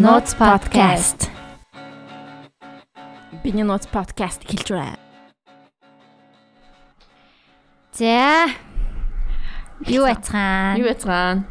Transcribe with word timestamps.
Notes 0.00 0.32
podcast. 0.32 1.28
Биний 3.44 3.64
Notes 3.68 3.84
podcast 3.84 4.40
хэлж 4.48 4.72
байна. 4.72 4.96
За. 7.92 8.48
Юу 9.84 10.08
яцгаан? 10.08 10.80
Юу 10.80 10.88
яцгаан? 10.88 11.44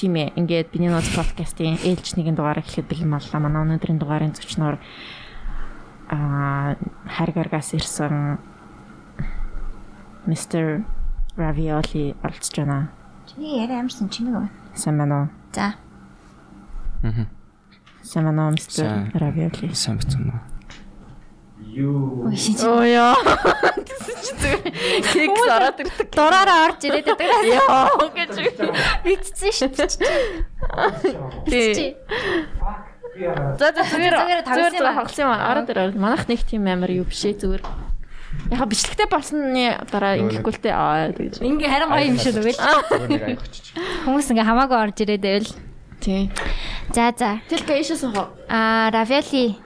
Тийм 0.00 0.16
ээ. 0.16 0.32
Ингээд 0.40 0.72
биний 0.72 0.88
Notes 0.88 1.12
podcast-ийн 1.12 1.76
ээлж 1.76 2.16
нэгэн 2.16 2.40
дугаарыг 2.40 2.64
хэлэхэд 2.64 2.88
бэлэн 2.88 3.12
боллоо. 3.12 3.36
Манай 3.44 3.60
өнөөдрийн 3.68 4.00
дугаарын 4.00 4.32
зочноор 4.32 4.80
аа 6.08 6.80
харгаргаас 7.04 7.76
ирсэн 7.76 8.40
Mr. 10.24 10.88
Ravioli 11.36 12.16
оролцож 12.24 12.64
байна. 12.64 12.88
Чиний 13.28 13.60
яриа 13.60 13.84
амарсан 13.84 14.08
чимэг 14.08 14.40
байна. 14.40 14.50
Сайн 14.72 14.96
байна 14.96 15.14
уу? 15.20 15.28
За. 15.52 15.76
Байна 17.02 18.46
уу, 18.48 18.52
Mr. 18.56 19.12
Ravioli? 19.14 19.74
Сайн 19.74 19.96
бацсан 20.00 20.22
уу? 20.30 20.40
Шинж. 22.34 22.60
Оо 22.66 22.82
яа. 22.82 23.14
Зүгээр 24.40 24.60
кекс 25.06 25.44
ороод 25.54 25.78
ирдэг. 25.84 26.08
Дураараа 26.10 26.58
орж 26.66 26.80
ирээд 26.88 27.06
байдаг. 27.14 27.44
Яа 27.46 27.86
гэж. 28.10 28.34
Битцсэн 29.04 29.52
шүү 29.54 29.70
дээ. 29.78 29.88
Тий. 31.46 31.94
За 33.60 33.70
за 33.70 33.82
зүгээр 33.86 34.14
Зүгээр 34.18 34.40
аа. 34.82 34.98
тоглосон 34.98 35.24
юм 35.24 35.30
аа. 35.30 35.50
Ороод 35.54 35.68
ирээ. 35.70 35.94
Манайх 35.94 36.26
нэг 36.26 36.42
тийм 36.44 36.66
амар 36.66 36.90
юу 36.90 37.06
бишээ 37.06 37.38
зүгээр. 37.38 37.62
Яха 38.50 38.66
бичлэгтэй 38.66 39.06
болсны 39.10 39.78
дараа 39.90 40.18
ингэхгүй 40.18 40.52
л 40.54 40.62
тээ 40.64 40.74
аа 40.74 41.12
гэж. 41.14 41.38
Ингээ 41.44 41.70
харин 41.70 41.90
гоё 41.92 42.06
юм 42.10 42.18
шүү 42.18 42.32
дээ. 42.34 42.56
Зүгээр. 42.58 43.38
Хүмүүс 44.10 44.26
ингээ 44.32 44.46
хамаагүй 44.48 44.78
орж 44.80 44.96
ирээд 45.06 45.22
байвал. 45.22 45.50
Тий. 46.00 46.30
За 46.94 47.12
за. 47.16 47.40
Тэл 47.48 47.64
гээшээс 47.68 48.02
хоо. 48.08 48.32
Аа, 48.48 48.90
равиоли 48.90 49.60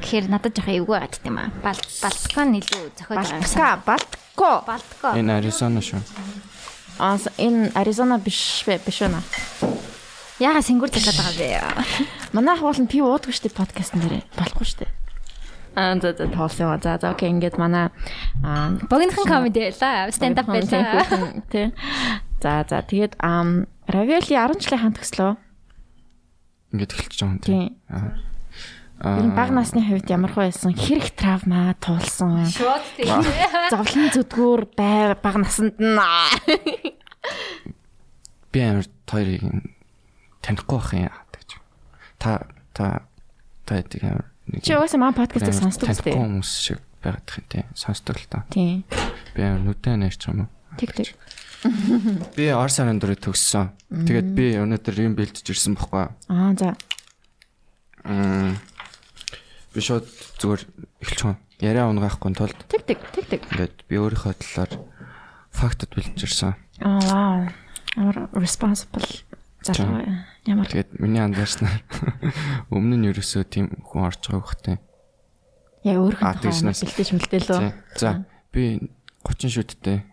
гэхэр 0.00 0.28
надад 0.28 0.52
жоох 0.52 0.68
эвгүй 0.68 0.92
байгаад 0.92 1.16
тийм 1.16 1.40
аа. 1.40 1.48
Бал 1.64 1.80
балкон 2.04 2.52
илүү 2.60 2.82
зохиож 3.00 3.16
байгаа 3.16 3.40
юм. 3.40 3.42
Балтка, 3.42 3.68
Балтко. 3.86 4.50
Балтко. 4.68 5.08
Энэ 5.16 5.40
Аризона 5.40 5.80
шүү. 5.80 6.00
Аа 7.00 7.16
энэ 7.40 7.72
Аризона 7.74 8.18
биш? 8.20 8.64
Биш 8.68 9.00
байна. 9.00 9.24
Яага 10.38 10.60
сэнгүр 10.60 10.92
дахиад 10.92 11.16
байгаа 11.16 11.80
бэ? 11.80 12.36
Манайх 12.36 12.60
бол 12.60 12.76
нь 12.76 12.88
пив 12.88 13.08
уудаггүй 13.08 13.32
штэ 13.32 13.56
подкастн 13.56 14.04
дээр. 14.04 14.24
Болохгүй 14.36 14.68
штэ. 14.68 14.86
Аа 15.76 15.96
за 15.96 16.12
за 16.12 16.28
тоолсон 16.28 16.76
юм. 16.76 16.80
За 16.84 17.00
за 17.00 17.16
окей 17.16 17.32
ингээд 17.32 17.56
манай 17.56 17.88
аа 18.44 18.76
Богинохон 18.84 19.24
комеди 19.24 19.72
байлаа. 19.72 20.12
Stand 20.12 20.36
up 20.36 20.48
байлаа. 20.48 21.40
Тий. 21.48 21.72
За 22.42 22.68
за 22.68 22.84
тэгээд 22.84 23.16
ам 23.24 23.64
Равиоли 23.86 24.34
10 24.34 24.60
жилийн 24.60 24.80
хаан 24.82 24.94
төгслөө. 24.98 25.32
Ингээд 26.74 26.92
эхэлчихэж 26.92 27.20
байгаа 27.22 27.30
юм 27.30 27.40
Тий. 27.40 27.70
тий. 27.70 27.76
Аа. 27.90 29.20
Энэ 29.20 29.36
баг 29.36 29.50
насны 29.52 29.80
хувьд 29.84 30.08
ямар 30.10 30.32
хөө 30.32 30.48
байсан 30.50 30.72
хэрэг 30.74 31.12
травма 31.14 31.76
туулсан. 31.78 32.48
Шууд 32.50 32.84
тийм. 32.96 33.22
Зовлон 33.72 34.08
зүдгүүр 34.10 34.62
бай 34.74 35.14
баг 35.20 35.36
насанд 35.38 35.76
нь 35.78 35.94
би 38.52 38.58
амар 38.64 38.86
хоёрыг 39.06 39.42
танихгүй 40.42 40.78
байх 40.80 40.92
юм 40.96 41.12
гэж. 41.34 41.50
Та 42.18 42.30
та 42.72 43.04
та 43.68 43.72
эдгээр 43.84 44.04
амар 44.16 44.26
нэг 44.48 44.62
чи 44.64 44.72
угаасаа 44.74 45.00
маа 45.00 45.12
подкастыг 45.12 45.54
сонсдог 45.54 45.86
танихгүй 45.92 46.12
үстэй. 46.12 46.16
хүмүүс 46.16 46.50
шиг 46.56 46.80
байгаад 47.04 47.28
их 47.28 47.44
тий. 47.52 47.64
Сонсдог 47.76 48.16
л 48.16 48.26
та. 48.32 48.42
Тийм. 48.48 48.82
Би 49.36 49.40
амар 49.44 49.60
нүдэн 49.60 50.00
нэрч 50.08 50.24
юм 50.32 50.48
уу? 50.48 50.50
Тэг 50.80 50.96
тэг. 50.96 51.12
Би 52.36 52.50
Орс 52.52 52.76
сарын 52.78 52.98
дөрөв 53.00 53.20
төгссөн. 53.22 53.72
Тэгээд 53.90 54.28
би 54.36 54.46
өнөөдөр 54.60 54.96
юм 55.02 55.14
бэлдэж 55.16 55.46
ирсэн 55.54 55.74
бохгүй. 55.78 56.08
Аа 56.28 56.52
за. 56.58 56.74
Мм. 58.04 58.56
Би 59.74 59.80
шууд 59.80 60.06
зүгээр 60.38 60.62
эхэлчихв. 61.02 61.36
Яриа 61.60 61.88
унгаахгүй 61.88 62.36
тулд 62.36 62.58
Тэг 62.68 62.84
тэг 62.84 63.00
тэг 63.16 63.24
тэг. 63.32 63.40
ингээд 63.48 63.76
би 63.88 63.94
өөрийнхөө 63.96 64.34
талаар 64.36 64.72
фактад 65.50 65.90
бэлдэж 65.96 66.20
ирсэн. 66.28 66.52
Аа 66.84 67.48
responsible 68.36 69.08
залуу. 69.64 70.04
Ямар 70.46 70.68
Тэгээд 70.68 71.00
миний 71.00 71.24
анзаарснаар 71.24 71.80
өмнө 72.74 73.00
нь 73.00 73.08
ерөөсөө 73.10 73.42
тийм 73.48 73.66
хүн 73.82 74.06
орж 74.06 74.20
байгаа 74.28 74.44
бохтой. 74.44 74.76
яг 75.82 75.96
өөрхөн 75.96 76.22
Аа, 76.28 76.36
бэлтэж 76.38 77.08
мэлтэлөө. 77.16 77.72
За 77.98 78.22
би 78.52 78.92
30 79.24 79.50
шүдтэй. 79.56 80.04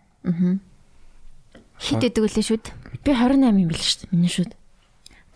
Хит 1.84 2.00
идэг 2.00 2.24
үлээ 2.24 2.48
шүүд. 2.48 2.64
Би 3.04 3.12
28 3.12 3.60
юм 3.60 3.68
бил 3.68 3.76
шүү 3.76 4.08
дээ. 4.08 4.12
Миний 4.16 4.32
шүүд. 4.32 4.56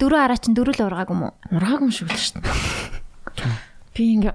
Дөрөв 0.01 0.21
араа 0.25 0.41
чин 0.41 0.57
дөрөв 0.57 0.81
л 0.81 0.87
ургааг 0.89 1.13
юм 1.13 1.29
уу? 1.29 1.33
Ургааг 1.53 1.85
юм 1.85 1.93
шиг 1.93 2.09
л 2.09 2.17
шүү 2.17 2.41
дээ. 2.41 3.53
Би 3.93 4.05
ингээ 4.17 4.35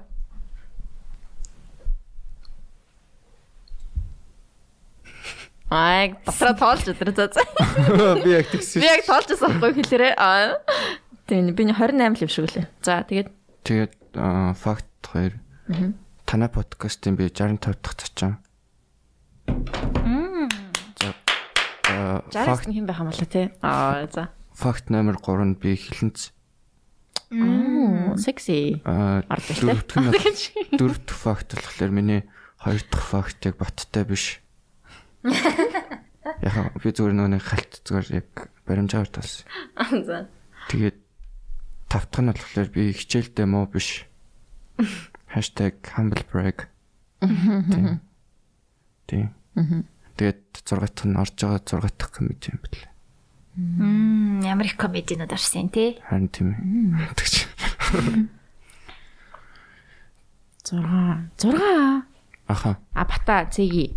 Ай, 5.74 6.14
дотроо 6.22 6.54
тоолж 6.54 6.86
өдр 6.92 7.10
за 7.16 7.26
за. 7.34 7.42
Би 8.22 8.30
яг 8.30 8.46
тэгсэн. 8.52 8.78
Би 8.78 8.86
яг 8.86 9.02
тоолж 9.08 9.26
байсан 9.34 9.58
байхгүй 9.58 9.82
хэлээрээ. 9.82 10.14
Аа. 10.14 10.62
Тийм 11.26 11.50
би 11.50 11.66
28 11.66 11.98
л 11.98 12.22
юм 12.22 12.30
шиг 12.30 12.46
үлээ. 12.46 12.66
За 12.84 13.02
тэгээд 13.02 13.34
Тэгээд 13.64 13.92
аа, 14.14 14.52
факт 14.54 14.86
хоёр. 15.02 15.40
Танай 16.28 16.52
подкастын 16.52 17.16
би 17.16 17.26
65 17.32 17.80
дахь 17.80 17.96
цачин. 17.96 18.36
За. 21.94 22.42
аа, 22.42 22.44
60 22.44 22.44
Факт 22.44 22.66
хэн 22.66 22.86
байх 22.86 22.98
юм 23.00 23.08
болоо 23.10 23.28
те. 23.30 23.42
Аа 23.62 24.06
за. 24.10 24.28
факт 24.54 24.90
номер 24.90 25.16
3 25.18 25.44
нь 25.44 25.58
би 25.58 25.74
хилэнц. 25.76 26.30
Мм, 27.30 28.16
секси. 28.18 28.82
Аа, 28.84 29.22
дөрөв 29.26 30.98
дэх 31.02 31.18
факт 31.18 31.54
болохоор 31.54 31.90
миний 31.90 32.22
хоёр 32.58 32.82
дахь 32.90 33.02
факт 33.02 33.42
яг 33.46 33.56
баттай 33.58 34.04
биш. 34.04 34.40
Яха 36.46 36.70
би 36.78 36.88
зүгээр 36.94 37.14
нөгөө 37.18 37.42
халт 37.42 37.82
зүгээр 37.82 38.08
яг 38.22 38.30
баримжаагаар 38.66 39.10
талсан. 39.10 39.44
За. 40.06 40.28
Тэгээд 40.70 40.96
тав 41.90 42.06
дахь 42.10 42.22
нь 42.22 42.30
болохоор 42.30 42.68
би 42.70 42.92
хичээлдээ 42.94 43.46
муу 43.50 43.66
биш. 43.66 44.06
#humble 45.34 46.22
brag. 46.30 46.70
Тийм. 49.06 49.34
Тэгээд 50.16 50.40
6 50.62 50.78
дахь 50.80 51.06
нь 51.06 51.18
орж 51.18 51.34
байгаа 51.34 51.60
6 51.62 51.98
дахь 51.98 52.12
комеди 52.14 52.50
юм 52.54 52.58
бэл. 52.62 52.82
Мм, 53.54 54.40
ямар 54.42 54.66
их 54.66 54.76
комединууд 54.76 55.32
орсон 55.32 55.68
тий. 55.70 55.98
Харин 56.06 56.28
тийм 56.28 56.54
ээ. 56.54 57.14
Тэгч. 57.14 57.46
6 60.64 60.80
6 61.38 62.04
Аха. 62.46 62.78
А 62.92 63.04
бата 63.04 63.46
цэги. 63.50 63.96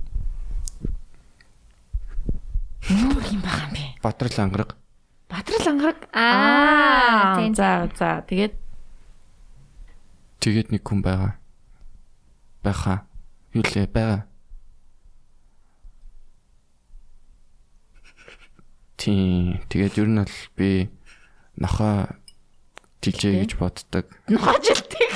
Юу 2.89 3.19
юм 3.19 3.41
байгаа 3.41 3.67
юм 3.67 3.73
бэ? 3.73 3.83
Бадрал 4.01 4.39
ангараг. 4.39 4.77
Бадрал 5.29 5.67
ангараг. 5.67 5.99
Аа, 6.13 7.35
тийм. 7.37 7.53
За 7.55 7.89
за 7.97 8.23
тэгээд 8.29 8.53
Тэгээд 10.39 10.71
нэг 10.71 10.83
хүн 10.85 11.01
байгаа. 11.03 11.35
Байхаа. 12.63 13.03
Юу 13.51 13.65
лээ 13.67 13.89
байгаа. 13.91 14.23
Тийм. 18.97 19.61
Тэгээд 19.69 19.97
ер 20.01 20.09
нь 20.09 20.19
бол 20.19 20.37
би 20.57 20.89
нохоо 21.57 22.09
тижээ 23.01 23.45
гэж 23.45 23.51
боддог. 23.61 24.05
нохожилтыг. 24.25 25.11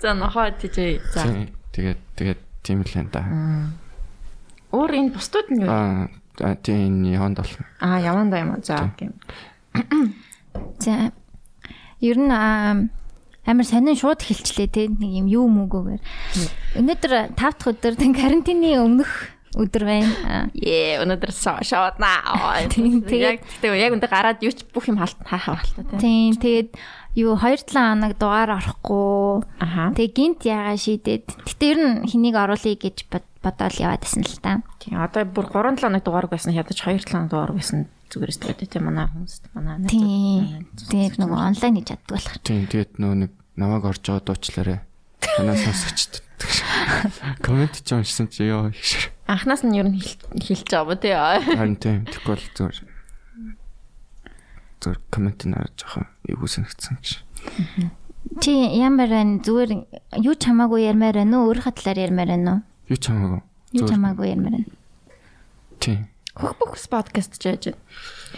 За 0.00 0.14
нохоо 0.14 0.50
тийж. 0.54 1.02
За. 1.10 1.26
Тэгээд 1.74 1.98
тэгээд 2.14 2.40
тийм 2.62 2.86
л 2.86 2.94
энэ 2.94 3.10
да. 3.10 3.22
Өөр 4.70 4.92
энэ 4.94 5.12
бусдууд 5.14 5.48
нь 5.50 5.62
юу? 5.66 5.70
Аа 5.70 6.54
тийм 6.62 7.02
яванд 7.02 7.42
бол. 7.42 7.54
Аа 7.82 7.98
яванда 7.98 8.38
юм. 8.38 8.62
За 8.62 8.94
окей. 8.94 9.10
За. 10.78 11.10
Ер 11.98 12.18
нь 12.18 12.30
амар 12.30 13.66
сонин 13.66 13.96
шууд 13.98 14.22
хэлчлээ 14.22 14.68
те 14.70 14.86
нэг 14.86 15.24
юм 15.24 15.26
юу 15.26 15.46
мөгөөр. 15.50 15.98
Өнөөдөр 16.78 17.34
5 17.34 17.38
дахь 17.38 17.66
өдөр 17.66 17.94
карантины 17.96 18.76
өмнөх 18.78 19.37
өдөр 19.58 19.82
байна. 19.84 20.48
Ээ 20.54 21.02
өнөөдөр. 21.02 21.30
Тийм, 22.74 23.02
Тэгээд 23.02 23.42
тэгтээ 23.42 23.74
яг 23.82 23.92
өндө 23.98 24.08
гараад 24.08 24.38
юу 24.46 24.54
ч 24.54 24.62
бүх 24.70 24.86
юм 24.86 25.02
халт 25.02 25.18
хаахаа 25.26 25.58
болтой 25.58 25.84
тий. 25.90 25.98
Тийм 25.98 26.32
тэгээд 26.38 26.70
юу 27.18 27.34
2-7 27.34 27.74
хоног 27.74 28.12
дугаар 28.14 28.50
орохгүй. 28.62 29.42
Тэгээ 29.98 30.14
гинт 30.14 30.40
ягаа 30.46 30.76
шийдээд. 30.78 31.26
Гэтэ 31.42 31.64
ер 31.74 31.78
нь 31.82 32.06
хэнийг 32.06 32.36
оруулъя 32.38 32.76
гэж 32.78 32.96
бод- 33.10 33.26
бодоод 33.42 33.74
яваад 33.82 34.02
байсан 34.06 34.22
л 34.22 34.38
та. 34.38 34.62
Тийм 34.78 35.02
одоо 35.02 35.26
бүр 35.26 35.46
3 35.50 35.74
7 35.74 35.82
хоног 35.82 36.02
дугаар 36.06 36.26
байсан 36.30 36.54
ядаж 36.54 36.78
2 36.78 37.02
7 37.02 37.10
хоног 37.10 37.28
дугаар 37.34 37.52
байсан 37.58 37.90
зүгээр 38.08 38.30
өстэй 38.32 38.54
тий 38.56 38.80
манай 38.80 39.04
хүмүүст 39.10 39.42
манай 39.52 39.76
найзууд. 39.82 39.90
Тийм. 39.90 40.64
Тэгээд 40.88 41.16
нөгөө 41.20 41.38
онлайн 41.50 41.74
хийж 41.76 41.86
чаддаг 41.92 42.08
болох. 42.14 42.34
Тийм 42.46 42.64
тэгээд 42.70 42.92
нөө 43.02 43.12
нэг 43.26 43.30
намайг 43.58 43.84
орж 43.84 44.00
байгаа 44.06 44.24
дуучлаарэ. 44.24 44.76
Танаа 45.18 45.56
сонсогчд. 45.58 46.22
Комент 47.42 47.74
ч 47.84 47.88
уншсан 47.94 48.28
чи 48.28 48.44
ёо 48.48 48.68
их 48.70 48.78
шир. 48.82 49.10
Анхнаас 49.26 49.62
нь 49.66 49.74
ер 49.76 49.86
нь 49.90 49.98
хэл- 50.00 50.38
хэлж 50.38 50.66
байгаа 50.70 50.86
ба 50.86 50.94
тий. 50.96 51.12
Харин 51.14 51.76
тийм 51.76 52.04
тэгэхгүй 52.06 52.34
бол 52.34 52.46
зүгээр 52.54 52.78
зөв 54.80 54.94
коммент 55.10 55.42
нараа 55.44 55.70
жоохон 55.74 56.06
эвгүй 56.28 56.48
санагдсан 56.48 56.96
гэж. 57.02 57.08
Чи 58.42 58.52
ямар 58.78 59.08
байна? 59.10 59.42
Зүгээр 59.42 59.70
юу 60.22 60.34
ч 60.38 60.42
хамаагүй 60.46 60.86
ярмаар 60.86 61.16
байна 61.18 61.42
уу? 61.42 61.50
Өөрийнхөө 61.50 61.74
талаар 61.74 61.98
ярмаар 62.06 62.30
байна 62.30 62.50
уу? 62.50 62.60
Юу 62.92 62.98
ч 62.98 63.04
хамаагүй. 63.10 63.40
Юу 63.42 63.82
ч 63.82 63.82
Зүгээр. 63.82 63.94
хамаагүй 63.98 64.26
ярмаар 64.30 64.54
байна. 64.54 64.70
Тийм. 65.82 66.00
Хөх 66.38 66.52
бүхс 66.62 66.86
подкаст 66.86 67.34
ч 67.42 67.50
яаж? 67.50 67.64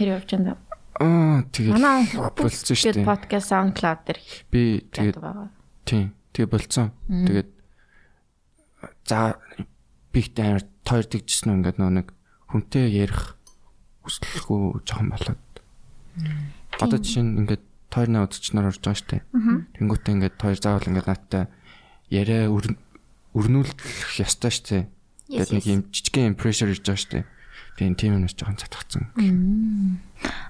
Хэр 0.00 0.08
явж 0.17 0.29
байна? 0.32 0.56
Аа 1.00 1.44
тэгээд 1.52 1.73
Манай 1.76 2.05
болцсон 2.17 2.76
шүү 2.76 2.93
гэдэг 2.93 3.05
дээ. 3.05 3.08
подкаст 3.08 3.49
SoundCloud 3.52 4.00
дээр 4.08 4.19
би 4.52 4.62
тэгээд 4.93 5.17
тийм. 5.85 6.06
Тэгээ 6.32 6.49
болцсон. 6.49 6.88
Тэгээд 7.08 7.49
за 9.06 9.38
бигтэй 10.12 10.44
амар 10.56 10.65
тойр 10.85 11.06
тэгжсэн 11.06 11.50
үү 11.50 11.56
ингээд 11.61 11.79
нөө 11.79 11.91
нэг 12.03 12.09
хүнтэй 12.50 12.87
ярих 12.91 13.37
хүсэлгүй 14.05 14.82
жоохон 14.87 15.09
болоод. 15.12 15.43
Одоо 16.81 16.99
жишээ 16.99 17.23
нь 17.25 17.38
ингээд 17.47 17.62
тойрны 17.93 18.23
удачнаар 18.25 18.71
орж 18.73 18.81
байгаа 18.82 18.99
штэ. 18.99 19.19
Тэнгүүтээ 19.79 20.15
ингээд 20.17 20.37
тойр 20.41 20.59
заавал 20.59 20.88
ингээд 20.88 21.09
нааттай 21.11 21.44
яриа 22.11 22.49
өр- 22.50 22.79
өрнүүлэх 23.35 24.19
ёстой 24.23 24.50
штэ. 24.50 24.88
Тэгээд 25.31 25.50
нэг 25.55 25.65
юм 25.71 25.81
жижигхэн 25.94 26.35
pressure 26.35 26.71
ирж 26.75 26.83
байгаа 26.83 27.03
штэ. 27.03 27.19
Тийм 27.79 27.94
тийм 27.94 28.19
юмнаас 28.19 28.35
жоохон 28.35 28.59
цатгцсан. 28.59 29.05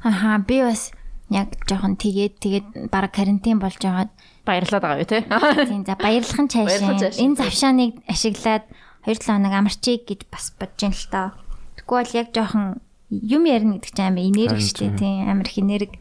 Аха 0.02 0.38
би 0.40 0.64
бас 0.64 0.92
яг 1.28 1.52
жоохон 1.68 1.94
тэгээд 2.00 2.34
тэгээд 2.40 2.66
баг 2.88 3.12
карантин 3.12 3.60
болж 3.60 3.76
байгаа. 3.78 4.08
Баярлалаа 4.50 4.82
байгаа 4.82 4.98
юу 4.98 5.06
те? 5.06 5.22
Тийм 5.22 5.86
за 5.86 5.94
баярлахын 5.94 6.50
Баярлахын 6.50 6.98
цаашаа 6.98 7.22
энэ 7.22 7.38
завшааныг 7.38 7.92
ашиглаад 8.10 8.64
2-7 9.06 9.30
хоног 9.30 9.54
амарчиг 9.54 10.02
гэж 10.10 10.26
бас 10.26 10.50
бодож 10.58 10.82
ин 10.82 10.90
л 10.90 11.06
тоо. 11.06 11.30
Тэгвэл 11.78 12.02
бол 12.02 12.18
яг 12.18 12.28
жоохон 12.34 12.82
юм 13.14 13.42
ярина 13.46 13.78
гэдэг 13.78 13.94
чинь 13.94 14.10
амар 14.10 14.26
энерги 14.26 14.66
штэ 14.66 14.90
тийм. 14.98 15.30
амар 15.30 15.46
их 15.46 15.58
энерги 15.62 15.98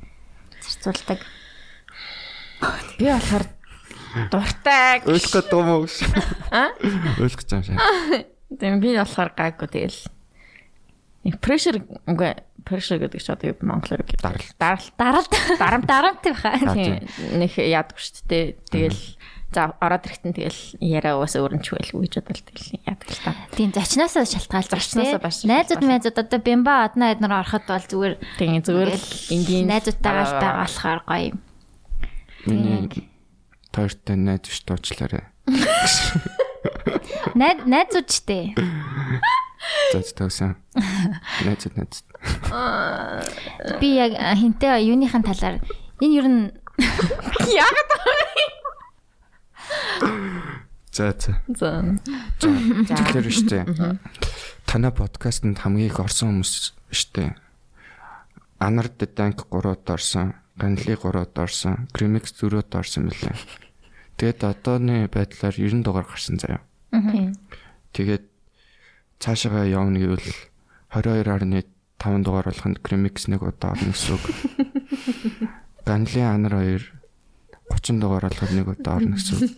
зарцуулдаг. 0.66 1.22
Би 2.98 3.06
болохоор 3.06 3.46
дуртай. 4.34 5.06
Ойлгох 5.06 5.46
гэдэг 5.46 5.54
юм 5.54 5.70
уу? 5.70 5.86
Аа? 6.50 6.74
Ойлгох 7.22 7.46
гэж 7.46 7.50
юм 7.54 7.64
шиг. 7.70 7.78
Тийм 8.58 8.82
би 8.82 8.98
болохоор 8.98 9.30
гайгүй 9.38 9.70
тэгэл. 9.70 10.02
Нэг 11.22 11.38
pressure 11.38 11.86
үгүй 12.10 12.34
pressure 12.70 13.02
гэдэг 13.02 13.18
чинь 13.18 13.34
одоо 13.34 13.58
монголоор 13.66 14.06
юу 14.06 14.22
Дарал. 14.22 14.46
дарал 14.62 14.86
Даралт 14.96 15.34
дарамт 15.58 15.86
дарамт 15.90 16.22
баха. 16.22 16.54
Аа, 16.54 16.74
тийм 16.78 17.02
нэг 17.42 17.58
яадаг 17.58 17.98
шүү 17.98 18.30
дээ. 18.30 18.46
Тэгэл 18.70 19.02
за 19.50 19.74
ороод 19.82 20.06
ирэхтэн 20.06 20.38
тэгэл 20.38 20.62
яриа 20.78 21.18
угаасаа 21.18 21.42
өрнчвэлгүй 21.50 22.06
гэж 22.06 22.14
бодвол 22.22 22.46
тэгэл 22.46 22.86
яадаг 22.86 23.10
л 23.10 23.22
та. 23.26 23.34
Тийм 23.58 23.74
зочноосоо 23.74 24.26
шалтгаалж 24.30 24.70
Зочноосоо 24.70 25.18
бас 25.18 25.42
Найзууд 25.42 25.82
найзууд 25.82 26.22
одоо 26.22 26.38
бямба 26.38 26.86
аднаа 26.86 27.18
эднэр 27.18 27.34
ороход 27.34 27.66
бол 27.66 27.82
зүгээр 27.90 28.14
Тийм 28.38 28.62
зүгээр 28.62 28.94
л 28.94 29.10
энгийн 29.34 29.66
найзуудтайгаа 29.74 30.26
л 30.30 30.38
байгаа 30.38 30.62
болохоор 30.70 31.02
гоё. 31.10 31.34
Миний 32.46 33.10
тойртой 33.74 34.18
найз 34.22 34.46
биш 34.46 34.62
дуучлаарай. 34.70 35.26
Найз 37.34 37.66
найзууд 37.66 38.10
штэ. 38.10 38.54
За 39.94 40.00
төгсөн. 40.02 40.56
Найз 41.46 41.66
найз. 41.74 42.06
Би 43.80 43.88
яг 44.00 44.16
хинтээ 44.38 44.88
юуныхын 44.88 45.24
талаар 45.24 45.60
энэ 46.00 46.16
ер 46.16 46.28
нь 46.28 46.42
яагаад 47.60 47.90
За 51.00 51.16
за. 51.16 51.40
за 51.48 51.70
Тэгэхээр 52.44 53.30
штэ. 53.32 53.60
Танай 54.66 54.92
подкастэнд 54.92 55.62
хамгийн 55.64 55.88
их 55.88 56.00
орсон 56.00 56.42
хүмүүс 56.44 56.76
штэ. 56.92 57.40
Анар 58.60 58.92
Данк 58.92 59.48
3-д 59.48 59.88
орсон, 59.88 60.36
Ганли 60.60 61.00
3-д 61.00 61.40
орсон, 61.40 61.88
Grimix 61.96 62.36
4-д 62.36 62.76
орсон 62.76 63.08
мөлий. 63.08 63.32
Тэгээд 64.20 64.44
одооны 64.44 65.08
байдлаар 65.08 65.56
90 65.56 65.88
дугаар 65.88 66.04
гарсан 66.04 66.36
заяа. 66.36 66.60
Тэгээд 67.96 68.28
цаашаа 69.24 69.64
явна 69.64 70.04
гэвэл 70.04 70.28
22.5 72.00 72.24
дугаар 72.24 72.48
болоход 72.48 72.80
Grimix 72.80 73.28
нэг 73.28 73.44
удаа 73.44 73.76
орно 73.76 73.92
гэсэн 73.92 74.16
үг. 74.16 74.24
Ганли 75.84 76.24
Анар 76.24 76.64
2 76.64 76.80
30 77.76 78.00
дугаар 78.00 78.32
болоход 78.32 78.56
нэг 78.56 78.72
удаа 78.72 79.04
орно 79.04 79.20
гэсэн 79.20 79.36
үг. 79.36 79.52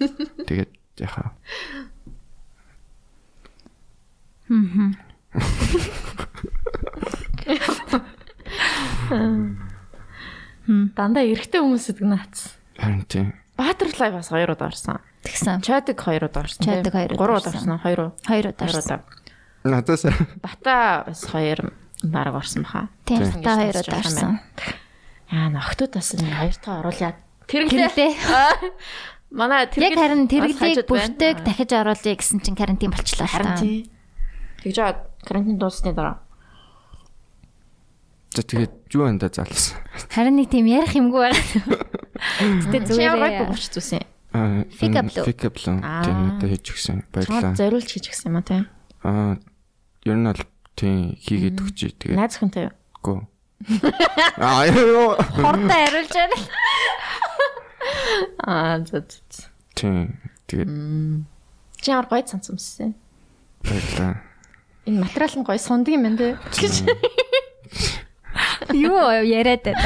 Тэгээд 0.49 0.73
яхаа. 0.97 1.37
дандаа 10.95 11.23
эрэгтэй 11.23 11.61
хүмүүс 11.61 11.85
гэдэг 11.93 12.07
наац. 12.07 12.55
Харин 12.79 13.05
тийм. 13.07 13.33
Butterfly 13.59 14.11
бас 14.11 14.31
хоёр 14.31 14.55
удаа 14.55 14.71
орсон. 14.71 14.99
тэгсэн. 15.23 15.61
Chadik 15.61 16.01
хоёр 16.01 16.27
удаа 16.27 16.43
орсон. 16.43 16.65
Chadik 16.65 16.91
хоёр 16.91 17.11
удаа 17.13 17.21
Гурав 17.21 17.41
удаа 17.43 17.53
орсон. 17.53 17.79
Хоёр 17.79 17.99
уу? 18.01 18.11
Хоёр 18.25 18.45
удаа 18.51 18.67
орсон. 18.67 19.01
Надаас 19.63 20.03
Бата 20.41 21.03
бас 21.07 21.21
хоёр 21.27 21.71
баг 22.03 22.33
орсон 22.35 22.63
баха. 22.63 22.87
Тийм 23.05 23.19
Тийм. 23.21 23.41
та 23.43 23.51
хоёр 23.57 23.75
удаа 23.77 23.99
орсон. 24.01 24.39
Аа 25.31 25.47
нөхдөөс 25.53 26.09
нь 26.19 26.27
хоёр 26.27 26.55
та 26.57 26.79
оруулаад 26.81 27.17
тэрглээ. 27.47 28.13
Манай 29.31 29.63
Яг 29.63 29.71
тэргэл 29.71 29.95
харин 29.95 30.27
бас 30.27 30.59
байна. 30.59 30.83
бүртэг 30.91 31.35
дахиж 31.47 31.71
оруулъя 31.71 32.15
гэсэн 32.19 32.39
чинь 32.43 32.57
карантин 32.59 32.91
болчлоо 32.91 33.23
л 33.23 33.31
Харин 33.31 33.55
та. 33.55 33.63
тий. 33.63 33.87
Тэгж 34.59 34.75
жаа 34.75 34.91
карантин 35.23 35.55
дуусны 35.55 35.95
дараа. 35.95 36.19
За 38.35 38.43
тэгээд 38.43 38.91
юу 38.95 39.07
энэ 39.07 39.23
залсан. 39.31 39.79
Харин 40.11 40.35
нэг 40.39 40.51
тийм 40.51 40.67
ярих 40.67 40.95
юмгүй 40.95 41.31
байгаа. 41.31 41.39
Чи 42.91 42.99
ямар 43.03 43.31
зүгээр. 43.31 43.39
гой 43.39 43.47
бөгч 43.55 43.65
зүсэн. 43.75 44.03
Аа. 44.35 44.63
Фикаблон 44.71 45.79
Аа. 45.83 46.03
тийм 46.03 46.17
надад 46.27 46.47
хийж. 46.51 46.67
Чамд 46.71 47.03
Баярлалаа. 47.11 47.55
зориулж 47.55 47.87
хийж 47.91 48.05
гисэн 48.11 48.31
юм 48.31 48.39
уу 48.39 48.43
те? 48.47 48.63
Аа, 49.03 49.35
ер 50.07 50.15
нь 50.15 50.27
бол 50.27 50.39
тийм 50.75 51.15
хийгээд 51.21 51.57
өгчий 51.61 51.91
тэгээд 51.95 52.17
Найз 52.17 52.35
хүнтэй 52.39 52.63
юу? 52.69 52.75
гоо. 53.01 53.19
Аа, 54.41 54.65
ёо. 54.69 55.15
Хордоо 55.21 55.69
хариулж 55.69 56.09
байна. 56.13 56.37
Аа 58.47 58.79
зөө. 58.85 59.05
Тийм. 59.77 60.17
Тэгээд 60.47 60.69
Чи 61.81 61.89
ямар 61.91 62.05
гой 62.09 62.21
цанц 62.25 62.49
өмссөн? 62.53 62.93
баярлалаа. 63.65 64.21
Энэ 64.85 65.01
материал 65.05 65.33
нь 65.37 65.45
гой 65.45 65.59
сундаг 65.61 65.93
юм 65.93 66.03
байна 66.05 66.17
те. 66.17 66.29
Гэж. 66.57 66.73
Юу 68.73 68.97
яриад 69.21 69.61
байна. 69.65 69.77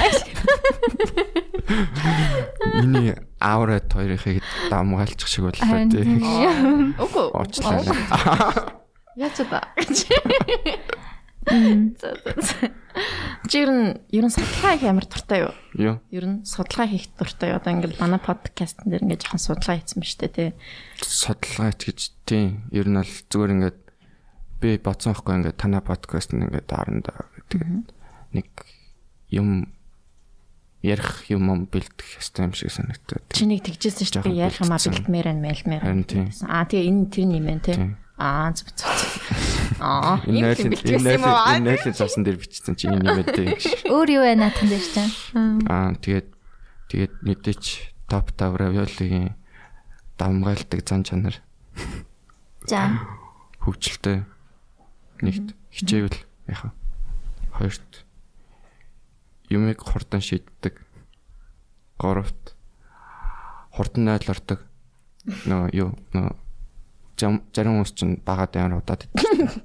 Миний 2.84 3.16
аура 3.42 3.80
хоёрыг 3.80 4.22
дамгаалчих 4.70 5.28
шиг 5.28 5.44
боллоо 5.52 5.88
тийм. 5.92 6.24
Үгүй. 7.00 7.28
Уучлаа. 7.32 7.84
Яач 9.16 9.38
ба. 9.48 9.64
Зөө 11.46 12.16
зөө. 12.26 12.68
Чи 13.48 13.62
ер 13.62 13.70
нь 13.70 13.96
ер 14.12 14.26
нь 14.26 14.34
судалгаа 14.34 14.76
хийх 14.76 14.90
амар 14.90 15.06
дуртай 15.06 15.40
юу? 15.46 15.54
Юу? 15.78 15.96
Ер 16.10 16.26
нь 16.26 16.38
судалгаа 16.44 16.90
хийх 16.90 17.08
дуртай 17.16 17.54
юу? 17.54 17.60
Одоо 17.62 17.72
ингээд 17.76 18.02
манай 18.02 18.20
подкаст 18.20 18.82
дээр 18.84 19.06
ингээд 19.06 19.24
жоохон 19.24 19.44
судалгаа 19.44 19.78
хийсэн 19.78 20.00
ба 20.02 20.08
штэ 20.10 20.28
тий. 20.34 20.50
Судалгаа 21.00 21.72
гэж 21.78 22.00
тийм. 22.26 22.66
Ер 22.74 22.90
нь 22.90 22.98
бол 22.98 23.14
зүгээр 23.30 23.56
ингээд 23.56 23.80
би 24.60 24.70
бодсон 24.82 25.14
байхгүй 25.14 25.34
ингээд 25.38 25.60
танай 25.62 25.84
подкаст 25.86 26.34
нь 26.34 26.44
ингээд 26.44 26.68
дарандаа 26.68 27.30
тэгээд 27.54 27.88
нэг 28.34 28.48
юм 29.30 29.70
ярих 30.82 31.30
юм 31.30 31.44
юм 31.54 31.60
бэлдэх 31.70 32.20
ёстой 32.20 32.50
юм 32.50 32.54
шиг 32.58 32.74
санагдаад. 32.74 33.24
Чи 33.30 33.46
нэг 33.46 33.62
тэгжсэн 33.64 34.06
шүү 34.06 34.24
дээ. 34.28 34.50
Ярих 34.50 34.60
юмаа 34.66 34.82
бэлдмээр 34.82 35.28
байна, 35.30 35.46
мэлмээр. 35.46 35.84
Аа 36.50 36.66
тэгээ 36.66 36.90
энэ 36.90 37.06
тэр 37.14 37.26
юм 37.30 37.46
байна 37.46 37.62
тий. 37.62 37.78
Аа 38.16 38.56
зүг 38.56 38.72
зүг. 38.80 38.88
Аа 39.84 40.24
Энэ 40.24 40.56
юм 40.56 41.04
юм 41.04 41.04
найлын 41.04 41.96
цаасан 41.96 42.24
дээр 42.24 42.40
бичсэн 42.40 42.80
чи 42.80 42.88
энэ 42.88 43.04
юм 43.04 43.20
ээ 43.20 43.28
гэж. 43.28 43.64
Өөр 43.92 44.10
юу 44.16 44.24
байна 44.24 44.48
наатан 44.48 44.72
дээр 44.72 44.86
чинь. 44.88 45.12
Аа 45.68 45.92
тэгээд 46.00 46.28
тэгээд 46.88 47.14
мэдээч 47.28 47.64
топ 48.08 48.32
5 48.40 48.56
равиолигийн 48.56 49.36
дамгаалдаг 50.16 50.80
зан 50.88 51.04
чанар 51.04 51.44
За. 52.64 53.04
хөгжилтэй 53.60 54.24
нэгт 55.20 55.52
хичээвэл 55.76 56.16
яхаа. 56.48 56.72
Хоёрт 57.52 58.08
юмыг 59.52 59.84
хурдан 59.84 60.24
шийддэг. 60.24 60.80
Гуравт 62.00 62.56
хурдан 63.76 64.08
ойлордог. 64.08 64.64
Нөө 65.46 65.68
юу 65.76 65.90
нөө 66.16 66.32
зарим 67.18 67.72
хүмүүс 67.80 67.92
чинь 67.96 68.20
багаад 68.26 68.56
амар 68.60 68.80
удаад 68.84 69.08
иддэг. 69.08 69.64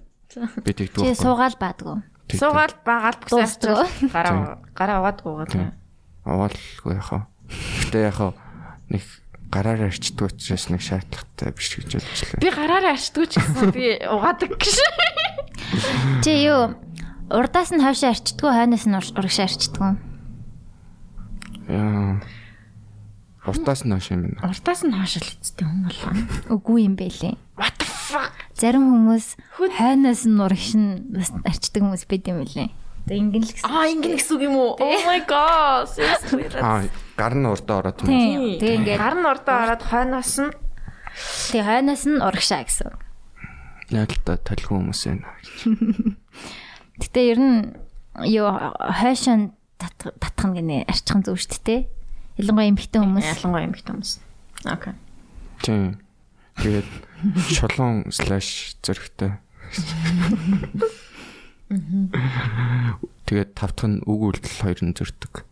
Би 0.64 0.70
Чи 0.74 0.86
тэгдэг. 0.86 1.16
суугаал 1.18 1.56
баадгүй. 1.58 2.02
Суугаал 2.30 2.74
Дуустдаг. 3.26 3.90
бүсээ 3.90 4.10
гараа 4.14 4.62
гараа 4.74 4.98
угаадгүйгаа 5.02 5.46
тий. 5.50 5.66
Овоолгүй 6.24 6.94
яхаа. 6.94 7.26
Гэтэ 7.82 7.98
яхаа 8.06 8.30
нэг 8.90 9.02
гараар 9.50 9.90
арчдаг 9.90 10.30
учраас 10.30 10.70
нэг 10.70 10.78
шаардлагатай 10.86 11.50
биш 11.50 11.74
гэж 11.74 11.98
бодчихлоо. 11.98 12.38
Би 12.38 12.48
гараараа 12.54 12.94
арчдгүй 12.94 13.26
ч 13.26 13.34
гэсэн 13.42 13.74
би 13.74 13.98
угаадаг 14.06 14.54
гэж. 14.54 14.76
Чи 16.22 16.30
юу 16.46 16.78
урдаас 17.34 17.74
нь 17.74 17.82
хойшоо 17.82 18.14
арчдгүй 18.14 18.50
хойноос 18.54 18.86
нь 18.86 18.94
ур- 18.94 19.14
урагшаа 19.18 19.50
арчдгүй. 19.50 19.90
Уртаас 23.46 23.88
нь 23.88 23.92
хойш 23.96 24.12
юм 24.12 24.20
байна. 24.28 24.40
Уртаас 24.44 24.84
нь 24.84 24.92
хойш 24.92 25.14
л 25.16 25.32
эцтэй 25.32 25.64
хүн 25.64 25.88
болоо. 25.88 26.12
Үгүй 26.52 26.84
юм 26.84 26.94
байлээ. 27.00 27.40
What 27.56 27.80
the 27.80 27.88
fuck? 27.88 28.36
Зарим 28.52 28.84
хүмүүс 28.92 29.40
хойноос 29.56 30.22
нь 30.28 30.36
нурагшин 30.36 30.84
бас 31.16 31.32
арчдаг 31.48 31.80
хүмүүс 31.80 32.04
байд 32.04 32.28
юм 32.28 32.44
байлээ. 32.44 32.68
Тэг 33.08 33.16
ингэн 33.16 33.40
л 33.40 33.52
гэсэн. 33.56 33.64
Аа 33.64 33.88
ингэн 33.88 34.12
гэсэн 34.20 34.34
үг 34.36 34.42
юм 34.44 34.56
уу? 34.60 34.76
Oh 34.76 35.00
my 35.08 35.24
god. 35.24 35.88
Аа 36.60 36.84
гар 37.16 37.34
нь 37.40 37.48
урдаа 37.48 37.76
ороод 37.80 38.04
юм. 38.04 38.60
Тэг 38.60 38.84
ингээд 38.84 39.00
гар 39.00 39.16
нь 39.16 39.24
урдаа 39.24 39.56
ороод 39.64 39.82
хойноос 39.88 40.34
нь 40.44 40.52
тэг 41.48 41.64
хойноос 41.64 42.04
нь 42.04 42.20
урагшаа 42.20 42.68
гэсэн. 42.68 42.92
Найдалтаа 43.88 44.36
талхи 44.36 44.68
хүмүүс 44.68 45.00
байна. 45.08 45.32
Гэтэ 47.00 47.20
ер 47.24 47.40
нь 47.40 47.58
юу 48.28 48.52
хойшоо 48.52 49.56
татах 49.80 50.44
нь 50.44 50.56
гинэ 50.60 50.76
арчхан 50.84 51.24
зөв 51.24 51.40
шүү 51.40 51.64
дээ. 51.64 51.80
Ялангуяа 52.40 52.70
эмхтэн 52.72 53.02
хүмүүс. 53.04 53.26
ялангуяа 53.36 53.66
эмэгтэй 53.68 53.92
хүмүүс. 53.92 54.12
Окей. 54.64 54.94
Тийм. 55.60 56.00
Тэгээд 56.60 56.88
шулуун 57.52 58.08
слэш 58.08 58.80
зөрөгтэй. 58.80 59.36
Тэгээд 63.28 63.50
тавтах 63.54 63.88
нь 63.88 64.02
үг 64.08 64.20
үйлдэл 64.40 64.60
хоёр 64.64 64.80
нь 64.82 64.96
зөрдөг. 64.96 65.44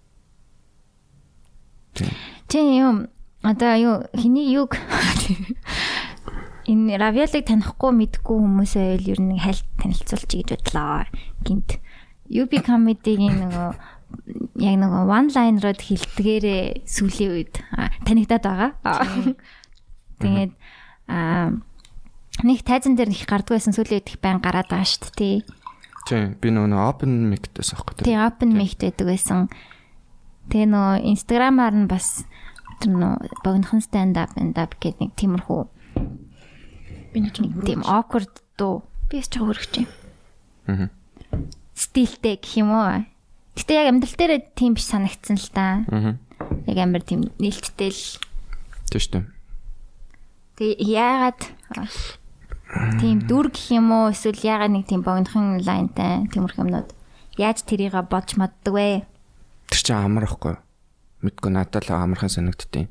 Тийм. 1.95 2.11
Чи 2.49 2.59
юм 2.59 3.13
одоо 3.47 3.73
юу 3.79 3.97
хэний 4.13 4.51
юг 4.51 4.75
энэ 6.69 6.99
равиолыг 6.99 7.45
танихгүй 7.47 7.93
мэдгүй 7.95 8.37
хүмүүсээ 8.37 9.01
л 9.01 9.11
ер 9.15 9.21
нь 9.23 9.39
хальт 9.39 9.65
танилцуулж 9.79 10.29
гэж 10.29 10.49
бодлоо. 10.59 11.07
Гинт. 11.47 11.79
UB 12.29 12.53
comedy-гийн 12.61 13.49
нөгөө 13.49 13.69
яг 14.59 14.77
нөгөө 14.81 15.03
one 15.07 15.31
liner-од 15.35 15.81
хилдгээрээ 15.85 16.89
сүүлийн 16.89 17.33
үед 17.35 17.55
танигдаад 18.09 18.45
байгаа. 18.45 18.71
Тэгээд 20.23 20.53
аа 21.09 21.57
нэг 22.45 22.61
тайзан 22.65 22.97
дээр 22.97 23.13
их 23.13 23.29
гардг 23.29 23.55
байсан 23.55 23.77
сүүлийн 23.77 24.01
үед 24.03 24.11
их 24.13 24.19
байн 24.23 24.41
гараад 24.43 24.69
байгаа 24.71 24.89
шүү 24.89 25.13
дээ. 25.17 25.39
Тийм. 26.09 26.37
Би 26.41 26.49
нөгөө 26.49 26.83
open 26.89 27.29
mic-тэй 27.29 27.65
сахгүй. 27.65 28.03
Тэгээ 28.03 28.25
open 28.25 28.57
mic 28.57 28.81
байдаг 28.81 29.07
байсан. 29.07 29.53
Тэгээ 30.49 30.69
нөгөө 30.73 31.05
инстаграмаар 31.05 31.75
нь 31.77 31.91
бас 31.91 32.25
тэр 32.81 32.97
нөгөө 32.97 33.45
богинохон 33.45 33.85
stand 33.85 34.17
up 34.17 34.33
and 34.41 34.57
up 34.57 34.79
гэдэг 34.81 35.05
нэг 35.05 35.13
тиймэрхүү 35.21 35.63
Би 37.13 37.25
нэг 37.25 37.35
тийм 37.65 37.83
awkward 37.89 38.31
дуу 38.61 38.85
би 39.09 39.19
ч 39.25 39.41
хөргөж 39.41 39.73
юм. 39.81 39.89
Аа. 40.69 40.93
Стилтэй 41.73 42.37
гэх 42.37 42.61
юм 42.61 42.77
уу? 42.77 43.09
Гэтэ 43.59 43.75
яг 43.75 43.87
амьдрал 43.91 44.15
дээр 44.15 44.33
тийм 44.55 44.79
биш 44.79 44.87
санагдсан 44.87 45.35
л 45.35 45.51
да. 45.51 45.83
Аа. 45.91 46.15
Яг 46.71 46.79
амар 46.79 47.03
тийм 47.03 47.27
нээлттэй 47.43 47.91
л. 47.91 48.05
Шүү 48.87 49.19
дээ. 49.19 49.27
Тэгээ 50.63 50.87
яагаад 50.87 51.41
тийм 53.03 53.27
дүр 53.27 53.51
гэх 53.51 53.75
юм 53.75 53.91
уу 53.91 54.15
эсвэл 54.15 54.39
яагаад 54.39 54.79
нэг 54.79 54.87
тийм 54.87 55.03
богинохон 55.03 55.59
лайнтай 55.67 56.31
тиймэрхүү 56.31 56.63
юмнууд 56.71 56.89
яаж 57.35 57.67
тэрийг 57.67 57.99
бодж 58.07 58.39
маддаг 58.39 58.75
вэ? 58.75 59.07
Тэр 59.71 59.81
чинь 59.83 59.99
амар 59.99 60.27
ихгүй. 60.31 60.55
Мэдгүй 61.23 61.51
надад 61.51 61.91
л 61.91 61.99
амархан 61.99 62.31
санагдтiin. 62.31 62.91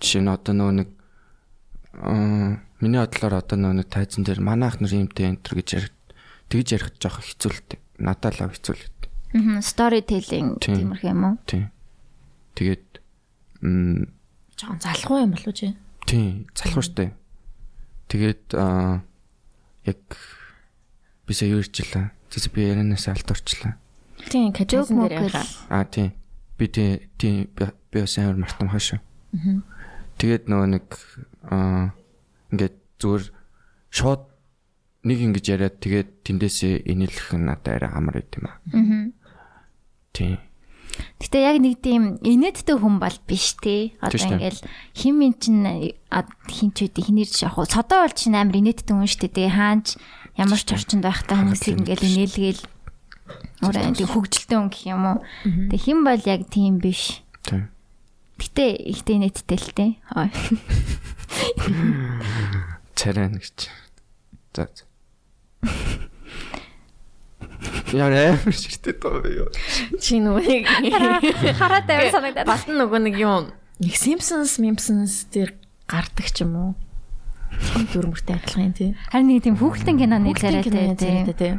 Жишээ 0.00 0.24
нь 0.24 0.32
одоо 0.32 0.52
нөгөө 0.52 0.74
нэг 0.76 0.88
аа 2.04 2.60
миний 2.80 3.00
бодлоор 3.00 3.40
одоо 3.40 3.56
нөгөө 3.56 3.76
нэг 3.80 3.88
тайзан 3.88 4.24
дээр 4.24 4.40
манайх 4.44 4.80
нар 4.80 4.92
юмтэй 4.92 5.32
энтер 5.32 5.56
гэж 5.56 5.68
ярих 5.72 5.92
тэгж 6.52 6.68
ярих 6.76 6.88
жоох 7.00 7.24
хэцүүлдэг. 7.24 7.80
Надад 8.00 8.36
л 8.40 8.52
хэцүүлдэг. 8.52 8.95
Аа 9.34 9.60
storytelling 9.64 10.58
Тийм. 10.62 10.76
тиймэрхүү 10.78 11.10
юм 11.10 11.22
уу? 11.24 11.34
Тийм. 11.46 11.70
Тэгээд 12.54 12.86
м 13.62 14.12
жоохон 14.56 14.78
залхуу 14.80 15.18
юм 15.24 15.30
болов 15.34 15.46
уу 15.50 15.56
чи? 15.56 15.74
тийм 16.06 16.46
залхуу 16.54 16.82
штэ. 16.82 17.10
Тэгээд 18.06 18.54
аа 18.54 19.02
яг 19.84 20.02
бисаа 21.26 21.50
юу 21.50 21.60
ирчлээ. 21.60 22.14
Тэс 22.30 22.46
би 22.54 22.62
ярианаас. 22.70 23.10
Тийм, 24.30 24.52
кажуун 24.54 24.86
Joke 24.86 24.94
дээр 24.94 24.94
mock 24.94 25.12
яваа. 25.34 25.46
Аа 25.68 25.84
тийм. 25.84 26.14
Би 26.58 26.66
тийм 26.70 27.02
тийм 27.18 27.50
би 27.54 28.00
бас 28.00 28.16
амар 28.18 28.38
мартам 28.38 28.70
хаашаа. 28.70 29.00
Тэгээд 30.16 30.46
нөгөө 30.48 30.68
нэг 30.70 30.86
аа 31.50 31.92
ингээд 32.54 32.76
зүгээр 33.02 33.24
шууд 33.90 34.22
нэг 35.06 35.18
ингэж 35.22 35.44
яриад 35.54 35.78
тэгээд 35.78 36.26
тэндээсээ 36.26 36.90
инээлэх 36.90 37.38
нь 37.38 37.46
надад 37.46 37.78
арай 37.78 37.90
амар 37.94 38.18
байт 38.18 38.34
юм 38.34 38.50
аа. 38.50 38.58
Аа. 38.74 39.14
Тийм. 40.10 40.42
Гэтэ 41.20 41.38
яг 41.44 41.60
нэг 41.60 41.76
тийм 41.84 42.16
инээдтэй 42.24 42.76
хүн 42.76 42.96
бол 42.98 43.18
биш 43.28 43.54
те. 43.60 43.92
Одоо 44.02 44.18
ингээл 44.18 44.60
хин 44.96 45.14
min 45.20 45.34
чин 45.38 45.62
хин 46.48 46.70
ч 46.72 46.88
үгүй 46.88 47.04
хинэрч 47.06 47.44
яг 47.44 47.52
хуу 47.54 47.68
содоо 47.68 48.02
бол 48.02 48.16
чин 48.16 48.34
амар 48.34 48.56
инээдтэй 48.58 48.94
хүн 48.96 49.06
шүү 49.06 49.28
дээ. 49.28 49.36
Тэгээ 49.36 49.56
хаанч 49.56 49.86
ямар 50.40 50.60
ч 50.60 50.68
орчинд 50.72 51.04
байхдаа 51.04 51.36
хүмүүсийг 51.44 51.84
ингээл 51.84 52.08
инээлгээл 52.10 52.62
өөрөө 53.62 53.94
тийм 53.94 54.08
хөгжилтэй 54.08 54.56
хүн 54.56 54.70
гэх 54.72 54.84
юм 54.88 55.04
уу. 55.04 55.18
Тэгээ 55.44 55.84
хин 55.84 56.00
бол 56.04 56.22
яг 56.24 56.48
тийм 56.48 56.80
биш. 56.80 57.20
Тийм. 57.44 57.68
Гэтэ 58.40 58.64
ихтэй 58.92 59.16
инээдтэй 59.20 59.58
л 59.60 59.70
те. 59.76 59.86
Царай 62.96 63.28
нэгч. 63.28 63.68
За. 64.56 64.64
Яа 67.94 68.10
нэ 68.10 68.38
ширтээ 68.50 68.98
тоо 68.98 69.22
юу. 69.22 69.48
Чи 70.02 70.18
нөгөө 70.18 70.66
Хараад 71.54 71.86
амар 71.86 72.10
санагдаад. 72.10 72.46
Бат 72.50 72.66
нь 72.66 72.76
нөгөө 72.76 73.00
нэг 73.06 73.16
юм 73.20 73.54
нэг 73.78 73.94
Simpsons, 73.94 74.56
Simpsons 74.56 75.28
дээр 75.30 75.54
гардаг 75.86 76.26
ч 76.32 76.42
юм 76.42 76.56
уу? 76.56 76.70
Дүрмөртэй 77.92 78.36
адилхан 78.36 78.74
тий. 78.74 78.90
Харин 79.12 79.30
нэг 79.30 79.44
тийм 79.44 79.56
хүүхэлдэйн 79.60 80.00
киноны 80.00 80.34
царайтай 80.34 81.32
тий. 81.36 81.54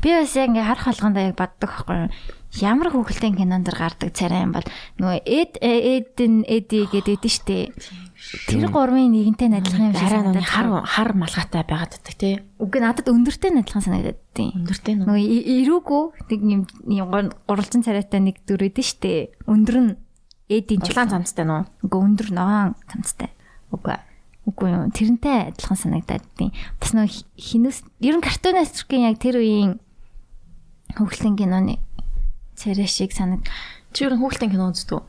Би 0.00 0.10
бас 0.16 0.32
яг 0.36 0.48
ингээ 0.52 0.64
харах 0.64 0.86
болгондоо 0.88 1.22
яг 1.26 1.36
боддог 1.36 1.68
байхгүй 1.68 1.96
юу? 2.06 2.10
Ямар 2.60 2.88
хүүхэлдэйн 2.92 3.36
кинон 3.36 3.64
дэр 3.64 3.76
гардаг 3.76 4.10
царай 4.16 4.44
юм 4.44 4.52
бол 4.56 4.66
нөгөө 5.00 5.20
эд 5.26 5.52
эдэн 5.60 6.44
эди 6.48 6.88
гэдэг 6.88 7.16
дээ 7.20 7.32
штэ. 7.34 7.58
Тэр 8.46 8.68
гурвын 8.68 9.10
нэгэнтэй 9.16 9.48
адилхан 9.48 9.90
юм 9.90 9.94
шиг 9.96 10.08
санагдаад 10.12 10.44
хар 10.44 10.66
хар 10.84 11.10
малгайтай 11.16 11.64
байгаад 11.64 11.92
байдаг 11.96 12.14
тий. 12.20 12.34
Үгүй 12.60 12.80
надад 12.84 13.08
өндөртэй 13.08 13.50
адилхан 13.56 13.82
санагдаад 13.82 14.18
тийм. 14.36 14.52
Өндөртэй 14.60 14.94
нөгөө 15.00 15.18
ирүүгүү 15.64 16.02
нэг 16.28 16.40
юм 16.44 16.62
гурвалжин 17.48 17.82
царайтай 17.82 18.20
нэг 18.20 18.44
дүр 18.44 18.68
эдэн 18.68 18.84
штэ. 18.84 19.32
Өндөр 19.48 19.76
нь 19.80 19.90
эдийн 20.52 20.84
ч 20.84 20.92
улаан 20.92 21.10
цамцтай 21.10 21.48
нөө. 21.48 21.64
Үгүй 21.88 22.00
өндөр 22.06 22.28
ногоон 22.36 22.76
цамцтай. 22.92 23.30
Үгүй. 23.72 23.96
Үгүй 24.46 24.68
юу. 24.68 24.84
Тэрнтэй 24.92 25.50
адилхан 25.56 25.78
санагдаад 25.80 26.24
тийм. 26.36 26.52
Бас 26.78 26.92
нөгөө 26.92 27.08
хи- 27.10 27.26
хинүүс 27.40 27.78
ер 28.04 28.14
нь 28.18 28.24
картуун 28.24 28.60
астрын 28.60 29.08
яг 29.10 29.16
тэр 29.22 29.40
үеийн 29.40 29.80
хөвгөлтэн 30.96 31.36
киноны 31.38 31.78
царай 32.58 32.86
шиг 32.86 33.12
санаг. 33.16 33.46
Чи 33.94 34.04
юу 34.06 34.16
хүүхдийн 34.18 34.50
кино 34.54 34.70
үздэг 34.74 34.98
үү? 34.98 35.02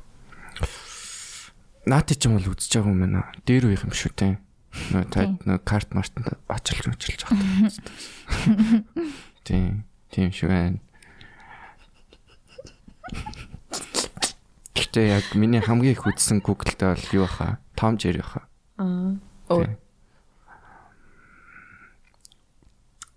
Наад 1.85 2.13
ч 2.13 2.21
юм 2.25 2.37
бол 2.37 2.51
үзэж 2.53 2.77
байгаа 2.77 2.93
юм 2.93 3.01
байна. 3.01 3.31
Дээр 3.45 3.71
үеих 3.71 3.85
юм 3.85 3.93
шүү 3.95 4.13
дээ. 4.13 4.33
Нөө 4.93 5.03
та 5.09 5.25
нөө 5.43 5.59
карт 5.65 5.91
мартанд 5.97 6.37
очилж 6.47 6.85
очилж 6.93 7.25
байгаа. 7.25 8.83
Тийм. 9.47 9.83
Тийм 10.13 10.29
шүү 10.29 10.49
байна. 10.49 10.79
Гэтэ 14.77 15.01
яг 15.09 15.25
миний 15.35 15.59
хамгийн 15.59 15.97
их 15.97 16.05
үзсэн 16.05 16.43
Google-тэй 16.45 16.95
бол 16.95 17.15
юу 17.15 17.25
баха? 17.25 17.59
Tom 17.75 17.97
Jerry 17.97 18.21
баха. 18.21 18.45
Аа. 18.77 19.17
Тийм. 19.49 19.77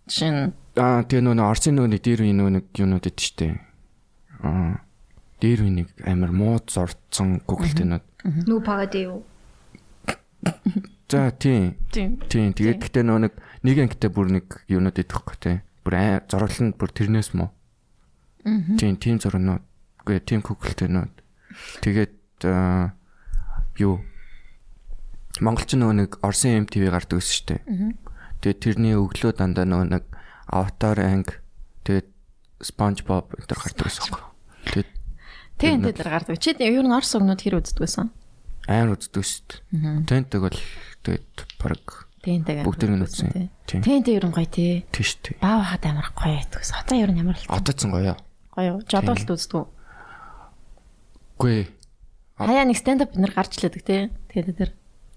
Чин 0.08 0.54
Аа 0.74 1.06
тэгээ 1.06 1.22
нөгөө 1.22 1.46
Орсын 1.46 1.78
нэг 1.78 2.02
дээр 2.02 2.26
үе 2.26 2.34
нөгөө 2.34 2.52
нэг 2.58 2.66
юунууд 2.74 3.06
идэв 3.06 3.22
штэ. 3.22 3.62
Аа 4.42 4.82
дээр 5.38 5.70
үе 5.70 5.70
нэг 5.70 5.88
амар 6.02 6.34
мууд 6.34 6.66
зурцсан 6.66 7.38
Google-тэнүүд. 7.46 8.02
Нүү 8.24 8.60
пагади 8.64 9.04
юу? 9.04 9.22
За 11.08 11.30
тийм. 11.30 11.76
тийм. 11.92 12.16
Тийм. 12.28 12.56
Тэгээд 12.56 12.80
гэхдээ 12.80 13.04
нөгөө 13.04 13.22
нэг 13.28 13.34
нэг 13.62 13.76
ангитай 13.84 14.10
бүр 14.10 14.32
нэг 14.32 14.46
юунууд 14.66 14.96
идэхгүй 14.96 15.36
тий. 15.38 15.56
Бүр 15.84 15.94
аа 16.00 16.24
зураглал 16.26 16.72
нь 16.72 16.76
бүр 16.76 16.90
тэрнээс 16.90 17.36
мó. 17.36 17.52
Аа. 18.48 18.76
Тийм, 18.80 18.96
тийм 18.96 19.20
зурнууд. 19.20 19.60
Үгүй 20.02 20.20
тийм 20.24 20.40
Google-тэнүүд. 20.40 21.14
Тэгээд 21.84 22.48
аа, 22.48 22.96
юу 23.78 24.00
Монголч 25.44 25.74
нөгөө 25.76 25.96
нэг 25.98 26.10
Орсын 26.24 26.64
MTV 26.64 26.94
гардаг 26.94 27.18
гэсэн 27.20 27.36
штэ. 27.36 27.56
Тэгээд 28.40 28.62
тэрний 28.64 28.94
өглөө 28.94 29.34
дандаа 29.34 29.66
нөгөө 29.68 29.88
нэг 29.90 30.04
Avatar 30.48 30.98
анги 31.02 31.40
тэгээд 31.84 32.08
SpongeBob 32.62 33.34
энэ 33.34 33.48
төр 33.50 33.60
гардаг 33.60 33.90
юм. 33.92 34.14
Тэгээд 34.70 34.90
Тийм 35.58 35.82
дээр 35.82 36.08
гардаг. 36.10 36.38
Чи 36.42 36.54
ер 36.58 36.82
нь 36.84 36.94
орс 36.94 37.14
өгнөд 37.14 37.40
хэр 37.40 37.58
үздэг 37.62 37.80
байсан? 37.84 38.10
амар 38.66 38.96
үздэг 38.96 39.22
шүү 39.22 39.42
дээ. 39.72 40.08
Тэнтэйг 40.08 40.40
бол 40.40 40.60
тэгээд 41.04 41.38
баг 41.60 41.84
Тэнтэйг. 42.24 42.64
бүгдийг 42.64 42.90
нь 42.96 43.04
үзсэн. 43.04 43.28
Тэнтэй 43.68 44.16
ер 44.16 44.24
нь 44.24 44.34
гоё 44.34 44.48
тий. 44.48 44.88
Тийш 44.88 45.20
тий. 45.20 45.36
Баа 45.38 45.60
хаад 45.60 45.84
амар 45.84 46.08
гоё 46.16 46.40
байдаг. 46.40 46.64
Одоо 46.64 46.96
ер 46.96 47.10
нь 47.12 47.20
ямар 47.20 47.36
л 47.36 47.44
Одоо 47.52 47.74
ч 47.76 47.84
гоё. 47.84 48.16
гоё. 48.56 48.80
Жодолт 48.88 49.28
үздэг 49.28 49.52
үү? 49.60 49.66
Гүй. 51.38 51.58
Хаяа 52.40 52.64
нэг 52.64 52.78
stand 52.80 53.04
up 53.04 53.12
нар 53.14 53.30
гарч 53.36 53.60
лээдэг 53.60 53.82
тий. 53.84 54.00
Тэгээд 54.32 54.56
тэр. 54.56 54.70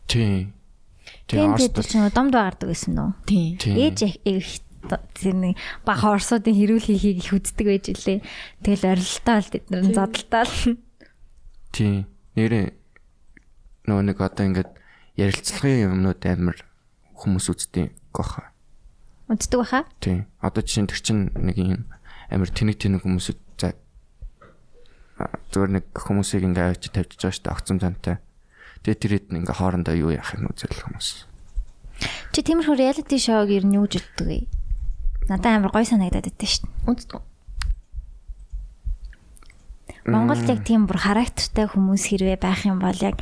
тий. 0.05 0.51
Тий 1.25 1.39
Тийм 1.39 1.55
Оросд 1.55 1.71
тийм 1.71 1.87
ч 1.87 1.91
нэг 1.95 2.11
домд 2.13 2.35
байсан 2.67 2.91
нөө. 2.93 3.09
Тий. 3.25 3.55
тий. 3.55 3.73
Ээж 3.87 3.99
их 4.27 4.66
тэр 4.87 5.35
нэг 5.35 5.53
бага 5.83 6.15
орсуудын 6.15 6.55
хэрүүл 6.55 6.87
хийхийг 6.87 7.17
их 7.19 7.31
үздэг 7.35 7.67
байж 7.67 7.85
лээ. 7.91 8.23
Тэгэл 8.63 8.95
орилтаа 8.95 9.37
л 9.43 9.51
тэд 9.51 9.65
нар 9.67 9.83
нь 9.83 9.95
зодтолтоо 9.95 10.43
л. 10.47 10.79
Тий. 11.75 12.07
Нэрээ 12.37 12.65
нөгөө 13.89 14.03
нэг 14.07 14.17
одоо 14.23 14.45
ингээд 14.47 14.71
ярилцлагын 15.19 15.91
юмнууд 15.91 16.21
амар 16.23 16.57
хүмүүс 17.17 17.47
үздэг 17.51 17.91
гохоо. 18.13 18.45
Үздэг 19.27 19.59
баха. 19.59 19.83
Тий. 19.99 20.23
Одоо 20.39 20.61
жишээ 20.61 20.83
нь 20.85 20.91
тэр 20.91 21.01
чин 21.01 21.19
нэг 21.33 21.57
юм 21.57 21.89
амар 22.29 22.51
тэнэг 22.51 22.77
тэнэг 22.77 23.01
хүмүүс 23.03 23.33
за 23.57 23.73
зүгээр 25.51 25.71
нэг 25.81 25.85
хүмүүсийг 25.95 26.43
ингээ 26.45 26.77
авчиж 26.77 26.91
тавьчих 26.93 27.19
жоо 27.19 27.33
штэ 27.33 27.49
огцом 27.49 27.81
зантай. 27.81 28.21
Тэгээ 28.85 29.01
тэр 29.01 29.11
хэд 29.17 29.27
ингээ 29.33 29.57
хоорондоо 29.57 29.95
юу 29.97 30.13
яах 30.13 30.37
юм 30.37 30.51
үзэл 30.51 30.77
хүмүүс. 30.85 31.25
Чи 32.31 32.39
тиймэрхүү 32.45 32.75
реалити 32.77 33.17
шоуг 33.17 33.49
ер 33.49 33.65
нь 33.65 33.75
юу 33.81 33.89
ч 33.89 33.97
үздэг 33.97 34.27
вэ? 34.29 34.39
Надад 35.27 35.59
амар 35.59 35.71
гой 35.71 35.85
санагдаад 35.85 36.27
байдсан 36.31 36.47
шүү 36.47 36.63
дээ. 36.65 36.87
Үздэг. 36.87 37.21
Монголд 40.07 40.47
яг 40.47 40.63
тийм 40.63 40.87
бүр 40.87 40.99
характертай 41.03 41.67
хүмүүс 41.67 42.03
хэрвээ 42.07 42.39
байх 42.39 42.63
юм 42.63 42.79
бол 42.79 42.95
яг 42.95 43.19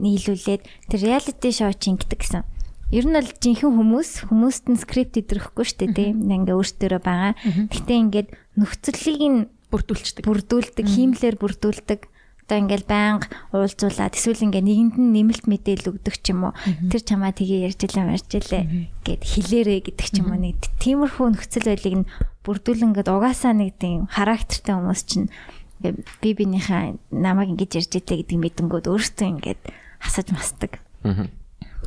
нийлүүлээд 0.00 0.62
тэр 0.88 1.00
реалити 1.00 1.48
шоу 1.52 1.76
чинь 1.76 2.00
гэдэг 2.00 2.20
гэсэн. 2.20 2.44
Ер 2.88 3.04
нь 3.04 3.16
бол 3.16 3.28
жинхэнэ 3.28 3.68
хүмүүс 3.68 4.10
хүмүүст 4.32 4.64
нь 4.72 4.80
скрипт 4.80 5.20
идрэхгүй 5.20 5.64
шүү 5.66 5.92
дээ 5.92 5.92
тийм. 5.92 6.24
Ингээ 6.24 6.56
өөртөө 6.56 7.00
байгаа. 7.04 7.34
Гэтэ 7.68 7.92
ингээд 8.00 8.28
нөхцөлийг 8.56 9.22
нь 9.28 9.40
Бүрдүүлчдэг. 9.66 10.22
бүрдүүлдэг, 10.22 10.86
хиймлэр 10.86 11.34
бүрдүүлдэг. 11.42 12.00
Одоо 12.46 12.62
ингээл 12.62 12.86
байнга 12.86 13.26
уулзуулаад 13.50 14.14
эсвэл 14.14 14.46
ингээ 14.46 14.62
нэгэнд 14.62 14.94
нь 15.02 15.10
нэмэлт 15.18 15.50
мэдээлэл 15.50 15.90
өгдөг 15.98 16.14
ч 16.22 16.30
юм 16.30 16.46
уу. 16.46 16.54
Тэр 16.94 17.02
чамаа 17.02 17.34
тгий 17.34 17.66
ярьж 17.66 17.82
илээ 17.82 18.06
марж 18.06 18.30
илээ 18.30 18.62
гэд 19.02 19.22
хэлээрэ 19.26 19.74
гэдэг 19.90 20.06
ч 20.06 20.22
юм 20.22 20.30
уу 20.30 20.38
нэг 20.38 20.62
тиймэрхүү 20.78 21.26
нөхцөл 21.26 21.66
байдлыг 21.66 21.94
нь 22.06 22.10
бүрдүүлэн 22.46 22.94
гээд 22.94 23.10
угаасаа 23.10 23.50
нэг 23.50 23.74
тийм 23.82 24.06
характертай 24.06 24.78
хүмүүс 24.78 25.02
чинь 25.10 25.26
ингээ 25.82 25.94
би 26.22 26.30
бинийхээ 26.38 26.94
намайг 27.10 27.50
ингэж 27.50 27.82
ярьж 27.82 27.92
илээ 27.98 28.22
гэдэг 28.22 28.38
мэдэнгүүд 28.38 28.86
өөртөө 28.94 29.26
ингээд 29.26 29.60
хасаж 29.98 30.30
масдаг. 30.30 30.78
Аа. 31.02 31.26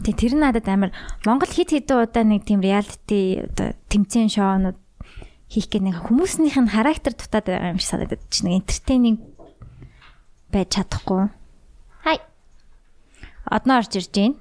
Тэгээ 0.04 0.20
тэр 0.20 0.34
надад 0.36 0.68
амар 0.68 0.92
Монгол 1.24 1.48
хит 1.48 1.72
хитэн 1.72 2.04
удаа 2.04 2.28
нэг 2.28 2.44
тийм 2.44 2.60
реалити 2.60 3.48
одоо 3.48 3.80
тэмцээн 3.88 4.28
шоунууд 4.28 4.78
хийх 5.50 5.68
гэх 5.68 5.82
нэг 5.82 5.96
хүмүүсийнх 6.06 6.56
нь 6.62 6.72
характер 6.72 7.18
дутаад 7.18 7.46
байгаа 7.50 7.74
юм 7.74 7.82
шиг 7.82 7.89
санагдаад 7.96 8.24
чи 8.30 8.39
нэг 8.46 8.54
энтертейнинг 8.63 9.20
байж 10.51 10.74
чадахгүй. 10.75 11.29
Хай. 12.03 12.18
Одноо 13.46 13.79
орж 13.79 13.96
ирж 13.96 14.10
байна. 14.13 14.36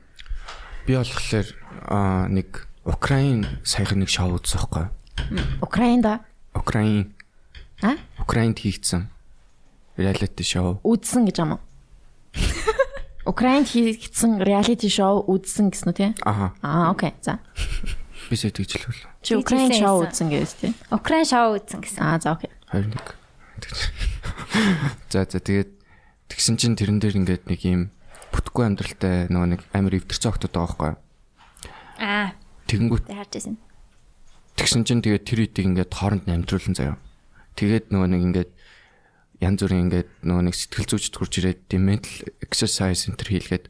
Би 0.87 0.97
болохоор 0.97 1.49
аа 1.89 2.29
нэг 2.29 2.69
Украин 2.89 3.45
саяхан 3.65 4.01
нэг 4.01 4.09
шоу 4.09 4.41
үзсэн 4.41 4.65
байхгүй. 4.65 4.89
Украинда 5.61 6.25
Украин 6.57 7.13
а 7.83 8.01
Украинд 8.19 8.59
хийгдсэн 8.59 9.09
реалити 10.01 10.43
шоу. 10.45 10.81
үзсэн 10.83 11.29
гэж 11.29 11.37
юм 11.45 11.59
уу? 11.59 11.61
Украинд 13.29 13.69
хийгдсэн 13.69 14.41
реалити 14.41 14.89
шоу 14.89 15.21
үзсэн 15.29 15.69
гэсэн 15.69 15.93
үү 15.93 15.97
тий? 15.97 16.11
Аха. 16.25 16.57
Аа 16.65 16.91
окей. 16.97 17.13
За. 17.21 17.39
Би 18.31 18.37
хэлвэл. 18.37 18.97
Чи 19.21 19.37
Украин 19.37 19.73
шоу 19.77 20.09
үзсэн 20.09 20.33
гэсэн 20.33 20.59
тий? 20.61 20.73
Украин 20.89 21.29
шоу 21.29 21.61
үзсэн 21.61 21.85
гэсэн. 21.85 22.01
Аа 22.01 22.17
за 22.17 22.33
окей. 22.33 22.51
21. 22.73 22.97
Тэгж. 23.61 23.81
За 25.13 25.25
за 25.27 25.39
тэгээд 25.41 25.78
тэгсэн 26.29 26.57
чинь 26.61 26.77
тэрэн 26.77 27.01
дээр 27.01 27.21
ингээд 27.25 27.45
нэг 27.49 27.61
юм 27.65 27.83
бүтггүй 28.33 28.65
амьдралтай 28.69 29.33
нөгөө 29.33 29.49
нэг 29.57 29.61
амар 29.73 29.95
эвдэрсэн 29.97 30.29
охтод 30.31 30.53
байгаа 30.53 30.69
байхгүй. 30.69 30.93
Аа, 31.99 32.29
Тэгэнгүүт 32.69 33.05
тэ 33.09 33.17
харж 33.17 33.33
байсан. 33.33 33.57
тэгсэн 34.61 34.83
чинь 34.85 35.03
тэгээд 35.03 35.25
тэр 35.25 35.39
үеийг 35.49 35.57
ингээд 35.57 35.93
хооронд 35.97 36.25
нь 36.29 36.37
амьдруулсан 36.37 36.75
заяа. 36.77 36.97
Тэгээд 37.57 37.89
нөгөө 37.89 38.09
нэг 38.13 38.23
ингээд 38.29 38.51
янз 39.41 39.61
бүрийн 39.65 39.85
ингээд 39.89 40.11
нөгөө 40.27 40.45
нэг 40.51 40.55
сэтгэл 40.55 40.89
зүйчд 40.93 41.15
хурж 41.17 41.33
ирээд 41.41 41.63
mental 41.81 42.17
exercise 42.45 43.07
center 43.09 43.27
хийлгээд 43.31 43.67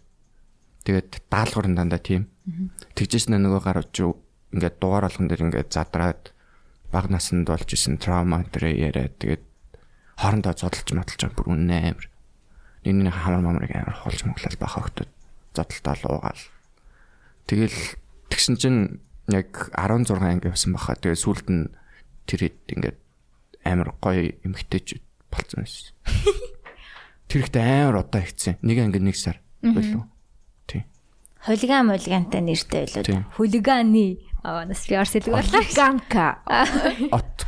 тэгээд 0.83 1.29
даалгавар 1.31 1.69
нь 1.71 1.79
дандаа 1.79 2.01
тийм. 2.03 2.27
Тэгжээс 2.99 3.31
нөгөө 3.31 3.61
гарч 3.63 3.95
ингээд 4.53 4.77
дугаар 4.81 5.07
болгон 5.07 5.29
дээр 5.29 5.45
ингээд 5.47 5.71
задраад 5.77 6.33
баг 6.89 7.07
наснд 7.13 7.45
болж 7.47 7.69
исэн 7.69 8.01
траума 8.01 8.49
дээр 8.49 8.93
яриад 8.93 9.15
тэгээд 9.21 9.45
хоорондоо 10.17 10.53
зодолж 10.57 10.89
маталж 10.97 11.21
байгаа 11.21 11.37
бүр 11.37 11.53
үнэ 11.53 11.77
амир. 11.93 12.07
Нэгний 12.85 13.11
хамар 13.11 13.43
мамрыг 13.43 13.73
амир 13.75 13.97
холж 13.97 14.23
моглол 14.25 14.57
байх 14.59 14.75
хогтод 14.75 15.11
зодолтоо 15.55 15.95
луугаал. 16.05 16.43
Тэгэл 17.49 17.79
тэгсэн 18.31 18.57
чинь 18.57 19.01
яг 19.29 19.71
16 19.75 20.15
анги 20.23 20.49
явсан 20.49 20.73
баха. 20.73 20.95
Тэгээд 20.95 21.23
сүүлд 21.23 21.47
нь 21.49 21.73
тэр 22.29 22.49
хэд 22.49 22.59
ингээд 22.77 22.99
амар 23.65 23.93
гоё 24.01 24.37
эмгтээч 24.45 25.01
болцсон 25.33 25.65
байсан. 25.65 25.93
Тэр 27.29 27.45
ихтэй 27.45 27.63
амар 27.63 28.05
удаа 28.05 28.25
ихсэн. 28.25 28.57
Нэг 28.63 28.79
анги 28.81 29.01
нэг 29.01 29.17
сар 29.17 29.41
болов. 29.61 30.09
Тий. 30.69 30.85
Хулиган 31.45 31.93
мулигантай 31.93 32.41
нэртэй 32.41 32.89
байлоо. 32.89 33.25
Хулиганы 33.37 34.21
аа 34.43 34.65
нас 34.65 34.87
би 34.89 34.97
орс 34.97 35.13
хэлэг 35.13 35.35
боллоо. 35.35 35.63
Ганка. 35.77 36.41
От 37.17 37.45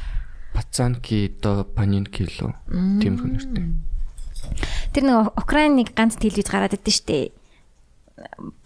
пацанки 0.53 1.33
до 1.41 1.65
панинки 1.65 2.29
лөө. 2.29 3.01
Тийм 3.01 3.17
хүн 3.17 3.33
нэртэй. 3.37 3.65
Тэр 4.93 5.03
нэг 5.07 5.33
Украиныг 5.39 5.95
ганц 5.95 6.17
телевиз 6.19 6.51
гараад 6.51 6.75
идэв 6.75 6.95
штэ. 6.95 7.31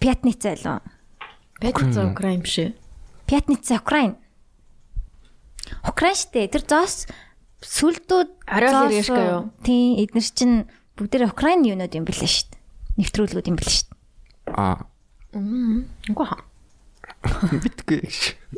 Пятница 0.00 0.54
байлоо. 0.56 0.78
Пятница 1.60 2.06
Украин 2.10 2.40
биш 2.42 2.58
ээ. 2.58 2.72
Пятница 3.26 3.76
Украин. 3.78 4.16
Украин 5.84 6.16
штэ. 6.16 6.48
Тэр 6.48 6.62
зоос 6.68 7.06
сүлдүүд 7.64 8.30
Орел 8.48 8.72
зоос- 8.72 8.92
Решка 8.92 9.20
юу? 9.24 9.42
Тийм, 9.64 9.96
эдгээр 10.04 10.28
чинь 10.34 10.56
бүгдээ 10.96 11.28
Украин 11.32 11.64
юунууд 11.64 11.94
юм 11.94 12.04
бэлээ 12.04 12.28
штэ. 12.28 12.56
Нэвтрүүлгүүд 13.00 13.48
юм 13.48 13.56
бэлээ 13.56 13.76
штэ. 13.84 13.92
Аа. 14.52 14.84
Үгүй 15.34 16.26
хаа. 16.28 16.44
Битгүй. 17.64 18.04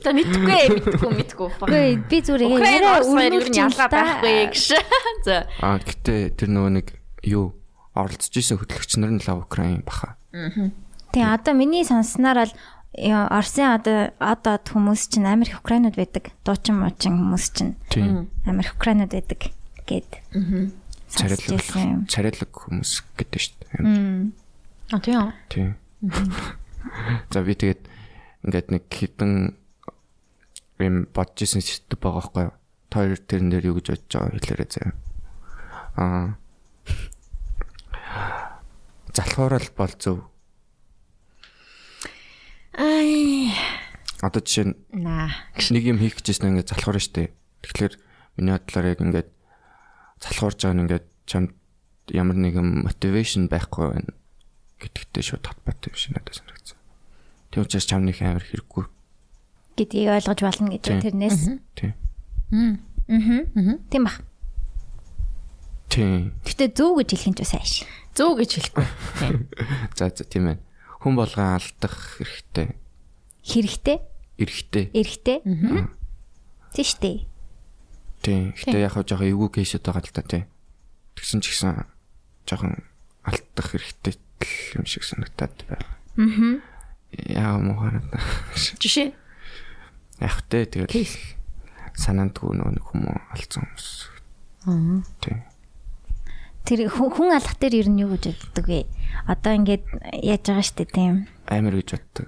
За 0.03 0.11
мэдгүй 0.11 0.43
мэдгүй 0.83 1.11
мэдгүй. 1.23 1.49
Үгүй 1.63 1.87
би 2.11 2.17
зүгээр 2.19 2.43
Украин 2.51 2.83
яриа 2.83 2.99
юм 3.07 3.55
ялгаа 3.55 3.89
байхгүй 3.91 4.35
гэж. 4.51 4.75
За. 5.27 5.47
Аа 5.63 5.79
гэтээ 5.79 6.35
тэр 6.35 6.51
нөгөө 6.51 6.73
нэг 6.83 6.87
юу 7.27 7.53
оролцож 7.93 8.33
исэн 8.33 8.57
хөтлөгч 8.63 8.97
нар 8.97 9.13
нь 9.13 9.23
лав 9.27 9.45
Украин 9.45 9.83
баха. 9.83 10.17
Тийм 10.33 11.27
одоо 11.27 11.53
миний 11.55 11.85
сонссноор 11.85 12.47
л 12.47 12.55
Оросын 12.97 13.77
одоо 13.77 14.17
одоо 14.17 14.57
хүмүүс 14.57 15.13
чинь 15.13 15.29
амар 15.29 15.51
их 15.51 15.61
Украинууд 15.61 16.01
байдаг. 16.01 16.33
Дуучин 16.49 16.81
муучин 16.81 17.21
хүмүүс 17.21 17.47
чинь 17.53 17.77
их 17.93 18.73
Украинууд 18.79 19.13
байдаг 19.13 19.53
гэд. 19.85 20.11
Юм. 20.33 22.07
царайлаг 22.09 22.51
хүмүүс 22.51 23.05
гэдэг 23.21 23.41
шүү 23.41 23.55
дээ. 23.63 24.33
А 24.93 24.99
тийм. 25.01 25.33
Тийм. 25.49 25.77
За 27.31 27.43
би 27.43 27.55
тэгээд 27.55 27.83
ингээд 28.47 28.69
нэг 28.71 28.85
хідэн 28.91 29.57
юм 30.81 30.97
бодож 31.15 31.39
исэн 31.43 31.63
сэдв 31.63 32.01
байгаа 32.01 32.21
байхгүй 32.23 32.43
юу? 32.49 32.55
Хоёр 32.91 33.19
тэрэн 33.21 33.51
дээр 33.51 33.69
юу 33.71 33.77
гэж 33.79 33.87
бодож 33.93 34.13
байгаа 34.13 34.35
хэлээрэй 34.35 34.69
заяа. 34.71 34.93
Аа. 35.97 36.29
Залхуурал 39.13 39.69
бол 39.77 39.93
зөв. 39.99 40.19
Ай. 42.77 43.53
Одоо 44.21 44.41
жишээ 44.45 44.73
нь 44.73 44.77
нэг 44.97 45.85
юм 45.85 45.99
хийх 46.01 46.21
гэжсэн 46.21 46.57
ингээд 46.57 46.71
залхуурна 46.73 47.01
штэ. 47.01 47.33
Тэгэхээр 47.65 47.95
миний 48.37 48.53
бодлоор 48.57 48.87
яг 48.93 49.01
ингээд 49.01 49.29
залхуурж 50.21 50.59
байгаа 50.61 50.77
нь 50.77 50.83
ингээд 50.85 51.07
чамд 51.25 51.51
ямар 52.13 52.37
нэгэн 52.37 52.85
мотивашн 52.85 53.49
байхгүй 53.49 53.87
байна 53.93 54.13
гэдэгтээ 54.81 55.25
шууд 55.25 55.45
татбат 55.45 55.81
юм 55.89 55.97
шиг 55.97 56.13
надад 56.17 56.37
санагдсан. 56.37 56.79
Тийм 57.51 57.65
учраас 57.65 57.89
чамных 57.89 58.21
амар 58.21 58.45
хэрэггүй. 58.45 58.85
гэдгийг 59.77 60.09
ойлгож 60.09 60.41
болно 60.41 60.69
гэж 60.73 60.85
тэрнээс. 61.05 61.41
Тийм. 61.77 61.93
Аа. 62.53 62.77
Тийм 63.93 64.03
баг. 64.05 64.25
Тийм. 65.89 66.33
Гэтэ 66.45 66.75
зөв 66.75 66.99
гэж 66.99 67.09
хэлэх 67.15 67.29
нь 67.31 67.37
ч 67.37 67.41
бас 67.45 67.55
айш. 67.55 67.73
Зөв 68.17 68.37
гэж 68.41 68.51
хэлэхгүй. 68.59 68.87
Тийм. 69.21 69.37
За 69.95 70.11
за 70.11 70.25
тийм 70.27 70.51
ээ. 70.53 70.59
Хүн 71.01 71.15
болгон 71.15 71.57
алдах 71.61 71.95
хэрэгтэй. 72.19 72.75
Хэрэгтэй, 73.47 73.99
Эрэгтэй. 74.43 74.91
эрэхтэй. 74.91 75.39
Тийм 76.75 76.85
штэ. 76.85 77.25
Тийм. 78.21 78.53
Гэтэ 78.59 78.83
яг 78.83 78.93
хав 78.99 79.07
жоохон 79.07 79.31
эвгүй 79.31 79.63
кейсэд 79.63 79.87
байгаа 79.87 80.03
л 80.03 80.11
та 80.13 80.27
тийм. 80.27 80.45
Тэгсэн 81.15 81.41
ч 81.41 81.55
гэсэн 81.55 81.87
жоохон 82.45 82.75
алдах 83.23 83.67
хэрэгтэй 83.71 84.19
юм 84.75 84.85
шиг 84.85 85.07
санагдаад 85.07 85.55
байна. 85.71 85.87
Аа. 86.19 86.59
Яа 87.17 87.57
муугаар. 87.63 88.03
Жишээ. 88.83 89.15
Яг 90.21 90.43
тэ 90.51 90.67
Кейс. 90.91 91.17
санаандгүй 91.97 92.53
нөгөө 92.61 92.73
нэг 92.77 92.85
хүмүүс 92.85 93.21
алдсан 93.33 93.63
хүмүүс. 93.65 93.89
Аа. 94.69 95.01
Тийм. 95.25 95.39
Тэр 96.67 96.91
хүн 96.91 97.31
алах 97.31 97.55
дээр 97.63 97.87
ер 97.87 97.89
нь 97.95 98.03
юу 98.03 98.19
гэж 98.19 98.35
боддог 98.35 98.67
вэ? 98.67 98.91
Одоо 99.31 99.55
ингээд 99.55 99.87
яаж 100.19 100.43
байгаа 100.51 100.67
штэ 100.67 100.85
тийм. 100.91 101.31
Амар 101.47 101.79
гэж 101.79 101.95
боддог. 101.95 102.27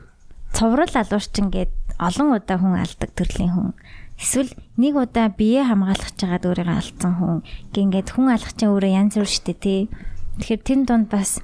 Цоврал 0.54 0.94
алуурч 0.94 1.34
ингээд 1.42 1.74
олон 1.98 2.38
удаа 2.38 2.56
хүн 2.62 2.78
алдаг 2.78 3.10
төрлийн 3.18 3.50
хүн. 3.50 3.70
Эсвэл 4.14 4.54
нэг 4.78 4.94
удаа 4.94 5.34
бие 5.34 5.66
хамгаалах 5.66 6.14
чагаад 6.14 6.46
өөрийгөө 6.46 6.78
алдсан 6.78 7.14
хүн. 7.18 7.42
Ингээд 7.74 8.14
хүн 8.14 8.30
алах 8.30 8.54
чинь 8.54 8.70
өөрөө 8.70 8.92
янз 8.94 9.18
бүр 9.18 9.26
штэ 9.26 9.54
тий. 9.58 9.80
Тэгэхээр 10.38 10.62
тэн 10.62 10.80
донд 10.86 11.10
бас 11.10 11.42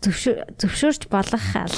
зөвшөөрч 0.00 1.12
болох 1.12 1.46
ал. 1.52 1.76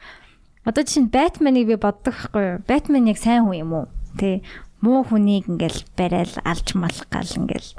Одоо 0.68 0.84
чинь 0.84 1.08
Бэтменыг 1.08 1.72
би 1.72 1.76
боддог 1.80 2.12
хгүй 2.12 2.44
юу? 2.44 2.58
Бэтмен 2.68 3.08
яг 3.08 3.16
сайн 3.16 3.48
хүн 3.48 3.64
юм 3.64 3.72
уу? 3.72 3.86
Тэ 4.20 4.44
муу 4.84 5.04
хүнийг 5.08 5.48
ингээл 5.48 5.88
барайл 5.96 6.36
алж 6.44 6.76
малах 6.76 7.08
гал 7.08 7.28
ингээл 7.28 7.72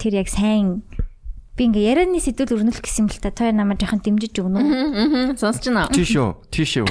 тэр 0.00 0.12
яг 0.20 0.28
сайн 0.28 0.84
би 1.54 1.62
ингээ 1.70 1.84
ярианы 1.94 2.18
сэдвүүл 2.18 2.66
өрнөх 2.66 2.82
гэсэн 2.82 3.06
юм 3.06 3.08
л 3.14 3.20
та 3.22 3.30
той 3.30 3.54
намайг 3.54 3.78
жоохон 3.78 4.02
дэмжиж 4.02 4.34
өгнө 4.42 4.58
үү? 4.58 5.38
Сонсч 5.38 5.70
байна. 5.70 5.86
Тийш 5.94 6.18
үү? 6.18 6.30
Тийш 6.50 6.82
үү? 6.82 6.88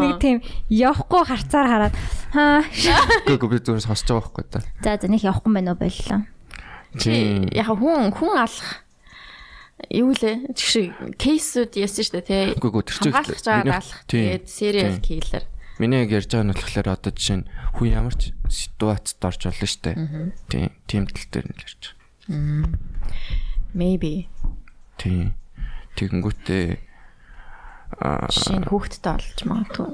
Нэг 0.00 0.16
тийм 0.20 0.38
явахгүй 0.72 1.22
харцаар 1.28 1.68
хараад 1.68 1.94
хаа 2.32 2.64
Гэхдээ 2.64 3.48
би 3.52 3.58
зүгээр 3.60 3.84
сонсож 3.84 4.08
байгаа 4.08 4.32
байхгүй 4.32 4.44
та. 4.48 4.60
за 4.80 4.96
за 4.96 5.06
нэг 5.12 5.20
явахгүй 5.20 5.52
байна 5.52 5.76
уу 5.76 5.80
боллоо. 5.84 6.20
Чи 6.96 7.12
Яг 7.52 7.68
хүн 7.68 8.08
хүн 8.16 8.32
алах 8.40 8.70
юу 9.92 10.16
лээ? 10.16 10.48
Жишээ 10.56 11.16
кейсүүд 11.20 11.76
яасан 11.76 12.04
шүү 12.08 12.14
дээ 12.24 12.26
тий. 12.26 12.44
Үгүй 12.56 12.82
тэр 12.88 12.96
чинь 13.04 13.12
хамгаалах. 13.12 14.00
Тэгээд 14.08 14.44
serial 14.48 14.96
killer. 15.04 15.44
Миний 15.76 16.04
яг 16.04 16.12
ярьж 16.12 16.32
байгаа 16.32 16.48
нь 16.48 16.56
болохоор 16.56 16.88
одоо 16.96 17.12
жишээ 17.12 17.36
нь 17.44 17.48
хүн 17.76 17.88
ямар 17.92 18.16
ч 18.16 18.32
ситуацид 18.48 19.20
орж 19.20 19.40
болно 19.48 19.68
шүү 19.68 19.82
дээ. 19.84 19.96
Тийм, 20.48 20.68
тийм 20.88 21.04
тал 21.08 21.28
дээр 21.28 21.46
нь 21.48 21.56
л 21.56 21.64
ярьж 21.64 21.80
байгаа. 21.84 21.99
Maybe. 23.72 24.28
Тийм. 24.98 25.32
Тэгэнгүүтээ 25.96 26.66
аа 28.00 28.28
Жишээ 28.30 28.60
нь 28.62 28.68
хүүхдтэй 28.68 29.12
олж 29.16 29.38
магадгүй. 29.46 29.88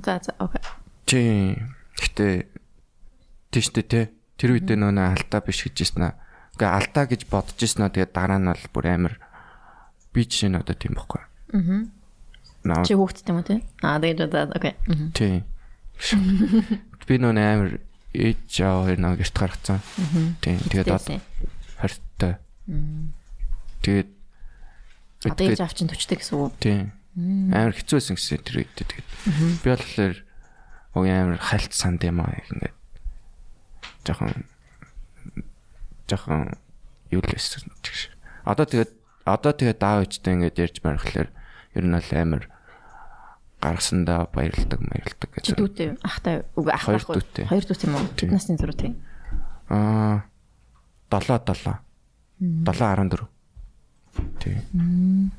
За 0.00 0.20
за 0.22 0.32
окей. 0.38 0.62
Тийм. 1.08 1.74
Гэтэ 1.98 2.48
тийштэй 3.52 3.84
те. 3.84 4.00
Тэр 4.38 4.58
үедээ 4.58 4.78
нөө 4.78 4.98
алдаа 4.98 5.40
биш 5.44 5.62
гэж 5.66 5.76
хэлсэн 5.78 6.04
аа. 6.10 6.14
Ингээ 6.54 6.70
алдаа 6.70 7.04
гэж 7.06 7.22
бодож 7.30 7.58
ирсэн 7.58 7.86
аа. 7.86 7.94
Тэгээд 7.94 8.12
дараа 8.14 8.38
нь 8.40 8.48
бол 8.50 8.66
бүр 8.72 8.86
амар 8.90 9.14
би 10.14 10.26
жишээ 10.26 10.50
нь 10.50 10.58
одоо 10.58 10.74
тийм 10.74 10.94
байхгүй. 10.94 11.22
Аа. 11.54 11.86
Наа 12.64 12.82
Чи 12.86 12.96
хүүхдтэй 12.96 13.30
юм 13.30 13.38
уу 13.42 13.46
тий? 13.46 13.60
Аа 13.84 14.00
тэгээд 14.00 14.24
одоо 14.26 14.50
окей. 14.56 14.74
Тийм. 15.12 15.44
Би 17.06 17.14
нөө 17.20 17.36
амар 17.36 17.70
ээж 18.14 18.52
аа 18.64 18.88
хоёр 18.88 18.98
нэг 18.98 19.20
гэрт 19.20 19.36
гаргацсан. 19.36 19.78
Тийм. 20.40 20.58
Тэгээд 20.72 20.88
одоо 20.88 21.20
хортой. 21.84 22.34
Тэгээд 23.84 24.08
Одоо 25.24 25.44
ээж 25.52 25.60
авчин 25.60 25.88
төчтэй 25.88 26.20
гэсэн 26.20 26.36
үг. 26.36 26.52
Тийм. 26.60 26.92
Амар 27.52 27.72
хэцүү 27.72 27.96
байсан 27.96 28.16
гэсэн 28.16 28.44
тэр 28.44 28.56
үедээ 28.64 28.88
тэгээд 28.88 29.08
би 29.62 29.68
болохоор 29.68 30.16
оо 30.96 31.04
амар 31.04 31.40
хальт 31.40 31.72
санд 31.72 32.04
юм 32.04 32.20
аа 32.20 32.34
ингээд 32.34 32.76
жоохон 34.04 34.44
жоохон 36.08 36.58
юу 37.08 37.22
л 37.24 37.32
байсан 37.32 37.72
гэж. 37.80 38.12
Одоо 38.44 38.66
тэгээд 38.68 38.92
одоо 39.24 39.52
тэгээд 39.56 39.80
даав 39.80 40.04
ичтэй 40.04 40.32
ингээд 40.36 40.60
ярьж 40.60 40.76
барихлаар 40.84 41.28
ер 41.72 41.84
нь 41.88 41.96
бол 41.96 42.10
амар 42.12 42.44
гаргасандаа 43.64 44.28
баярлдаг 44.28 44.80
баярлдаг 44.84 45.30
гэж. 45.32 45.56
дүүтэй 45.56 45.88
ахтай 46.04 46.44
үг 46.52 46.68
ах 46.68 46.84
Хоёр 46.84 47.00
байхгүй. 47.00 47.48
Хоёр 47.48 47.64
дүүтэй 47.64 47.88
юм 47.88 47.96
уу? 47.96 48.12
Бид 48.12 48.28
насны 48.28 48.60
зураг 48.60 48.76
тийм. 48.76 49.00
Аа 49.72 50.28
7 51.10 51.40
7 51.44 51.80
7 52.40 52.64
14. 52.64 53.28
Тийм. 54.40 55.32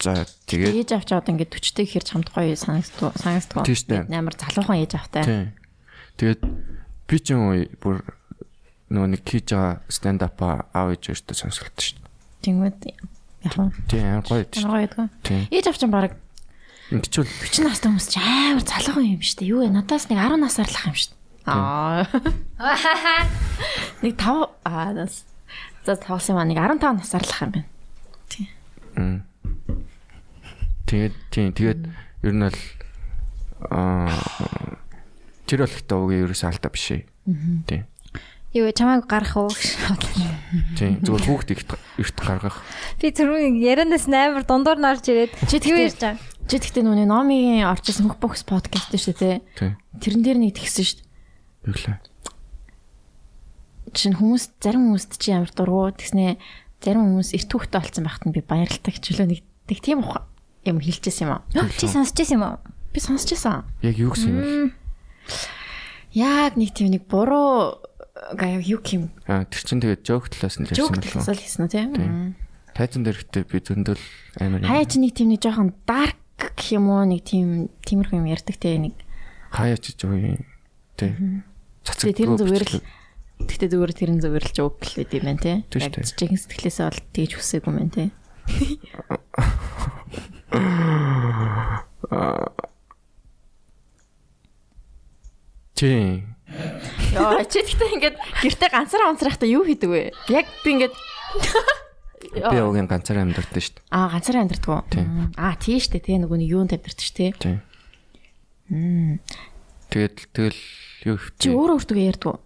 За 0.00 0.26
тэгээд 0.50 0.74
Ээж 0.84 0.90
авч 1.00 1.08
аваад 1.16 1.30
ингээд 1.32 1.52
төчтэй 1.54 1.84
гэхэр 1.88 2.04
чамд 2.04 2.28
гоё 2.28 2.52
санагддаг 2.58 3.16
санагддаг. 3.16 3.64
Тийм 3.64 3.76
шүү 3.78 3.88
дээ. 3.88 4.02
Амар 4.12 4.34
залуухан 4.36 4.82
ээж 4.84 4.92
автай. 5.00 5.24
Тийм. 5.24 5.46
Тэгээд 6.20 6.40
би 7.08 7.16
ч 7.22 7.26
юм 7.32 7.40
уу 7.48 7.64
бүр 7.80 7.96
нөгөө 8.92 9.08
нэг 9.16 9.22
хийж 9.24 9.48
байгаа 9.54 9.80
stand 9.88 10.20
up 10.20 10.38
аав 10.44 10.92
ээж 10.92 11.08
өөртөө 11.08 11.36
сонсголт 11.40 11.78
шүү 11.80 11.96
дээ. 11.96 12.12
Тэнгүүд 12.44 12.78
яг 13.48 13.54
нь 13.56 13.72
Тийм 13.88 14.20
гоё 14.28 14.44
шүү. 14.44 14.68
гоё. 14.68 15.08
Тийм. 15.24 15.42
Ээж 15.48 15.66
авчин 15.72 15.88
баг 15.94 16.12
Ингэчүүл 16.92 17.24
40 17.24 17.64
настай 17.64 17.88
хүмүүс 17.88 18.08
ч 18.12 18.20
амар 18.20 18.60
залуухан 18.60 19.08
юм 19.08 19.22
шүү 19.24 19.36
дээ. 19.40 19.50
Юу 19.56 19.64
вэ? 19.64 19.72
Надаас 19.72 20.04
нэг 20.12 20.20
10 20.20 20.36
насаар 20.36 20.68
лах 20.68 20.84
юм 20.84 20.96
шүү 21.00 21.13
дээ. 21.13 21.13
Аа. 21.46 22.06
Нэг 24.02 24.16
5 24.16 24.48
аа 24.64 24.92
нас. 24.96 25.24
За 25.84 25.96
тавсан 25.96 26.36
маа 26.36 26.44
нэг 26.48 26.56
15 26.58 26.80
насаар 26.96 27.24
лах 27.24 27.42
юм 27.44 27.50
байна. 27.52 27.68
Мм. 28.96 29.18
Тэгээд 30.86 31.14
тийм 31.32 31.50
тэгээд 31.52 31.80
ер 32.24 32.32
нь 32.32 32.44
бол 32.44 32.60
аа 33.68 34.12
тэр 35.48 35.64
бол 35.64 35.72
ихтэй 35.76 35.96
уг 35.98 36.10
ерөөсөө 36.12 36.48
алдаа 36.52 36.70
биш 36.72 36.86
ээ. 36.92 37.02
Тийм. 37.68 37.82
Юу 38.54 38.70
чамайг 38.70 39.04
гарах 39.10 39.34
уу? 39.36 39.50
Тийм. 40.78 41.02
Зүгээр 41.02 41.24
хүүхд 41.26 41.48
ихт 41.58 41.70
эрт 41.98 42.18
гаргах. 42.22 42.62
Би 43.02 43.10
түрүү 43.10 43.50
ярианаас 43.58 44.06
амар 44.06 44.46
дундуур 44.46 44.78
нарж 44.78 45.10
ирээд 45.10 45.32
Чи 45.50 45.58
юу 45.58 45.74
тэгтээ- 45.74 45.84
ярьж 45.90 45.98
байгаа? 45.98 46.22
Чи 46.46 46.56
тэгтээ 46.62 46.84
нүний 46.86 47.08
номигийн 47.08 47.66
орчсон 47.66 48.14
хөхбокс 48.14 48.46
подкаст 48.46 48.94
шүү 48.94 49.16
дээ. 49.18 49.42
Тэрэн 49.98 50.22
дээр 50.22 50.38
нэг 50.38 50.54
тэгсэн 50.54 50.84
шүү 50.86 50.96
дээ. 51.02 51.08
Биглээ. 51.64 51.98
Чин 53.94 54.16
хүмүүс 54.16 54.44
зарим 54.60 54.90
хүмүүст 54.90 55.16
чи 55.20 55.32
ямар 55.32 55.50
дургу 55.52 55.92
тэгснэ 55.96 56.36
зарим 56.84 57.08
хүмүүс 57.08 57.32
эрт 57.36 57.50
хүүхдтэй 57.52 57.80
болсон 57.80 58.04
байхад 58.04 58.24
нь 58.28 58.34
би 58.36 58.40
баярлалтай 58.44 58.92
хичээлөө 58.92 59.26
нэг 59.28 59.40
тэг 59.68 59.78
тийм 59.80 60.04
юм 60.04 60.78
хэлчихсэн 60.80 61.24
юм 61.28 61.32
аа. 61.40 61.68
Чи 61.76 61.88
сонсч 61.88 62.16
байсан 62.16 62.36
юм 62.40 62.44
уу? 62.44 62.56
Би 62.92 63.00
сонсчихсан. 63.00 63.64
Яг 63.84 63.96
юу 63.96 64.12
гэсэн 64.12 64.28
юм 64.28 64.36
бэ? 64.40 64.50
Яг 66.14 66.56
нэг 66.60 66.70
тийм 66.76 66.92
нэг 66.92 67.08
буруу 67.08 67.80
гая 68.36 68.60
юу 68.60 68.80
юм 68.80 69.10
Аа 69.28 69.44
тэр 69.44 69.62
чин 69.64 69.80
тэгээд 69.80 70.04
жоок 70.04 70.28
талаас 70.32 70.56
нь 70.60 70.68
жоок 70.70 70.96
ярьсан 70.96 71.02
болов. 71.02 71.24
талаас 71.24 71.28
л 71.32 71.42
хийсэн 71.42 71.62
үү 71.64 71.70
тийм. 71.70 72.34
Тайзан 72.74 73.02
дээрхтээ 73.06 73.44
би 73.46 73.58
зөндөл 73.62 74.02
амар 74.40 74.62
юм. 74.62 74.68
Хаяа 74.68 74.86
чи 74.88 74.98
нэг 74.98 75.12
тийм 75.14 75.28
нэг 75.30 75.40
жоохон 75.42 75.70
dark 75.86 76.18
гэх 76.38 76.74
юм 76.74 76.90
уу 76.90 77.04
нэг 77.06 77.22
тийм 77.22 77.70
тиймэрхүү 77.86 78.18
юм 78.18 78.30
ярьдаг 78.30 78.56
те 78.58 78.78
нэг. 78.78 78.94
Хаяа 79.54 79.78
чи 79.78 79.94
жоо 79.94 80.14
юм. 80.14 80.42
Тэ. 80.98 81.14
Цацаг. 81.84 82.10
Тэгээ 82.10 82.18
тэрэн 82.18 82.38
зүгээр 82.40 82.64
л 82.64 82.80
Тэгтээ 83.34 83.70
зүгээр 83.74 83.92
тэрэн 83.92 84.18
зүгээр 84.22 84.44
л 84.46 84.54
жоок 84.56 84.78
л 84.80 84.94
байд 84.94 85.12
юм 85.12 85.24
байна 85.26 85.42
те. 85.42 85.52
Тийм 85.68 85.80
шүү 85.82 85.90
Яг 85.90 85.94
дээ. 86.00 86.16
чихэн 86.16 86.38
сэтгэлээсээ 86.38 86.86
бол 86.86 87.02
тэгж 87.12 87.32
хүсээгүй 87.34 87.70
юм 87.70 87.78
байна 87.82 87.92
те. 87.92 88.04
Тий. 95.74 96.24
Яа 97.14 97.42
чи 97.46 97.58
тэгтээ 97.66 97.94
ингээд 97.98 98.16
гэртээ 98.42 98.70
ганцаараа 98.70 99.10
онцрахтаа 99.10 99.48
юу 99.50 99.66
хийдэг 99.66 99.90
вэ? 99.90 100.02
Яг 100.30 100.46
би 100.62 100.70
ингээд 100.78 100.94
Би 102.34 102.60
угийн 102.62 102.86
ганцаараа 102.86 103.26
амьдардаг 103.26 103.58
шүү 103.58 103.82
дээ. 103.82 103.90
Аа 103.90 104.08
ганцаараа 104.14 104.46
уу? 104.46 104.82
Тийм. 104.90 105.34
Аа 105.34 105.54
тийм 105.58 105.78
шүү 105.82 105.98
дээ 105.98 106.06
те 106.06 106.18
нөгөө 106.22 106.38
нэг 106.38 106.50
юунд 106.54 106.70
тавьдэрч 106.70 107.10
те. 107.10 107.34
Тий. 107.34 107.58
Тэгээд 109.90 110.16
тэгэл 110.30 110.58
юу 111.04 111.16
Чи 111.16 111.48
хвчээ. 111.48 111.52
өөрөө 111.54 111.76
өөртөө 111.78 111.98
ярьдаг 112.00 112.30
уу? 112.32 112.40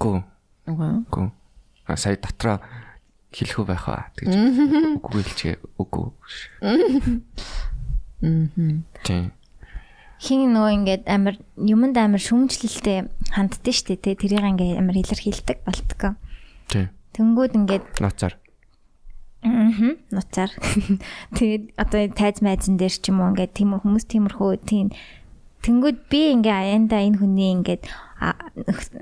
Гү. 0.00 0.10
Гү. 1.12 1.22
А 1.86 1.96
сая 1.96 2.16
дотроо 2.16 2.60
хэлэх 3.32 3.58
үү 3.60 3.66
байх 3.68 3.86
аа 3.88 4.10
тэгж. 4.16 4.32
Үгүй 5.04 5.22
хэлчихээ. 5.22 5.56
Үгүй. 5.80 6.06
Мм. 8.24 8.84
Тий. 9.04 9.30
Хин 10.16 10.56
нөгөө 10.56 10.72
ингээд 10.80 11.04
амар 11.04 11.36
юмд 11.60 11.96
амар 12.00 12.20
шүмжлэлтэй 12.20 13.04
ханддсан 13.36 13.72
шүү 13.76 13.86
дээ 13.92 14.00
те. 14.00 14.16
Тэрийг 14.16 14.44
ингээд 14.44 14.80
амар 14.80 14.96
илэрхийлдэг 14.96 15.58
болтгоо. 15.68 16.16
Тий. 16.72 16.88
Тэнгүүд 17.12 17.52
ингээд 17.60 17.84
Ноцаар. 18.00 18.34
Аа 19.44 19.70
нуцаар. 20.10 20.50
Тэгээд 21.36 21.76
одоо 21.76 22.00
тайз 22.16 22.40
майзан 22.40 22.80
дээр 22.80 22.94
ч 22.96 23.12
юм 23.12 23.20
уу 23.20 23.30
ингээд 23.36 23.52
тийм 23.52 23.76
хүмүүс 23.76 24.08
тиймэрхүү 24.08 24.50
тийм 24.64 24.90
тэнгүүд 25.66 25.98
би 26.06 26.20
ингээ 26.38 26.54
аяанда 26.54 27.02
энэ 27.02 27.18
хүний 27.18 27.50
ингээд 27.58 27.82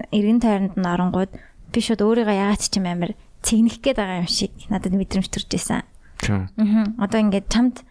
эргэн 0.09 0.41
тойронд 0.41 0.75
нь 0.81 0.89
оронгууд 0.89 1.33
би 1.37 1.79
шууд 1.85 2.01
өөрийгөө 2.01 2.41
ягаад 2.41 2.63
ч 2.65 2.81
юм 2.81 2.89
амар 2.89 3.13
цэгнэх 3.45 3.85
гээд 3.85 4.01
байгаа 4.01 4.25
юм 4.25 4.31
шиг 4.33 4.53
надад 4.73 4.97
мэдрэмж 4.97 5.29
төрж 5.29 5.51
исэн. 5.53 5.85
Аа 6.25 6.49
одоо 7.05 7.21
ингээд 7.21 7.53
чамд 7.53 7.85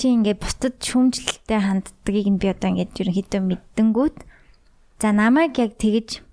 чи 0.00 0.16
ингээд 0.16 0.40
бусдад 0.40 0.80
шүүмжлэлтэй 0.80 1.60
ханддгийг 1.60 2.26
нь 2.32 2.40
би 2.40 2.48
одоо 2.48 2.72
ингээд 2.72 2.96
ерөнхийдөө 2.96 3.40
мэддэнгүүт 3.44 4.16
за 4.96 5.08
намайг 5.12 5.60
яг 5.60 5.76
тэгэж 5.76 6.24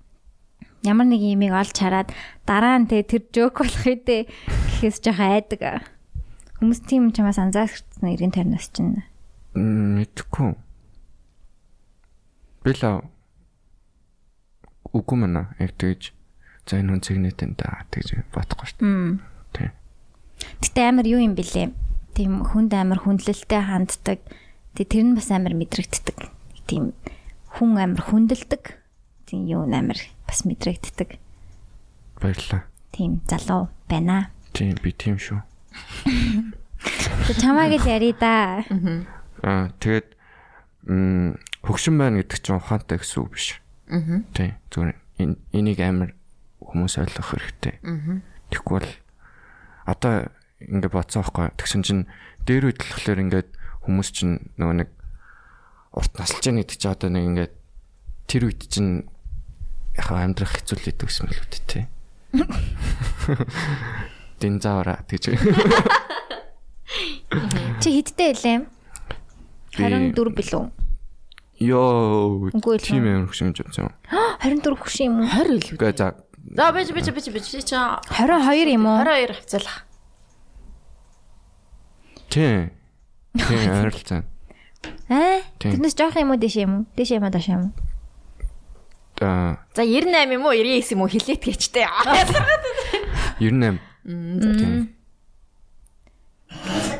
ямар 0.88 1.04
нэг 1.04 1.20
юмыг 1.20 1.52
олж 1.52 1.76
хараад 1.76 2.08
дараа 2.48 2.80
нь 2.80 2.88
тэг 2.88 3.12
тэр 3.12 3.22
жок 3.28 3.60
болох 3.60 3.84
үедээ 3.84 4.24
гэхээс 4.24 5.04
жоох 5.04 5.20
айдаг. 5.20 5.84
Хүмүүс 6.64 6.80
тийм 6.88 7.12
чамаас 7.12 7.36
анзаарчихсан 7.36 8.08
эргэн 8.08 8.32
тойрноос 8.32 8.72
чинь. 8.72 9.04
Мэдхгүй. 9.52 10.56
Била 12.64 13.02
үгүй 14.92 15.16
мана 15.20 15.54
яг 15.60 15.76
тэгж 15.76 16.12
за 16.66 16.80
энэ 16.80 16.96
хүн 16.96 17.02
цэгнэт 17.04 17.42
энэ 17.44 17.56
да 17.60 17.84
тэгж 17.92 18.24
бодохгүй 18.32 18.66
шүү 18.72 18.82
дээ. 19.54 19.70
Гэтэ 20.62 20.80
амар 20.88 21.06
юу 21.06 21.20
юм 21.22 21.34
бэлээ. 21.36 21.72
Тийм 22.16 22.42
хүнд 22.42 22.72
амар 22.74 23.00
хүндлэлтэй 23.04 23.62
ханддаг. 23.62 24.20
Тэг 24.74 24.86
тэр 24.90 25.04
нь 25.06 25.16
бас 25.16 25.30
амар 25.30 25.54
мэдрэгддэг. 25.54 26.18
Тийм 26.66 26.92
хүн 27.54 27.78
амар 27.78 28.02
хүндэлдэг. 28.02 28.64
Тийм 29.28 29.46
юу 29.46 29.64
амар 29.68 29.98
бас 30.26 30.42
мэдрэгддэг. 30.44 31.20
Баярлалаа. 32.20 32.66
Тийм 32.92 33.22
залуу 33.28 33.70
байна. 33.88 34.30
Тийм 34.52 34.74
би 34.82 34.92
тийм 34.92 35.16
шүү. 35.20 35.40
Тэг 37.28 37.36
чамааг 37.38 37.76
л 37.76 37.86
яри 37.86 38.12
да. 38.18 38.64
Аа 39.42 39.70
тэгээд 39.78 40.06
м 40.90 41.38
хөгшин 41.68 41.98
байна 42.00 42.24
гэдэг 42.24 42.38
чинь 42.40 42.56
ухаантай 42.56 42.96
гэсэн 42.98 43.20
үг 43.22 43.30
биш. 43.36 43.60
Аа. 43.92 44.24
Тийм 44.32 44.56
зүгээр 44.72 44.96
энийг 45.52 45.80
амар 45.84 46.10
хүмүүс 46.64 46.96
ойлгох 46.98 47.28
хэрэгтэй. 47.36 47.74
Аа. 47.84 48.24
Тэгэхгүй 48.48 48.74
бол 48.80 48.90
одоо 49.84 50.32
ингээд 50.64 50.92
бодсон 50.96 51.20
байхгүй. 51.22 51.52
Тэгсэн 51.60 51.82
чинь 51.84 52.02
дээр 52.48 52.72
болохоор 52.80 53.20
ингээд 53.28 53.48
хүмүүс 53.84 54.08
чинь 54.12 54.34
нөгөө 54.56 54.76
нэг 54.82 54.88
урт 55.92 56.12
насалж 56.16 56.44
яах 56.48 56.64
гэдэг 56.64 56.76
чинь 56.80 56.92
одоо 56.92 57.08
нэг 57.12 57.24
ингээд 57.28 57.52
тэр 58.28 58.42
үед 58.48 58.62
чинь 58.68 59.04
яхаа 59.96 60.24
амьдрах 60.24 60.52
хэцүү 60.56 60.76
л 60.80 60.88
юм 61.24 61.28
л 61.32 61.40
үү 61.42 61.48
тий. 61.68 61.84
Динзавра 64.40 65.02
гэж. 65.08 65.36
Чи 67.82 67.88
хидтэй 67.98 68.32
илээ? 68.32 68.58
Би- 69.76 70.12
24 70.14 70.32
билүү? 70.32 70.64
Йоо. 71.58 72.50
Тийм 72.78 73.04
амар 73.06 73.28
хөшин 73.28 73.50
гэж 73.52 73.66
бодсон. 73.66 73.90
24 74.42 74.78
хөш 74.78 74.96
юм 75.02 75.20
уу? 75.20 75.26
20 75.34 75.58
илүү. 75.58 75.74
Үгүй 75.78 75.92
за 75.98 76.14
За 76.54 76.72
бич 76.72 76.88
бич 76.94 77.10
бич 77.12 77.26
бич 77.28 77.44
чи 77.50 77.60
22 77.60 78.72
юм 78.72 78.86
уу? 78.86 79.02
22 79.02 79.34
хавцаалах. 79.36 79.84
тий. 82.30 82.70
Тий 83.36 83.68
ойролцоо. 83.68 84.22
Аа? 85.10 85.42
Тийм. 85.58 85.72
Тэрнээс 85.76 85.94
жоох 85.98 86.16
юм 86.16 86.30
уу 86.30 86.38
дэш 86.38 86.54
юм 86.62 86.72
уу? 86.72 86.84
Дэш 86.96 87.10
юм 87.16 87.24
уу 87.26 87.30
даш 87.34 87.48
юм 87.48 87.60
уу? 87.68 87.72
Аа 89.20 89.58
За 89.74 89.82
98 89.82 90.30
юм 90.38 90.46
уу 90.46 90.54
99 90.54 90.92
юм 90.94 91.00
уу 91.02 91.08
хилээд 91.10 91.42
гэчтэй. 91.42 91.86
98. 93.40 93.80
Тийм. 94.58 94.94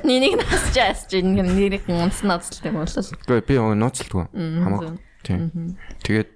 Нэнийг 0.08 0.40
насчаас 0.40 1.04
чи 1.12 1.20
нэрийг 1.20 1.84
унс 1.92 2.24
ноцлдаг 2.24 2.72
юм 2.72 2.80
бол. 2.80 2.88
Үгүй 2.88 3.40
би 3.44 3.54
нууцлдгүй. 3.60 4.24
Хамаагүй. 4.32 4.96
Тийм. 5.22 5.76
Тэгээд 6.00 6.30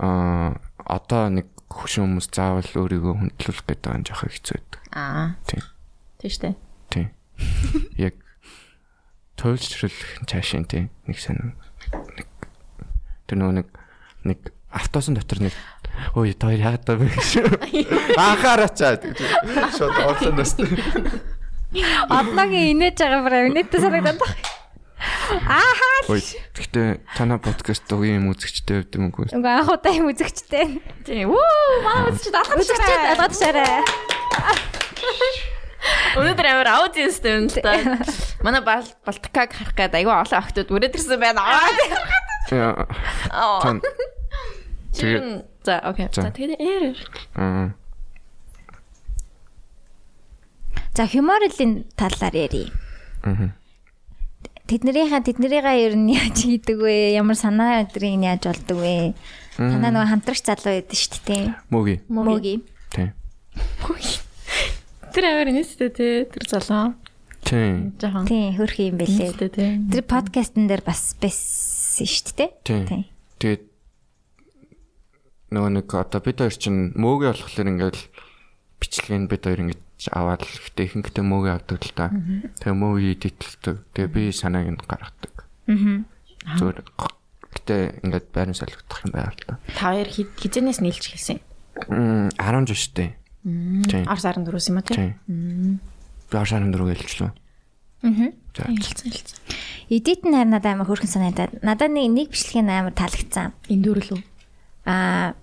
аа 0.00 0.56
одоо 0.80 1.28
нэг 1.28 1.52
хөшин 1.68 2.08
хүмүүс 2.08 2.32
заавал 2.32 2.64
өөрийгөө 2.64 3.14
хүндлүүлэх 3.20 3.64
гэдэг 3.68 3.92
нь 4.00 4.06
жоох 4.08 4.24
хэцүү 4.24 4.54
байдаг. 4.56 4.80
Аа. 4.96 5.36
Тийм. 5.44 5.62
Тийш 6.16 6.40
үү. 6.40 6.56
Тийм. 6.88 7.08
Яг 8.08 8.16
туйлшруулах 9.36 10.24
цаашин 10.24 10.64
тийм 10.64 10.88
нэг 11.04 11.20
сонир 11.20 11.52
нэг 11.92 12.28
тэр 13.28 13.36
нөгөө 13.36 13.56
нэг 13.60 13.68
нэг 14.24 14.40
автобусын 14.72 15.16
дотор 15.18 15.44
нэг 15.44 15.54
ой 16.16 16.32
тоор 16.32 16.56
яагаад 16.56 16.88
вэ 16.88 17.12
гэж 17.12 17.30
анхаараач 18.16 18.80
гэж 18.80 19.20
шууд 19.76 19.96
орлоноос 20.00 20.56
Одногийн 22.10 22.76
инээж 22.76 22.96
байгаа 23.00 23.22
бара 23.26 23.46
инээдтэй 23.50 23.80
санагдаад 23.80 24.18
байна. 24.20 24.36
Ааха. 25.46 25.90
ой 26.08 26.22
гэхдээ 26.56 26.88
танаа 27.18 27.38
подкаст 27.38 27.84
угийн 27.92 28.22
юм 28.24 28.32
үзэгчтэй 28.32 28.86
байд 28.86 28.94
юм 28.96 29.12
уу 29.12 29.26
Уг 29.28 29.44
анх 29.44 29.68
удаа 29.68 29.92
юм 29.92 30.08
үзэгчтэй. 30.10 30.80
Тийм. 31.04 31.30
Вөө 31.34 31.50
маа 31.84 32.08
үзчих 32.08 32.32
алгад 32.32 32.56
Үзэгчтэй 32.62 32.96
алгаад 33.12 33.34
шаарай. 33.36 33.82
Өнөөдөр 36.16 36.46
амар 36.50 36.68
аудиенстэй 36.80 37.32
юм 37.36 37.46
л 37.52 37.58
та. 37.60 37.76
Манай 38.42 38.62
Бал- 38.64 38.96
Балтикаг 39.04 39.52
харах 39.52 39.74
гээд 39.76 39.94
айгүй 40.00 40.14
олон 40.16 40.40
охтууд 40.40 40.72
үрээд 40.72 40.96
ирсэн 40.96 41.20
байна. 41.20 41.44
Яа, 42.50 42.86
Аа. 43.30 43.78
тэгээд 44.96 45.44
За 45.66 45.82
окей. 45.84 46.08
За. 46.14 46.30
Тэгээд 46.30 46.58
ээр. 46.62 46.94
аа 47.36 47.74
За 50.96 51.04
хюморлын 51.04 51.84
талаар 51.92 52.32
ярий. 52.32 52.72
аа 53.20 53.52
Тэднэрийнхээ 54.66 55.22
тэднэрийгээ 55.28 55.78
ер 55.86 55.94
нь 55.94 56.10
яаж 56.10 56.42
хийдэг 56.42 56.82
вэ? 56.82 57.14
Ямар 57.14 57.38
санаа 57.38 57.86
өдрийг 57.86 58.18
нь 58.18 58.26
яаж 58.26 58.50
болдог 58.50 58.82
вэ? 58.82 59.14
Танаа 59.54 59.94
нөгөө 59.94 60.10
хамтрагч 60.10 60.42
залуу 60.42 60.74
байдаг 60.74 60.98
шүү 60.98 61.20
дээ. 61.22 61.44
мөги 61.70 61.94
Мөги. 62.10 62.64
тийм 62.90 63.14
Тэр 65.14 65.24
амар 65.30 65.54
нэстэй 65.54 65.90
те 65.94 66.26
тэр 66.26 66.44
залуу. 66.50 66.98
тийм 67.46 67.94
Жохон. 67.94 68.26
Тийм 68.26 68.58
хөрх 68.58 68.76
юм 68.82 68.98
бэлээ. 68.98 69.38
Тэр 69.38 70.02
подкастн 70.02 70.66
дээр 70.66 70.82
бас 70.82 71.14
байсан 71.22 72.08
шүү 72.10 72.34
дээ. 72.34 72.50
тийм 72.66 73.06
тэгээд 73.38 73.62
нөгөө 75.54 75.70
нэг 75.78 75.86
одоо 75.94 76.20
бид 76.24 76.42
хоёр 76.42 76.56
чинь 76.58 76.90
мөөгийн 76.98 77.38
болохоор 77.38 77.70
ингээл 77.70 78.02
бичлэгийн 78.82 79.30
бид 79.30 79.46
хоёр 79.46 79.62
ингэж 79.62 79.80
аваад 80.12 80.42
л 80.44 80.52
ихтэй 80.60 80.86
ихэнхдээ 80.86 81.24
мөөгийн 81.24 81.56
авдаг 81.56 81.80
л 81.82 81.92
та. 81.96 82.12
Тэгээ 82.60 82.76
мөөгийн 82.76 83.16
дítэлдэг. 83.16 83.76
Тэгээ 83.96 84.10
би 84.12 84.22
санааг 84.32 84.68
нь 84.76 84.80
гаргадаг. 84.84 85.34
Аа. 85.66 86.04
Зүгээр 86.60 86.78
гэтээ 87.56 87.82
ингээд 88.04 88.26
байран 88.30 88.54
солигдох 88.54 89.00
юм 89.08 89.12
байна 89.16 89.32
л 89.32 89.40
та. 89.40 89.56
Та 89.74 89.90
хоёр 89.96 90.08
хи- 90.08 90.30
хизэнээс 90.36 90.78
нийлж 90.84 91.04
хэлсэн. 91.10 91.38
Мм 91.88 92.28
10 92.36 92.68
жиштэй. 92.68 93.16
Тийм. 93.88 94.04
Арс 94.06 94.24
14-өөс 94.26 94.66
юм 94.70 94.78
а 94.78 94.82
те. 94.84 94.94
Тийм. 94.94 95.80
Би 96.30 96.34
14 96.36 96.70
гэлжлээ. 96.76 97.32
Аа. 98.04 98.30
За. 98.56 98.62
Хэлсэн 98.68 99.10
хэлсэн. 99.10 99.38
Эдит 99.90 100.22
нь 100.26 100.34
харин 100.34 100.50
надад 100.54 100.74
амар 100.76 100.86
хөрхэн 100.86 101.10
санагдаад. 101.10 101.62
Надад 101.62 101.90
нэг 101.90 102.10
нэг 102.10 102.28
бичлэг 102.30 102.62
нь 102.62 102.70
амар 102.70 102.94
таалагдсан. 102.94 103.54
Эндүрлүү. 103.70 104.20
Аа 104.86 105.34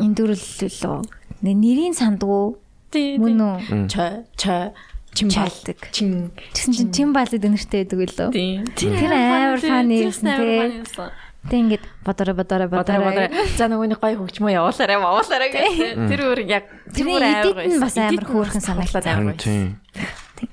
энэ 0.00 0.14
дүрлэлөө. 0.16 0.98
Нэг 1.44 1.56
нэрийн 1.56 1.96
сандгүй. 1.96 2.59
Мөн 2.94 3.38
үү? 3.40 3.86
Ча 3.90 4.24
ча 4.36 4.72
чимбал. 5.14 5.46
Чалдаг. 5.50 5.78
Чин. 5.94 6.30
Тэгсэн 6.54 6.72
чинь 6.74 6.90
Тим 6.94 7.08
балд 7.14 7.34
өнөртэй 7.34 7.86
байдаг 7.86 7.98
үлээ. 7.98 8.30
Тий. 8.30 8.62
Тэр 8.78 9.10
амар 9.10 9.58
фан 9.60 9.90
ирсэн 9.90 10.26
те. 10.26 10.82
те. 10.86 11.10
Тэг 11.40 11.56
ингээд 11.56 11.84
бодорой 12.04 12.34
бодорой 12.36 12.68
Бодорой. 12.68 13.28
За 13.56 13.64
нөгөөний 13.66 13.96
гой 13.96 14.12
хөгжмөө 14.20 14.52
явуулаарай 14.60 14.96
явуулаарай 15.00 15.48
гэсэн. 15.50 16.08
Тэр 16.12 16.20
өөр 16.28 16.40
яг 16.44 16.68
Тэрний 16.92 17.16
бүр 17.16 17.24
амар 17.24 17.64
нь 17.64 17.80
бас 17.80 17.96
байсан. 17.96 18.12
амар 18.12 18.26
хөөрхөн 18.28 18.60
санагдлаа. 18.60 19.02
амар 19.08 19.34
байсан. 19.40 19.80
тийм. 19.88 20.52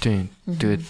Тийм. 0.00 0.22
Тэгээд 0.46 0.82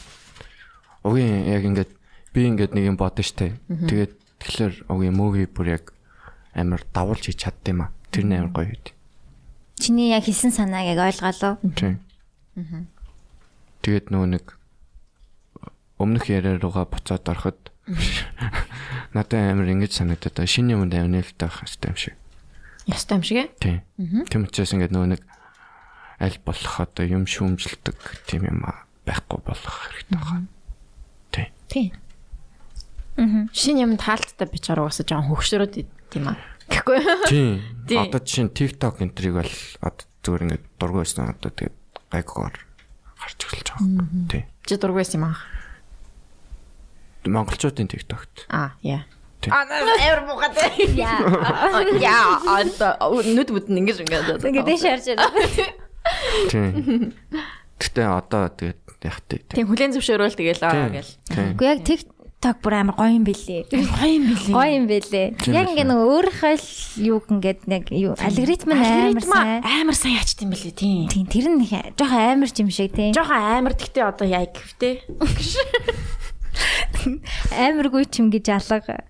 огийн 1.03 1.40
яг 1.48 1.62
ингээд 1.64 1.90
би 2.37 2.40
ингээд 2.53 2.72
нэг 2.76 2.85
юм 2.85 2.96
бодсон 3.00 3.24
штэ. 3.24 3.57
Тэгээд 3.88 4.12
тэгэхээр 4.44 4.74
огийн 4.92 5.16
мөгийн 5.16 5.48
бүр 5.57 5.66
яг 5.81 5.85
амар 6.53 6.85
давуулж 6.92 7.24
хийж 7.33 7.40
чаддсан 7.48 7.74
юм 7.74 7.81
а. 7.88 7.92
Тэр 8.12 8.29
нь 8.29 8.37
амар 8.37 8.53
гоё 8.53 8.76
үед. 8.76 8.92
Чиний 9.81 10.12
яг 10.12 10.29
хэлсэн 10.29 10.53
санааг 10.53 10.93
яг 10.93 11.01
ойлгоолоо. 11.01 11.57
Тийм. 11.75 12.05
Тэгээд 13.81 14.12
нөгөө 14.12 14.29
нэг 14.37 14.45
өмнөх 15.97 16.29
яриа 16.29 16.61
руугаа 16.61 16.85
буцаад 16.85 17.25
ороход 17.25 17.73
надад 19.16 19.40
амар 19.40 19.73
ингэж 19.73 19.97
санагдаад 19.97 20.37
байна. 20.37 20.53
шинэ 20.53 20.77
юмд 20.77 20.93
амар 20.93 21.25
нээлттэй 21.25 21.49
байх 21.49 21.64
хэрэгтэй 21.64 21.88
юм 21.88 21.97
шиг. 21.97 22.14
Ястай 22.85 23.16
юм 23.16 23.25
шиг 23.25 23.38
ээ. 23.40 23.49
Тийм. 23.61 23.81
Тийм 24.29 24.45
учраас 24.45 24.73
ингээд 24.77 24.93
нөгөө 24.93 25.11
нэг 25.16 25.23
аль 26.21 26.38
болох 26.45 26.75
одоо 26.85 27.05
юм 27.09 27.25
шүүмжилдэг 27.25 27.97
тийм 28.29 28.45
юм 28.45 28.61
байхгүй 29.09 29.40
болох 29.40 29.77
хэрэгтэй 29.88 30.21
байна. 30.21 30.49
Тийм. 31.33 31.49
Тий. 31.73 31.87
Аа. 33.16 33.49
Шинэ 33.57 33.88
юм 33.88 33.97
таалттай 33.97 34.45
би 34.45 34.61
чаруу 34.61 34.93
уусаж 34.93 35.09
жоохон 35.09 35.33
хөвгшрөөд 35.33 35.73
тийм 36.12 36.29
аа. 36.29 36.37
Гэхгүй. 36.71 36.99
Тийм. 37.29 37.61
Тийм. 37.91 37.99
Одоо 38.07 38.21
жишээ 38.23 38.45
нь 38.47 38.55
TikTok 38.55 39.03
энтрийг 39.03 39.35
бол 39.43 39.55
одоо 39.83 40.05
зүгээр 40.23 40.43
ингээд 40.47 40.65
дургуйсан 40.79 41.35
одоо 41.35 41.51
тэгээд 41.51 41.77
гайгуугаар 42.15 42.57
гарч 43.19 43.39
эхэлж 43.45 43.69
байгаа. 43.75 44.07
Тийм. 44.31 44.45
Чи 44.65 44.75
дургүйс 44.79 45.13
юм 45.19 45.25
аа. 45.29 45.37
Монголчуудын 47.27 47.91
TikTok-т. 47.91 48.49
Аа, 48.49 48.73
яа. 48.81 49.05
Тийм. 49.41 49.53
Аа, 49.53 49.65
амар 49.67 50.21
муухай. 50.25 50.53
Яа. 50.97 51.21
Яа, 52.01 52.39
аа 52.47 53.09
нүд 53.11 53.51
бүдэн 53.53 53.81
ингэж 53.85 53.99
ингэж. 54.05 54.41
Ингээд 54.41 54.69
дэш 54.69 54.83
харж 54.85 55.07
байна. 55.17 55.29
Тийм. 56.49 57.13
Гэтэ 57.81 58.03
одоо 58.05 58.49
тэгээд 58.53 58.81
яг 59.05 59.17
тий. 59.29 59.41
Тийм 59.49 59.69
хүлэн 59.69 59.93
зөвшөөрөөл 59.97 60.37
тэгэл 60.37 60.65
аа 60.65 60.73
Тийм. 60.73 60.93
гэл. 60.97 61.13
Тийм. 61.33 61.53
Уу 61.57 61.65
яг 61.65 61.81
TikTok 62.40 62.64
бүр 62.64 62.72
амар 62.72 62.96
гоё 62.96 63.20
юм 63.20 63.24
бэлээ. 63.29 63.68
Гоё 63.68 64.16
юм 64.16 64.33
билий. 64.33 64.48
Гоё 64.48 64.72
юм 64.81 64.88
бэлээ. 64.88 65.44
Яг 65.53 65.76
ингээд 65.76 65.92
нөгөө 65.92 66.09
өөрийнхөө 66.09 66.57
л 66.57 66.72
юу 67.05 67.20
ингээд 67.29 67.68
нэг 67.68 67.92
юу 67.92 68.16
алгоритм 68.16 68.72
нь 68.72 68.81
амар 68.81 69.29
сайн. 69.29 69.61
амар 69.61 69.92
сайн 69.92 70.16
яачт 70.16 70.40
юм 70.40 70.57
билий 70.57 70.72
тийм. 70.72 71.12
Тийм 71.12 71.29
тэр 71.29 71.53
нь 71.53 71.68
жоохон 71.68 72.40
амар 72.40 72.48
ч 72.48 72.64
юм 72.64 72.72
шиг 72.72 72.96
тийм. 72.96 73.12
Жохон 73.12 73.37
амар 73.37 73.76
тэгтээ 73.76 74.09
одоо 74.09 74.24
яа 74.24 74.48
гэвтэй. 74.48 75.05
Амаргүй 77.61 78.09
ч 78.09 78.24
юм 78.24 78.33
гэж 78.33 78.57
алга. 78.57 79.05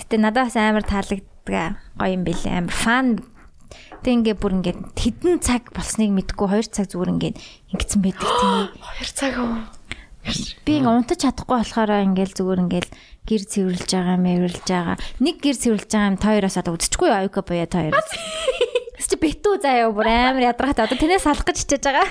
Гэтэ 0.00 0.16
надад 0.16 0.48
бас 0.48 0.56
амар 0.56 0.80
таалагдсан 0.80 1.28
байгаа. 1.44 1.76
Гоё 2.00 2.16
юм 2.16 2.24
бэлээ. 2.24 2.64
Амар 2.64 2.72
фан. 2.72 3.20
Тэг 4.00 4.24
ингээ 4.24 4.40
бүр 4.40 4.56
ингээ 4.56 4.96
хідэн 4.96 5.44
цаг 5.44 5.68
болсныг 5.76 6.16
мэдгүй 6.16 6.48
2 6.48 6.72
цаг 6.72 6.88
зүгээр 6.88 7.12
ингээ 7.12 7.36
ингэсэн 7.76 8.00
байдаг 8.00 8.24
тийм. 8.40 8.72
2 9.04 9.12
цаг 9.12 9.36
уу. 9.36 9.68
Би 10.66 10.74
унтаж 10.84 11.24
чадахгүй 11.24 11.56
болохоор 11.64 11.90
ингээл 12.12 12.36
зүгээр 12.36 12.62
ингээл 12.68 12.90
гэр 13.24 13.42
цэвэрлж 13.46 13.90
байгаа, 13.90 14.18
мэвэрлж 14.20 14.66
байгаа. 14.68 14.96
Нэг 15.20 15.36
гэр 15.40 15.56
цэвэрлж 15.56 15.90
байгаа 15.90 16.10
юм 16.12 16.18
та 16.20 16.28
хоёроос 16.36 16.56
одоо 16.60 16.74
үзчихгүй 16.76 17.08
юу 17.08 17.16
аюука 17.16 17.40
буяа 17.40 17.68
та 17.70 17.84
хоёроос. 17.88 18.10
Чи 19.10 19.16
битүү 19.18 19.58
заяа 19.58 19.90
бүр 19.90 20.06
амар 20.06 20.54
ядрахад 20.54 20.86
одоо 20.86 20.94
тэнээс 20.94 21.26
салах 21.26 21.42
гэж 21.42 21.66
хичээж 21.66 21.82
байгаа. 21.82 22.08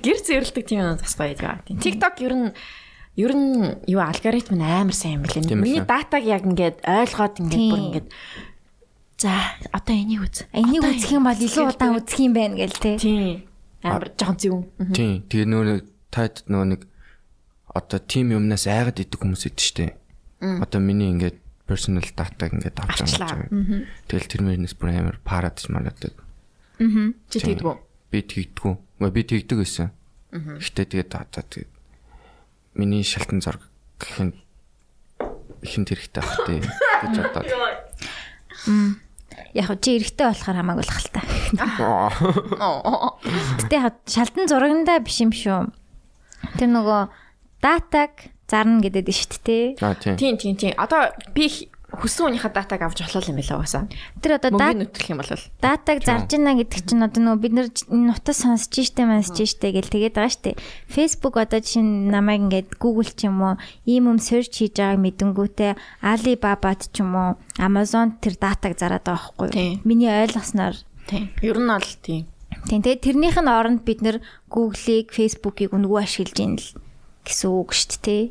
Гэр 0.00 0.18
зэвэрлдэг 0.24 0.64
тийм 0.64 0.80
юм 0.80 0.96
бас 0.96 1.12
гоё 1.18 1.36
байгаа. 1.36 1.60
TikTok 1.68 2.16
ер 2.24 2.32
нь 2.32 2.48
ер 3.20 3.32
нь 3.36 3.76
юу 3.90 4.00
алгоритм 4.00 4.56
нь 4.56 4.64
амар 4.64 4.96
сайн 4.96 5.20
юм 5.20 5.28
билээ. 5.28 5.58
Миний 5.58 5.84
датаг 5.84 6.24
яг 6.24 6.48
ингээд 6.48 6.80
ойлгоод 6.86 7.34
ингээд 7.44 7.66
бүр 7.68 7.80
ингээд 7.92 8.08
за 9.20 9.32
одоо 9.68 9.94
энийг 9.94 10.24
үз. 10.24 10.48
Энийг 10.56 10.80
үзэх 10.80 11.12
юм 11.12 11.28
бол 11.28 11.36
илүү 11.36 11.64
удаан 11.68 12.00
үзэх 12.00 12.20
юм 12.24 12.32
байна 12.32 12.56
гэл 12.56 12.78
те. 12.80 12.96
Тийм. 12.96 13.44
Амар 13.84 14.08
жоохон 14.16 14.38
зөв. 14.40 14.56
Тийм. 14.96 15.28
Тэгээ 15.28 15.44
нөгөө 15.44 15.76
таад 16.08 16.40
нөгөө 16.48 16.68
нэг 16.72 16.80
одоо 17.74 17.98
тим 18.02 18.34
юмнаас 18.34 18.66
айгаад 18.66 18.98
идэх 18.98 19.20
хүмүүс 19.22 19.46
идэв 19.46 19.62
штэ. 19.62 19.86
Одоо 20.40 20.80
миний 20.82 21.10
ингээд 21.14 21.38
personal 21.70 22.02
data 22.02 22.50
ингээд 22.50 22.82
авч 22.82 22.98
байгаа. 23.14 23.46
Тэгэл 24.10 24.30
тэр 24.30 24.42
мөрнэс 24.42 24.74
бүр 24.74 24.90
амар 24.90 25.18
парад 25.22 25.62
мараад. 25.70 26.10
Чи 27.30 27.38
тэгдэггүй. 27.38 27.76
Би 28.10 28.18
тэгдэггүй. 28.26 28.74
Уу 28.74 29.10
би 29.14 29.22
тэгдэг 29.22 29.58
байсан. 29.62 29.94
Гэхдээ 30.34 30.86
тэгээд 30.90 31.14
одоо 31.14 31.42
тэгээд 31.46 31.70
миний 32.74 33.06
шалтан 33.06 33.38
зураг 33.38 33.62
гэхин 34.02 34.34
ихэнд 35.62 35.88
хэрэгтэй 35.94 36.22
ах 36.22 36.34
тий 36.46 36.58
гэж 36.64 37.14
бодоод. 37.22 37.46
Яг 39.54 39.66
хөө 39.70 39.78
чи 39.78 39.90
эрэхтэй 39.98 40.26
болохоор 40.26 40.58
хамаагүй 40.58 40.84
л 40.86 40.94
хальтаа. 40.94 41.24
Гэтэ 43.62 43.78
шалтан 44.10 44.46
зурагндаа 44.50 44.98
биш 45.02 45.22
юм 45.22 45.30
шүү. 45.34 45.70
Тэр 46.58 46.70
нөгөө 46.70 47.00
датаг 47.62 48.32
зарна 48.50 48.82
гэдэг 48.82 49.04
нь 49.06 49.14
шүү 49.14 49.40
дээ. 49.44 50.16
Тийм 50.18 50.34
тийм 50.36 50.56
тийм. 50.58 50.74
Одоо 50.76 51.14
би 51.32 51.70
хүссэн 51.90 52.30
хүнийхээ 52.30 52.54
датаг 52.54 52.80
авч 52.86 53.02
болох 53.02 53.26
юм 53.26 53.38
байна 53.38 53.58
уусаа. 53.58 53.84
Тэр 54.22 54.38
одоо 54.38 54.50
дат 54.54 54.74
Мөнгөний 54.78 54.86
нүтгэх 54.86 55.10
юм 55.10 55.18
бол 55.18 55.32
датаг 55.58 55.98
зарж 56.06 56.30
ийна 56.34 56.54
гэдэг 56.54 56.80
чинь 56.86 57.02
одоо 57.02 57.20
нөгөө 57.22 57.42
бид 57.42 57.54
нар 57.54 57.68
нутас 57.90 58.38
сонсож 58.46 58.86
штэ 58.86 59.02
сонсож 59.02 59.38
штэ 59.50 59.74
гэл 59.74 59.90
тэгээд 59.90 60.14
байгаа 60.14 60.30
штэ. 60.30 60.58
Facebook 60.86 61.34
одоо 61.34 61.58
жишээ 61.58 61.82
нь 61.82 62.10
намайг 62.14 62.46
ингээд 62.46 62.78
Google 62.78 63.10
ч 63.10 63.26
юм 63.26 63.42
уу 63.42 63.54
ийм 63.86 64.06
юм 64.06 64.18
search 64.22 64.54
хийж 64.62 64.78
байгааг 64.78 65.02
мэдэнгүүтээ 65.02 65.72
Alibaba-д 66.06 66.94
ч 66.94 67.02
юм 67.02 67.12
уу 67.18 67.30
Amazon 67.58 68.14
тэр 68.22 68.38
датаг 68.38 68.78
зараад 68.78 69.02
байгаа 69.02 69.34
байхгүй 69.34 69.46
юу? 69.50 69.82
Миний 69.82 70.10
ойлгосноор 70.10 70.78
тийм. 71.10 71.34
Ер 71.42 71.58
нь 71.58 71.70
бол 71.74 71.90
тийм. 72.06 72.30
Тийм 72.70 72.80
тэгээд 72.86 73.02
тэрнийх 73.02 73.38
нь 73.38 73.50
оронд 73.50 73.82
бид 73.82 73.98
нэр 73.98 74.22
Google-ийг, 74.46 75.10
Facebook-ийг 75.10 75.74
өнгөө 75.74 76.06
ашиглаж 76.06 76.38
ийн 76.38 76.54
л 76.54 76.66
гэсэн 77.24 77.50
үг 77.50 77.70
шүү 77.76 77.98
дээ. 78.04 78.24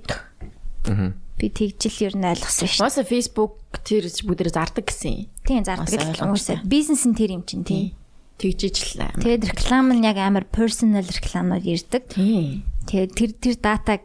Аа. 0.89 1.13
Би 1.39 1.47
тэгжил 1.47 2.11
ер 2.11 2.15
нь 2.19 2.27
ойлгосон 2.27 2.67
шүү. 2.67 2.83
Уусаа 2.83 3.05
Facebook 3.07 3.55
тэр 3.87 4.09
бүгдээр 4.09 4.51
зардаг 4.51 4.85
гэсэн. 4.91 5.31
Тийм 5.47 5.63
зардаг 5.63 6.19
л 6.19 6.35
уусаа. 6.35 6.59
Бизнес 6.67 7.07
нь 7.07 7.15
тэр 7.15 7.39
юм 7.39 7.43
чинь 7.47 7.63
тийм. 7.63 7.95
Тэгжиж 8.39 8.99
л. 8.99 9.07
Тэгээд 9.19 9.55
реклам 9.55 9.95
нь 9.95 10.03
яг 10.03 10.19
амар 10.19 10.43
personal 10.49 11.07
рекламууд 11.07 11.63
ирдэг. 11.63 12.11
Тийм. 12.11 12.67
Тэгээд 12.89 13.11
тэр 13.15 13.31
тэр 13.39 13.55
датаг 13.55 14.03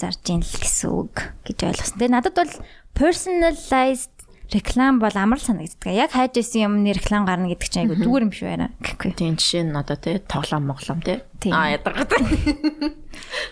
зарж 0.00 0.22
ийн 0.26 0.42
л 0.42 0.56
гэсэн 0.58 0.90
үг 0.90 1.14
гэж 1.46 1.58
ойлгосон. 1.70 1.96
Тэгээд 2.02 2.14
надад 2.14 2.34
бол 2.34 2.54
personalized 2.96 4.15
реклам 4.52 4.98
бол 5.02 5.10
амар 5.14 5.40
санагддаг. 5.42 5.90
Яг 5.90 6.12
хайж 6.14 6.38
исэн 6.38 6.70
юмны 6.70 6.92
реклам 6.94 7.26
гарна 7.26 7.50
гэдэг 7.50 7.66
чинь 7.68 7.82
айгу 7.90 7.98
зүгээр 7.98 8.24
юм 8.26 8.32
шүү 8.32 8.46
байна. 8.46 8.66
Гэхгүй. 8.82 9.10
Тийм 9.18 9.34
жишээ 9.40 9.64
нь 9.66 9.74
одоо 9.74 9.96
тий 9.98 10.18
тоглоом 10.22 10.70
моглоом 10.70 11.00
тий. 11.02 11.18
Аа 11.50 11.74
ядаргаад. 11.74 12.12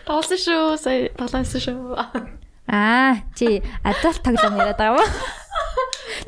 Тоглосон 0.06 0.38
шүү. 0.38 0.78
Сая 0.78 1.10
тоглосон 1.18 1.60
шүү. 1.60 1.98
Аа, 2.70 3.20
чи 3.34 3.60
адалт 3.82 4.22
тоглоом 4.22 4.54
яриад 4.62 4.78
байгаа 4.78 5.02
юм. 5.02 5.10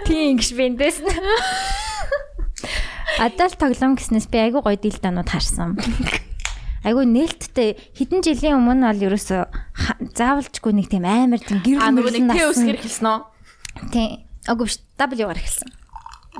Тийм 0.04 0.36
гэж 0.42 0.50
би 0.58 0.64
энэс. 0.74 0.98
Адалт 3.22 3.56
тоглоом 3.56 3.96
гэснээс 3.96 4.26
би 4.28 4.38
айгу 4.44 4.60
гоё 4.60 4.76
дилданууд 4.76 5.30
харсан. 5.30 5.78
Айгу 6.84 7.02
нээлттэй 7.06 7.78
хэдэн 7.96 8.20
жилийн 8.22 8.60
өмнө 8.60 8.92
бол 8.92 9.04
ерөөсө 9.08 9.36
ха- 9.48 9.98
заавалчгүй 10.02 10.72
нэг 10.76 10.86
тийм 10.92 11.06
амар 11.08 11.40
тийм 11.40 11.62
гэр 11.64 11.80
нөгөө 11.80 12.12
нэг 12.12 12.30
бүл 12.30 12.36
Т 12.36 12.50
үсгэр 12.52 12.78
хэлсэн 12.78 13.06
үү? 13.08 13.18
Тийм. 13.90 14.25
Агуу 14.46 14.66
биш 14.66 14.78
W-гаар 14.98 15.38
эхэлсэн. 15.38 15.70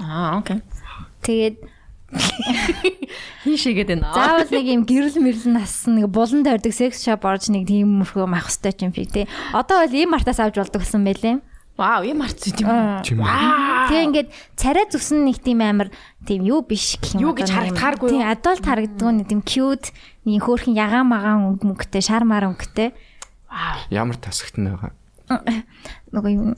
Аа 0.00 0.38
окей. 0.38 0.62
Тэгээд 1.22 1.56
Хин 3.42 3.56
шигээд 3.58 3.88
байна. 3.90 4.14
заавал 4.14 4.50
нэг 4.50 4.66
юм 4.70 4.82
гэрэл 4.86 5.18
мэрэл 5.18 5.50
нассан 5.50 5.98
нэг 5.98 6.06
булан 6.06 6.46
тойрдог 6.46 6.70
секс 6.70 7.02
шоп 7.02 7.26
орж 7.26 7.50
нэг 7.50 7.66
тийм 7.66 7.98
мөрхөө 8.02 8.30
мах 8.30 8.46
хөстэй 8.46 8.74
юм 8.78 8.94
шиг 8.94 9.10
тий. 9.10 9.26
Одоо 9.50 9.82
бол 9.82 9.94
ийм 9.94 10.14
мартаас 10.14 10.38
авч 10.38 10.54
болдог 10.54 10.86
гэсэн 10.86 11.02
байлээ. 11.02 11.42
Вау, 11.76 12.08
юм 12.08 12.24
арц 12.24 12.40
тийм 12.40 12.72
үү? 12.72 13.04
Тэгээ 13.04 14.06
ингээд 14.08 14.28
царай 14.56 14.86
зүсэн 14.88 15.28
нэг 15.28 15.44
тийм 15.44 15.60
амар 15.60 15.92
тийм 16.24 16.46
юу 16.48 16.64
биш 16.64 16.96
гэх 16.96 17.20
юм 17.20 17.28
Юу 17.28 17.32
гэж 17.36 17.52
харагдахааргүй 17.52 18.06
юу? 18.08 18.14
Тийм 18.16 18.24
адуулт 18.32 18.64
харагддаг 18.64 19.12
нэг 19.12 19.26
тийм 19.28 19.42
cute 19.44 19.92
нэг 20.24 20.40
хөөрхөн 20.40 20.72
ягаан 20.72 21.04
магаан 21.04 21.44
өнгө 21.52 21.68
мөнгөтэй 21.68 22.00
шар 22.00 22.24
мар 22.24 22.48
өнгөтэй 22.48 22.96
Вау. 23.52 23.76
Ямар 23.92 24.16
тасагт 24.16 24.56
нь 24.56 24.72
байгаа. 24.72 24.96
нөгөө 26.16 26.30
юм 26.32 26.56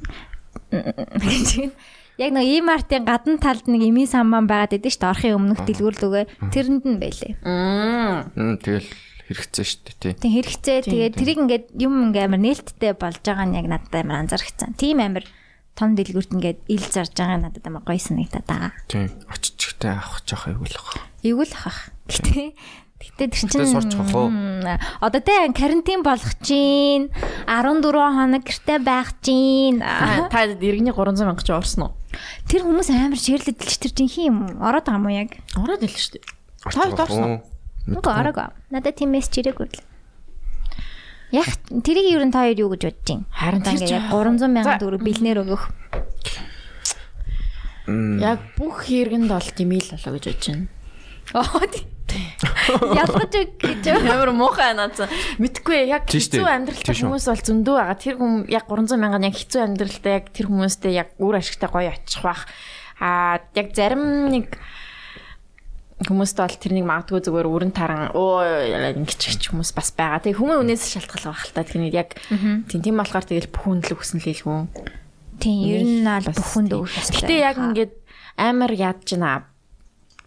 Яг 2.18 2.35
нэг 2.35 2.46
ийм 2.50 2.66
артын 2.66 3.07
гадна 3.07 3.38
талд 3.38 3.70
нэг 3.70 3.83
эмийн 3.87 4.11
самбан 4.11 4.50
байгаад 4.50 4.74
идэв 4.74 4.90
шүү 4.90 5.02
дээ. 5.07 5.12
Орхын 5.14 5.38
өмнөх 5.38 5.62
дэлгүүрлүгээ 5.62 6.24
тэрэнд 6.50 6.85
нь 6.85 6.98
байлээ. 6.98 7.33
Мм 7.46 8.59
тэгэл 8.59 8.90
хэрэгцээ 9.31 9.66
шүү 9.70 9.83
дээ 9.87 9.96
тий. 10.02 10.12
Тэг 10.18 10.33
хэрэгцээ 10.35 10.78
тэгээд 10.88 11.14
тэрийг 11.14 11.38
ингээд 11.46 11.66
юм 11.78 12.11
ингээ 12.11 12.26
амар 12.26 12.42
нээлттэй 12.42 12.92
болж 12.98 13.22
байгаа 13.22 13.46
нь 13.46 13.54
яг 13.54 13.66
надад 13.70 13.94
амар 13.94 14.26
анзаарчихсан. 14.26 14.74
Тийм 14.74 14.98
амар 14.98 15.31
том 15.78 15.94
дэлгүүрт 15.94 16.35
ингээд 16.35 16.59
ил 16.66 16.87
зарж 16.90 17.14
байгаа 17.14 17.38
нь 17.38 17.44
надад 17.46 17.64
амар 17.70 17.87
гоё 17.87 18.02
санагдаад 18.02 18.46
байгаа. 18.50 18.72
Тий. 18.90 19.07
Очичгтай 19.31 19.94
авах 19.94 20.26
жоох 20.26 20.50
айгуул 20.50 20.74
байгаа. 20.74 21.07
Эвгүй 21.22 21.46
л 21.46 21.54
хах. 21.54 21.94
Гэтэ 22.11 22.57
Гэтэ 22.98 23.30
тэр 23.30 23.46
Гэтэ 23.46 23.66
сурч 23.70 23.94
хах 23.94 24.11
уу? 24.11 24.28
Одоо 24.98 25.20
тэ 25.22 25.54
карантин 25.54 26.02
болох 26.02 26.34
чинь 26.42 27.14
14 27.46 27.94
хоног 27.94 28.42
гэрте 28.42 28.74
байх 28.82 29.14
чинь. 29.22 29.78
Та 29.78 30.44
иргэний 30.50 30.90
300 30.90 31.22
мянга 31.22 31.42
ч 31.46 31.54
орсон 31.54 31.82
уу? 31.88 31.92
Тэр 32.50 32.66
хүмүүс 32.66 32.90
амар 32.90 33.14
ширлэдэлч 33.22 33.78
тэр 33.78 33.92
жинхэнэ 33.94 34.26
юм 34.26 34.38
ороод 34.58 34.82
байгаа 34.90 34.98
юм 34.98 35.06
уу 35.06 35.14
яг? 35.14 35.30
Ороод 35.54 35.87
ил 35.87 35.94
шүү 35.94 36.18
дээ. 36.18 36.26
Та 36.74 36.90
орсон 37.06 37.22
уу? 37.22 37.40
Үгүй 37.87 38.12
ороогүй. 38.18 38.50
Надад 38.74 38.98
тийм 38.98 39.14
мессеж 39.14 39.46
ирээгүй 39.46 39.66
л. 39.70 39.78
Яг 41.30 41.46
тэрийг 41.70 42.18
юу 42.18 42.24
н 42.26 42.32
та 42.34 42.42
хоёр 42.50 42.66
юу 42.66 42.70
гэж 42.74 42.82
бодож 42.82 43.06
байна? 43.06 43.24
Харин 43.30 43.62
Та 43.62 43.70
тэр 43.70 43.74
ингээд 43.78 43.94
яг 43.94 44.02
чинь- 44.11 44.42
300 44.42 44.48
мянган 44.50 44.74
За. 44.74 44.80
төгрөг 44.82 45.02
бэлнээр 45.06 45.38
өгөх. 45.46 45.62
Яг 48.20 48.40
бүх 48.58 48.84
хэрэгэнд 48.90 49.28
бол 49.30 49.48
димэйл 49.54 49.88
болоо 49.94 50.12
гэж 50.18 50.24
бодож 50.26 50.44
байна. 50.50 50.66
Оо 51.37 51.62
тийм. 51.70 51.87
Ялгаж 52.09 53.33
өг 53.38 53.51
гэж. 53.61 53.85
Ямар 54.05 54.33
муухай 54.37 54.75
наацсан. 54.77 55.09
Мэдхгүй 55.40 55.88
яг 55.88 56.09
хэцүү 56.09 56.44
амьдралтай 56.44 56.94
хүмүүс 56.97 57.27
бол 57.29 57.44
зөндөө 57.49 57.77
байгаа. 57.81 57.97
Тэр 58.01 58.16
хүм 58.21 58.33
яг 58.52 58.65
300 58.69 59.00
мянган 59.00 59.25
яг 59.29 59.37
хэцүү 59.37 59.61
амьдралтай 59.65 60.13
яг 60.21 60.27
тэр 60.33 60.46
хүмүүстэй 60.52 60.92
яг 60.96 61.09
үр 61.21 61.38
ашигтай 61.40 61.69
гоё 61.73 61.92
очих 61.92 62.23
бах. 62.25 62.44
Аа 63.00 63.40
яг 63.56 63.73
зарим 63.73 64.29
нэг 64.33 64.56
хүмүүст 66.06 66.38
бол 66.38 66.54
тэрнийг 66.63 66.87
магадгүй 66.87 67.21
зүгээр 67.27 67.48
өрн 67.50 67.73
таран 67.75 68.15
оо 68.15 68.44
ингэч 68.46 69.50
хүмүүс 69.50 69.75
бас 69.75 69.90
байгаа. 69.98 70.23
Тэгээ 70.23 70.38
хүмүүс 70.38 70.59
үнээс 70.63 70.85
шалтгаалж 70.94 71.25
байгаа 71.27 71.42
хэл 71.42 71.56
та. 71.59 71.67
Тэгэхээр 71.67 71.96
яг 71.98 72.09
тийм 72.71 72.81
тийм 72.87 72.96
болохоор 73.02 73.27
тэгэл 73.27 73.50
бүх 73.50 73.63
хүндлэг 73.67 73.98
хүснэ 73.98 74.23
л 74.23 74.29
хэлгүй. 74.31 74.61
Тийм, 75.42 75.59
ер 75.71 75.83
нь 75.83 76.06
аль 76.06 76.27
Бас 76.27 76.38
бүхэнд 76.38 76.71
тийм. 76.71 76.79
өгөх 76.83 76.98
ёстой. 76.98 77.19
Гэтэ 77.19 77.35
яг 77.42 77.56
ингээд 77.59 77.92
амар 78.38 78.73
яад 78.75 78.98
чина. 79.06 79.46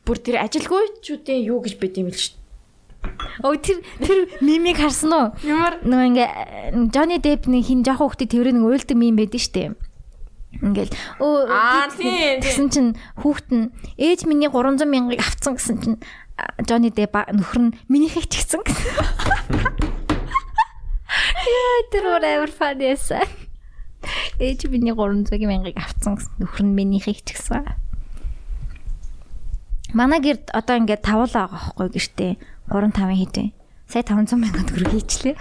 Бүр 0.05 0.17
тэр 0.17 0.41
ажилгүйчүүдийн 0.41 1.41
юу 1.45 1.61
гэж 1.61 1.77
бид 1.77 1.95
юм 2.01 2.09
л 2.09 2.17
шүү. 2.17 2.41
Өө 3.41 3.57
тэр 3.61 3.77
тэр 4.01 4.19
мимиг 4.45 4.77
харсан 4.77 5.13
уу? 5.13 5.27
Ямар 5.45 5.81
Нөгөө 5.81 6.07
ингээ 6.13 6.29
Johnny 6.93 7.17
Depp-ний 7.17 7.65
хин 7.65 7.81
жоох 7.81 8.01
хүүхдээ 8.01 8.29
тэрээр 8.29 8.55
нэг 8.57 8.65
уйлдаг 8.65 8.97
мим 8.97 9.17
байдэн 9.17 9.41
штэ. 9.41 9.73
Ингээл 10.61 10.93
өө 11.17 11.47
Аа, 11.49 11.89
тийм, 11.95 12.37
тийм. 12.37 12.43
Тэгсэн 12.43 12.67
чинь 12.69 12.91
хүүхд 13.23 13.47
нь 13.55 13.71
ээж 13.97 14.29
миний 14.29 14.51
300 14.51 14.85
мянгаыг 14.85 15.23
авцсан 15.23 15.57
гэсэн 15.57 15.77
чинь 15.81 15.97
Depp 16.91 17.15
а- 17.17 17.31
нөхөр 17.31 17.71
нь 17.71 17.75
минийхээ 17.89 18.25
ч 18.29 18.43
гэсэн. 18.43 18.61
Яа 21.41 21.79
тэр 21.89 22.05
өөр 22.19 22.51
фан 22.51 22.83
ясаа. 22.83 23.25
Ээж 24.37 24.67
миний 24.69 24.93
300 24.93 25.39
мянгаыг 25.41 25.77
авцсан 25.79 26.19
гэсэн 26.19 26.33
нөхөр 26.37 26.63
нь 26.67 26.75
минийхээ 26.77 27.17
ч 27.25 27.33
гэсэн. 27.33 27.65
Манай 29.91 30.19
гэрд 30.23 30.51
одоо 30.55 30.75
ингээд 30.79 31.03
тавуулаа 31.03 31.51
байгаа 31.51 31.75
байхгүй 31.75 31.87
гэртээ 31.91 32.31
3 32.71 32.91
5 32.95 33.19
хийдэ. 33.19 33.51
Сая 33.91 34.03
500 34.07 34.39
мянган 34.39 34.65
төгрөг 34.71 34.91
хийчлээ. 34.95 35.35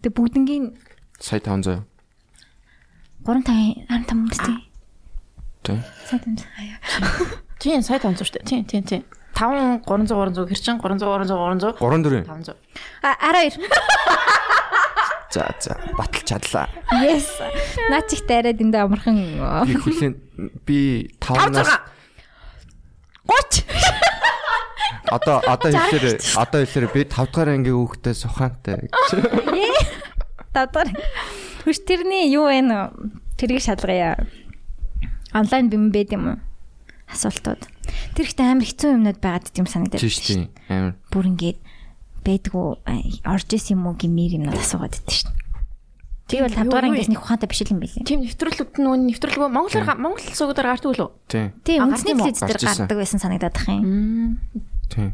Тэг 0.00 0.12
бүгднгийн 0.16 0.72
Сая 1.20 1.40
500. 1.44 1.84
3 3.28 3.44
5 3.44 3.92
15 3.92 4.24
мөстэй. 4.24 4.58
Тий. 5.62 5.78
Сайн 6.08 6.20
тэмцэн 6.24 6.48
хаяа. 6.56 6.78
Тийм 7.60 7.82
сая 7.84 8.00
500 8.00 8.24
шүү 8.24 8.40
дээ. 8.40 8.48
Тийм 8.48 8.64
тийм 8.64 8.82
тийм. 8.88 9.02
5 9.36 9.84
300 9.84 10.16
300 10.16 10.48
хэрчин 10.48 10.80
300 10.80 11.04
300 11.06 11.36
300 11.36 11.76
3 11.76 12.02
4. 12.08 12.24
500. 12.24 12.56
А 13.04 13.12
12. 13.20 13.60
За 15.32 15.48
за 15.60 15.76
батал 15.96 16.24
чадлаа. 16.24 16.68
Yes. 17.04 17.28
Наа 17.92 18.02
чих 18.08 18.24
дайраад 18.26 18.60
эндээ 18.60 18.82
амархан 18.84 19.16
Би 19.68 19.74
хүлэн 19.76 20.12
би 20.66 21.08
5-наас 21.20 21.91
30. 23.26 23.66
одоо 25.12 25.38
одоо 25.46 25.70
хэлээр 25.70 26.18
одоо 26.36 26.60
хэлээр 26.64 26.86
би 26.90 27.00
5 27.04 27.30
дахь 27.30 27.48
ангийн 27.48 27.76
хүүхдээ 27.78 28.14
сухаантай 28.16 28.88
гэж. 28.88 28.92
давдар. 30.54 30.88
Хүч 31.64 31.78
тэрний 31.86 32.32
юу 32.32 32.50
вэ 32.50 32.60
нэ? 32.64 32.90
Тэрийг 33.38 33.62
шалгая. 33.62 34.26
Онлайн 35.32 35.70
бим 35.70 35.92
байд 35.94 36.12
юм 36.12 36.24
уу? 36.26 36.38
Асуултууд. 37.08 37.62
Тэр 38.16 38.26
ихтэй 38.26 38.46
амар 38.48 38.66
хэцүү 38.66 38.96
юмнууд 38.96 39.20
байгаад 39.20 39.52
тийм 39.52 39.68
санагдаад. 39.68 40.02
Тийш 40.02 40.18
тийм 40.20 40.50
амар. 40.68 40.96
Бүр 41.12 41.30
ингээд 41.30 41.60
байдгүй 42.26 42.66
орж 43.26 43.48
исэн 43.54 43.78
юм 43.78 43.92
уу 43.92 43.94
гэмээр 43.96 44.42
юмнууд 44.42 44.60
асуугаад 44.60 44.96
байдсан 44.96 45.32
шүү 45.32 45.41
Тэгээ 46.32 46.48
бол 46.48 46.56
5 46.56 46.64
дугаар 46.64 46.86
ангиас 46.88 47.12
нэг 47.12 47.20
ухаантай 47.20 47.48
биш 47.52 47.60
юм 47.68 47.80
билээ. 47.84 48.08
Тийм 48.08 48.24
нэвтрүүлгүүд 48.24 48.80
нь 48.80 48.88
үн 48.88 49.02
нэвтрүүлгөө 49.12 49.48
монголоор 49.52 50.00
монгол 50.00 50.32
суугаар 50.32 50.68
гардаг 50.72 50.88
үлээ. 50.96 51.12
Тийм. 51.28 51.80
Үндэсний 51.84 52.16
телевиз 52.16 52.40
дээр 52.40 52.62
гардаг 52.64 52.96
байсан 52.96 53.20
санагдаад 53.20 53.56
ах 53.60 53.68
юм. 53.68 54.40
Тийм. 54.88 55.12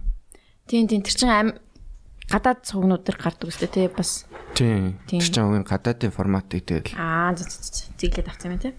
Тийм 0.71 0.87
тийм 0.87 1.03
тэр 1.03 1.17
чин 1.19 1.35
ам 1.35 1.49
гадаад 2.31 2.63
суугнууд 2.63 3.03
дээр 3.03 3.19
гардаг 3.19 3.51
үстэй 3.51 3.67
тий 3.67 3.91
бас. 3.91 4.31
Тийм. 4.55 5.03
Тэр 5.11 5.27
чинь 5.27 5.43
үгийн 5.43 5.67
гадаадын 5.67 6.15
форматыг 6.15 6.63
тэгэл 6.63 6.95
Аа 6.95 7.35
зиглээд 7.35 8.31
авсан 8.31 8.55
юм 8.55 8.63
тий. 8.63 8.79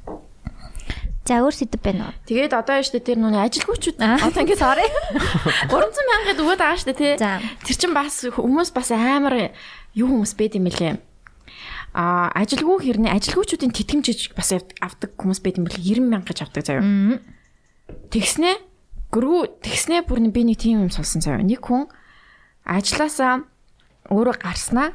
За 1.27 1.43
өөр 1.43 1.53
сэдв 1.53 1.83
байна 1.83 2.09
уу? 2.09 2.15
Тэгээд 2.25 2.55
одоо 2.55 2.79
яаж 2.79 2.89
тэ 2.89 3.03
тэр 3.03 3.19
нүний 3.21 3.37
ажилгүйчүүд 3.43 3.99
одоо 3.99 4.41
ингээд 4.41 4.63
sorry 4.63 4.87
300 5.67 6.07
мянга 6.07 6.33
гэдэг 6.33 6.45
өгöd 6.47 6.61
байгаа 6.63 6.87
дээ 6.87 6.97
тий. 6.97 7.13
Тэр 7.19 7.75
чин 7.77 7.93
бас 7.93 8.25
хүмүүс 8.25 8.71
бас 8.73 8.89
амар 8.95 9.53
юу 9.93 10.07
хүмүүс 10.09 10.33
байд 10.33 10.57
юм 10.57 10.65
бэлээ. 10.65 11.08
А 11.93 12.29
ажилгүй 12.37 12.85
хэрнээ 12.85 13.13
ажилгүйчүүдийн 13.17 13.73
тэтгэмжиж 13.73 14.37
бас 14.37 14.53
авдаг 14.53 15.11
хүмүүс 15.17 15.41
байд 15.41 15.57
юм 15.57 15.65
бэл 15.65 15.81
90 15.81 16.05
мянга 16.05 16.29
гэж 16.29 16.39
авдаг 16.45 16.63
заяа. 16.65 16.85
Тэгснэ 18.13 18.61
гүрүү 19.09 19.65
тэгснэ 19.65 20.05
бүр 20.05 20.21
би 20.29 20.41
нэг 20.45 20.61
тийм 20.61 20.85
юм 20.85 20.93
сонсон 20.93 21.25
заяа. 21.25 21.41
Нэг 21.41 21.65
хүн 21.65 21.89
ажилласаа 22.61 23.41
өөрөө 24.13 24.37
гарснаа 24.37 24.93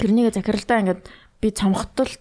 тэрнийг 0.00 0.32
захиралдаа 0.32 0.80
ингээд 0.80 1.02
би 1.40 1.48
цомхтол 1.52 2.12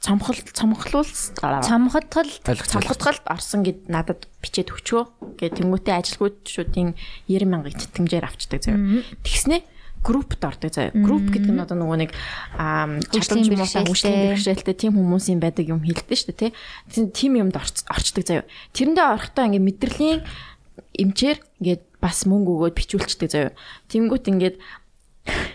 цомхол 0.00 0.38
цомхлуулсан 0.54 1.62
Цамхотгол 1.62 2.30
цамхатгалд 2.42 3.24
орсон 3.26 3.62
гэд 3.62 3.86
надад 3.90 4.26
бичээд 4.42 4.74
өчөө. 4.74 5.38
Гэ 5.38 5.62
тэмүүтэ 5.62 5.90
ажилгүйчүүдийн 5.94 6.94
90 7.30 7.50
мянгаыг 7.50 7.76
тэтгэмжээр 7.78 8.26
авчдаг 8.26 8.62
заяа. 8.66 9.02
Тэгснэ 9.22 9.62
группт 10.06 10.38
ордог 10.38 10.70
заяа. 10.70 10.94
Групп 10.94 11.34
гэдэг 11.34 11.50
нь 11.50 11.58
одоо 11.58 11.74
нөгөө 11.74 11.98
нэг 12.06 12.10
чадамж 13.10 13.50
муутай 13.50 13.82
хөгжлийн 13.82 14.38
бэрхшээлтэй 14.38 14.76
тийм 14.78 14.94
хүмүүсийн 14.94 15.42
байдаг 15.42 15.66
юм 15.66 15.82
хэлдэг 15.82 16.14
шүү 16.14 16.30
дээ 16.30 16.54
тий. 16.54 17.10
Тийм 17.10 17.34
юмд 17.42 17.58
орчдөг 17.58 18.22
заяа. 18.22 18.46
Тэрэндээ 18.70 19.02
орохдоо 19.02 19.50
ингээ 19.50 19.66
мэдрэлийн 19.66 20.18
эмчээр 20.94 21.38
ингээд 21.58 21.82
бас 21.98 22.22
мөнгө 22.22 22.70
өгөөд 22.70 22.78
бичүүлчихдэг 22.78 23.30
заяа. 23.34 23.52
Тэнгүүт 23.90 24.30
ингээд 24.30 24.56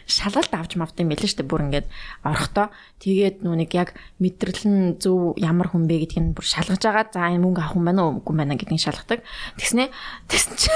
шалгалт 0.04 0.52
авч 0.52 0.76
мавд 0.76 1.00
юм 1.00 1.12
байлээ 1.12 1.30
шүү 1.32 1.40
дээ 1.42 1.52
бүр 1.52 1.66
ингээд 1.72 1.88
орохдоо 2.28 2.68
тэгээд 3.00 3.40
нүү 3.40 3.56
нэг 3.64 3.72
яг 3.72 3.96
мэдрэл 4.20 4.68
нь 4.68 5.00
зөв 5.00 5.40
ямар 5.40 5.72
хүн 5.72 5.88
бэ 5.88 6.04
гэдгийг 6.04 6.20
нь 6.20 6.36
бүр 6.36 6.44
шалгаж 6.44 6.84
байгаа 6.84 7.08
за 7.08 7.32
энэ 7.32 7.40
мөнгө 7.40 7.64
авах 7.64 7.80
юм 7.80 7.88
байна 7.88 8.02
уу 8.04 8.20
үгүй 8.20 8.36
байна 8.36 8.60
гэдгийг 8.60 8.84
шалгадаг 8.84 9.24
тэгснэ 9.56 9.88
тэгсэн 10.28 10.56
чи 10.60 10.68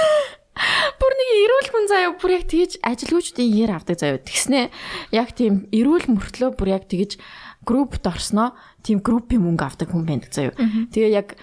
бүр 0.55 1.13
нэг 1.19 1.29
эрүүл 1.43 1.69
хүн 1.71 1.85
заяа 1.91 2.11
бүр 2.15 2.31
яг 2.39 2.45
тэгж 2.47 2.79
ажилгүйчдийн 2.79 3.51
иер 3.51 3.71
авдаг 3.75 3.99
заяа. 3.99 4.23
Тэгснэ 4.23 4.71
яг 5.11 5.35
тийм 5.35 5.67
эрүүл 5.75 6.07
мөртлөө 6.07 6.55
бүр 6.55 6.69
яг 6.71 6.87
тэгж 6.87 7.19
группт 7.67 8.07
орсноо 8.07 8.55
тийм 8.79 9.03
группийн 9.03 9.43
мөнгө 9.43 9.65
авдаг 9.67 9.91
хүн 9.91 10.07
байдаг 10.07 10.31
заяа. 10.31 10.55
Тэгээ 10.55 11.11
яг 11.11 11.35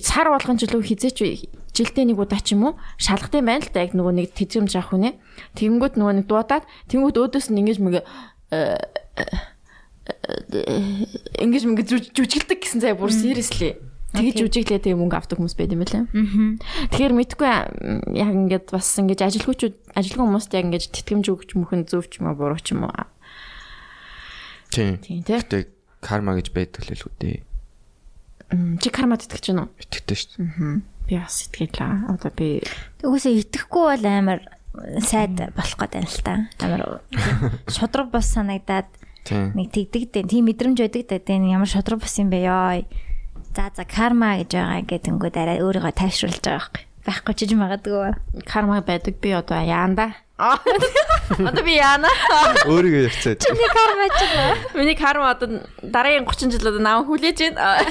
сар 0.00 0.32
болгон 0.32 0.56
жилүү 0.56 0.80
хизээч 0.80 1.44
жилдээ 1.76 2.04
нэг 2.08 2.18
удаа 2.20 2.40
ч 2.40 2.56
юм 2.56 2.72
уу 2.72 2.80
шалгах 2.96 3.36
юм 3.36 3.52
байна 3.52 3.60
л 3.60 3.72
да. 3.72 3.84
Яг 3.84 3.92
нөгөө 3.92 4.14
нэг 4.16 4.32
тэтгэмж 4.32 4.72
авах 4.80 4.96
хүнээ. 4.96 5.12
Тэгэнгүүт 5.58 5.94
нөгөө 6.00 6.14
нэг 6.24 6.26
дуудаад 6.28 6.64
тэгэнгүүт 6.88 7.16
өөдөөс 7.20 7.46
нь 7.52 7.60
ингэж 7.60 7.78
мэг 7.84 8.00
ингэж 11.36 11.62
мэг 11.68 11.80
жүжиглдэг 12.16 12.58
гэсэн 12.64 12.80
заяа 12.80 12.98
бүр 12.98 13.12
seriously 13.12 13.91
тэгж 14.12 14.36
жүжиглээ 14.44 14.80
тэгээ 14.84 14.98
мөнгө 15.00 15.16
авдаг 15.16 15.36
хүмүүс 15.40 15.56
байд 15.56 15.72
юм 15.72 15.80
байлаа. 15.82 16.04
Тэгэхээр 16.92 17.14
мэдгүй 17.16 17.48
яг 18.16 18.30
ингээд 18.36 18.66
бас 18.72 18.88
ингэж 19.00 19.20
ажилгүйчүүд 19.24 19.74
ажилгүйн 19.96 20.26
хүмүүст 20.28 20.52
яг 20.52 20.64
ингэж 20.68 20.84
тэтгэмж 20.92 21.26
өгч 21.32 21.50
мөхөн 21.56 21.82
зөв 21.88 22.06
ч 22.12 22.20
юм 22.20 22.28
уу 22.28 22.36
буруу 22.36 22.60
ч 22.60 22.76
юм 22.76 22.84
уу. 22.84 22.92
Тийм. 24.72 24.96
Тийм 25.00 25.20
тий. 25.24 25.36
Гэтэ 25.36 25.58
карма 26.00 26.36
гэж 26.36 26.52
байдаг 26.52 26.84
л 26.88 26.92
л 26.96 27.06
үдээ. 27.08 27.36
М, 28.52 28.76
Чи 28.80 28.88
кармад 28.92 29.24
итгэж 29.24 29.52
байна 29.52 29.68
уу? 29.68 29.72
Итгэдэг 29.80 30.16
шүү 30.16 30.32
дээ. 30.44 30.80
Би 31.08 31.14
бас 31.16 31.36
итгэлээ. 31.48 31.92
Одоо 32.12 32.30
би 32.36 32.60
Үгүйсээ 33.04 33.40
итгэхгүй 33.48 33.84
бол 33.96 34.06
амар 34.08 34.40
сайд 35.04 35.36
болох 35.56 35.76
гээд 35.80 35.92
байна 35.96 36.08
л 36.08 36.20
та. 36.24 36.34
Амар 36.64 36.82
шудраг 37.76 38.08
бас 38.12 38.28
санагдаад 38.32 38.88
нэг 39.56 39.68
тэгдэг 39.72 40.08
дээ. 40.12 40.28
Тийм 40.28 40.48
мэдрэмж 40.48 40.78
байдаг 40.84 41.20
дээ. 41.24 41.52
Ямар 41.52 41.68
шудраг 41.68 42.00
бас 42.00 42.16
юм 42.20 42.28
бэ 42.32 42.40
ёо. 42.48 42.80
За 43.56 43.68
за 43.76 43.84
карма 43.84 44.40
гэж 44.40 44.50
байгаа 44.56 44.80
гэдэнгүүд 44.88 45.36
арай 45.36 45.58
өөрийгөө 45.60 45.92
тайвшруулж 45.92 46.40
байгаа 46.40 46.56
байхгүй. 46.72 46.82
Байхгүй 47.04 47.34
ч 47.36 47.38
гэж 47.44 47.52
магадгүй. 47.58 48.10
карма 48.48 48.80
байдаг. 48.80 49.18
Би 49.20 49.30
одоо 49.36 49.60
яанда. 49.60 50.14
Одоо 51.38 51.62
би 51.62 51.76
яана. 51.76 52.08
Өөрийгөө 52.66 53.02
ярьцаад. 53.12 53.44
Би 53.44 53.66
карма 53.76 54.06
ч 54.16 54.20
юм. 54.24 54.56
Миний 54.80 54.96
карма 54.96 55.30
одоо 55.36 55.60
дараагийн 55.82 56.24
30 56.24 56.50
жил 56.54 56.68
одоо 56.72 56.80
наваа 56.80 57.04
хүлээж 57.04 57.38
байна. 57.52 57.84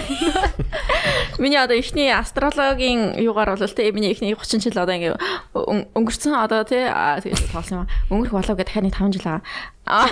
Миний 1.42 1.60
одоо 1.62 1.78
ихний 1.78 2.10
астрологийн 2.12 3.20
юугаар 3.22 3.54
бол 3.56 3.68
тэ 3.70 3.92
миний 3.94 4.12
ихний 4.12 4.34
30 4.34 4.66
жил 4.66 4.78
одоо 4.82 4.96
ингээ 4.96 5.16
өн- 5.54 5.88
өнгөрцөн 5.94 6.34
одоо 6.36 6.66
аа, 6.66 7.22
тэгээд 7.22 7.52
тоолсон 7.54 7.78
юм. 7.78 7.86
аа. 7.86 7.92
Өнгөрөх 8.10 8.34
болов 8.34 8.56
гэдэг 8.58 8.68
дахиад 8.68 8.86
нэг 8.90 8.96
5 8.98 9.14
жил 9.14 9.26
байгаа. 9.30 9.44
Аа. 9.86 10.08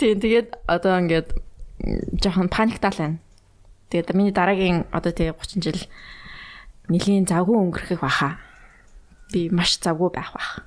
Тийм 0.00 0.16
тэгээд 0.20 0.48
одоо 0.66 0.94
ингээд 1.02 1.28
жоохон 2.22 2.48
паниктал 2.48 2.94
байна. 2.96 3.18
Тэгээд 3.94 4.10
миний 4.18 4.34
дараагийн 4.34 4.90
одоо 4.90 5.14
тий 5.14 5.30
30 5.30 5.62
жил 5.62 5.78
нэлийн 6.90 7.30
завгүй 7.30 7.54
өнгөрөх 7.54 8.02
баха. 8.02 8.42
Би 9.30 9.46
маш 9.54 9.78
завгүй 9.78 10.10
байх 10.10 10.34
бах. 10.34 10.66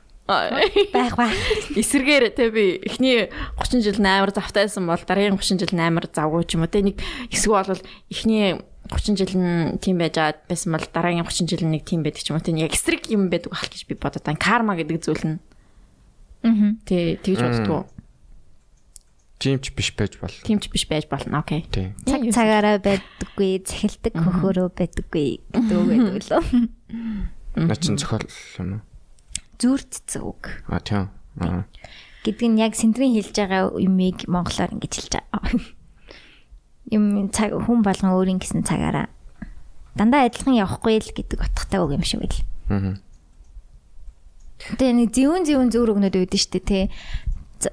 Байх 0.96 1.20
байх. 1.20 1.36
эсэргээр 1.76 2.32
те 2.32 2.48
би 2.48 2.80
эхний 2.88 3.28
30 3.60 3.84
жил 3.84 4.00
8 4.00 4.32
завтайсан 4.32 4.88
бол 4.88 4.96
дараагийн 5.04 5.36
30 5.36 5.60
жил 5.60 5.76
8 5.76 6.08
завгүй 6.16 6.48
ч 6.48 6.56
юм 6.56 6.64
уу 6.64 6.72
те 6.72 6.80
нэг 6.88 7.04
хэсэг 7.28 7.52
бол 7.52 7.84
эхний 8.08 8.56
30 8.88 9.20
жил 9.20 9.36
нь 9.36 9.76
тийм 9.84 10.00
байж 10.00 10.16
аад 10.24 10.40
байсан 10.48 10.72
бол 10.72 10.88
дараагийн 10.88 11.28
30 11.28 11.52
жил 11.52 11.68
нэг 11.68 11.84
тийм 11.84 12.08
байдаг 12.08 12.24
ч 12.24 12.32
юм 12.32 12.40
уу 12.40 12.44
те 12.48 12.56
нэг 12.56 12.72
яг 12.72 12.80
эсрэг 12.80 13.12
юм 13.12 13.28
байдаг 13.28 13.52
ах 13.52 13.68
гэж 13.68 13.92
би 13.92 14.00
бодод. 14.00 14.24
Карма 14.40 14.80
гэдэг 14.80 15.04
зүйл 15.04 15.36
нь 15.36 15.40
Аа. 16.48 16.80
те 16.88 17.20
тэгж 17.20 17.44
боддгоо. 17.44 17.84
Жимч 19.38 19.70
биш 19.78 19.94
байж 19.94 20.18
бол. 20.18 20.34
Тийм 20.44 20.58
ч 20.58 20.70
биш 20.74 20.90
байж 20.90 21.06
болно. 21.06 21.46
Окей. 21.46 21.66
Цаг 21.70 22.26
цагаараа 22.34 22.82
байдаггүй, 22.82 23.62
захилдаг 23.62 24.14
хөхөөрөө 24.18 24.70
байдаггүй 24.74 25.28
гэдэг 25.54 25.78
үг 25.78 25.88
байдаг 25.94 26.26
лөө. 26.26 26.44
Наа 27.62 27.78
чин 27.78 28.02
зохиол 28.02 28.26
юм 28.58 28.82
уу? 28.82 28.82
Зүр 29.62 29.82
цэцэг 29.86 30.24
үг. 30.26 30.44
А 30.66 30.82
тийм. 30.82 31.14
Аа. 31.38 31.70
Гэдэг 32.26 32.48
нь 32.50 32.58
яг 32.58 32.74
сэндрийн 32.74 33.14
хэлж 33.14 33.38
байгаа 33.38 33.78
юмыг 33.78 34.26
монголоор 34.26 34.74
ингэж 34.74 34.94
хэлж 35.06 35.14
байгаа. 35.22 35.46
Юм 36.90 37.30
цаг 37.30 37.54
хүн 37.54 37.86
болгон 37.86 38.18
өөрийн 38.18 38.42
гэсэн 38.42 38.66
цагаараа 38.66 39.14
дандаа 39.98 40.30
адилхан 40.30 40.58
явахгүй 40.58 41.02
л 41.02 41.14
гэдэг 41.14 41.42
утгатай 41.42 41.82
үг 41.82 41.98
юм 41.98 42.06
шиг 42.06 42.22
байл. 42.22 42.42
Аа. 42.70 42.98
Тэгээ 44.78 44.94
нэг 44.94 45.10
зэвүүн 45.14 45.44
зэвүүн 45.46 45.70
зөөр 45.74 45.90
өгнөд 45.94 46.16
үүдэн 46.18 46.42
штэ 46.42 46.62
тий. 46.62 46.84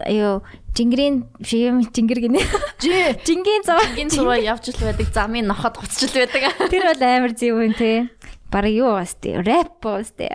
Юу 0.09 0.41
жингэрийн 0.75 1.27
юм 1.55 1.83
жингэр 1.85 2.21
гинэ. 2.25 2.41
Жи 2.81 3.19
Жингийн 3.27 3.63
зав. 3.65 3.83
гин 3.97 4.09
цуваа 4.11 4.39
явж 4.41 4.73
л 4.73 4.81
байдаг. 4.81 5.07
Замын 5.13 5.47
нохот 5.47 5.77
гуцчил 5.79 6.11
байдаг. 6.15 6.55
Тэр 6.71 6.83
бол 6.89 7.03
амар 7.05 7.33
зэвүүн 7.37 7.75
тий. 7.77 8.09
Бараг 8.51 8.73
юу 8.73 8.95
бас 8.97 9.15
тий. 9.21 9.37
Рэп 9.37 9.83
бас 9.83 10.11
тий. 10.17 10.31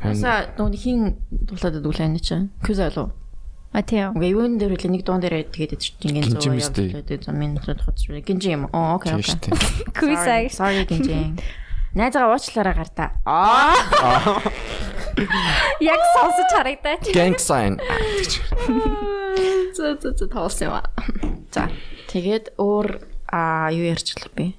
Аса 0.00 0.52
нууны 0.58 0.76
хин 0.76 1.16
дуулаад 1.30 1.80
байдаг 1.82 1.92
лээ 1.92 2.08
чи. 2.20 2.36
Күз 2.62 2.78
алуу. 2.80 3.12
А 3.72 3.80
тий. 3.80 4.04
Ингээ 4.04 4.32
юун 4.36 4.58
дээр 4.60 4.76
үлээ 4.76 4.92
нэг 4.92 5.02
дуун 5.08 5.20
дээр 5.24 5.48
тэгээд 5.48 5.80
Гинжи 6.28 6.36
цуваа 6.40 6.56
мэстэй. 6.60 6.86
явж 6.92 6.96
байдаг. 7.00 7.18
Замын 7.24 7.50
нохот 7.56 7.80
гуцчил. 7.84 8.20
Гинжи 8.20 8.52
юм. 8.52 8.68
Оо 8.72 9.00
окей 9.00 9.16
Тийм 9.16 9.24
окей. 9.24 9.52
Квизаг. 9.96 10.52
Sorry 10.52 10.84
гинжин. 10.84 11.40
Найзгаа 11.94 12.32
уучлаарай 12.32 12.74
гартаа. 12.74 13.10
Аа. 13.28 13.76
Яг 15.80 16.00
сонсож 16.16 16.48
харагдаач. 16.56 17.12
Gang 17.12 17.36
sign. 17.36 17.76
Зөө 19.76 20.00
зөө 20.00 20.12
зөө 20.16 20.28
тоолсон 20.32 20.72
юм 20.72 20.74
аа. 20.80 20.88
За. 21.52 21.68
Тэгээд 22.08 22.56
өөр 22.56 22.88
аа 23.28 23.68
юу 23.76 23.92
ярьчлаа 23.92 24.32
би? 24.32 24.56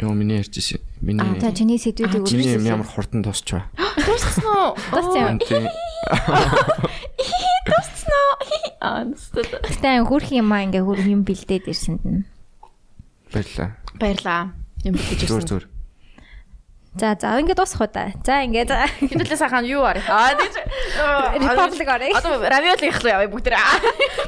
Йоо 0.00 0.16
миний 0.16 0.40
ярьжсэн. 0.40 0.80
Миний 1.04 1.20
А 1.20 1.36
за 1.36 1.52
чиний 1.52 1.76
сэдвүүдийг 1.76 2.24
чиний 2.24 2.56
үргэлж 2.56 2.64
ямар 2.64 2.88
хурдан 2.88 3.20
дуусч 3.20 3.44
ба. 3.52 3.68
Дууссан 3.76 4.48
уу? 4.56 4.72
Тийм. 5.44 5.68
Дууссан 7.68 8.12
уу? 8.24 8.32
Аа, 8.84 9.04
дууссан. 9.04 9.44
Гэтэ 9.68 10.00
хөрх 10.08 10.32
юм 10.32 10.48
аа 10.48 10.64
ингээ 10.64 10.80
хөр 10.80 11.00
юм 11.12 11.28
бэлдээд 11.28 11.68
ирсэнд 11.68 12.02
нь. 12.08 12.24
Баярлаа. 13.28 13.76
Баярлаа. 14.00 14.63
Юм 14.84 14.94
бэлдэж 14.94 15.28
Зүр 15.28 15.40
ирсэн. 15.40 15.48
зүр. 15.48 15.64
За 16.94 17.16
за 17.18 17.34
ингээ 17.42 17.58
дуусах 17.58 17.80
уу 17.82 17.90
да. 17.90 18.12
За 18.22 18.44
ингээ 18.46 18.68
за. 18.70 18.86
Хинтэлээ 19.02 19.40
сайхан 19.40 19.66
юу 19.66 19.82
арай? 19.82 20.04
Аа, 20.06 20.36
тийч. 20.38 20.54
Republic 21.42 21.88
орё. 21.90 22.06
Одоо 22.14 22.38
равиоли 22.38 22.86
их 22.86 22.98
яваа 23.02 23.26
бүгд. 23.26 23.50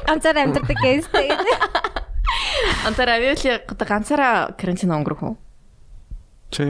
Ганцаар 0.03 0.37
амьдардаг 0.43 0.75
гэстэй. 0.75 1.31
Антара 2.83 3.15
равиоли 3.15 3.63
одоо 3.63 3.87
ганцаараа 3.87 4.51
карантин 4.59 4.91
өнгөрөх 4.91 5.21
үү? 5.23 5.35
Чи 6.51 6.63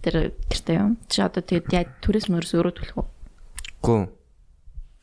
Тэр 0.00 0.32
тэртэй 0.48 0.78
юм. 0.78 0.96
Чи 1.10 1.20
одоо 1.20 1.42
тэгээд 1.42 1.74
яа 1.74 1.84
түрээс 2.00 2.30
мөрөөс 2.32 2.54
өөрөө 2.54 2.72
төлөх 2.78 2.96
үү? 3.02 3.06
гоо. 3.82 4.08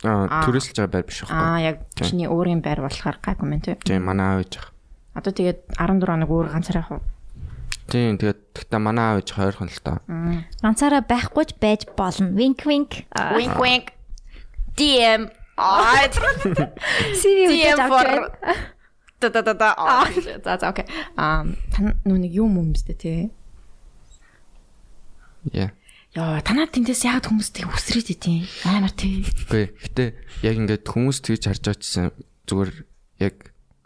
Аа. 0.03 0.41
Түрээсэлж 0.45 0.77
байгаа 0.79 0.93
байр 0.93 1.05
биш 1.05 1.19
байхгүй. 1.23 1.35
Аа, 1.35 1.57
яг 1.61 1.77
чиний 1.99 2.27
өөрийн 2.31 2.61
байр 2.63 2.81
болохоор 2.81 3.17
гайгүй 3.19 3.47
мэн 3.47 3.61
тий. 3.61 3.75
Тийм 3.83 4.07
манай 4.07 4.39
аав 4.39 4.41
ээж. 4.47 4.53
Одоо 5.15 5.31
тэгээд 5.35 5.59
14 5.79 6.05
хоног 6.05 6.29
өөр 6.31 6.47
ганцаараа 6.51 6.81
явах 6.85 6.93
уу? 6.99 7.03
Тийм 7.85 8.17
тэгээд 8.17 8.39
тэгтээ 8.57 8.81
манай 8.81 9.05
аав 9.13 9.19
ээж 9.21 9.29
хоёрхон 9.35 9.69
л 9.69 9.81
таа. 9.85 9.97
Ганцаараа 10.61 11.05
байхгүй 11.05 11.45
ч 11.45 11.51
байж 11.61 11.81
болно. 11.93 12.33
Wink 12.33 12.65
wink. 12.65 13.05
Wink 13.13 13.55
wink. 13.61 13.85
DM. 14.73 15.29
Аа, 15.55 16.09
CV 17.15 17.47
DM 17.47 17.77
үдэж 17.77 17.79
for 17.87 18.07
авч 18.09 18.75
та 19.19 19.29
та 19.29 19.41
та 19.41 19.53
та. 19.53 20.07
За 20.43 20.57
за 20.57 20.69
окей. 20.69 20.85
Аа, 21.15 21.45
нүг 22.05 22.25
юм 22.27 22.57
юм 22.59 22.73
бэ 22.73 22.93
тий. 22.93 23.31
Яа. 25.53 25.71
Яа, 26.15 26.41
танаа 26.41 26.67
тэндээс 26.67 27.05
яг 27.05 27.27
хүмүүстэй 27.27 27.67
үсрээд 27.67 28.09
идэв. 28.15 28.47
Амар 28.65 28.91
тий. 28.91 29.23
Үгүй 29.23 29.71
гэтээ 29.71 30.09
яг 30.43 30.55
ингээд 30.59 30.85
хүмүүс 30.87 31.19
тэгж 31.23 31.43
харж 31.51 31.65
очсон 31.75 32.11
зүгээр 32.47 32.71
яг 33.19 33.35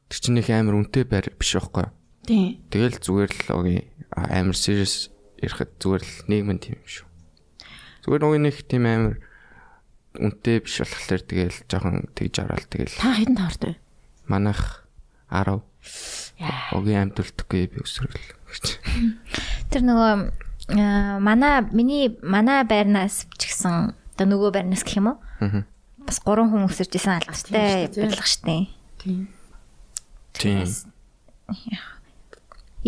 тэр 0.09 0.19
чинь 0.21 0.39
их 0.41 0.49
амар 0.49 0.77
үнэтэй 0.77 1.05
байр 1.09 1.33
биш 1.37 1.57
байхгүй. 1.57 1.89
Тий. 2.29 2.61
Тэгэл 2.69 3.01
зүгээр 3.01 3.31
л 3.33 3.49
огийн 3.57 3.89
амар 4.13 4.53
serious 4.53 5.09
ирэхэд 5.41 5.81
зүгээр 5.81 6.03
л 6.05 6.13
нийгмэн 6.29 6.59
тийм 6.61 6.77
юм 6.77 6.85
шүү. 6.85 7.07
Зүгээр 8.05 8.21
нөгөө 8.21 8.39
нэг 8.45 8.57
тийм 8.69 8.85
амар 8.85 9.15
үнэтэй 10.13 10.61
биш 10.61 10.77
болохоор 10.85 11.21
тэгэл 11.25 11.57
жоохон 11.65 12.05
тэгж 12.13 12.35
авраал 12.45 12.67
тэгэл 12.69 12.93
Та 13.01 13.17
хэдэн 13.17 13.37
таартай? 13.37 13.73
манайх 14.29 14.85
10 15.33 15.65
Яа. 16.37 16.69
огийн 16.77 17.09
амьдулдаггүй 17.09 17.65
би 17.73 17.81
өсрөл. 17.81 18.13
Тэр 19.73 19.81
нөгөө 19.89 20.13
манай 21.21 21.65
миний 21.73 22.13
манай 22.21 22.61
байрнаас 22.65 23.25
ч 23.41 23.49
гэсэн 23.49 23.93
одоо 24.13 24.25
нөгөө 24.29 24.49
байрнаас 24.53 24.85
гэх 24.85 25.01
юм 25.01 25.13
уу? 25.13 25.17
Аа. 25.41 25.65
Бас 26.05 26.21
гурван 26.21 26.49
хүн 26.53 26.65
өсөрж 26.69 26.93
исэн 26.93 27.21
алгастай 27.21 27.89
тийм 27.89 27.89
шүү 27.89 27.93
дээ. 27.93 28.05
байлгах 28.05 28.29
штэ. 28.29 28.57
Тий. 29.01 29.17
Тийм. 30.33 30.61
Эвгүүлтэй. 30.65 31.98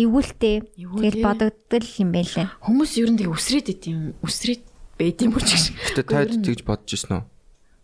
Эвгүүлээ. 0.00 0.72
Тэгэл 0.80 1.20
бодогдол 1.20 1.88
юм 2.00 2.10
байлээ. 2.16 2.48
Хүмүүс 2.64 2.92
ер 2.96 3.10
нь 3.12 3.20
тэг 3.20 3.28
үсрээд 3.28 3.68
идэв. 3.76 4.16
Үсрээд 4.24 4.62
байд 4.96 5.20
юм 5.20 5.36
уу 5.36 5.44
ч 5.44 5.52
гэж. 5.52 5.64
Гэтэ 5.92 6.02
таад 6.08 6.32
тэгж 6.40 6.60
бодож 6.64 6.90
ирсэн 6.96 7.20
үү? 7.20 7.24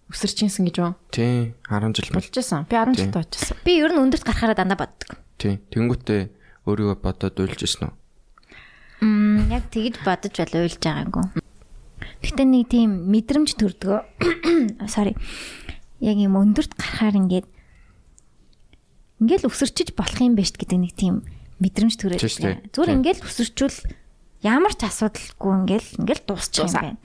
Үсэрч 0.08 0.36
юмсан 0.48 0.64
гэж 0.64 0.76
юу? 0.80 0.96
Тийм 1.12 1.52
10 1.68 1.92
жил 1.92 2.08
бол. 2.16 2.24
Болжсэн. 2.24 2.64
Би 2.64 2.76
10 2.80 2.96
Тийм. 2.96 3.12
жилд 3.12 3.16
очсон. 3.20 3.56
Би 3.60 3.72
ер 3.76 3.92
нь 3.92 4.00
өндөрт 4.00 4.24
гарахаараа 4.24 4.56
дандаа 4.56 4.80
боддог. 4.80 5.20
Тийм. 5.36 5.60
Тэнгүүтээ 5.68 6.20
өөрийгөө 6.64 6.96
бодоод 7.04 7.36
уйлж 7.36 7.60
ирсэн 7.60 7.92
үү? 7.92 7.94
Мм 9.04 9.52
яг 9.52 9.68
тэгж 9.68 10.00
бодож 10.00 10.32
бол 10.32 10.54
уйлж 10.64 10.80
байгаагүй. 10.80 11.24
Гэтэ 12.24 12.42
нэг 12.48 12.72
тийм 12.72 12.90
мэдрэмж 13.12 13.52
төрдгөө. 13.60 14.00
Sorry. 14.96 15.12
Яг 16.00 16.16
юм 16.16 16.40
өндөрт 16.40 16.72
гарахаар 16.72 17.20
ингээд 17.20 17.46
ингээл 19.20 19.44
өсөрчиж 19.44 19.92
болох 19.92 20.24
юм 20.24 20.40
биш 20.40 20.56
гэдэг 20.56 20.78
нэг 20.80 20.96
тийм 20.96 21.28
мэдрэмж 21.58 21.94
төрөөд. 21.98 22.22
Зүгээр 22.70 22.94
ингээл 22.98 23.22
өсөрчүүл 23.26 23.78
ямар 24.46 24.72
ч 24.74 24.80
асуудалгүй 24.86 25.52
ингээл 25.62 25.88
ингээл 26.02 26.22
дуусчих 26.26 26.70
юм 26.70 26.74
байна. 26.74 26.98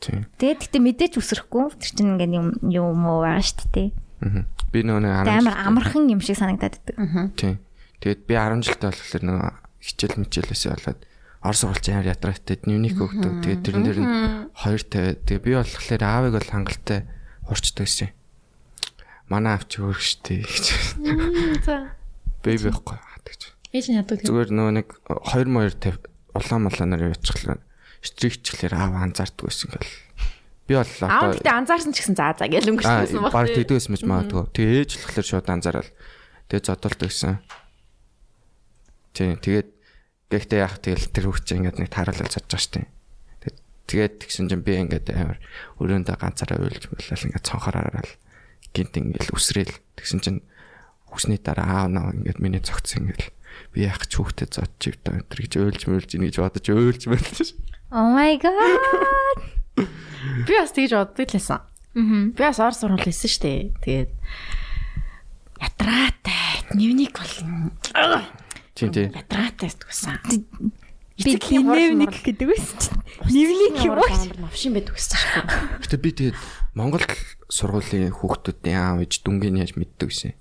Тэгээд 0.00 0.60
гэтээ 0.68 0.82
мэдээж 0.82 1.12
өсөхгүй. 1.18 1.74
Тэр 1.76 1.90
чинь 1.92 2.10
ингээд 2.14 2.32
юм 2.32 2.46
юм 2.70 3.02
уу 3.04 3.26
байгаа 3.26 3.42
шүү 3.42 3.68
дээ. 3.74 3.88
Аа. 4.22 4.46
Би 4.70 4.80
нөгөө 4.86 5.02
нэг 5.02 5.12
10 5.12 5.26
Тэгээд 5.26 5.42
амар 5.42 5.56
амархан 5.58 6.04
юм 6.06 6.20
шиг 6.22 6.38
санагдаад 6.38 6.78
байдаг. 6.78 7.34
Тийм. 7.34 7.58
Тэгээд 7.98 8.20
би 8.24 8.34
10 8.38 8.62
жилдээ 8.62 8.90
болохоор 8.94 9.24
нөгөө 9.26 9.50
хичээл 9.82 10.20
мичээлээсээ 10.22 10.72
болоод 10.78 11.00
Орос 11.38 11.62
сургууль 11.62 11.90
амар 11.94 12.10
ядраатай 12.14 12.56
нүник 12.66 12.98
өгдөг. 12.98 13.32
Тэгээд 13.46 13.62
тэрэн 13.62 13.84
дээр 13.86 13.98
нь 14.02 14.10
хоёр 14.58 14.82
тавиад 14.82 15.22
тэгээд 15.22 15.46
би 15.46 15.52
болохоор 15.54 16.02
аавыг 16.02 16.32
бол 16.34 16.50
хангалттай 16.50 17.00
урчдаг 17.46 17.86
гэсэн. 17.86 18.10
Манай 19.30 19.54
аав 19.54 19.70
ч 19.70 19.78
өөр 19.78 19.98
штэ 19.98 20.42
гэж. 20.42 20.66
За. 21.62 21.94
Бэби 22.42 22.70
байхгүй 22.74 22.98
гэж. 23.22 23.57
Ээж 23.72 23.86
нь 23.92 23.98
яддаг. 24.00 24.24
Зүгээр 24.24 24.50
нөгөө 24.54 24.74
нэг 24.80 24.88
2 25.06 25.48
моёр 25.48 25.74
тавь 25.76 26.00
улаан 26.32 26.62
маланаар 26.68 27.12
явчихлаа. 27.12 27.60
Штрикчлэр 28.00 28.72
аав 28.72 28.94
анзаардаг 28.96 29.44
байсан 29.44 29.68
гэл. 29.74 29.94
Би 30.68 30.74
бол 30.76 30.92
Аа 31.04 31.28
одоо 31.28 31.36
тэгтээ 31.36 31.58
анзаарсан 31.58 31.92
ч 31.92 31.98
гэсэн 32.04 32.16
заа 32.16 32.32
заа 32.36 32.48
Аа, 32.48 32.64
өнгөрсөн 32.68 33.22
баг. 33.24 33.32
баг 33.32 33.48
тэгдэгс 33.52 33.88
мэт 33.88 34.04
магадгүй. 34.04 34.44
Тэгээ 34.52 34.78
ээж 34.84 34.90
болохоор 35.00 35.26
шууд 35.26 35.48
анзаарал. 35.48 35.90
Тэгээ 36.48 36.64
зодолт 36.64 37.00
гэсэн. 37.00 37.34
Тийм, 39.16 39.36
тэгээд 39.40 39.68
гэхдээ 40.28 40.60
яах 40.60 40.76
тэгэл 40.80 41.08
тэр 41.08 41.24
хүүхд 41.28 41.44
чинь 41.48 41.58
ингээд 41.64 41.80
нэг 41.80 41.88
тааруулал 41.88 42.28
зодж 42.28 42.48
байгаа 42.48 42.60
штеп. 42.60 42.88
Тэгээд 43.88 44.14
тэгсэн 44.20 44.52
чинь 44.52 44.60
би 44.60 44.76
ингээд 44.76 45.08
амар 45.16 45.40
өрөөндөө 45.80 46.16
ганцаараа 46.20 46.60
уйлж 46.60 46.92
мөлөл 46.92 47.24
ингээд 47.24 47.48
цонхораараа 47.48 48.04
гинт 48.76 48.92
ингээд 49.00 49.32
үсрээл 49.32 49.72
тэгсэн 49.96 50.20
чинь 50.20 50.40
хүсний 51.08 51.40
дараа 51.40 51.88
аав 51.88 51.88
наа 51.88 52.12
ингээд 52.12 52.36
миний 52.44 52.60
цогцсон 52.60 53.08
ингээд 53.08 53.32
би 53.78 53.86
яах 53.86 54.10
ч 54.10 54.18
хүүхдэд 54.18 54.58
зодж 54.58 54.90
ивдэ 54.90 55.22
өнтер 55.22 55.38
гэж 55.38 55.52
уйлж 55.62 55.82
мөлж 55.86 56.10
ийн 56.18 56.26
гэж 56.26 56.36
бодож 56.42 56.66
уйлж 56.66 57.02
мөлж. 57.06 57.54
Oh 57.94 58.10
my 58.10 58.34
god. 58.42 58.58
Би 59.78 60.52
бас 60.58 60.74
тэгж 60.74 60.98
боддог 60.98 61.30
лээсэн. 61.30 61.62
Мгм. 61.94 62.34
Би 62.34 62.42
бас 62.42 62.58
орс 62.58 62.82
сургууль 62.82 63.06
хийсэн 63.06 63.30
шүү 63.30 63.42
дээ. 63.46 63.60
Тэгээд 63.86 64.10
ятраатай 65.62 66.74
дневник 66.74 67.14
бол 67.14 67.30
Тийм 68.74 68.90
тийм. 68.90 69.14
ятраатай 69.14 69.70
гэсэн. 69.70 70.18
Би 71.22 71.38
нэмник 71.38 72.18
гэдэг 72.22 72.46
байсан 72.50 72.78
чинь. 72.82 72.98
Нэмник 73.30 73.78
юм 73.86 73.94
уу? 73.94 74.06
Амар 74.10 74.38
новшин 74.42 74.74
байдаг 74.74 74.98
гэсэн 74.98 75.18
шүү. 75.22 75.42
Гэтэ 75.86 75.96
би 76.02 76.10
тэгээд 76.18 76.36
Монгол 76.74 77.06
сургуулийн 77.50 78.14
хүүхдүүдийн 78.14 78.78
аав 78.78 79.02
ээж 79.06 79.22
дүнгийн 79.26 79.58
яаж 79.58 79.74
мэддэг 79.74 80.10
гэсэн. 80.10 80.34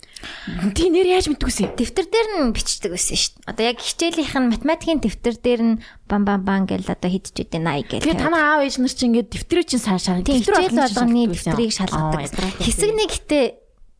Тий 0.73 0.89
нэр 0.89 1.07
яаж 1.07 1.29
мэддэгсэн? 1.29 1.77
Дэвтэр 1.77 2.07
дээр 2.09 2.27
нь 2.41 2.53
бичдэг 2.55 2.91
байсан 2.93 3.17
шүү 3.17 3.33
дээ. 3.37 3.49
Одоо 3.51 3.63
яг 3.67 3.77
хичээлийнх 3.81 4.33
нь 4.37 4.51
математикийн 4.53 4.99
дэвтэр 5.01 5.35
дээр 5.37 5.61
нь 5.61 5.75
бам 6.09 6.23
бам 6.25 6.41
бам 6.41 6.65
гэл 6.65 6.87
одоо 6.89 7.09
хидж 7.09 7.35
үдэ 7.37 7.61
80 7.61 7.87
гэл. 7.87 8.03
Тэгээд 8.05 8.23
танаа 8.25 8.57
аав 8.57 8.65
ээж 8.65 8.75
нар 8.81 8.93
чинь 8.93 9.09
ингээд 9.13 9.29
дэвтрээ 9.33 9.65
чинь 9.67 9.83
сайн 9.83 10.25
тийм 10.25 10.41
хичээл 10.41 10.73
болгоны 10.73 11.21
дэвтрийг 11.31 11.71
шалгадаг. 11.73 12.31
Хэсэг 12.63 12.91
нэг 12.97 13.09
гэтээ 13.13 13.45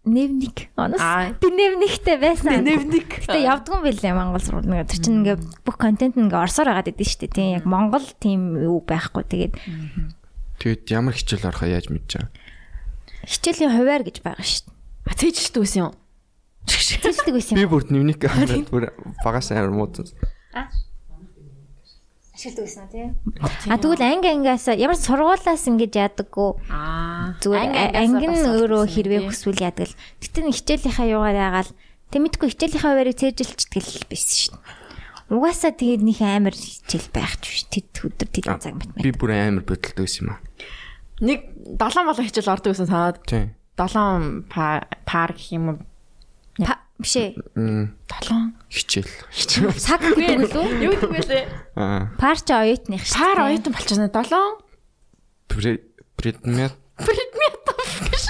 нэвник. 0.08 0.58
Онос. 0.80 1.04
Аа. 1.04 1.36
Би 1.36 1.48
нэвниктэй 1.52 2.18
байсан. 2.18 2.64
Нэвник. 2.64 3.28
Гэтэ 3.28 3.44
явдггүй 3.44 3.82
байлээ 3.92 4.16
Монгол 4.16 4.40
сургууль 4.40 4.72
нэг. 4.72 4.88
Тэр 4.88 5.04
чинь 5.04 5.20
ингээ 5.22 5.38
бүх 5.68 5.76
контент 5.76 6.16
нь 6.16 6.32
ингээ 6.32 6.48
орсоор 6.48 6.72
байгаа 6.72 6.88
гэдэг 6.88 7.04
шүү 7.04 7.20
дээ. 7.28 7.36
Тийм 7.36 7.50
яг 7.60 7.66
Монгол 7.68 8.08
тийм 8.24 8.56
юу 8.56 8.80
байхгүй. 8.88 9.24
Тэгээд 9.28 9.54
Тэгээд 10.64 10.84
ямар 10.90 11.14
хичээл 11.14 11.52
орохоо 11.52 11.68
яаж 11.70 11.92
мэдэж 11.92 12.12
байгаа. 12.24 12.32
хичээлийн 13.28 13.74
хуваар 13.76 14.04
гэж 14.08 14.18
байгаа 14.24 14.48
шүү 14.48 14.64
дээ. 14.72 14.76
А 15.08 15.14
цээжилдэг 15.20 15.62
байсан 15.62 15.82
юм. 15.92 15.94
Цэцдэг 16.68 17.34
байсан 17.34 17.56
Би 17.56 17.64
юм. 17.64 17.72
бүр 17.72 17.84
нүник 17.88 18.22
аваад 18.28 18.68
бүр 18.70 18.84
багаас 19.24 19.52
амар 19.56 19.72
муудсан. 19.72 20.12
Ашигладаг 22.38 22.66
байсан 22.70 22.86
тий. 22.92 23.06
А 23.72 23.78
тэгвэл 23.82 24.04
анги 24.04 24.30
ангиас 24.30 24.68
ямар 24.70 25.00
сургуулаас 25.00 25.64
ингэж 25.66 25.94
яадаггүй. 25.98 26.50
Аа. 26.70 27.34
Зүгээр 27.42 27.98
анги 27.98 28.28
нь 28.30 28.46
өөрөө 28.46 28.84
хэрвээ 28.86 29.22
хүсвэл 29.26 29.58
яадаг 29.64 29.90
л. 29.90 29.98
Гэтэ 30.22 30.46
хичээлийнхаа 30.54 31.08
юугаар 31.10 31.38
яагаал 31.38 31.72
тэг 32.14 32.22
мэдгүй 32.22 32.48
хичээлийнхаа 32.54 32.94
хуваарыг 32.94 33.18
цээжилчдэг 33.18 33.82
л 33.82 34.06
байсан 34.06 34.54
дээ. 34.54 34.86
Угаасаа 35.34 35.74
тэгээд 35.74 36.04
нэг 36.06 36.20
амар 36.22 36.54
хичээл 36.54 37.10
байх 37.10 37.34
ч 37.42 37.44
биш. 37.50 37.64
Тэд 37.74 37.90
өдөр 38.06 38.30
тэд 38.30 38.46
цаг 38.48 38.74
математик. 38.78 39.02
Би 39.02 39.12
бүр 39.18 39.32
амар 39.34 39.66
бодолтой 39.66 40.06
байсан 40.06 40.22
юм 40.24 40.32
аа. 40.38 40.40
Нэг 41.26 41.40
7 41.82 42.06
болон 42.06 42.26
хичээл 42.30 42.54
ордог 42.54 42.72
гэсэн 42.78 42.88
таад 42.88 43.18
Тийм. 43.26 43.58
7 43.82 44.46
пар 44.48 45.32
гэх 45.34 45.50
юм 45.58 45.66
уу? 45.74 45.78
Биш 46.98 47.14
ээ. 47.16 47.38
Мм 47.54 47.94
7. 48.10 48.58
хичээл. 48.74 49.12
Хичээл. 49.30 49.78
Цаг 49.78 50.02
гэдэг 50.02 50.50
үү? 50.50 50.68
Юу 50.82 50.94
гэдэг 50.98 51.12
вэ 51.14 51.22
лээ? 51.30 51.46
Аа. 51.78 52.10
Парч 52.18 52.50
оюутных 52.50 53.06
шүү. 53.06 53.18
Пар 53.22 53.38
дээ. 53.38 53.46
оюутан 53.54 53.74
болчихсон 53.78 54.10
7. 54.10 54.34
Пре- 55.48 55.84
Предмет 56.18 56.74
Предметов 56.98 57.90
гэж. 58.02 58.24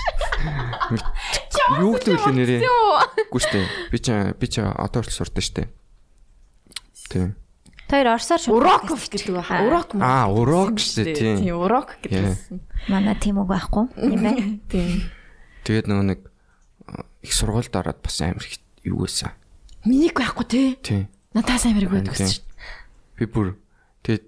юу 1.79 1.95
гэдэг 1.95 2.19
вэ 2.19 2.31
нэрээ? 2.35 2.59
Үгүй 3.31 3.39
штэ. 3.39 3.63
Би 3.91 3.97
чи 4.03 4.11
би 4.35 4.45
чи 4.51 4.59
одоо 4.59 4.99
хүртэл 4.99 5.15
сурдаг 5.23 5.43
штэ. 5.47 5.71
Тийм. 7.07 7.39
Тэр 7.87 8.11
орсоор 8.11 8.43
шууд 8.43 8.59
Уроков 8.59 9.07
гэдэг 9.07 9.31
баха. 9.31 9.63
Урок 9.63 9.95
мөн. 9.95 10.03
Аа, 10.03 10.27
урок 10.27 10.75
шүү 10.75 11.07
дээ, 11.07 11.15
тийм. 11.15 11.35
Тийм, 11.39 11.55
урок 11.55 11.95
гэдэгсэн. 12.03 12.59
манай 12.91 13.15
тийм 13.15 13.39
үг 13.39 13.47
байхгүй 13.47 13.87
юм 13.95 14.19
байна. 14.19 14.59
Тийм. 14.67 15.07
Тэгээд 15.63 15.87
нөгөө 15.87 16.03
нэг 16.11 16.19
их 17.21 17.33
сургуульд 17.33 17.75
ороод 17.75 18.01
бас 18.01 18.21
амар 18.21 18.43
их 18.43 18.59
юу 18.83 19.05
байсан. 19.05 19.31
Минийг 19.85 20.17
байхгүй 20.17 20.45
тий. 20.45 20.67
Тийм. 20.81 21.07
Надаас 21.33 21.65
амирг 21.65 21.89
Тийм. 21.89 21.95
байдаг 21.95 22.13
гэсэн 22.13 22.31
чинь. 22.31 22.47
Би 23.17 23.25
бүр 23.25 23.55
тэгээд 24.03 24.25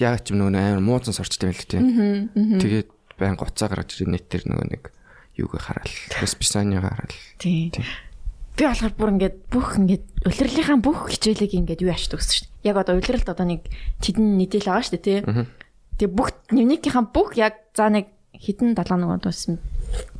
яг 0.00 0.24
ч 0.24 0.32
юм 0.32 0.40
нөгөө 0.42 0.56
амар 0.56 0.82
муузан 0.82 1.14
сорчтой 1.16 1.52
байл 1.52 1.64
тийм. 1.66 2.30
Тэгээд 2.34 2.88
байн 3.18 3.36
гоцаа 3.36 3.68
гаргаж 3.68 3.96
ирээ 3.96 4.12
нэт 4.12 4.26
тэр 4.28 4.44
нөгөө 4.48 4.66
нэг 4.72 4.82
юуг 5.36 5.56
хараал. 5.56 5.92
Расписанига 6.20 6.88
хараал. 6.88 7.16
Тийм. 7.38 7.72
Би 8.56 8.64
болохоор 8.64 8.94
бүр 8.96 9.10
ингээд 9.16 9.36
бүх 9.52 9.76
ингээд 9.76 10.04
улирлынхаа 10.24 10.80
бүх 10.80 11.12
хичээлийг 11.12 11.52
ингээд 11.52 11.84
юу 11.84 11.92
яачдаг 11.92 12.24
гэсэн 12.24 12.48
чинь. 12.48 12.50
Яг 12.64 12.80
одоо 12.80 12.96
улиралд 12.96 13.28
одоо 13.28 13.44
нэг 13.44 13.68
тэдэн 14.00 14.40
нийтэл 14.40 14.64
байгаа 14.64 14.84
шүү 14.84 14.96
дээ 14.96 15.04
тий. 15.04 15.18
Тэгээ 16.00 16.12
бүх 16.16 16.32
нэмнийхээ 16.52 17.04
бүх 17.12 17.36
яг 17.36 17.68
за 17.76 17.92
нэг 17.92 18.08
хитэн 18.32 18.72
7 18.72 18.96
нэг 18.96 19.20
дууссан. 19.20 19.60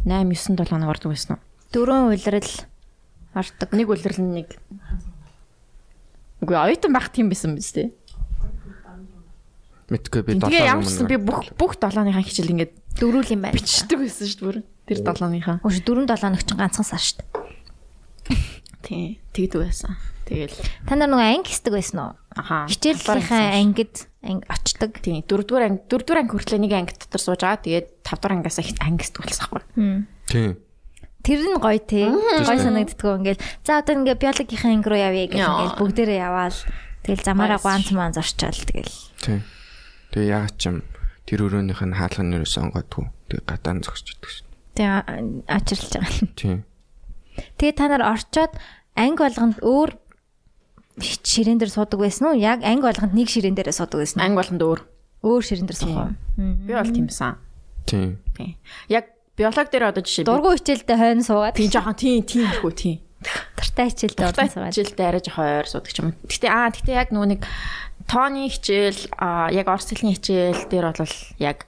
8 0.05 0.29
9 0.29 0.69
7 0.69 0.85
нэг 0.85 0.89
ордог 0.93 1.17
байсан 1.17 1.37
уу? 1.37 1.43
Дөрөв 1.77 2.17
улирал 2.17 2.51
ордог. 3.37 3.69
Нэг 3.77 3.87
улирал 3.93 4.21
нь 4.25 4.33
нэг 4.41 4.49
Үгүй 6.41 6.57
оюутан 6.57 6.93
байх 6.97 7.13
тийм 7.13 7.29
байсан 7.29 7.53
биз 7.57 7.73
дээ. 7.77 7.93
Мэдгүй 9.93 10.23
би 10.27 10.35
Тэгээ 10.41 10.67
ямарчсан 10.73 11.07
би 11.07 11.17
бүх 11.21 11.53
бүх 11.55 11.77
7-ныхаа 11.79 12.25
хичээл 12.25 12.53
ингээд 12.57 12.73
Дөрүүл 12.99 13.33
юм 13.37 13.45
байна. 13.47 13.55
бичдэг 13.55 14.01
байсан 14.03 14.27
шүү 14.27 14.65
дээ. 14.65 14.65
Тэр 14.89 14.99
7-ныхаа. 15.05 15.61
Ууш 15.63 15.79
4 15.85 16.09
7 16.11 16.33
ног 16.33 16.43
чинь 16.43 16.59
ганцхан 16.59 16.87
сар 16.89 17.03
шүү 17.05 17.23
дээ. 17.23 17.31
Тийм. 18.87 19.21
Тэгдэг 19.37 19.61
байсан. 19.63 19.95
Тэгэл 20.27 20.57
Та 20.91 20.99
нар 20.99 21.07
нөгөө 21.13 21.29
анги 21.39 21.51
хэсдэг 21.55 21.73
байсан 21.77 21.99
уу? 22.03 22.13
аха. 22.35 22.67
Хичээлийнхаа 22.67 23.55
ангид 23.63 23.95
анги 24.27 24.43
очдог. 24.51 24.91
Тийм. 24.99 25.23
Дөрөвдүгээр 25.23 25.67
анги 25.71 25.81
дөрөвдүгээр 25.87 26.21
анги 26.27 26.33
хүртэл 26.35 26.63
нэг 26.67 26.73
анги 26.75 26.93
дотор 26.99 27.23
сууж 27.23 27.41
байгаа. 27.47 27.63
Тэгээд 27.63 27.87
тавдугаар 28.03 28.35
ангиас 28.43 28.59
анги 28.59 29.05
сэтгүүлсэхгүй. 29.07 29.63
Тийм. 30.27 30.59
Тэр 31.27 31.41
нь 31.43 31.59
гоё 31.59 31.83
те. 31.83 32.07
Гоё 32.07 32.59
санагддгөө 32.63 33.13
ингээл. 33.19 33.43
За 33.67 33.83
одоо 33.83 33.99
ингээ 33.99 34.15
биологийн 34.15 34.79
анги 34.79 34.87
руу 34.87 35.01
явъя 35.03 35.27
Яа. 35.27 35.35
ингээл 35.35 35.79
бүгдээрээ 35.83 36.21
яваал. 36.23 36.59
Тэгэл 37.03 37.27
замаараа 37.27 37.59
ганц 37.59 37.91
маан 37.91 38.15
зорчаал 38.15 38.55
тэгэл. 38.55 38.95
Тийм. 39.19 39.43
Тэгээ 40.15 40.31
яг 40.31 40.55
ч 40.55 40.71
юм 40.71 40.87
тэр 41.27 41.51
өрөөнийх 41.51 41.83
нь 41.83 41.99
хаалганы 41.99 42.31
нэрээс 42.39 42.63
онгодгүй. 42.63 43.11
Тэгээ 43.27 43.43
гадаан 43.43 43.83
зогсож 43.83 44.15
идэх 44.15 44.31
шин. 44.31 44.47
Тэгээ 44.79 45.51
ачирлж 45.51 45.91
байгаа. 45.99 46.31
Тийм. 46.39 46.59
Тэгээ 47.59 47.75
та 47.75 47.87
нар 47.91 48.03
орчоод 48.07 48.53
анги 48.95 49.19
болгонд 49.19 49.59
өөр 49.67 49.91
ширээн 51.03 51.59
дээр 51.59 51.75
суудаг 51.75 51.99
байсан 52.01 52.31
уу? 52.31 52.39
Яг 52.39 52.63
анги 52.63 52.87
болгонд 52.87 53.13
нэг 53.19 53.29
ширээн 53.29 53.59
дээрээ 53.59 53.75
суудаг 53.75 53.99
байсан? 54.01 54.23
Анги 54.23 54.39
болонд 54.39 54.63
өөр. 54.63 54.81
Өөр 55.27 55.43
ширээн 55.43 55.67
дээр 55.67 55.81
суух 55.83 55.97
уу? 55.99 56.15
Би 56.39 56.73
бол 56.73 56.87
тиймсэн. 56.95 57.35
Тийм. 57.85 58.23
Тийм. 58.39 58.55
Яг 58.89 59.16
биологи 59.37 59.71
дээр 59.71 59.93
одоо 59.93 60.03
жишээ 60.03 60.25
Дургуй 60.25 60.57
хичээлдээ 60.57 60.97
хойно 60.97 61.25
суугаад 61.25 61.57
тийм 61.57 61.71
жоохон 61.71 61.97
тийм 61.97 62.25
тийм 62.25 62.49
хөө 62.61 62.73
тийм. 62.73 62.99
тартай 63.57 63.87
хичээлдээ 63.93 64.27
уран 64.33 64.51
суугаад. 64.51 64.73
Хичээлдээ 64.73 65.07
арай 65.07 65.23
жоохон 65.23 65.47
ойр 65.61 65.69
суудаг 65.69 65.93
юм. 66.01 66.11
Гэтэ 66.25 66.49
аа 66.49 66.69
гэтэ 66.73 66.93
яг 66.97 67.09
нөгөө 67.13 67.29
нэг 67.37 67.43
тооны 68.09 68.49
хичээл 68.49 69.01
аа 69.21 69.53
яг 69.53 69.67
орс 69.69 69.89
хэлний 69.93 70.17
хичээл 70.17 70.65
дээр 70.73 70.87
бол 70.97 71.17
яг 71.37 71.59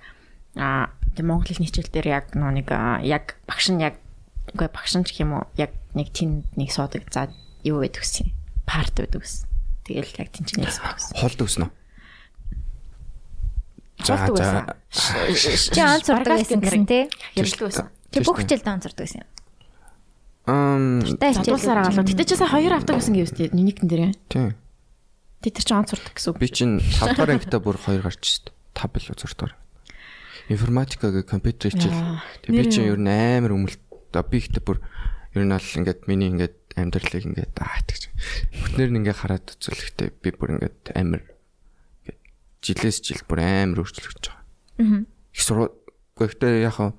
аа 0.57 0.93
тийм 1.13 1.27
монгол 1.29 1.49
хэлний 1.49 1.69
хичээл 1.69 1.93
дээр 1.93 2.09
яг 2.09 2.25
нөгөө 2.33 2.55
нэг 2.63 2.69
яг 3.05 3.37
багш 3.45 3.69
нь 3.69 3.85
яг 3.85 4.01
үгүй 4.55 4.69
багш 4.73 4.93
нь 4.97 5.05
ч 5.05 5.13
гэх 5.13 5.25
юм 5.29 5.41
уу 5.41 5.45
яг 5.61 5.73
нэг 5.93 6.09
тэнд 6.15 6.49
нэг 6.57 6.71
суудаг. 6.73 7.05
За 7.13 7.29
юу 7.65 7.85
байдаг 7.85 8.05
гэсэн. 8.05 8.33
Парт 8.65 8.97
байдаг 8.97 9.25
гэсэн. 9.25 9.49
Тэгэл 9.85 10.17
яг 10.25 10.29
суудаг 10.33 10.97
гэсэн. 10.97 11.17
Холд 11.21 11.41
өснө. 11.43 11.69
За 14.05 14.15
за. 14.31 14.77
Чи 14.95 15.81
онц 15.83 16.07
сурдаг 16.07 16.39
байсан 16.39 16.61
гэсэн 16.63 16.87
тий? 16.87 17.11
Хэрэлдэг 17.35 17.65
байсан. 17.67 17.87
Чи 18.15 18.19
бүх 18.23 18.39
хичээлдээ 18.41 18.75
онц 18.75 18.85
сурдаг 18.87 19.05
байсан 19.05 19.21
юм. 19.23 19.29
Ам 20.49 21.05
Тартай 21.05 21.33
Задуулсаар 21.35 21.79
агаалаа. 21.85 22.07
Гэтэ 22.09 22.25
ч 22.25 22.31
сая 22.39 22.49
хоёр 22.49 22.73
авдаг 22.79 22.97
гэсэн 22.97 23.15
гэвс 23.19 23.35
тий. 23.37 23.49
Нэгэн 23.53 23.87
дээр. 23.91 24.17
тийм. 24.33 24.57
Тэ 25.45 25.53
тэр 25.53 25.65
чинь 25.67 25.79
онц 25.83 25.93
сурдаг 25.93 26.15
гэсэн 26.17 26.31
үг. 26.33 26.41
Би 26.41 26.49
чинь 26.49 26.81
5 26.81 27.15
дахь 27.19 27.31
ангитай 27.37 27.61
бүр 27.61 27.77
2 27.77 28.01
гарч 28.01 28.23
шít. 28.25 28.47
5 28.73 28.91
бил 28.97 29.07
6 29.13 29.37
дахь. 29.37 29.55
Информатикагийн 30.49 31.29
компьютер 31.29 31.69
хичээл. 31.75 32.23
Тэгээ 32.49 32.59
би 32.59 32.65
чинь 32.73 32.89
ер 32.89 32.97
нь 32.97 33.13
амар 33.13 33.53
өмөлт. 33.53 33.83
Би 34.09 34.37
ихтэй 34.41 34.65
бүр 34.65 34.81
ер 35.37 35.45
нь 35.45 35.53
бол 35.53 35.69
ингээд 35.85 36.09
миний 36.09 36.33
ингээд 36.33 36.57
амьдралыг 36.81 37.25
ингээд 37.29 37.55
аа 37.61 37.85
гэж. 37.85 38.03
Бүтнээр 38.57 38.91
нь 38.95 38.99
ингээд 39.05 39.21
хараад 39.21 39.47
үзүүлэхдээ 39.53 40.09
би 40.17 40.29
бүр 40.33 40.57
ингээд 40.57 40.97
амар 40.97 41.23
жилээс 42.63 42.99
жил 43.03 43.23
бүр 43.29 43.41
амар 43.43 43.83
өөрчлөгдөж 43.83 44.25
байгаа. 44.27 44.43
Аа. 44.79 45.03
Их 45.35 45.43
сургууль 45.43 45.75
гэхдээ 46.19 46.67
яг 46.67 46.75
хаа 46.79 46.93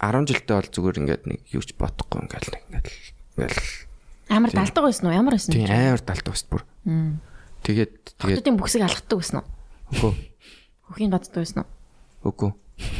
10 0.00 0.28
жилдээ 0.28 0.56
бол 0.56 0.70
зүгээр 0.72 1.00
ингээд 1.00 1.22
нэг 1.24 1.40
юу 1.52 1.64
ч 1.64 1.72
бодохгүй 1.76 2.20
ингээд 2.24 2.46
ингээд 2.52 2.88
ингээд 3.36 3.56
Амар 4.28 4.50
далдаг 4.50 4.82
байсан 4.82 5.06
уу? 5.06 5.14
Ямар 5.14 5.34
байсан 5.38 5.54
тийм 5.54 5.68
бэ? 5.68 5.72
амар 5.72 6.02
талт 6.02 6.26
баст 6.26 6.48
бүр. 6.50 6.64
Тэгээд 7.62 7.92
тэгээд 8.18 8.42
Хотуудын 8.42 8.58
бүксийг 8.58 8.84
алгаддаг 8.84 9.16
байсан 9.16 9.36
уу? 9.40 9.46
үгүй 9.94 10.12
Хөхийн 10.90 11.12
баддаг 11.14 11.40
байсан 11.40 11.62
уу? 11.62 11.70
үгүй 12.26 12.50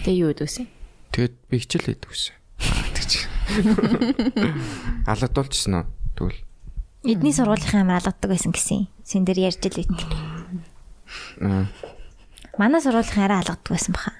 Тэгээ 0.06 0.20
юу 0.22 0.30
гэдэг 0.32 0.46
вэ? 0.46 0.64
Тэгээд 1.12 1.34
би 1.50 1.56
хичээл 1.58 1.88
хийдэг 1.92 2.10
гэсэн. 2.14 2.34
Аа 2.62 2.88
тэгч. 2.94 3.12
Алгадуулчихсан 5.10 5.74
уу? 5.82 5.86
Тэгвэл 6.14 6.40
Эдний 7.06 7.34
сургуулийн 7.34 7.82
амар 7.86 8.02
алгадаг 8.02 8.30
байсан 8.30 8.54
гэсэн. 8.54 8.86
Син 9.02 9.26
дээр 9.26 9.50
ярьж 9.50 9.62
л 9.66 9.82
ит. 9.82 9.90
Манай 12.58 12.80
сургуулийн 12.80 13.24
арай 13.26 13.38
алгадаг 13.44 13.68
байсан 13.68 13.92
баха. 13.92 14.12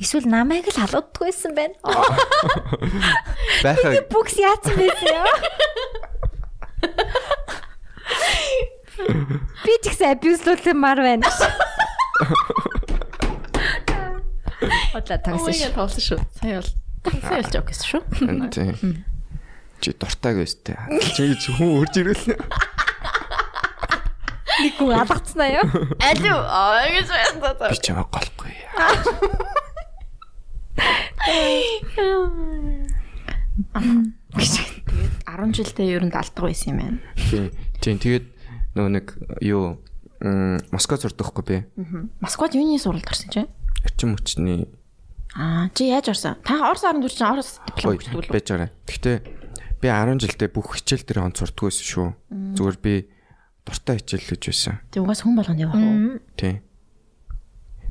Эсвэл 0.00 0.26
намайг 0.26 0.66
л 0.68 0.78
халууддаг 0.78 1.22
байсан 1.22 1.54
байна. 1.54 1.74
байхаа 3.64 4.02
Бүкс 4.10 4.36
яатсан 4.42 4.74
байсан 4.74 5.08
яа. 5.14 5.34
Би 9.64 9.72
ч 9.82 9.84
гэсэн 9.90 10.18
абьюзлуулмаар 10.18 10.98
байна. 10.98 11.26
Одлаа 14.94 15.18
тагсан 15.22 15.54
шүү. 15.54 15.70
тоглосон 15.78 16.02
шүү. 16.02 16.20
Сая 16.42 16.58
бол 16.58 17.20
сая 17.22 17.42
бол 17.42 17.52
жок 17.54 17.66
гэсэн 17.70 17.86
шүү. 17.90 18.02
тийм. 18.50 18.74
Чи 19.80 19.92
дуртайг 19.94 20.42
байстай. 20.42 20.76
Чи 21.14 21.50
хүн 21.54 21.82
үрж 21.82 21.94
ирвэл 22.02 22.34
Нэг 24.64 24.74
хүн 24.80 24.96
алгацсан 24.96 25.40
аа 25.44 25.50
юу? 25.60 25.66
Алуу 26.00 26.40
аа 26.40 26.88
гэж 26.88 27.08
байна. 27.12 27.68
би 27.68 27.76
ч 27.76 27.86
ямаа 27.92 28.08
голхгүй. 28.08 28.52
Тэгээд 34.34 35.14
10 35.28 35.52
жилдээ 35.54 35.88
ер 35.94 36.02
нь 36.08 36.12
далдаг 36.12 36.42
байсан 36.48 36.74
юм 36.74 36.78
байна. 36.80 36.98
Тийм. 37.80 37.96
Тэгээд 38.00 38.26
нөгөө 38.74 38.90
нэг 38.96 39.06
юу 39.44 39.78
Москва 40.72 40.96
сурдагхгүй 40.96 41.44
би. 41.44 41.56
Москвад 42.24 42.56
юуны 42.56 42.80
суралт 42.80 43.04
орсон 43.06 43.28
чи? 43.30 43.42
Орчин 43.84 44.16
хүчний 44.16 44.64
Аа 45.34 45.68
чи 45.74 45.90
яаж 45.90 46.08
орсон? 46.14 46.38
Та 46.46 46.70
Орос 46.70 46.86
орнд 46.86 47.04
үр 47.04 47.10
чинь 47.12 47.26
Орос 47.26 47.58
диплом 47.66 47.98
өгдөг 47.98 48.14
үү? 48.14 48.30
байж 48.30 48.46
байгаа. 48.48 48.70
Гэхдээ 48.86 49.16
би 49.82 49.86
10 49.90 50.22
жилдээ 50.22 50.48
бүх 50.54 50.78
хичээл 50.78 51.04
дээр 51.04 51.26
онц 51.26 51.42
сурдаггүй 51.42 51.68
байсан 51.74 51.86
шүү. 51.90 52.08
Зүгээр 52.54 52.78
би 52.78 52.94
дуртай 53.64 54.00
хичээл 54.00 54.28
гэж 54.36 54.42
байсан. 54.48 54.74
Тэг 54.92 55.02
угаас 55.04 55.24
хүн 55.24 55.36
болгонд 55.36 55.60
явах 55.60 55.80
уу? 55.80 56.20
Тийм. 56.36 56.60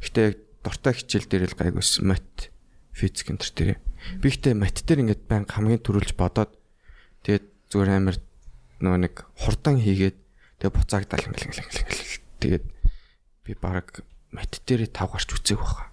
Гэхдээ 0.02 0.26
яг 0.30 0.38
дуртай 0.62 0.94
хичээл 0.94 1.28
дээр 1.30 1.44
л 1.50 1.58
гайгүйс 1.58 1.92
мат 2.06 2.54
физик 2.94 3.34
энэ 3.34 3.42
төр 3.42 3.52
дээр. 3.58 3.72
Би 4.22 4.26
ихтэй 4.30 4.54
мат 4.54 4.78
дээр 4.86 5.02
ингээд 5.06 5.26
баян 5.26 5.50
хамгийн 5.50 5.82
түрүүлж 5.82 6.14
бодоод 6.14 6.54
тэгээд 7.26 7.46
зүгээр 7.74 7.90
амар 7.90 8.18
нөгөө 8.84 9.00
нэг 9.02 9.16
хурдан 9.40 9.82
хийгээд 9.82 10.18
тэгээд 10.62 10.76
буцаагдал 10.78 11.26
ингээл 11.26 11.48
ингээл 11.50 11.64
ингээл 11.66 11.84
ингээл. 11.88 12.22
Тэгээд 12.44 12.66
би 13.48 13.52
баг 13.58 14.04
мат 14.36 14.52
дээр 14.68 14.90
5 14.92 15.14
гарч 15.14 15.30
үзег 15.34 15.60
баха. 15.62 15.93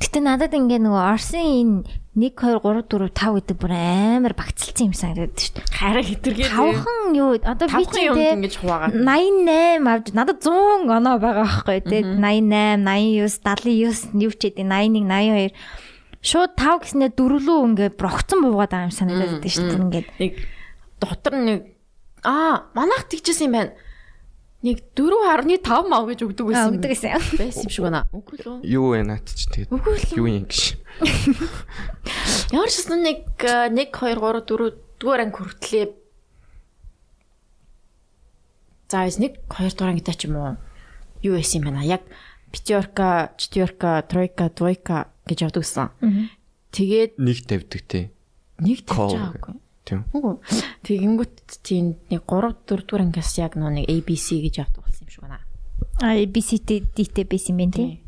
Гэтэ 0.00 0.18
надад 0.22 0.52
ингээ 0.54 0.80
нөгөө 0.82 1.04
Орсын 1.14 1.44
энэ 1.44 1.76
1 2.14 2.30
2 2.38 2.62
3 2.62 2.86
4 2.86 3.10
5 3.10 3.42
гэдэг 3.42 3.56
бүр 3.58 3.72
амар 3.74 4.34
багцлцсан 4.38 4.86
юм 4.86 4.94
санагдаад 4.94 5.34
шүү 5.34 5.52
дээ. 5.58 5.66
Хараа 5.74 6.04
хитргээд. 6.06 6.46
Тавхан 6.54 7.10
юу 7.18 7.30
одоо 7.42 7.66
би 7.66 7.82
ч 7.82 7.90
тийм 7.90 8.38
ингэж 8.38 8.54
хуваагаад. 8.62 8.94
88 8.94 9.90
авч 9.90 10.06
надад 10.14 10.38
100 10.38 10.86
оноо 10.94 11.16
байгаа 11.18 11.42
байхгүй 11.42 11.78
тий 11.90 12.02
88 12.06 12.86
89 12.86 14.14
79 14.14 14.22
юу 14.22 14.32
ч 14.38 14.42
гэдэг 14.46 14.62
81 14.62 15.10
82 15.10 15.58
шууд 16.22 16.52
5 16.54 16.82
гэснээр 16.86 17.12
дөрвөлөө 17.18 17.58
ингээ 17.74 17.90
брогцсон 17.98 18.38
буугаад 18.46 18.70
байгаа 18.70 18.86
юм 18.88 18.94
санагдаад 18.94 19.32
байдаг 19.34 19.50
шүү 19.50 19.66
дээ 19.68 19.82
ингээд 19.82 20.08
Нэг 20.22 20.32
дотор 21.02 21.34
нэг 21.34 21.60
аа 22.22 22.70
манайх 22.72 23.10
тэгжсэн 23.10 23.50
юм 23.50 23.54
байна. 23.58 23.72
Нэг 24.64 24.80
4.5 24.96 25.60
мав 25.92 26.08
гэж 26.08 26.24
өгдөг 26.24 26.46
байсан. 26.48 26.80
өгдөг 26.80 26.88
гэсэн. 26.88 27.20
Байсан 27.36 27.62
юм 27.68 27.70
шиг 27.70 27.84
байна. 27.84 28.00
Үгүй 28.16 28.36
л 28.40 28.48
үү? 28.48 28.58
Юу 28.64 28.86
вэ 28.96 29.04
наад 29.04 29.28
чи 29.28 29.44
тэгээд 29.52 29.68
Үгүй 29.76 29.92
л 29.92 30.08
юу 30.16 30.26
юм 30.32 30.48
гэж. 30.48 30.80
Ямар 32.56 32.70
ч 32.72 32.74
гэсэн 32.80 33.04
нэг 33.04 33.18
1 33.44 33.76
2 33.76 33.92
3 33.92 34.40
4 34.48 34.72
дугаар 34.96 35.20
анги 35.28 35.36
хүртлээ 35.36 35.86
За 38.88 39.04
бас 39.04 39.18
нэг 39.18 39.36
хоёр 39.52 39.72
дугаар 39.74 39.92
ангидаа 39.92 40.16
ч 40.16 40.28
юм 40.30 40.36
уу 40.40 40.56
юу 41.20 41.34
байсан 41.36 41.60
юм 41.60 41.68
байна. 41.68 41.82
Яг 41.84 42.02
пятерка, 42.48 43.34
четверка, 43.36 44.00
тройка, 44.08 44.48
двойка 44.48 45.10
гэж 45.26 45.38
явдаг 45.50 45.64
гэсэн. 45.66 45.92
Тэгээд 46.70 47.18
Нэг 47.18 47.38
тавьдаг 47.44 47.82
тий. 47.84 48.04
нэг 48.62 48.86
тавьж 48.86 49.18
байгаагүй. 49.18 49.60
Тийм. 49.84 50.08
Тэгэнгүүт 50.80 51.60
тийм 51.60 52.00
нэг 52.08 52.24
3 52.24 52.56
4 52.64 52.88
дугаар 52.88 53.04
ангиас 53.04 53.36
яг 53.36 53.52
нөө 53.60 53.84
нэг 53.84 53.92
ABC 53.92 54.40
гэж 54.40 54.64
явдаг 54.64 54.80
болсон 54.80 55.04
юм 55.04 55.12
шиг 55.12 55.28
байна. 55.28 55.44
А 56.00 56.16
ABCD 56.16 56.88
дтэй 56.96 57.28
байсан 57.28 57.60
юм 57.60 57.68
тий. 57.68 58.00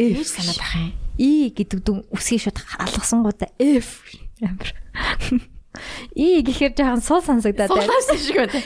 F 0.00 0.24
санаад 0.24 0.56
ах 0.64 0.80
юм. 0.80 0.96
E 1.20 1.52
гэдэг 1.52 1.84
дүн 1.84 2.08
үсгийг 2.08 2.48
шууд 2.48 2.56
алгасангуудаа 2.80 3.52
F 3.60 4.00
амар. 4.40 4.72
E 6.16 6.40
гэхээр 6.42 6.72
жоохон 6.74 7.04
сул 7.04 7.20
сонсогдоод 7.22 7.68
байна. 7.68 7.84
Суулаас 7.84 8.08
шиг 8.24 8.40
байна. 8.40 8.56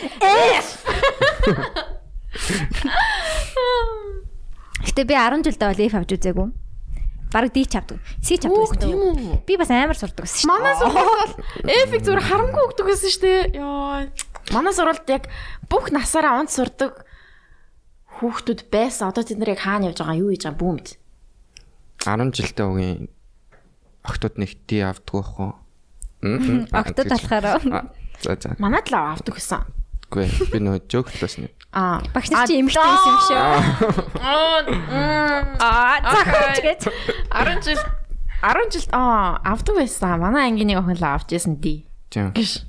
Гэтэ 4.86 5.02
би 5.04 5.14
10 5.18 5.42
жилдээ 5.42 5.68
бол 5.68 5.82
F 5.90 5.94
авч 5.98 6.14
үзээгүй. 6.16 6.61
Бараг 7.32 7.52
D 7.56 7.64
ч 7.64 7.74
авдаг. 7.80 7.98
C 8.20 8.36
ч 8.36 8.44
авдаг. 8.44 8.52
Үгүй 8.52 8.68
гэсэн. 8.76 8.82
тийм 8.84 9.00
үү. 9.00 9.42
Би 9.48 9.54
бас 9.56 9.72
амар 9.72 9.96
сурдаг 9.96 10.28
гэсэн. 10.28 10.46
Манай 10.52 10.74
сургууль 10.76 11.08
бол 11.08 11.32
F-ийг 11.64 12.02
зүгээр 12.04 12.26
харамгүй 12.28 12.62
өгдөг 12.68 12.86
гэсэн 12.92 13.10
шүү 13.10 13.22
дээ. 13.24 13.40
Йоо. 13.56 14.12
Манай 14.52 14.72
сургуульд 14.76 15.08
яг 15.08 15.24
бүх 15.72 15.88
насаараа 15.90 16.44
онц 16.44 16.52
сурдаг 16.52 17.08
хүүхдүүд 18.20 18.68
байсан. 18.68 19.08
Одоо 19.08 19.24
тэд 19.24 19.40
нар 19.40 19.56
яг 19.56 19.64
хаана 19.64 19.88
явж 19.88 19.98
байгаа 20.04 20.20
юу 20.20 20.30
хийж 20.30 20.44
байгаа 20.44 20.60
бүү 20.60 20.72
мэд. 20.76 20.88
10 22.04 22.36
жилдээ 22.36 22.66
угийн 22.68 22.98
октод 24.04 24.34
нэг 24.36 24.50
ди 24.68 24.84
авдаг 24.84 25.08
байхгүй. 25.16 25.50
Октод 26.70 27.06
болохоор 27.08 27.46
За 28.22 28.36
за. 28.38 28.54
Манайд 28.58 28.86
л 28.92 28.94
авдаг 28.94 29.34
гэсэн. 29.34 29.81
Үгүй 30.12 30.28
би 30.52 30.58
нөө 30.60 30.84
жөөхлөөс 30.92 31.40
нэг. 31.40 31.56
Аа. 31.72 32.04
багш 32.12 32.28
нар 32.28 32.44
чи 32.44 32.60
эмэгтэй 32.60 32.84
байсан 32.84 33.08
юм 33.08 33.20
шүү. 33.32 33.40
Аа 35.56 36.04
захаач 36.04 36.60
гэж. 36.60 36.80
10 37.32 37.64
жил 37.64 37.80
10 38.44 38.76
жил 38.76 38.86
аа 38.92 39.40
авдаг 39.40 39.80
байсан. 39.80 40.20
Манай 40.20 40.52
ангийн 40.52 40.68
нэг 40.68 40.84
охин 40.84 41.00
л 41.00 41.08
авч 41.08 41.32
яасан 41.32 41.56
ди. 41.64 41.88
Тийм. 42.12 42.36
Гэж. 42.36 42.60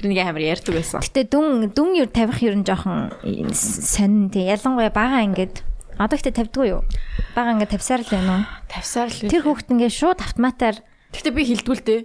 Тэр 0.00 0.08
нэг 0.08 0.24
амар 0.24 0.40
ярьдаг 0.48 0.72
байсан. 0.80 1.04
Гэтэ 1.04 1.28
дүн 1.28 1.76
дүн 1.76 1.92
юу 2.00 2.08
тавих 2.08 2.40
юу 2.40 2.56
жоохон 2.64 3.12
сонин 3.52 4.32
тий. 4.32 4.48
Ялангуяа 4.48 4.88
бага 4.96 5.20
ингээд 5.28 5.60
одоо 6.00 6.16
ихтэй 6.16 6.32
тавьдгүй 6.32 6.72
юу? 6.72 6.88
Бага 7.36 7.52
ингээд 7.52 7.76
тавьсаар 7.76 8.00
л 8.00 8.08
байна 8.08 8.32
уу? 8.32 8.48
Тавсаар 8.72 9.12
л. 9.12 9.28
Тэр 9.28 9.44
хүүхэд 9.44 9.76
ингээд 9.76 9.92
шууд 9.92 10.24
автоматар 10.24 10.80
Гэхдээ 11.12 11.32
би 11.32 11.42
хилдгүүл 11.48 11.84
дээ. 11.84 12.00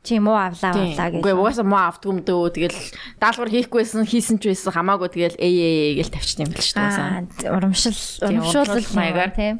Чи 0.00 0.16
муу 0.16 0.32
авлаа 0.36 0.72
авлаа 0.72 1.08
гэж. 1.12 1.20
Үгүй 1.20 1.34
угаасаа 1.36 1.66
муу 1.68 1.82
автгүй 1.84 2.08
юм 2.08 2.20
дөө. 2.24 2.48
Тэгэл 2.56 2.78
даалгавар 3.20 3.52
хийхгүйсэн 3.52 4.08
хийсэн 4.08 4.36
ч 4.40 4.48
байсан 4.48 4.72
хамаагүй 4.72 5.08
тэгэл 5.12 5.36
ээ 5.36 5.52
ээ 5.60 6.00
гэл 6.00 6.12
тавьчихсан 6.16 6.44
юм 6.48 6.52
л 6.56 6.64
шүү 6.64 6.80
Аа 6.80 7.20
дээ. 7.28 7.52
урамшил 7.52 8.00
урамшуулал 8.24 8.88
маягаар 8.96 9.32
тийм. 9.36 9.56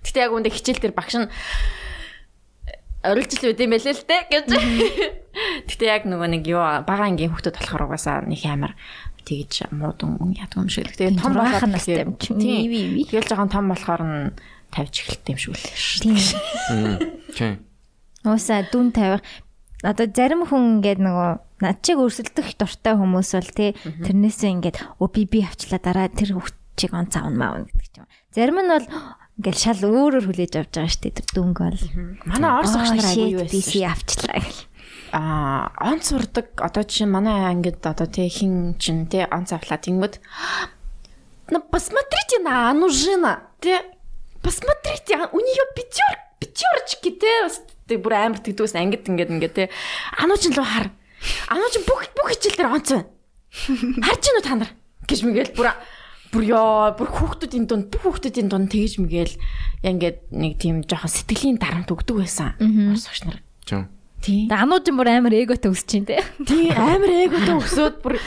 Гэтэ 0.00 0.18
яг 0.24 0.32
үндэ 0.32 0.48
хичээл 0.48 0.80
дээр 0.80 0.96
багш 0.96 1.14
нь 1.20 1.28
орилж 3.04 3.32
л 3.38 3.52
үт 3.52 3.60
юм 3.60 3.70
байлээ 3.76 3.94
л 3.94 4.04
дээ 4.08 4.22
гэж. 4.32 4.46
Гэтэ 5.68 5.84
яг 5.84 6.02
нөгөө 6.08 6.28
нэг 6.40 6.44
юу 6.48 6.64
бага 6.88 7.04
ангийн 7.06 7.30
хүүхдүүд 7.30 7.56
болохоор 7.60 7.84
угаасаа 7.92 8.24
нэг 8.24 8.42
амар 8.48 8.72
тэгж 9.28 9.70
муудан 9.76 10.16
яадаг 10.34 10.56
юм 10.56 10.70
шиг 10.72 10.88
л. 10.88 10.96
Тэгээ 10.96 11.20
том 11.20 11.36
юм 11.36 12.12
чи. 12.16 12.32
Тийм. 12.32 12.64
Иви 12.64 12.78
иви. 12.96 13.02
Тэгэл 13.12 13.28
жоохон 13.28 13.52
том 13.52 13.68
болохоор 13.70 14.02
нь 14.02 14.32
тавьж 14.72 14.94
эхэлт 15.04 15.26
юм 15.30 15.38
шиг 15.38 15.54
л 15.54 15.62
шүү. 15.76 16.00
Тийм. 16.02 16.16
Тийм. 17.36 17.54
Ууса 18.26 18.66
дүн 18.72 18.90
тавих 18.90 19.22
одоо 19.86 20.06
зарим 20.10 20.42
хүн 20.46 20.82
ингээд 20.82 21.00
нөгөө 21.00 21.30
над 21.62 21.78
чиг 21.86 22.02
өрсөлдөх 22.02 22.58
дуртай 22.58 22.94
хүмүүс 22.98 23.30
бол 23.38 23.50
тий 23.54 23.70
тэрнээсээ 23.78 24.50
ингээд 24.58 24.76
өө 24.98 25.08
би 25.14 25.22
би 25.30 25.38
авчлаа 25.46 25.78
дараа 25.78 26.10
тэр 26.10 26.34
хүүхчийг 26.34 26.92
онц 26.92 27.14
аавна 27.16 27.62
маавна 27.62 27.70
гэдэг 27.70 28.02
юм. 28.02 28.06
Зарим 28.34 28.58
нь 28.60 28.72
бол 28.74 28.86
ингээд 29.38 29.56
шал 29.56 29.80
өөрөөр 29.86 30.26
хүлээж 30.26 30.52
авч 30.58 30.72
байгаа 30.74 30.90
шүү 30.90 31.02
дээ 31.06 31.16
тэр 31.16 31.28
дүнг 31.32 31.58
бол. 31.62 31.82
Манай 32.26 32.50
орс 32.60 32.74
багш 32.74 32.90
нар 32.92 33.08
аягүй 33.08 33.32
юу 33.36 33.44
би 33.46 33.60
байсан. 33.60 33.70
си 33.70 33.80
авчлаа 33.86 34.38
гэл. 34.42 34.62
Аа, 35.16 35.70
онц 35.80 36.02
сурдаг 36.10 36.48
одоо 36.60 36.84
чинь 36.84 37.12
манай 37.14 37.46
ангид 37.46 37.80
одоо 37.86 38.08
тий 38.10 38.28
хин 38.28 38.74
чин 38.76 39.06
тий 39.06 39.24
онц 39.24 39.54
авлаа 39.54 39.78
тэнгүүд 39.78 40.18
Ну 41.50 41.60
посмотрите 41.60 42.42
на 42.42 42.70
Анужина. 42.70 43.46
Тэ 43.60 43.78
посмотрите, 44.42 45.14
у 45.30 45.38
нее 45.38 45.64
пятер 45.76 46.18
пятерочки 46.40 47.10
тэ 47.10 47.48
тэ 47.86 47.98
бүр 48.02 48.14
амар 48.14 48.40
тэгдэгс 48.42 48.74
ангид 48.74 49.06
ингээд 49.06 49.30
ингээд 49.30 49.54
тэ 49.54 49.70
Анужин 50.18 50.52
руу 50.54 50.66
хар. 50.66 50.90
Анужин 51.48 51.82
бүх 51.86 52.06
бүх 52.14 52.34
хичээл 52.34 52.58
дээр 52.58 52.72
онц 52.74 52.90
байна. 52.90 53.06
Харж 54.02 54.22
гинүү 54.26 54.44
та 54.44 54.54
нар 54.58 54.70
гэж 55.06 55.20
мэгэл 55.22 55.54
бүр 55.56 55.70
бүр 56.34 56.42
ёо 56.50 56.92
бүр 56.98 57.08
хүүхдүүдийн 57.08 57.64
дунд 57.70 57.86
бүх 57.94 58.02
хүүхдүүдийн 58.04 58.50
дунд 58.50 58.68
тэгж 58.74 58.98
мэгэл 59.00 59.34
яа 59.86 59.90
ингээд 59.94 60.18
нэг 60.34 60.58
тийм 60.58 60.82
жоохон 60.82 61.08
сэтгэлийн 61.14 61.58
дарамт 61.62 61.88
өгдөг 61.88 62.20
байсан. 62.20 62.58
Орс 62.92 63.06
багш 63.06 63.22
нар. 63.24 63.38
Тийм. 64.20 64.50
Анууд 64.50 64.84
юм 64.90 64.98
бүр 64.98 65.08
амар 65.14 65.32
эготой 65.38 65.70
өсч 65.70 65.86
чинь 65.86 66.06
тий. 66.06 66.18
Тийм 66.42 66.74
амар 66.74 67.30
эготой 67.30 67.56
өсөөд 67.62 68.02
бүр 68.02 68.18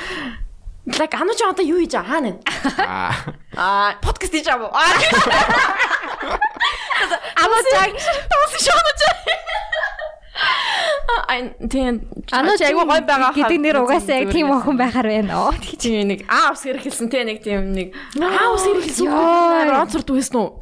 Лаг 0.90 1.14
анууч 1.14 1.38
одоо 1.46 1.62
юу 1.62 1.78
хийж 1.86 1.94
байгаа 1.94 2.10
хаана? 2.10 2.32
Аа. 2.82 3.14
Аа, 3.54 3.90
подкаст 4.02 4.34
хийж 4.34 4.48
байгаа. 4.50 4.74
Аа. 7.00 7.46
Амаа 7.46 7.62
цаг 7.72 7.92
тоос 8.32 8.54
шоонож. 8.66 9.02
Аа, 11.10 11.42
тийм. 11.68 12.02
Анууд 12.32 12.62
айгу 12.62 12.86
гой 12.86 13.02
байгаа. 13.02 13.34
гэдэг 13.34 13.60
нэр 13.60 13.78
угаасаа 13.84 14.24
яг 14.24 14.32
тийм 14.32 14.54
охин 14.54 14.78
байхаар 14.78 15.08
байна. 15.10 15.52
Тийм 15.82 16.08
нэг 16.14 16.24
аа 16.30 16.54
ус 16.54 16.64
хэрхэлсэн 16.64 17.10
те 17.10 17.26
нэг 17.26 17.42
тийм 17.44 17.74
нэг 17.74 17.94
аа 18.22 18.54
ус 18.54 18.64
хэрхэлсэн. 18.64 19.10
Йоо. 19.10 19.84
Онцорд 19.84 20.10
байсан 20.10 20.38
уу? 20.38 20.62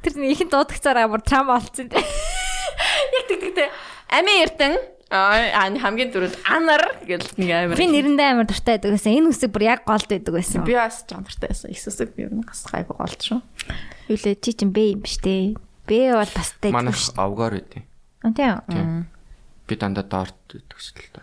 Тэр 0.00 0.14
ихэнх 0.16 0.52
дуудагцаараа 0.54 1.10
бүр 1.10 1.22
трам 1.26 1.50
олцсон 1.52 1.90
тий. 1.92 2.00
Яг 3.18 3.24
тэг 3.28 3.38
тэг 3.44 3.52
те. 3.58 3.66
Ами 4.08 4.40
эрдэн 4.46 4.78
Аа 5.10 5.66
хамгийн 5.74 6.14
дөрөнд 6.14 6.38
анар 6.46 6.86
гэж 7.02 7.34
нэг 7.34 7.50
амар. 7.50 7.74
Би 7.74 7.90
нэрэндээ 7.90 8.30
амар 8.30 8.46
дуртай 8.46 8.78
байдаг 8.78 8.94
байсан. 8.94 9.10
Энэ 9.18 9.34
үсэг 9.34 9.50
бүр 9.50 9.66
яг 9.66 9.82
голд 9.82 10.06
байдаг 10.06 10.38
байсан. 10.38 10.62
би 10.62 10.78
бас 10.78 11.02
жанртай 11.02 11.50
байсан. 11.50 11.74
Их 11.74 11.82
сүсэг 11.82 12.14
би 12.14 12.30
юу 12.30 12.38
гас 12.46 12.62
гайгүй 12.70 12.94
голд 12.94 13.18
шүү. 13.18 13.42
Юу 14.10 14.18
лээ 14.18 14.42
чи 14.42 14.50
чинь 14.58 14.74
бэ 14.74 14.98
юм 14.98 15.06
дээ. 15.06 15.54
Бэ 15.86 16.18
бол 16.18 16.32
бас 16.34 16.50
тай. 16.58 16.74
Манай 16.74 16.90
авгаар 16.90 17.62
үдээ. 17.62 17.86
А 18.26 18.34
тийм. 18.34 19.06
Би 19.70 19.78
дандаа 19.78 20.02
доорт 20.02 20.34
төгсөл 20.50 20.98
та. 21.14 21.22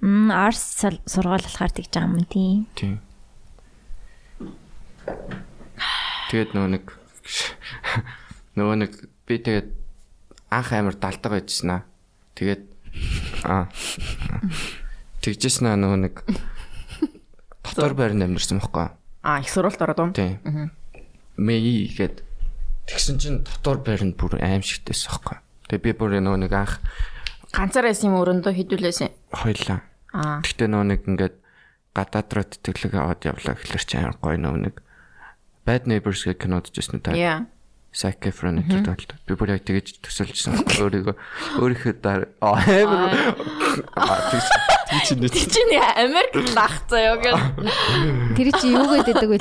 Мм 0.00 0.32
арс 0.32 0.88
сургууль 1.04 1.44
болохоор 1.44 1.68
тэгж 1.68 1.92
байгаа 1.92 2.08
юм 2.08 2.24
тийм. 2.24 2.64
Тийм. 2.72 2.96
Тэгээд 6.32 6.56
нөгөө 6.56 6.70
нэг 6.80 6.84
нөгөө 8.56 8.76
нэг 8.88 8.92
би 9.28 9.34
тэгээд 9.44 9.68
анх 10.48 10.72
амар 10.72 10.96
далдаг 10.96 11.28
байжсэн 11.28 11.76
аа. 11.76 11.84
Тэгээд 12.40 12.64
аа 13.44 13.68
тэгжсэн 15.20 15.68
аа 15.68 15.76
нөгөө 15.76 16.00
нэг 16.08 16.14
дотор 17.68 17.92
байранд 17.92 18.24
амьдэрсэн 18.24 18.64
байхгүй. 18.64 18.96
Аа 19.28 19.44
их 19.44 19.52
сурвалт 19.52 19.84
ороод 19.84 20.00
уу? 20.00 20.16
Тийм. 20.16 20.72
Мэй 21.38 21.94
гээд 21.94 22.26
тэгсэн 22.90 23.16
чинь 23.22 23.38
дотор 23.46 23.78
байранд 23.80 24.18
бүр 24.18 24.42
аимшигтэйсэн 24.42 25.08
байхгүй. 25.08 25.38
Тэгээд 25.70 25.84
би 25.86 25.92
бүр 25.94 26.18
нөгөө 26.18 26.40
нэг 26.44 26.52
анх 26.52 26.82
Ганцаар 27.54 27.88
байсан 27.88 28.12
юм 28.12 28.20
өрөндөө 28.20 28.52
хідүүлээсэн. 28.58 29.08
хойлоо. 29.32 29.80
Аа. 30.12 30.44
Гэхдээ 30.44 30.68
нөгөө 30.68 30.86
нэг 30.92 31.00
ингээд 31.08 31.36
гадаад 31.96 32.28
руу 32.34 32.44
тэтгэлэг 32.44 32.92
аваад 32.92 33.22
явлаа 33.24 33.54
гэхэлэр 33.56 33.84
чи 33.88 33.96
амар 33.96 34.16
гоё 34.20 34.36
нөгөө 34.36 34.60
нэг 34.68 34.74
Bad 35.64 35.88
Neighbors 35.88 36.24
гэх 36.28 36.44
кинод 36.44 36.68
жишнэ 36.68 37.00
та. 37.00 37.16
Яа. 37.16 37.48
Гэж 37.98 38.86
бодлоо. 38.86 39.18
Би 39.26 39.34
бүр 39.34 39.50
яг 39.58 39.66
тэгэж 39.66 39.98
төсөлжсэн. 40.06 40.54
Өөрийгөө 40.78 41.14
өөрийнхөө 41.58 41.94
дараа 41.98 42.30
амар 42.38 43.10
аа 43.98 44.18
тэгж 44.30 44.46
тэгж 44.86 45.08
нэг 45.18 45.34
Ти 45.34 45.42
чи 45.50 45.62
нэг 45.66 45.82
Америк 45.98 46.32
лах 46.54 46.86
заяа 46.86 47.18
гэл. 47.18 47.42
Тэр 48.38 48.48
чи 48.54 48.70
юу 48.70 48.86
гэдэг 49.02 49.26
вэ? 49.26 49.38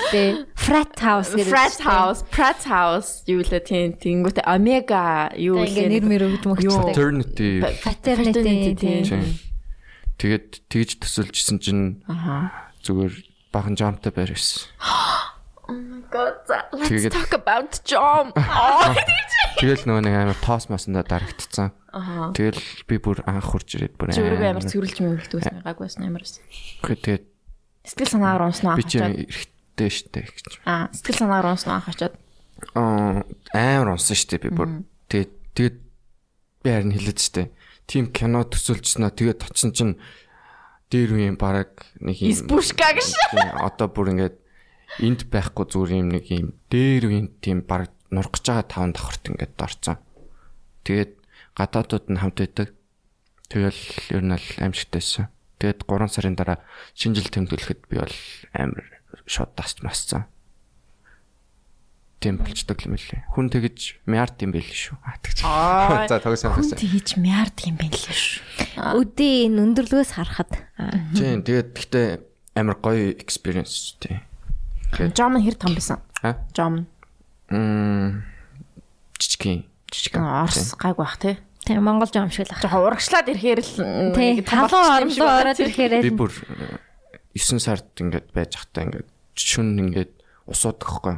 Frat 0.58 0.98
house 0.98 1.38
гэдэг. 1.38 1.54
Frat 1.54 1.78
house, 1.86 2.26
Pratt 2.34 2.66
house 2.66 3.22
юу 3.30 3.46
лээ 3.46 3.62
тийм 3.62 3.94
тэнгүүтээ 3.94 4.50
Omega 4.50 5.30
юу 5.38 5.62
Ингээ 5.62 5.94
нэр 5.94 6.06
мэр 6.10 6.24
өгд 6.34 6.44
мөгчтэй. 6.50 6.82
Fraternity 6.82 7.50
Fraternity 7.62 8.74
тийм. 8.74 9.38
Тэгээд 10.18 10.66
тэгж 10.66 10.90
төсөлжсэн 11.06 11.62
чинь 11.62 12.02
зүгээр 12.82 13.14
бахан 13.54 13.78
жамтай 13.78 14.10
байр 14.10 14.34
байсан. 14.34 14.66
Oh 15.68 15.74
my 15.76 16.02
god. 16.10 16.36
Let's 16.74 17.10
talk 17.12 17.34
about 17.36 17.72
Jom. 17.84 18.32
Аа. 18.36 18.96
Тэгэл 19.60 19.84
нөгөө 19.90 20.04
нэг 20.06 20.14
амар 20.16 20.40
тоос 20.40 20.70
масандаа 20.72 21.04
дарагдцсан. 21.04 21.74
Тэгэл 22.38 22.62
би 22.88 22.96
бүр 23.02 23.24
анх 23.26 23.48
хурж 23.52 23.76
ирээд 23.76 23.98
бүр 23.98 24.14
амар 24.14 24.64
цэвэрлж 24.64 24.98
мөвөлт 25.02 25.32
байсан 25.34 25.60
гайгүйсэн 25.66 26.06
амар 26.08 26.22
байсан. 26.24 26.44
Тэгээд 26.86 27.26
Сэтгэл 27.88 28.12
санаагаар 28.16 28.48
унснаа 28.52 28.76
би 28.78 28.84
анх 28.86 28.92
очоод. 28.92 29.16
эрэхтэй 29.18 29.90
штэ 29.90 30.22
гэж. 30.30 30.46
Аа, 30.68 30.88
сэтгэл 30.94 31.20
санаагаар 31.26 31.50
унснаа 31.58 31.76
анх 31.82 31.90
очоод. 31.90 32.14
Аа 32.78 33.26
амар 33.56 33.90
унсан 33.98 34.16
штэ 34.20 34.38
би 34.46 34.50
бүр. 34.54 34.86
Тэгээд 35.10 35.32
тэгээд 35.58 35.78
би 36.64 36.70
харин 36.70 36.94
хэлээд 36.94 37.20
штэ. 37.20 37.50
Тим 37.90 38.12
кино 38.14 38.44
төсөөлжснөө 38.46 39.12
тэгээд 39.16 39.42
тоцсон 39.42 39.72
чинь 39.74 39.96
дээр 40.94 41.18
үеийн 41.18 41.36
баг 41.40 41.82
нэг 42.04 42.20
юм 42.22 42.30
Избушка 42.32 42.94
гэж. 42.94 43.16
Одоо 43.64 43.88
бүр 43.90 44.14
ингээд 44.14 44.38
энд 45.04 45.22
байхгүй 45.30 45.66
зүгээр 45.70 45.92
юм 46.02 46.10
нэг 46.14 46.26
юм 46.32 46.48
дээр 46.72 47.04
үеийн 47.10 47.28
тийм 47.42 47.62
баг 47.66 47.92
нурах 48.10 48.34
гэж 48.34 48.46
байгаа 48.50 48.66
таван 48.66 48.92
давхарт 48.96 49.24
ингээд 49.30 49.56
орцсон. 49.62 49.98
Тэгээд 50.88 51.12
гадаадууд 51.58 52.06
нь 52.10 52.20
хамт 52.22 52.38
байдаг. 52.42 52.70
Тэгэл 53.52 53.82
ер 54.16 54.24
нь 54.26 54.34
бол 54.34 54.48
аимшигтайсэн. 54.64 55.28
Тэгээд 55.62 55.86
3 55.90 56.08
сарын 56.12 56.36
дараа 56.38 56.60
шинэ 56.94 57.18
жил 57.22 57.30
тэмдэглэхэд 57.34 57.82
би 57.90 57.96
бол 58.02 58.18
амар 58.54 58.86
шууд 59.26 59.52
тасч 59.56 59.82
масцсан. 59.82 60.26
Тийм 62.18 62.42
болчдөг 62.42 62.82
юм 62.90 62.98
лээ. 62.98 63.30
Хүн 63.38 63.48
тэгэж 63.54 64.02
мярд 64.10 64.42
юм 64.42 64.50
байл 64.52 64.66
шүү. 64.66 64.98
Аа 65.06 65.22
тэгж. 65.22 65.46
За 66.10 66.18
тогсон 66.18 66.50
Хүн 66.58 66.66
тогсон. 66.66 66.82
тэгэж 66.82 67.08
мярд 67.22 67.58
юм 67.70 67.78
байна 67.78 67.94
лээ 67.94 68.18
шүү. 68.18 68.42
Өдөө 69.06 69.32
энэ 69.46 69.62
өндөрлгөөс 69.62 70.12
харахад 70.18 70.52
аа, 70.82 70.98
Тийм 71.14 71.46
тэгээд 71.46 71.70
гэхдээ 71.78 72.08
амар 72.58 72.78
гоё 72.82 73.14
experience 73.22 73.94
тийм. 74.02 74.26
Жом 74.96 75.38
хэр 75.42 75.56
том 75.56 75.74
байсан? 75.76 76.00
Аа? 76.24 76.38
Жом 76.56 76.88
Мм 77.50 78.24
жижиг 79.20 79.66
жижиг 79.92 80.16
Орс 80.18 80.76
гайг 80.76 80.98
байх 80.98 81.18
тий. 81.18 81.38
тийм 81.66 81.84
Монгол 81.84 82.08
жоо 82.08 82.24
юм 82.24 82.32
шиг 82.32 82.48
л 82.48 82.54
ах. 82.56 82.62
Жохоо 82.64 82.88
урагшлаад 82.88 83.28
ирэхээр 83.28 83.60
л 83.60 83.72
халуун 84.48 85.12
оромдоо 85.12 85.28
ороод 85.28 85.60
ирэхээр 85.60 86.02
Би 86.04 86.12
бүр 86.12 86.32
9 87.36 87.60
сард 87.60 87.92
ингээд 88.00 88.32
байж 88.32 88.56
захтаа 88.56 88.88
ингээд 88.88 89.10
шүн 89.36 89.76
ингээд 89.78 90.12
усуудаг 90.48 90.88
хгүй. 90.88 91.16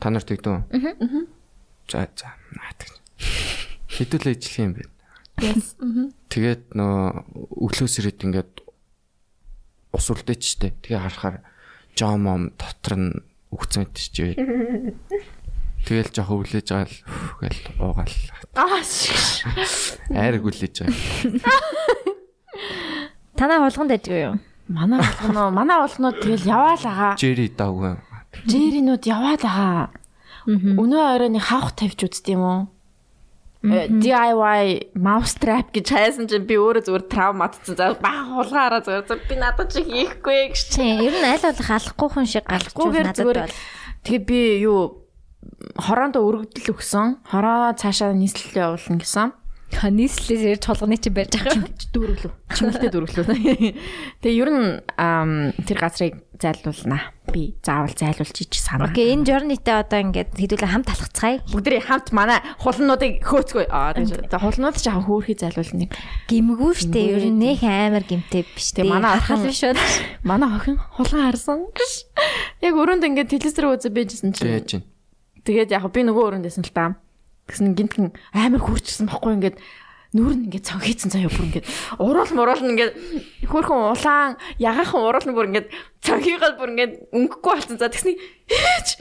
Та 0.00 0.10
нар 0.10 0.24
тэгдэн. 0.24 0.64
Аа. 0.70 1.24
За 1.88 2.06
за. 2.14 2.36
Хэдүүлээ 3.90 4.36
ижлэх 4.38 4.56
юм 4.60 4.72
бэ? 4.76 4.84
Yes. 5.40 5.74
Тэгээд 6.32 6.76
нөө 6.76 7.26
өглөөс 7.64 7.94
ирээд 8.00 8.24
ингээд 8.28 8.52
ус 9.92 10.06
үлдээч 10.12 10.42
штэ. 10.56 10.76
Тэгээ 10.84 11.00
харахаар 11.00 11.42
жомом 11.96 12.52
дотор 12.58 12.94
нь 12.98 13.22
үгцэн 13.50 13.86
идчихвээ. 13.90 14.34
Тэгэл 15.86 16.12
жоох 16.12 16.30
өвлөж 16.30 16.68
байгаа 16.68 16.86
л 16.86 16.96
гэл 17.40 17.60
уугаал. 17.80 18.16
Аа. 18.54 18.82
шиш. 18.84 19.48
Айрг 20.12 20.44
үлээж 20.44 20.84
байгаа. 20.84 20.94
Танаа 23.40 23.64
хулганд 23.64 23.96
ажгүй 23.96 24.20
юу? 24.20 24.36
Манай 24.68 25.00
болгоно, 25.00 25.50
манай 25.50 25.80
болгонууд 25.80 26.20
тэгэл 26.20 26.46
яваал 26.46 26.84
агаа. 26.84 27.16
Жери 27.16 27.48
даавгүй. 27.48 27.96
Жиринууд 28.46 29.02
яваад 29.08 29.42
агаа. 29.42 29.90
Өнөө 30.46 31.02
оройн 31.16 31.40
хавх 31.40 31.72
тавьж 31.74 32.04
үзт 32.06 32.28
юм 32.30 32.44
уу? 32.44 32.60
DIY 33.60 34.96
mouse 34.96 35.36
trap 35.36 35.68
гэж 35.76 35.92
хайсан 35.92 36.24
чинь 36.32 36.48
би 36.48 36.56
өөрөө 36.56 36.80
зүгээр 36.88 37.04
травматцсан. 37.12 37.76
За 37.76 37.92
баг 37.92 38.32
хулгаараа 38.32 38.80
зүгээр 38.80 39.28
би 39.28 39.36
надад 39.36 39.68
чи 39.68 39.84
хийхгүй 39.84 40.56
гэж 40.56 40.60
чи. 40.72 40.80
Ер 40.80 41.12
нь 41.20 41.28
аль 41.28 41.44
болох 41.44 41.68
алахгүй 41.68 42.08
хүн 42.08 42.24
шиг 42.24 42.48
Алхгүйгээр 42.48 43.06
надад 43.12 43.20
зүгээр 43.20 43.52
тэгээ 44.08 44.24
би 44.24 44.40
юу 44.64 45.04
хороондоо 45.76 46.24
өргөдөл 46.24 46.72
өгсөн. 46.72 47.20
Хороо 47.28 47.76
цаашаа 47.76 48.16
нийслэл 48.16 48.80
явуулна 48.80 48.96
гэсэн. 49.04 49.28
Ха 49.70 49.86
нийслэлээс 49.88 50.58
ирж 50.58 50.62
толгоны 50.66 50.98
чи 50.98 51.10
барьж 51.14 51.38
байгаа. 51.38 51.62
Дүүрлүү. 51.94 52.30
Чимэлтэй 52.58 52.90
дүүрлүү. 52.90 53.24
Тэгээ 54.18 54.40
ер 54.42 54.50
нь 54.50 54.68
тэр 55.64 55.78
газрыг 55.78 56.14
зайлуулнаа. 56.40 57.14
Би 57.30 57.54
заавал 57.62 57.94
зайлуулж 57.94 58.34
ич 58.42 58.58
санаа. 58.58 58.90
Окей, 58.90 59.14
энэ 59.14 59.24
journey-тэй 59.30 59.76
одоо 59.78 60.00
ингээд 60.02 60.34
хэдүүлээ 60.34 60.70
хамт 60.74 60.90
алхацгаая. 60.90 61.38
Бүгдээ 61.54 61.86
хамт 61.86 62.10
манай 62.10 62.42
хулнуудыг 62.58 63.22
хөөцгөө. 63.22 63.70
Аа 63.70 63.94
тийм. 63.94 64.10
За 64.26 64.38
хулнууд 64.42 64.74
ч 64.74 64.90
яхаа 64.90 65.06
хөөрхий 65.06 65.38
зайлуулна. 65.38 65.86
Гимгүү 66.26 66.72
штэ 66.74 67.00
ер 67.14 67.24
нь 67.30 67.38
нэх 67.38 67.62
амар 67.62 68.02
гимтэй 68.02 68.42
биш 68.50 68.74
Тэгээ 68.74 68.90
манай 68.90 69.16
охин- 69.22 69.46
биш 69.46 69.62
үү? 69.62 69.78
Манай 70.26 70.50
охин 70.50 70.76
хулган 70.98 71.30
харсан. 71.30 71.70
Яг 72.58 72.74
өрөөнд 72.74 73.06
ингээд 73.06 73.30
телевизээр 73.30 73.70
үзэж 73.78 73.92
байжсэн 73.94 74.34
чинь. 74.34 74.66
Чинь. 74.66 74.84
Тэгээд 75.46 75.70
яг 75.72 75.86
би 75.94 76.02
нөгөө 76.02 76.24
өрөөнд 76.34 76.44
байсан 76.50 76.66
л 76.66 76.74
та. 76.74 76.98
Тэгсэн 77.50 77.74
гинтхэн 77.74 78.14
амар 78.30 78.62
хурцсан 78.62 79.10
байхгүй 79.10 79.34
ингээд 79.42 79.58
нүүр 80.14 80.34
нь 80.34 80.44
ингээд 80.50 80.66
цонхийцэн 80.66 81.10
заяа 81.10 81.30
бүр 81.30 81.46
ингээд 81.50 81.66
уруул 82.02 82.32
муруул 82.34 82.62
нь 82.66 82.72
ингээд 82.74 82.94
хөөхөн 83.46 83.94
улаан 83.94 84.34
ягахан 84.58 85.02
уруул 85.06 85.26
нь 85.26 85.36
бүр 85.38 85.48
ингээд 85.50 85.68
цонхийгал 86.02 86.58
бүр 86.58 86.70
ингээд 86.74 86.92
өнгөхгүй 87.14 87.52
болсон. 87.54 87.78
За 87.78 87.86
тэгсний 87.86 88.18
ээч 88.50 88.98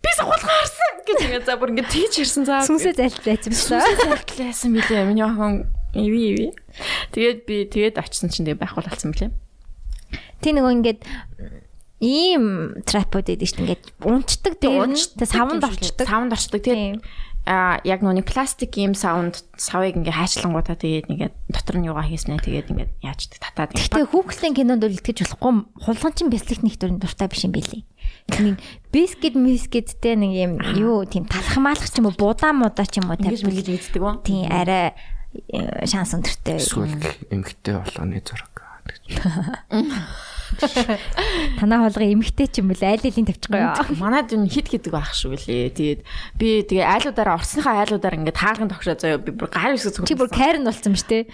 би 0.00 0.10
сахуулган 0.16 0.52
харсан 0.56 0.92
гэж 1.04 1.18
ингээд 1.20 1.44
за 1.44 1.60
бүр 1.60 1.72
ингээд 1.76 1.92
тийч 1.92 2.12
харсан 2.16 2.44
за. 2.48 2.64
Сүнсээ 2.64 2.96
байсан 2.96 3.52
биш 3.52 3.68
үү? 3.68 3.80
Сэлтлээсэн 3.80 4.72
билээ. 4.72 5.04
Миний 5.04 5.24
охин 5.24 5.68
иви 5.92 6.20
иви. 6.32 6.48
Тэгээд 7.12 7.38
би 7.44 7.56
тэгээд 7.68 8.00
очсон 8.00 8.32
чинь 8.32 8.48
тэгээ 8.48 8.64
байхгүй 8.64 8.88
болсон 8.88 9.12
билээ. 9.12 9.32
Тэ 10.40 10.56
нөгөө 10.56 10.72
ингээд 10.80 11.00
ийм 12.00 12.76
трапууд 12.84 13.28
шүү 13.28 13.36
дээ. 13.36 13.64
Ингээд 13.68 13.84
унцдаг 14.04 14.54
дээр 14.60 14.88
нь 14.92 15.00
савнд 15.28 15.64
орчдөг. 15.64 16.04
Савнд 16.08 16.32
орчдөг. 16.32 16.60
Тэгээд 16.60 17.00
а 17.46 17.78
яг 17.86 18.02
нүг 18.02 18.26
пластик 18.26 18.74
юм 18.74 18.98
саунд 18.98 19.46
савыг 19.54 19.94
ингээ 19.94 20.18
хайчлангуудаа 20.18 20.74
тэгээд 20.74 21.06
ингээд 21.14 21.34
дотор 21.46 21.78
нь 21.78 21.86
юугаа 21.86 22.02
хийснэ 22.02 22.42
тэгээд 22.42 22.74
ингээд 22.74 22.92
яачдаг 23.06 23.38
татаад 23.38 23.70
ингээд 23.78 23.94
Гэтэ 23.94 24.10
хүүхлийн 24.10 24.54
кинонд 24.58 24.82
бол 24.82 24.98
итгэж 24.98 25.18
болохгүй 25.22 25.54
хулган 25.78 26.12
чин 26.18 26.28
бяцлах 26.34 26.60
нэг 26.66 26.74
төрлийн 26.74 26.98
дуртай 26.98 27.30
биш 27.30 27.46
юм 27.46 27.54
билий. 27.54 27.86
Нэг 28.34 28.58
бискет 28.90 29.38
мискеттэй 29.38 30.18
нэг 30.18 30.32
юм 30.34 30.52
юу 30.74 31.06
тийм 31.06 31.30
талах 31.30 31.54
маалах 31.62 31.86
ч 31.86 32.02
юм 32.02 32.10
уу 32.10 32.18
будаа 32.18 32.50
мудаа 32.50 32.82
ч 32.82 32.98
юм 32.98 33.14
уу 33.14 33.18
тавьж 33.18 33.46
мэгж 33.46 33.70
ийддэг 33.70 34.02
үү? 34.02 34.14
тийм 34.26 34.50
арай 34.50 34.98
э, 35.46 35.86
шанс 35.86 36.18
өндөртэй. 36.18 36.58
Эсвэл 36.58 36.98
эмгтэй 37.30 37.78
болгоны 37.78 38.18
зураг. 38.26 38.50
Танаа 41.58 41.86
хулган 41.86 42.12
эмгтэй 42.14 42.46
ч 42.46 42.62
юм 42.62 42.70
бэл 42.70 42.86
айл 42.86 43.02
алийн 43.02 43.26
тавьчихгүй 43.26 43.60
юу? 43.60 43.98
Манайд 43.98 44.30
энэ 44.30 44.50
хит 44.50 44.70
гэдэг 44.70 44.92
байх 44.94 45.12
шүү 45.12 45.34
лээ. 45.34 45.74
Тэгээд 45.74 46.00
би 46.38 46.62
тэгээ 46.62 46.86
айлуудаараа 46.86 47.38
орсныхаа 47.40 47.82
айлуудаар 47.82 48.18
ингээд 48.22 48.38
таархан 48.38 48.70
тогшоо 48.70 48.94
заяа. 48.94 49.18
Би 49.18 49.34
бүр 49.34 49.50
гар 49.50 49.74
үсэг 49.74 50.06
Чи 50.06 50.14
бүр 50.14 50.30
Карен 50.30 50.62
болсон 50.62 50.94
ба 50.94 51.00
штэ. 51.02 51.26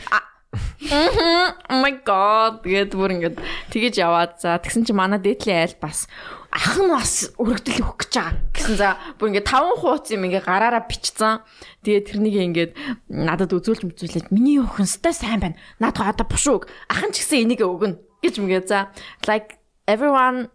Oh 0.52 1.80
my 1.80 2.04
god. 2.04 2.64
Тэгээд 2.64 2.92
бүр 2.92 3.10
ингээд 3.16 3.36
тэгэж 3.72 3.94
яваад 4.00 4.36
за 4.40 4.60
тэгсэн 4.60 4.84
чи 4.84 4.92
манай 4.92 5.20
дээдлийн 5.20 5.64
айл 5.64 5.76
бас 5.80 6.04
ах 6.52 6.76
нь 6.76 6.92
бас 6.92 7.32
өргөдөл 7.40 7.80
өгөх 7.80 8.04
гэж 8.04 8.12
байгаа 8.20 8.36
гэсэн. 8.52 8.76
За 8.76 9.00
бүр 9.16 9.32
ингээд 9.32 9.48
таван 9.48 9.76
хууц 9.80 10.12
юм 10.12 10.28
ингээд 10.28 10.44
гараараа 10.44 10.84
бичсэн. 10.84 11.40
Тэгээд 11.84 12.08
тэрнийг 12.12 12.36
ингээд 12.36 12.72
надад 13.08 13.56
үзүүлж 13.56 13.88
мүзүүлээд 13.88 14.28
миний 14.28 14.60
өхөн 14.60 14.84
стай 14.84 15.16
сайн 15.16 15.40
байна. 15.40 15.56
Надад 15.80 16.20
одоо 16.20 16.28
бушууг. 16.28 16.68
Ах 16.92 17.00
нь 17.00 17.16
ч 17.16 17.24
гэсэн 17.24 17.48
энийг 17.48 17.64
өгнө 17.64 18.11
гэж 18.22 18.34
мгээ 18.38 18.62
за 18.70 18.88
like 19.26 19.58
everyone 19.86 20.48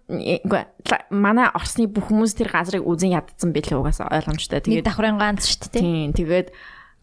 манай 1.11 1.51
орсны 1.51 1.87
бүх 1.91 2.07
хүмүүс 2.07 2.33
тэр 2.39 2.49
газрыг 2.51 2.83
үзен 2.87 3.11
ядсан 3.11 3.51
байлээ 3.51 3.75
угаасаа 3.75 4.07
ойлгомжтой 4.15 4.63
тэгээд 4.63 4.87
давхрын 4.87 5.19
ганц 5.19 5.43
штэ 5.51 5.67
тий. 5.75 5.81
тийм 5.83 6.15
тэгээд 6.15 6.47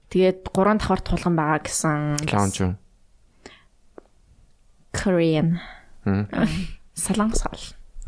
тэгээд 0.09 0.41
гурван 0.49 0.81
давхар 0.81 1.05
тулган 1.05 1.37
байгаа 1.37 1.61
гэсэн 1.61 2.25
юу? 2.25 2.75
Korean. 4.95 5.59
Солонгос 6.95 7.43
хол. 7.45 7.65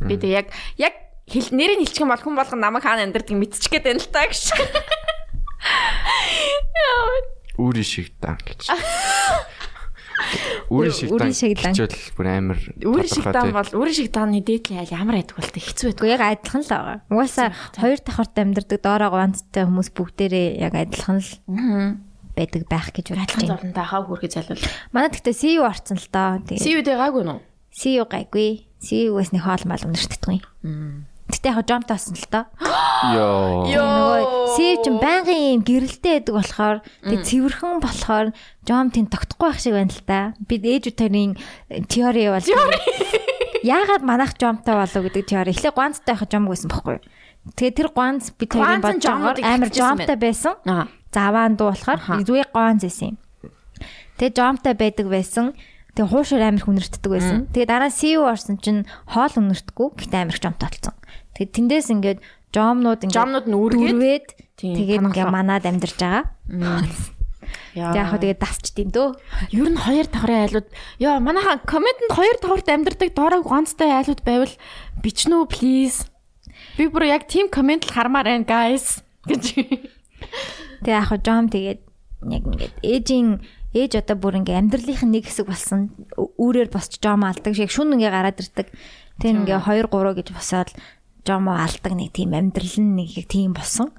Би 0.06 0.16
тэг 0.16 0.30
яг 0.30 0.46
яг 0.78 0.94
хэл 1.28 1.50
нэрийг 1.52 1.82
хэлчих 1.82 2.06
юм 2.06 2.14
бол 2.14 2.22
хүн 2.22 2.38
болгон 2.38 2.60
намайг 2.62 2.86
хаана 2.86 3.04
амьдрдаг 3.04 3.36
мэдчих 3.36 3.68
гээд 3.68 3.84
байна 3.84 4.00
л 4.00 4.08
та 4.08 4.24
гэж. 4.24 4.42
Үүрийн 7.58 7.84
шиг 7.84 8.14
дан 8.22 8.38
гэж. 8.38 8.70
Үүрийн 10.72 10.94
шиг 10.96 11.08
дан. 11.12 11.30
Үүрийн 11.30 11.36
шиг 11.36 11.54
дан. 11.60 11.74
Хичээл 11.76 12.14
бүр 12.16 12.26
амар. 12.26 12.60
Үүрийн 12.82 13.10
шиг 13.10 13.24
тодорхой 13.24 13.34
дан 13.36 13.46
тий. 13.46 13.56
бол 13.56 13.70
өөрийн 13.80 13.96
шиг 13.96 14.08
дааны 14.10 14.40
дээдлийн 14.42 14.80
айл 14.82 14.96
ямар 14.96 15.16
байдаг 15.20 15.36
бол 15.36 15.52
хэцүү 15.52 15.86
байдаг. 15.92 16.08
Яг 16.10 16.22
адилхан 16.26 16.62
л 16.64 16.70
байгаа. 16.72 16.98
Угаасаа 17.12 17.48
хоёр 17.76 18.00
давхарт 18.00 18.36
амьдардаг 18.36 18.80
доороо 18.82 19.10
ганцтай 19.12 19.64
хүмүүс 19.68 19.90
бүгдээрээ 19.94 20.48
яг 20.64 20.74
адилхан 20.74 21.18
л 21.20 21.30
байдаг 22.36 22.62
байх 22.68 22.88
гэж 22.92 23.06
бодож 23.12 23.24
Адилхан 23.24 23.48
зовлонтой 23.48 23.86
хаа 23.86 24.02
хүрхий 24.04 24.30
зайлвал. 24.32 24.64
Манай 24.92 25.10
тэгтээ 25.12 25.36
CU 25.40 25.62
орцсон 25.64 25.96
л 25.96 26.08
доо. 26.12 26.40
Тэгээ 26.44 26.60
CU-д 26.60 26.88
гайгүй 26.92 27.24
нүү. 27.24 27.38
CU 27.72 28.04
гайгүй. 28.04 28.48
CU-гээс 28.76 29.30
нэг 29.32 29.42
хоол 29.44 29.64
мал 29.64 29.84
өнөртдэггүй. 29.88 30.38
Гэтэ 31.26 31.50
яг 31.50 31.66
жомт 31.66 31.88
болсон 31.90 32.14
л 32.14 32.26
доо. 32.30 32.44
Йоо. 33.10 33.66
Нөгөө 33.66 34.22
CU 34.54 34.74
чинь 34.86 34.98
байнгын 35.02 35.42
юм 35.58 35.62
гэрэлтэй 35.66 36.12
байдаг 36.22 36.34
болохоор 36.38 36.78
тэгээ 37.02 37.26
цэвэрхэн 37.26 37.82
болохоор 37.82 38.26
жом 38.62 38.86
тийм 38.94 39.06
тогтохгүй 39.10 39.46
байх 39.50 39.58
шиг 39.58 39.74
байна 39.74 39.90
л 39.90 40.06
та. 40.06 40.38
Бид 40.46 40.62
ээжүүдийн 40.62 41.34
теори 41.90 42.30
бол 42.30 42.46
Яагаад 43.66 44.06
манайх 44.06 44.38
жомтой 44.38 44.78
болов 44.78 45.02
гэдэг 45.10 45.26
теори. 45.26 45.50
Эхлээ 45.50 45.74
гуанцтай 45.74 46.14
байхад 46.14 46.30
жомг 46.30 46.48
байсан 46.54 46.70
байхгүй 46.70 46.94
юу? 46.94 47.04
Тэгээ 47.58 47.74
тэр 47.74 47.88
гуанц 47.90 48.30
бид 48.38 48.50
хоёрын 48.54 48.78
Гуанц 48.78 48.78
нь 48.78 48.86
бодож 48.86 49.02
жомнуудыг 49.02 49.44
амар 49.46 49.70
жомтой 49.74 50.16
байсан. 50.18 50.54
Аа. 50.62 50.86
Заваан 51.10 51.54
дуу 51.58 51.74
болохоор 51.74 51.98
зүй 52.22 52.42
гуанц 52.46 52.82
байсан 52.86 53.06
юм. 53.10 53.16
Тэгээ 54.22 54.34
жомтой 54.38 54.74
байдаг 54.78 55.06
байсан. 55.10 55.46
Тэгээ 55.94 56.10
хуушаар 56.10 56.44
амар 56.46 56.62
хүнэртдэг 56.62 57.10
байсан. 57.10 57.38
Тэгээ 57.50 57.70
дараа 57.70 57.90
CU 57.90 58.22
орсон 58.22 58.58
чинь 58.62 58.86
хоол 59.10 59.34
өнөртгөө 59.34 59.88
гэхдээ 59.98 60.20
амар 60.22 60.34
их 60.34 60.42
жомтой 60.42 60.68
болсон. 60.70 60.94
Тэгээ 61.36 61.52
тэндээс 61.52 61.88
ингээд 61.92 62.18
жомнууд 62.56 63.04
ингээд 63.04 63.20
Жомнууд 63.20 63.46
нь 63.46 63.56
үргээд 63.60 64.26
Тийм, 64.56 64.72
тэгээд 64.72 65.04
ингээд 65.12 65.28
манад 65.28 65.68
амьдарч 65.68 66.00
байгаа. 66.00 66.24
Яг 67.76 68.08
хөө 68.08 68.20
тэгээд 68.24 68.40
дасчдیں۔ 68.40 68.88
дөө. 68.88 69.08
Ер 69.52 69.68
нь 69.68 69.76
хоёр 69.76 70.08
давхрын 70.08 70.48
айлууд 70.48 70.68
ёо 70.96 71.20
манайхан 71.20 71.60
комментэнд 71.68 72.12
хоёр 72.16 72.36
давхарт 72.40 72.68
амьдардаг 72.72 73.10
доорог 73.12 73.44
ганцтай 73.44 73.92
айлууд 73.92 74.24
байвал 74.24 74.54
бичнэ 75.04 75.44
үү 75.44 75.46
please. 75.52 76.08
Би 76.80 76.88
бүр 76.88 77.04
яг 77.04 77.28
team 77.28 77.52
коммент 77.52 77.84
л 77.84 77.92
хармаар 77.92 78.32
байна 78.32 78.48
guys 78.48 79.04
гэж. 79.28 79.44
Тэгээ 80.80 80.96
яг 80.96 81.06
хөө 81.12 81.20
жом 81.20 81.52
тэгээд 81.52 81.80
яг 82.32 82.42
ингээд 82.48 82.74
ээжийн 82.80 83.28
ээж 83.76 83.92
одоо 84.00 84.16
бүр 84.16 84.40
ингээ 84.40 84.56
амьдралынх 84.56 85.04
нь 85.04 85.12
нэг 85.20 85.28
хэсэг 85.28 85.46
болсон 85.52 85.92
үүрээр 86.16 86.72
босч 86.72 86.96
жом 86.96 87.28
алдаг 87.28 87.52
шиг 87.52 87.68
шүн 87.68 87.92
ингээ 87.92 88.08
гараад 88.08 88.40
ирдэг. 88.40 88.72
Тэр 89.20 89.44
ингээ 89.44 89.60
2 89.68 89.84
3 89.92 90.16
гэж 90.16 90.28
босоод 90.32 90.72
жомо 91.26 91.58
алдаг 91.58 91.92
нэг 91.92 92.14
тийм 92.14 92.32
амьдрал 92.38 92.76
нь 92.78 92.94
нэг 93.02 93.10
яг 93.18 93.26
тийм 93.26 93.52
болсон. 93.52 93.90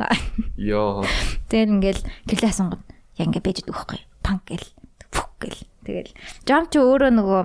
Йоо. 0.55 1.03
Тэр 1.51 1.67
ингээл 1.67 2.01
гэрлээ 2.25 2.51
асуунгод 2.55 2.82
яг 3.19 3.28
ингээ 3.28 3.43
бэж 3.43 3.57
идэх 3.67 3.75
байхгүй. 3.75 3.99
Панк 4.23 4.47
гэл 4.47 4.67
фүк 5.11 5.32
гэл. 5.43 5.61
Тэгэл 5.84 6.11
жом 6.47 6.65
чи 6.71 6.80
өөрөө 6.80 7.11
нөгөө 7.11 7.41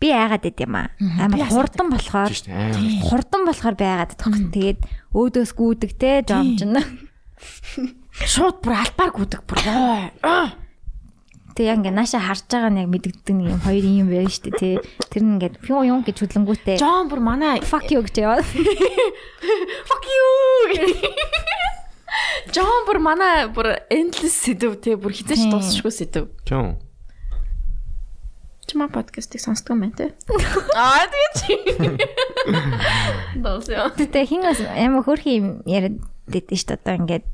би 0.00 0.08
айгаад 0.12 0.42
байд 0.44 0.58
юм 0.64 0.74
аа. 0.80 0.88
Амар 1.20 1.44
хурдан 1.52 1.88
болохоор 1.92 2.32
хурдан 3.04 3.42
болохоор 3.44 3.76
байгаад 3.76 4.12
байдаг. 4.16 4.32
Тэгээд 4.52 4.80
өөдөөс 5.12 5.52
гүйдэг 5.52 5.92
те 6.00 6.24
жом 6.24 6.56
ч 6.56 6.64
нь. 6.64 6.80
Шууд 8.14 8.64
бүр 8.64 8.74
албаар 8.80 9.12
гүдэг 9.12 9.42
бүр. 9.44 9.60
Аа. 10.24 10.63
Тэг 11.54 11.70
яг 11.70 11.78
ингээ 11.78 11.94
нааша 11.94 12.18
харж 12.18 12.50
байгаа 12.50 12.70
нь 12.74 12.82
яг 12.82 12.90
мэдэгддэг 12.90 13.34
нэг 13.38 13.48
юм 13.54 13.60
хоёр 13.62 13.84
юм 13.86 14.08
байна 14.10 14.26
шүү 14.26 14.42
дээ 14.50 14.58
тий. 14.58 14.74
Тэр 15.06 15.22
нь 15.22 15.32
ингээ 15.38 15.62
фью 15.62 15.86
юм 15.86 16.02
гэж 16.02 16.16
хөдлөнгүүтээ 16.18 16.82
Жон 16.82 17.06
бүр 17.06 17.22
манай 17.22 17.62
fuck 17.62 17.86
you 17.94 18.02
гэж 18.02 18.16
яваад. 18.26 18.42
fuck 19.88 20.04
you. 20.10 20.26
Жон 22.54 22.82
бүр 22.90 22.98
манай 22.98 23.46
бүр 23.46 23.78
endless 23.86 24.34
сэдв 24.42 24.82
те 24.82 24.98
бүр 24.98 25.14
хизээч 25.14 25.46
дуусахгүй 25.46 25.94
сэдв. 25.94 26.26
Чон. 26.42 26.74
Чи 28.66 28.74
маа 28.74 28.90
подкастыг 28.90 29.38
сонсдог 29.38 29.78
юм 29.78 29.86
байна 29.86 29.94
те. 29.94 30.06
Аа 30.74 31.06
тэгээ 31.06 31.30
чи. 31.38 31.54
Досё. 33.38 33.94
Тэгтээ 33.94 34.26
хин 34.26 34.42
бас 34.42 34.58
амар 34.58 35.06
хөрхи 35.06 35.38
юм 35.38 35.62
яриад 35.70 36.02
дээдэн 36.26 36.58
шүү 36.58 36.68
дээ. 36.74 36.78
Одоо 36.82 36.94
ингээд 36.98 37.24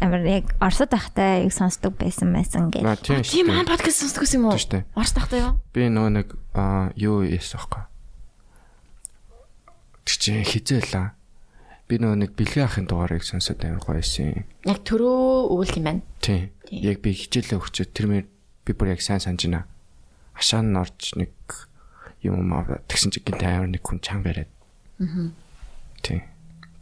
амар 0.00 0.22
яг 0.28 0.44
орсод 0.60 0.90
байхтай 0.92 1.44
яг 1.48 1.52
сонсдог 1.56 1.96
байсан 1.96 2.32
байсан 2.36 2.70
гэж. 2.70 2.84
Тийм 3.00 3.22
Тийм 3.24 3.24
шүү 3.24 3.46
маа 3.48 3.64
дээ. 3.64 3.72
подкаст 3.72 3.98
сонсдог 4.04 4.24
юм 4.28 4.44
уу? 4.48 4.56
Орс 4.94 5.12
тахтай 5.16 5.40
юу? 5.40 5.56
Би 5.72 5.88
нөгөө 5.88 6.10
нэг 6.20 6.28
аа 6.54 6.92
юу 7.00 7.24
яасан 7.24 7.58
байхгүй. 7.60 7.82
Тэг 10.06 10.16
чи 10.20 10.32
хизээлээ. 10.44 11.06
Би 11.88 11.94
нөгөө 12.02 12.18
нэг 12.22 12.30
бэлгийн 12.36 12.66
ахын 12.66 12.86
дугаарыг 12.86 13.22
сонсоод 13.24 13.62
амар 13.64 13.82
гоё 13.82 13.98
байсан. 14.02 14.44
Яг 14.66 14.82
төрөө 14.82 15.54
өгөл 15.54 15.76
юм 15.80 15.84
байна. 15.86 16.02
Тийм. 16.20 16.50
Яг 16.70 16.98
би 17.02 17.14
хичээлээ 17.14 17.58
өгчөө 17.58 17.86
тэр 17.94 18.06
мэр 18.10 18.24
би 18.66 18.72
бүр 18.74 18.92
яг 18.94 19.02
сайн 19.02 19.22
санаж 19.22 19.46
байна. 19.46 19.64
Ашаан 20.36 20.74
нь 20.74 20.78
орж 20.78 21.14
нэг 21.16 21.32
юм 22.26 22.52
аа 22.52 22.82
тэгсэн 22.90 23.10
чи 23.14 23.22
гинт 23.22 23.42
амар 23.42 23.70
нэг 23.70 23.82
хүн 23.86 24.02
чанга 24.02 24.34
яриад. 24.34 24.50
Аа. 24.98 25.30
Тийм. 26.02 26.22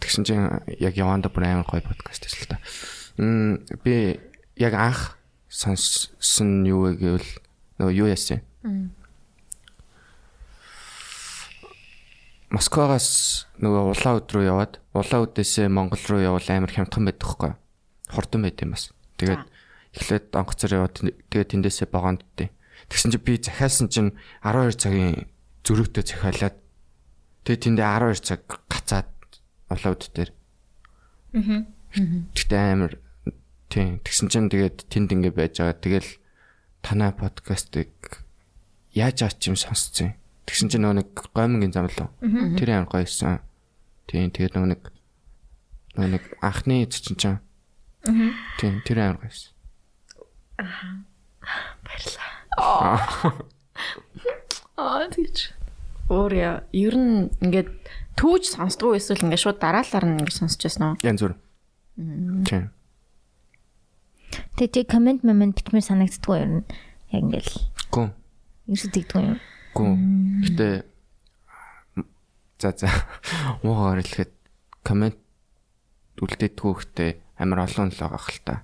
Тэгсэн 0.01 0.25
чи 0.25 0.35
яг 0.81 0.95
яванда 0.97 1.29
бүр 1.29 1.45
амар 1.53 1.69
гоё 1.69 1.85
подкаст 1.85 2.25
байсан 2.25 2.41
л 2.45 2.51
та. 2.57 2.59
Би 3.17 4.21
яг 4.59 4.75
анх 4.75 5.19
сонссон 5.47 6.67
юу 6.67 6.91
вэ 6.91 6.99
гэвэл 6.99 7.31
нөгөө 7.79 7.95
юу 7.95 8.09
яасан. 8.11 8.43
Москвагаас 12.51 13.47
нөгөө 13.59 13.95
улаан 13.95 14.19
өд 14.19 14.31
рүү 14.31 14.45
яваад 14.47 14.79
улаан 14.95 15.27
өдөөсөө 15.27 15.71
Монгол 15.71 16.05
руу 16.11 16.23
явал 16.23 16.49
амар 16.51 16.71
хямдхан 16.71 17.07
байдаг 17.07 17.29
хгүй. 17.31 17.53
Хурдан 18.11 18.43
байт 18.47 18.63
юм 18.63 18.75
бас. 18.75 18.91
Тэгээд 19.19 19.43
эхлээд 19.95 20.27
онгоцоор 20.35 20.73
яваад 20.75 20.95
тэгээд 21.31 21.51
тэндээсээ 21.55 21.91
богоонддээ. 21.91 22.51
Тэгсэн 22.91 23.11
чинь 23.15 23.27
би 23.27 23.39
захиалсан 23.39 23.87
чинь 23.91 24.11
12 24.43 24.79
цагийн 24.79 25.31
зөрөгтэй 25.63 26.03
захиалаад 26.03 26.57
тэгээд 27.47 27.63
тэндээ 27.63 27.87
12 27.91 28.23
цаг 28.23 28.43
гацаад 28.71 29.11
улаан 29.71 29.95
өд 29.95 30.03
дээр. 30.15 30.31
Аа. 31.35 31.63
Тэгтээ 32.35 32.63
амар 32.75 32.99
тийм 33.75 33.99
тэгсэн 34.07 34.31
чинь 34.31 34.47
тэгээд 34.47 34.87
тэнд 34.87 35.11
ингэ 35.19 35.35
байж 35.35 35.59
байгаа. 35.59 35.75
Тэгэл 35.75 36.11
танай 36.79 37.11
подкастыг 37.11 38.23
яаж 38.95 39.27
аач 39.27 39.43
юм 39.51 39.59
сонсцсон. 39.59 40.15
Тэгсэн 40.47 40.71
чинь 40.71 40.87
нөгөө 40.87 41.03
нэг 41.03 41.11
гомингийн 41.35 41.75
зам 41.75 41.91
лөө. 41.91 42.07
Тэр 42.55 42.71
амар 42.71 42.87
гоёсэн. 42.87 43.43
Тийм 44.07 44.31
тэгээд 44.31 44.55
нөгөө 44.55 44.71
нэг 44.79 44.83
нөгөө 45.99 46.11
нэг 46.15 46.23
анхны 46.39 46.87
чинь 46.87 47.19
чинь. 47.19 47.43
Тийм 48.63 48.79
тэр 48.87 49.11
амар 49.11 49.27
гоёсэн. 49.27 49.51
Аа 54.79 55.11
тэгэж. 55.11 55.51
Өөр 56.15 56.63
ер 56.71 56.95
нь 56.95 57.27
ингээд 57.43 57.75
түүж 58.15 58.55
сонсдгоо 58.55 58.95
эсвэл 58.95 59.27
ингээд 59.27 59.43
шууд 59.43 59.59
дараалалаар 59.59 60.07
нь 60.07 60.23
ингээд 60.23 60.39
сонсч 60.39 60.63
яснаа. 60.63 60.95
Янз 61.03 61.27
бүр. 61.27 61.35
Тийм. 62.47 62.71
Тэг 64.57 64.69
чи 64.75 64.85
комент 64.85 65.23
момент 65.25 65.59
бичмээр 65.59 65.85
санагддгүй 65.85 66.39
юм. 66.43 66.55
Яг 67.13 67.21
ингээл 67.23 67.53
Гүн. 67.91 68.11
ерөөсөө 68.69 68.91
тэгдгүй 68.95 69.23
юм. 69.23 69.39
Гүн. 69.75 69.95
Гэтэ 70.45 70.69
за 72.61 72.71
за 72.73 72.89
муугаар 73.65 74.01
хэлэхэд 74.01 74.33
комент 74.87 75.19
үлдээдгүү 76.23 76.73
ихтэй 76.79 77.11
амар 77.39 77.67
олон 77.67 77.91
л 77.91 77.99
байгаа 77.99 78.23
хэл 78.23 78.41
та. 78.47 78.55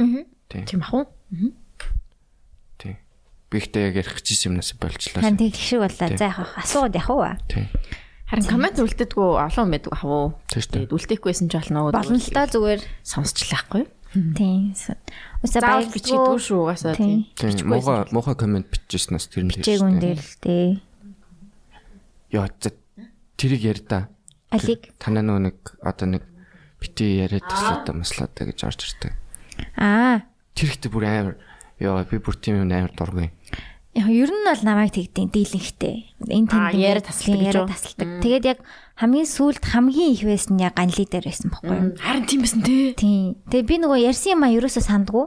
Аа. 0.00 0.24
Тийм 0.48 0.80
ах 0.80 0.94
уу? 0.96 1.04
Тийм. 2.80 2.96
Би 3.52 3.56
ихтэй 3.60 3.92
яг 3.92 4.00
ярих 4.00 4.16
гэсэн 4.16 4.56
юмнаас 4.56 4.72
болчлоо. 4.80 5.20
Харин 5.20 5.36
тэг 5.36 5.54
шиг 5.54 5.84
боллоо. 5.84 6.16
За 6.16 6.32
яг 6.32 6.40
асууад 6.56 6.96
явах 6.96 7.12
уу? 7.12 7.24
Тийм. 7.52 7.68
Харин 8.28 8.44
комент 8.48 8.80
үлддэггүй 8.80 9.28
олон 9.40 9.68
байдаг 9.72 9.92
ах 9.92 10.04
уу? 10.04 10.32
Тийм. 10.48 10.88
Тэгээд 10.88 10.92
үлдээхгүйсэн 10.96 11.48
ч 11.48 11.54
болно. 11.60 11.92
Болно 11.92 12.16
л 12.16 12.32
та 12.32 12.48
зүгээр. 12.48 12.80
сонсчлаахгүй. 13.04 13.84
Тийм. 14.12 14.72
Уса 14.72 15.60
Заавал 15.60 15.84
баярлалаа. 15.84 15.94
бичээдгүй 15.94 16.40
шүү 16.40 16.58
угаасаа 16.64 16.94
тийм. 16.96 17.28
Муухай 17.68 18.08
муухай 18.08 18.36
комент 18.40 18.66
бичижснаас 18.72 19.28
тэр 19.28 19.44
нь 19.44 19.52
Чигүүн 19.60 20.00
дээр 20.00 20.20
л 20.20 20.34
дээ. 20.40 20.68
Яа 22.32 22.48
за 22.60 22.72
тэрийг 23.36 23.62
яри 23.68 23.82
да. 23.84 24.08
Алиг. 24.48 24.88
Танаа 24.96 25.22
нөгөө 25.24 25.42
нэг 25.44 25.56
одоо 25.84 26.06
нэг 26.08 26.24
бити 26.80 27.20
яриад 27.20 27.44
таслаад 27.44 27.92
маслаад 27.92 28.32
гэж 28.32 28.58
орж 28.64 28.80
ирдэг. 28.88 29.12
Аа. 29.76 30.24
Тэр 30.56 30.72
ихтэй 30.72 30.88
бүр 30.88 31.04
амар 31.04 31.36
яа 31.76 32.00
би 32.08 32.16
бүр 32.16 32.36
тийм 32.40 32.64
юм 32.64 32.72
амар 32.72 32.92
дургүй. 32.96 33.28
Яг 33.98 34.08
ер 34.08 34.30
нь 34.30 34.46
бол 34.46 34.62
намайг 34.62 34.94
тэгдэв 34.94 35.32
дийлэнхтэй. 35.36 35.96
Энэ 36.22 36.48
тэнд 36.48 36.80
яриа 36.80 37.02
тасалдаг 37.02 37.34
гэж 37.34 37.48
яриа 37.50 37.64
үү? 37.66 37.72
тасалдаг. 37.72 38.08
Тэгээд 38.22 38.44
яг 38.46 38.58
хамгийн 38.98 39.26
сүүлд 39.30 39.62
хамгийн 39.62 40.10
их 40.18 40.22
байсан 40.26 40.58
нь 40.58 40.62
яг 40.66 40.74
ганли 40.74 41.04
дээр 41.06 41.26
байсан 41.30 41.48
байхгүй 41.54 41.70
юу? 41.70 41.94
Харин 42.02 42.24
тийм 42.26 42.40
байсан 42.42 42.60
тий. 42.66 42.92
Тийм. 42.98 43.38
Тэгээд 43.46 43.68
би 43.70 43.76
нөгөө 43.78 43.98
ярьсан 44.10 44.30
юм 44.34 44.42
а 44.46 44.50
ерөөсөө 44.50 44.82
сандгүй. 44.84 45.24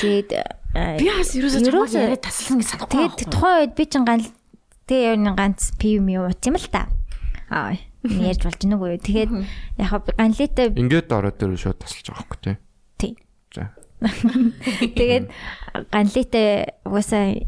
Тэгээд 0.00 0.30
аа, 0.74 0.96
Би 0.98 1.06
бас 1.08 1.30
ерөөсөө 1.32 1.62
Ерөөсөө- 1.70 2.02
яриад 2.02 2.22
тасалсан 2.26 2.56
гэж 2.60 2.68
санахгүй. 2.74 2.92
тэгээд 2.92 3.30
тухайн 3.30 3.56
үед 3.62 3.72
би 3.78 3.84
чинь 3.86 4.04
ганл 4.08 4.26
тэгээ 4.90 5.10
ер 5.14 5.18
нь 5.22 5.32
ганц 5.38 5.60
пив 5.78 5.92
юм 6.02 6.08
ууц 6.28 6.42
юм 6.44 6.56
л 6.58 6.68
та. 6.68 6.88
Аа 7.48 7.72
ярьж 8.04 8.42
болж 8.44 8.58
гэнэ 8.60 8.74
үгүй. 8.76 8.98
Тэгээд 9.00 9.30
яг 9.80 9.92
ганлитай 10.18 10.66
Ингээд 10.74 11.08
ороод 11.14 11.36
дээр 11.38 11.56
шууд 11.56 11.78
тасалж 11.78 12.04
байгаа 12.10 12.26
байхгүй 12.26 12.38
тий. 12.42 12.56
тий. 13.00 13.12
За. 13.54 13.70
Тэгээд 14.98 15.24
ганлитай 15.94 16.74
угаасаа 16.84 17.38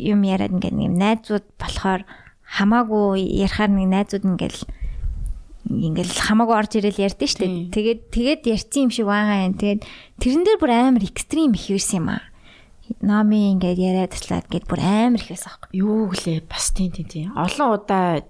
юм 0.00 0.20
яриад 0.26 0.50
ингээд 0.56 0.76
юм 0.80 0.94
найзууд 0.98 1.44
болохоор 1.60 2.02
хамаагүй 2.50 3.22
ярихаар 3.46 3.70
нэг 3.70 3.86
найзууд 3.94 4.26
ингээл 4.26 4.60
ингээл 5.70 6.14
хамаагүй 6.26 6.56
орж 6.58 6.72
ирэл 6.82 7.04
ярьдэн 7.06 7.30
штэ. 7.30 7.46
Тийм. 7.46 7.70
Тэгээд 7.70 8.00
тэгээд 8.10 8.42
ярьсан 8.50 8.80
юм 8.88 8.90
шиг 8.90 9.06
байгаа 9.06 9.46
юм. 9.46 9.54
Тэгээд 9.54 9.80
тэрэн 10.18 10.42
дээр 10.42 10.58
бүр 10.58 10.72
амар 10.74 11.04
экстрим 11.06 11.54
их 11.54 11.70
байсан 11.70 11.96
юм 12.02 12.08
аа. 12.10 12.22
Нами 12.98 13.54
ингээд 13.54 13.78
яриад 13.78 14.10
таслаад 14.18 14.50
гээд 14.50 14.66
бүр 14.66 14.80
амар 14.82 15.22
их 15.22 15.30
байсан 15.30 15.54
аахгүй. 15.54 15.70
Юу 15.78 16.10
гэлээ 16.10 16.38
бас 16.50 16.74
тийм 16.74 16.90
тийм 16.90 17.06
тийм. 17.06 17.26
Олон 17.38 17.68
удаа 17.78 18.26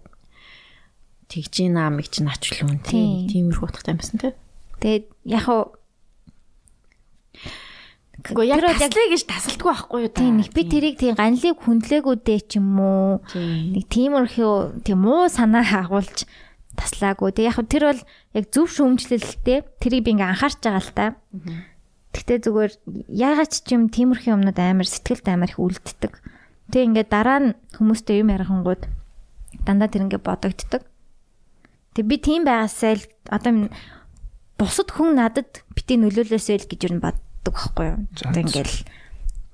тэгж 1.32 1.54
наа 1.72 1.88
мэг 1.88 2.12
чи 2.12 2.20
начлуун 2.20 2.84
Тийм. 2.84 3.24
тийм. 3.24 3.48
Тиймэрхүү 3.48 3.66
утгатай 3.72 3.96
юм 3.96 4.00
байсан 4.04 4.18
тий. 4.20 4.32
Тэгээд 4.84 5.04
яг 5.24 5.42
хуу 5.48 5.79
Гэхдээ 8.20 8.52
яг 8.52 8.60
таслая 8.60 9.08
гэж 9.10 9.22
тасалдгүй 9.24 9.70
байхгүй 9.70 10.00
юу 10.04 10.12
та. 10.12 10.20
тийм 10.20 10.34
нэг 10.40 10.50
би 10.52 10.62
тэрийг 10.68 10.96
тийм 11.00 11.14
ганлыг 11.16 11.56
хүндлээгүүдээ 11.60 12.40
ч 12.44 12.60
юм 12.60 12.76
уу 12.76 13.24
нэг 13.32 13.84
тиймэрхүү 13.88 14.84
тийм 14.84 14.98
муу 15.00 15.28
санаа 15.32 15.64
агуулж 15.64 16.28
таслаагүй. 16.76 17.32
Тэг 17.32 17.48
яг 17.48 17.58
тэр 17.64 17.84
бол 17.88 18.02
яг 18.36 18.44
зөв 18.52 18.66
шүүмжлэлтэй 18.68 19.64
тэрийг 19.80 20.02
би 20.04 20.10
ингээ 20.16 20.30
анхаарч 20.36 20.58
байгаа 20.60 20.82
л 20.84 20.92
та. 20.92 21.06
Гэхдээ 22.12 22.38
зүгээр 22.44 22.72
яагаад 23.08 23.52
ч 23.52 23.68
юм 23.72 23.88
тиймэрхүү 23.88 24.32
юмнууд 24.34 24.58
амар 24.58 24.88
сэтгэлд 24.88 25.26
амар 25.30 25.50
их 25.54 25.60
үлддэг. 25.62 26.12
Тэг 26.70 26.82
ингээ 26.90 27.06
дараа 27.08 27.38
нь 27.40 27.48
хүмүүстэй 27.78 28.20
юм 28.20 28.34
ярихангууд 28.34 28.82
дандаа 29.64 29.88
тэр 29.88 30.10
ингээ 30.10 30.20
бодогддог. 30.20 30.82
Тэг 31.94 32.04
би 32.04 32.16
тийм 32.18 32.44
байгаасаа 32.44 32.98
л 32.98 33.04
одоо 33.30 33.70
бусад 34.60 34.92
хүн 34.92 35.16
надад 35.16 35.64
бити 35.72 35.96
нөлөөлөөсэй 35.96 36.60
л 36.60 36.68
гэж 36.68 36.80
юу 36.90 37.00
н 37.00 37.02
үлддэг 37.40 37.54
байхгүй 37.56 37.86
юу. 37.88 37.98
Одоо 38.28 38.42
ингээл 38.44 38.76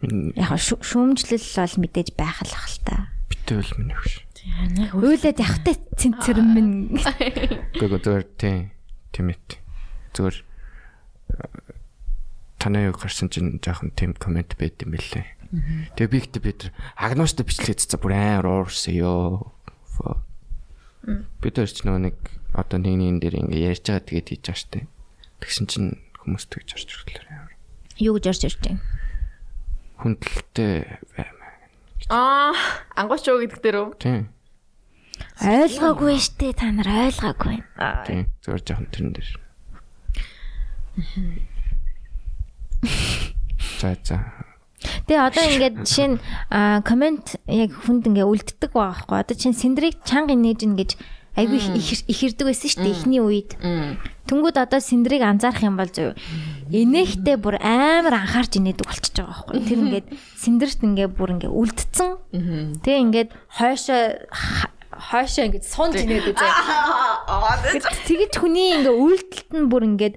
Минь 0.03 0.35
яг 0.37 0.51
шү- 0.61 0.83
шүүмжлэл 0.83 1.47
бол 1.57 1.75
мэдээж 1.87 2.09
байх 2.19 2.39
л 2.45 2.53
ах 2.53 2.67
л 2.69 2.79
та. 2.85 3.09
битэл 3.31 3.73
минь 3.79 3.95
өгш. 3.95 4.13
Яг 4.47 4.95
Үйлээд 4.95 5.39
явахтай 5.41 5.75
цэнцэрэн 5.97 6.49
минь. 6.53 7.01
Гэхдээ 7.79 8.03
зүгээр 8.03 8.25
тийм 8.39 8.71
тийм 9.15 9.27
ээ. 9.33 9.41
Зүгээр 10.15 10.37
э, 10.37 11.49
танай 12.61 12.87
юу 12.91 12.95
гарсан 12.95 13.31
чинь 13.33 13.59
жоохон 13.63 13.91
тийм 13.97 14.13
комент 14.15 14.55
байд 14.59 14.79
юм 14.85 14.95
билээ. 14.95 15.27
Тэгээ 15.97 16.11
би 16.13 16.19
ихтэй 16.21 16.43
бид 16.43 16.61
агнуустай 16.99 17.47
бичлээд 17.47 17.81
цаа 17.87 17.99
бүр 18.03 18.13
амар 18.15 18.67
уурсан 18.67 18.95
ёо. 18.99 19.55
Бид 21.41 21.55
чинь 21.57 21.87
нөгөө 21.87 22.03
нэг 22.11 22.17
одоо 22.53 22.79
нэг 22.83 22.95
нэгэн 22.99 23.19
дээр 23.23 23.37
ингээ 23.47 23.67
ярьж 23.73 23.87
байгаа 23.89 24.05
тэгээд 24.11 24.29
хийж 24.31 24.43
байгаа 24.47 24.59
штэ. 24.61 24.81
Тэгсэн 25.41 25.67
чинь 25.71 25.89
хүмүүс 26.23 26.45
тэгж 26.51 26.69
орж 26.75 26.89
ирлээ 27.07 27.31
амар. 27.31 27.55
Юу 27.99 28.17
гэж 28.17 28.25
орж 28.33 28.43
ирж 28.49 28.59
байна? 28.61 28.81
Хүндэлтэй 30.01 31.01
баймаа. 31.17 31.53
Аа, 32.13 32.53
ангууч 32.97 33.25
уу 33.29 33.41
гэдэг 33.41 33.61
дээр 33.65 33.79
үү? 33.81 33.89
Тийм. 34.01 34.29
Ойлгоогүй 35.41 36.21
штэ 36.21 36.53
та 36.53 36.69
нар 36.73 36.89
ойлгоогүй. 36.89 37.65
Тийм. 38.05 38.29
Зүгээр 38.45 38.63
жоохон 38.65 38.89
тэрэн 38.93 39.13
дээр. 39.17 39.31
За 43.81 43.97
за. 44.05 44.33
Тэгээ 45.09 45.21
одоо 45.25 45.45
ингээд 45.45 45.77
жишээ 45.89 46.09
нь 46.15 46.21
аа, 46.53 46.81
комент 46.85 47.41
яг 47.49 47.73
хүнд 47.85 48.09
ингээ 48.13 48.29
үлддэг 48.29 48.73
байгаа 48.73 49.05
хгүй. 49.05 49.19
Одоо 49.21 49.37
чинь 49.37 49.57
синдрийг 49.57 50.05
чанга 50.05 50.37
нээж 50.37 50.61
ингэж 50.69 50.91
айгүй 51.37 51.59
их 51.77 52.05
их 52.09 52.21
ирдэг 52.25 52.47
байсан 52.49 52.69
шүү 52.71 52.83
дээ 52.85 52.95
эхний 52.97 53.21
үед. 53.21 53.57
Тэнгүүд 54.27 54.57
одоо 54.59 54.81
синдрийг 54.83 55.23
анзаарах 55.23 55.63
юм 55.63 55.79
бол 55.79 55.91
зөв. 55.91 56.19
Энэхтэй 56.71 57.39
бүр 57.39 57.63
амар 57.63 58.27
анхаарч 58.27 58.59
инээдэг 58.59 58.87
болчихж 58.87 59.23
байгаа 59.23 59.47
байхгүй. 59.47 59.63
Тэр 59.63 59.81
ингээд 59.87 60.09
синдерт 60.35 60.81
ингээ 60.83 61.09
бүр 61.15 61.39
ингээ 61.39 61.51
үлдсэн. 61.55 62.11
Тэгээ 62.83 63.03
ингээд 63.07 63.31
хойшоо 63.55 64.03
хойшоо 64.91 65.45
ингээд 65.47 65.67
сунж 65.67 65.95
инээдэг 66.03 66.35
зөө. 66.35 66.53
Тэгэж 68.11 68.33
хүний 68.35 68.83
ингээ 68.83 68.95
үйлдэлт 68.95 69.51
нь 69.55 69.71
бүр 69.71 69.83
ингээд 69.95 70.15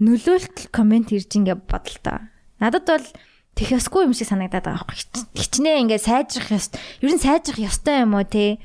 нөлөөлтөл 0.00 0.68
комент 0.72 1.12
ирж 1.12 1.30
ингээ 1.36 1.58
бодолтой. 1.68 2.32
Надад 2.56 2.86
бол 2.88 3.06
тех 3.54 3.68
ёсгүй 3.68 4.08
юм 4.08 4.14
шиг 4.16 4.32
санагдаад 4.32 4.64
байгаа 4.64 4.86
байхгүй. 4.88 5.28
Хичнээн 5.36 5.84
ингээ 5.86 6.00
сайжрах 6.00 6.50
ёс. 6.56 6.72
Ер 7.04 7.12
нь 7.12 7.20
сайжрах 7.20 7.60
ёстой 7.60 8.02
юм 8.02 8.16
уу 8.16 8.24
те? 8.24 8.56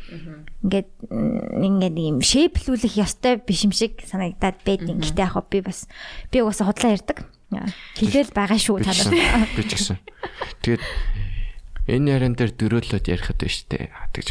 Ингээд 0.65 0.89
ингээд 1.11 1.95
юм 2.01 2.17
шейплүүлэх 2.25 2.97
ёстой 2.97 3.37
биш 3.37 3.61
юм 3.67 3.73
шиг 3.75 4.01
санагдаад 4.01 4.57
байд. 4.65 4.89
Гэхдээ 4.89 5.29
яг 5.29 5.45
би 5.53 5.61
бас 5.61 5.85
би 6.33 6.41
угаасаа 6.41 6.73
худлаа 6.73 6.97
ярддаг. 6.97 7.29
Хэлэл 7.95 8.33
байгаа 8.33 8.59
шүү 8.59 8.81
та 8.83 8.91
нар. 8.91 9.47
Би 9.55 9.63
ч 9.63 9.79
гэсэн. 9.79 10.01
Тэгээд 10.65 10.83
энэ 11.87 12.11
яран 12.11 12.33
дээр 12.35 12.51
дөрөөлөд 12.57 13.07
ярихэд 13.07 13.39
байна 13.39 13.55
штэ. 13.55 13.87
Тэгж 14.11 14.27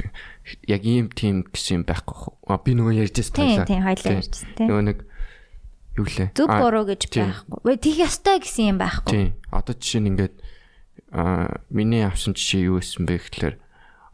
яг 0.68 0.82
ийм 0.84 1.08
тим 1.08 1.48
гэсэн 1.48 1.80
юм 1.80 1.84
байхгүй 1.88 2.36
би 2.60 2.72
нөгөө 2.76 2.94
ярьж 3.00 3.16
байсан 3.16 3.34
Тийм 3.40 3.64
тийм 3.64 3.82
хоёлаа 3.88 4.04
Тийм. 4.04 4.20
ярьжсэн 4.20 4.48
тийм. 4.52 4.68
Нөгөө 4.68 4.84
нэг 4.84 4.98
юу 5.96 6.06
лээ? 6.12 6.28
А, 6.44 6.60
буруу 6.60 6.84
гэж 6.84 7.02
тийм. 7.08 7.32
байхгүй. 7.32 7.58
Вэ 7.64 7.72
тих 7.80 7.96
ёстой 8.04 8.36
гэсэн 8.44 8.64
юм 8.76 8.78
байхгүй. 8.78 9.10
Тийм. 9.16 9.28
Одоо 9.48 9.72
жишээ 9.72 10.00
нь 10.04 10.10
ингээд 10.12 10.34
а 11.16 11.62
миний 11.72 12.04
авсан 12.04 12.36
жишээ 12.36 12.68
юу 12.68 12.84
байсан 12.84 13.08
бэ 13.08 13.16
гэхэлэр 13.16 13.54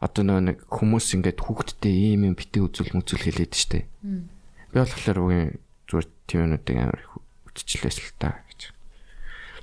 одоо 0.03 0.43
нэг 0.43 0.67
хүмүүс 0.67 1.15
ингээд 1.15 1.39
хүүхдтэй 1.39 2.19
ийм 2.19 2.27
юм 2.27 2.35
битээ 2.35 2.67
үзүүл 2.67 2.99
мүзүүл 2.99 3.23
хэлээд 3.23 3.53
штэ. 3.55 3.87
Би 4.03 4.75
болохоор 4.75 5.19
үгүй 5.23 5.41
зүгээр 5.87 6.07
тийм 6.27 6.39
юмнуудыг 6.43 6.75
амар 6.75 6.99
их 6.99 7.11
үтчлээс 7.47 7.97
л 8.03 8.11
та 8.19 8.43
гэж. 8.51 8.75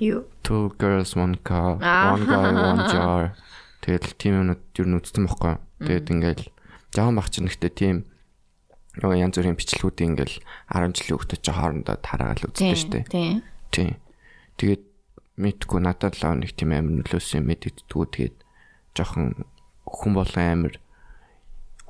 Юу? 0.00 0.24
Two 0.40 0.72
girls 0.80 1.12
one 1.12 1.36
car, 1.44 1.76
one 1.76 2.24
guy 2.24 2.48
one 2.56 2.88
jar. 2.92 3.36
Тэгэл 3.84 4.16
тийм 4.16 4.40
юмнууд 4.40 4.64
юу 4.80 4.88
нүцсэн 4.88 5.28
бохгүй. 5.28 5.60
Тэгээд 5.84 6.08
ингээл 6.08 6.44
жаахан 6.96 7.16
бах 7.20 7.28
чинь 7.28 7.44
гэхдээ 7.44 7.72
тийм 7.76 7.96
нөгөө 8.96 9.20
янз 9.20 9.36
бүрийн 9.36 9.60
бичлэгүүдийг 9.60 10.08
ингээл 10.16 10.36
10 10.72 10.96
жилийн 10.96 11.36
чи 11.36 11.52
хоорондоо 11.52 11.96
тараагаал 12.00 12.48
үздэг 12.48 12.80
штэ. 12.80 13.04
Тийм. 13.12 13.44
Тийм. 13.68 13.92
Тэгээд 14.56 14.82
мэдгүй 15.36 15.80
надад 15.84 16.16
л 16.16 16.36
нэг 16.36 16.56
тийм 16.56 16.72
амар 16.72 17.04
нөлөөсөн 17.04 17.44
юм 17.44 17.48
мэддэггүй 17.52 18.06
тэгээд 18.08 18.36
жоохон 18.96 19.48
хүн 19.90 20.12
болон 20.14 20.46
амар 20.46 20.74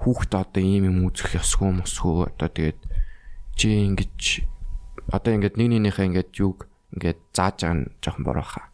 хүүхд 0.01 0.33
одоо 0.33 0.63
ийм 0.65 0.89
юм 0.89 0.99
үзэх 1.13 1.37
ёсгүй 1.37 1.71
мосгүй 1.77 2.27
одоо 2.33 2.49
тэгээд 2.49 2.81
чи 3.57 3.69
ингэж 3.85 4.21
одоо 5.13 5.31
ингээд 5.37 5.57
нэг 5.61 5.69
нэгнийхээ 5.77 6.09
ингээд 6.09 6.31
юг 6.41 6.65
ингээд 6.97 7.21
зааж 7.37 7.57
байгаа 7.61 7.77
нь 7.77 7.85
жоохон 8.01 8.25
буруу 8.25 8.47
хаа. 8.47 8.67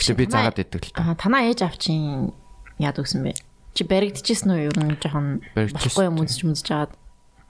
Гэтэ 0.00 0.16
би 0.16 0.24
заагаад 0.26 0.58
идэг 0.64 0.82
л 0.88 0.92
та. 0.96 1.00
Аа, 1.12 1.16
танаа 1.20 1.44
ээж 1.46 1.60
авчин 1.64 2.32
яад 2.80 2.96
өгсөн 2.98 3.22
бэ? 3.28 3.36
Чи 3.76 3.84
баригдчихсэн 3.84 4.48
уу 4.52 4.60
ер 4.68 4.76
нь 4.80 4.96
жоохон 5.00 5.44
Баригдчихсэн. 5.52 5.76
болохгүй 5.76 6.04
юм 6.08 6.16
үзэж 6.24 6.40
мүзэж 6.48 6.66
жаад 6.68 6.92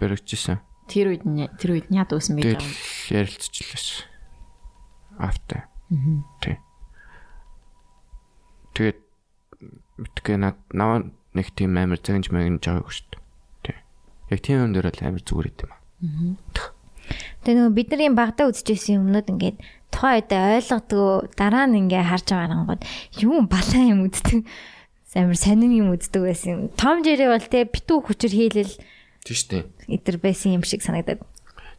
Бэрэгчсэн. 0.03 0.59
тэр 0.91 1.07
үед 1.15 1.23
нь 1.27 1.47
тэр 1.59 1.71
үед 1.79 1.87
нь 1.91 1.99
яад 1.99 2.11
өгсөн 2.15 2.35
бэ 2.39 2.43
Тэгэл 2.43 2.63
жаа. 2.63 3.23
ярилцчихлаа. 3.23 4.11
Автай. 5.19 5.63
Тий. 6.43 6.57
Тэгээд 8.75 8.99
мэдгүй 10.03 10.37
над 10.39 10.59
наа 10.75 11.07
нэг 11.33 11.47
тийм 11.57 11.79
амар 11.79 12.01
загинж 12.03 12.29
магинж 12.29 12.63
байгааг 12.67 12.91
шүү 12.91 13.07
дээ. 13.15 13.23
Тий. 13.65 13.77
Яг 14.35 14.41
тийм 14.43 14.59
юм 14.67 14.73
дээр 14.75 14.91
л 14.91 15.03
амар 15.07 15.23
зүгээр 15.23 15.49
идэм 15.49 15.71
аа. 15.71 15.81
Тэгээ 17.43 17.57
нөгөө 17.59 17.75
бидний 17.75 18.11
багада 18.15 18.51
үзчихсэн 18.51 19.03
юмнууд 19.03 19.29
ингээд 19.31 19.59
тухайн 19.91 20.23
үед 20.23 20.31
ойлгодгоо 20.33 21.29
дараа 21.35 21.67
нь 21.69 21.79
ингээ 21.87 22.05
харж 22.07 22.27
байгаа 22.33 22.65
гот 22.67 22.83
юм 23.19 23.47
балаа 23.51 23.83
юм 23.83 24.07
үздэг. 24.09 24.47
Амар 25.13 25.37
сонин 25.37 25.73
юм 25.77 25.93
үздэг 25.93 26.23
байсан. 26.25 26.73
Том 26.79 27.05
жирээ 27.05 27.29
бол 27.29 27.45
те 27.45 27.69
битүү 27.69 27.99
хүчээр 28.09 28.33
хийлэл 28.33 28.75
Тий 29.23 29.37
штэ. 29.37 29.69
идэр 29.87 30.17
байсан 30.19 30.57
юм 30.57 30.65
шиг 30.65 30.81
санагдаад. 30.81 31.21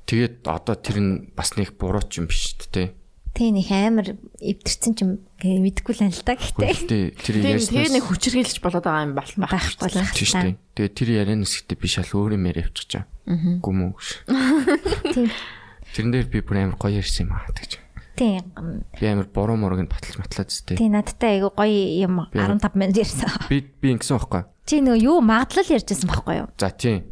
Тэгээд 0.06 0.46
одоо 0.46 0.76
тэр 0.78 0.98
нь 1.02 1.12
бас 1.34 1.58
нэг 1.58 1.74
буруу 1.80 2.04
ч 2.06 2.22
юм 2.22 2.30
биш 2.30 2.54
шүү 2.54 2.70
дээ. 2.70 2.88
Тэ 3.34 3.50
нэг 3.50 3.68
амар 3.74 4.08
эвдэрсэн 4.38 4.94
ч 4.94 5.00
юм 5.02 5.12
гээ 5.42 5.58
мэдэхгүй 5.66 5.94
л 5.98 6.06
анал 6.06 6.22
та 6.22 6.38
гэхдээ. 6.38 7.18
Тэр 7.18 7.36
Тэгээ 7.42 7.54
ярьснаас 7.58 7.74
тэгээ 7.74 7.94
нэг 7.98 8.06
хүчрхийлж 8.06 8.58
болоод 8.62 8.86
байгаа 8.86 9.06
юм 9.10 9.14
бол 9.18 9.32
Байхгүй 9.50 9.90
л. 9.90 10.14
тий 10.14 10.28
штэ. 10.30 10.54
Тэгээд 10.78 10.94
тэр 10.94 11.10
ярианаас 11.26 11.54
ихтэй 11.58 11.78
би 11.82 11.88
шал 11.90 12.06
өөр 12.14 12.38
юм 12.38 12.46
яриа 12.46 12.70
авчих 12.70 12.86
чаа. 12.94 13.04
Гүм 13.26 13.80
үү. 13.90 13.94
Тийм. 15.18 15.30
Тэрэн 15.98 16.12
дээр 16.14 16.28
би 16.30 16.40
бүр 16.46 16.58
амар 16.62 16.78
гоё 16.78 17.02
ярьсан 17.02 17.26
юм 17.26 17.34
аа 17.34 17.50
гэж. 17.58 17.82
Тийм. 18.14 18.54
Би 19.02 19.06
амар 19.10 19.26
буруу 19.34 19.58
мурыг 19.58 19.90
баталж 19.90 20.22
матлаад 20.22 20.54
зү. 20.54 20.78
Тийм 20.78 20.94
надтай 20.94 21.42
айгу 21.42 21.50
гоё 21.58 21.74
юм 22.06 22.30
15 22.30 22.78
минут 22.78 22.98
ярьсан. 23.02 23.34
Би 23.50 23.66
би 23.66 23.98
ингэсэн 23.98 24.22
байхгүй. 24.22 24.46
Чи 24.70 24.78
нөгөө 24.86 25.02
юу 25.02 25.18
магадлал 25.26 25.74
ярьжсэн 25.74 26.06
байхгүй 26.06 26.36
юу? 26.46 26.48
За 26.62 26.70
тийм. 26.70 27.10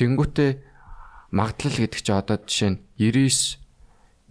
Тэнгүүтээ 0.00 0.50
магадлал 1.36 1.76
гэдэг 1.76 2.00
чи 2.00 2.12
одоо 2.16 2.40
жишээ 2.40 2.70
нь 2.72 2.78
99 2.96 3.60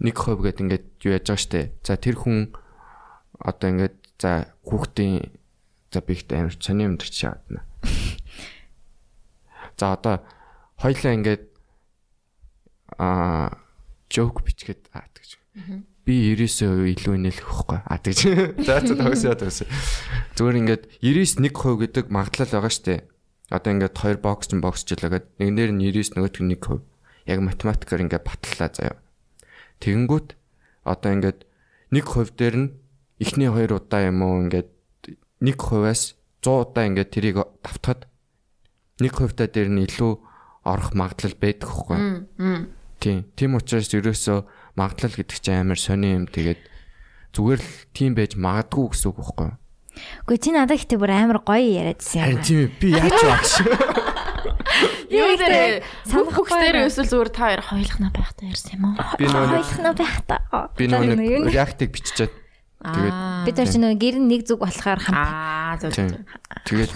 1% 0.00 0.40
гэдэг 0.40 0.64
ингээд 0.64 0.86
юу 1.04 1.12
яаж 1.12 1.26
байгаа 1.28 1.44
штэ. 1.44 1.60
За 1.84 2.00
тэр 2.00 2.16
хүн 2.16 2.56
одоо 3.36 3.68
ингээд 3.68 3.96
за 4.16 4.48
хүүхдийн 4.64 5.28
за 5.92 6.00
би 6.00 6.16
ихтэй 6.16 6.40
амар 6.40 6.56
цоны 6.56 6.88
юм 6.88 6.96
төрч 6.96 7.14
шаадна. 7.20 7.64
За 9.80 9.96
одоо 9.96 10.24
хоёлаа 10.80 11.12
ингээд 11.16 11.44
аа 12.96 13.60
жок 14.08 14.44
бичгээд 14.44 14.88
аа 14.92 15.04
гэж. 15.12 15.36
Би 16.04 16.32
99% 16.36 16.96
илүү 16.96 17.14
инээлэх 17.20 17.48
байхгүй. 17.48 17.78
Аа 17.84 17.98
гэж. 18.00 18.18
За 18.66 18.80
за 18.80 18.96
тагсаа 18.96 19.36
тагсаа. 19.36 19.68
Зүгээр 20.36 20.60
ингээд 20.64 20.82
99 21.04 21.52
1% 21.52 21.80
гэдэг 21.80 22.04
магадлал 22.08 22.52
байгаа 22.56 22.72
штэ. 22.72 23.04
Одоо 23.52 23.70
ингээд 23.72 23.96
хоёр 23.96 24.18
бокс 24.20 24.48
чинь 24.48 24.64
бокс 24.64 24.84
жилээгээд 24.84 25.26
нэгнээр 25.40 25.70
нь 25.76 25.82
99 25.92 26.16
нөгөөх 26.16 26.40
нь 26.40 26.56
1%. 26.56 26.84
Яг 27.28 27.38
математикаар 27.44 28.04
ингээд 28.04 28.24
батлаа 28.24 28.70
заяа. 28.72 28.96
Тэгэнгүүт 29.80 30.28
одоо 30.84 31.10
ингээд 31.16 31.38
1% 31.92 32.36
дээр 32.36 32.56
нь 32.56 32.68
эхний 33.20 33.48
хоёр 33.50 33.80
удаа 33.80 34.06
юм 34.08 34.22
уу 34.22 34.44
ингээд 34.44 34.68
1%-аас 35.40 36.14
100 36.44 36.70
удаа 36.70 36.84
ингээд 36.88 37.10
тэрийг 37.10 37.36
давтахад 37.64 38.06
1% 39.00 39.36
та 39.36 39.48
дээр 39.48 39.68
нь 39.72 39.84
илүү 39.88 40.12
орох 40.64 40.92
магадлал 40.92 41.36
байдаг 41.40 41.68
хгүй. 41.72 41.98
Тийм. 43.00 43.24
Тийм 43.32 43.56
учраас 43.56 43.88
ерөөсөө 43.96 44.44
магадлал 44.76 45.16
гэдэг 45.16 45.38
чинь 45.40 45.64
амар 45.64 45.80
сони 45.80 46.12
юм. 46.12 46.28
Тэгээд 46.28 46.60
зүгээр 47.32 47.60
л 47.64 47.70
тийм 47.96 48.12
байж 48.12 48.36
магадгүй 48.36 48.92
гэсэн 48.92 49.08
үг 49.08 49.16
байхгүй 49.24 49.46
юу? 49.48 49.56
Гэхдээ 50.28 50.44
чи 50.44 50.50
надад 50.52 50.76
ихтэй 50.76 50.98
бүр 51.00 51.12
амар 51.16 51.40
гоё 51.40 51.64
яриадсэн 51.64 52.20
Харин 52.20 52.36
юм. 52.36 52.44
тийм 52.44 52.60
ээ. 52.60 52.70
Би 52.76 52.88
яаж 52.92 53.20
багш. 53.24 53.52
Юу 55.10 55.34
санахгүй 56.06 56.46
дээр 56.48 56.76
байна. 56.80 56.88
эсвэл 56.88 57.10
зүгээр 57.10 57.30
та 57.34 57.42
хоёр 57.50 57.62
хойлохна 57.66 58.08
байхдаа 58.14 58.46
ярьсан 58.50 58.72
юм 58.78 58.84
уу? 58.90 58.96
Би 59.18 59.24
нөгөө 59.26 59.48
Хойлохна 59.50 59.90
байх 59.94 60.16
та. 60.26 60.36
би 60.78 60.84
нэг 60.86 61.50
реактыг 61.50 61.90
биччихээд 61.92 62.32
тэгээд 62.80 63.16
бид 63.46 63.56
нар 63.58 63.68
чи 63.68 63.78
нөгөө 63.80 63.98
гэр 64.00 64.16
нэг 64.22 64.40
зүг 64.48 64.60
болохоор 64.64 65.00
хамт 65.04 65.18
Аа, 65.18 65.76
зөв. 65.82 65.92
Тэгээд 66.64 66.92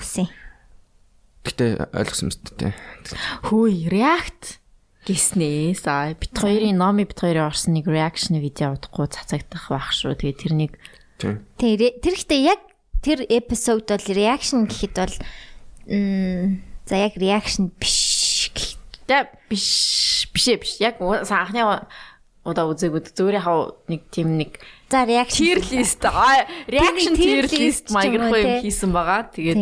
гэтээ 1.44 1.70
ойлгосон 1.92 2.26
мэт 2.32 2.42
тээ. 2.56 2.72
Хөөе, 3.44 3.92
React. 3.92 4.44
гиснээс 5.04 5.84
аа 5.84 6.16
бит 6.16 6.32
хоёрын 6.32 6.80
номи 6.80 7.04
бит 7.04 7.20
хоёрын 7.20 7.52
орсон 7.52 7.76
нэг 7.76 7.84
реакшн 7.84 8.40
видео 8.40 8.72
удахгүй 8.72 9.12
цацагдах 9.12 9.68
байх 9.68 9.92
шүү. 9.92 10.16
Тэгээ 10.16 10.40
тэрнийг 10.40 10.72
Тийм. 11.20 11.44
Тэр 11.60 11.92
тэр 12.00 12.14
ихтэй 12.16 12.40
яг 12.48 12.60
тэр 13.04 13.28
эпизод 13.28 13.84
бол 13.84 14.08
реакшн 14.08 14.64
гэхэд 14.64 14.96
бол 14.96 15.14
м 15.92 16.64
за 16.86 16.96
яг 16.96 17.16
реакшн 17.16 17.72
биш 17.80 18.50
гэх. 18.54 18.76
тэ 19.08 19.28
биш 19.48 20.28
бишээ 20.32 20.56
биш. 20.60 20.80
Яг 20.80 21.00
анхны 21.00 21.88
удаа 22.44 22.68
үзээгүүд 22.68 23.16
зүгээр 23.16 23.40
яхаа 23.40 23.72
нэг 23.88 24.00
тийм 24.12 24.36
нэг 24.36 24.60
За 24.92 25.02
реакшн 25.08 25.40
tier 25.40 25.60
list 25.64 26.04
аа 26.04 26.44
reaction 26.68 27.16
tier 27.16 27.48
list 27.48 27.88
те. 27.88 28.60
хийсэн 28.60 28.92
байгаа. 28.92 29.32
Тэгээд 29.32 29.60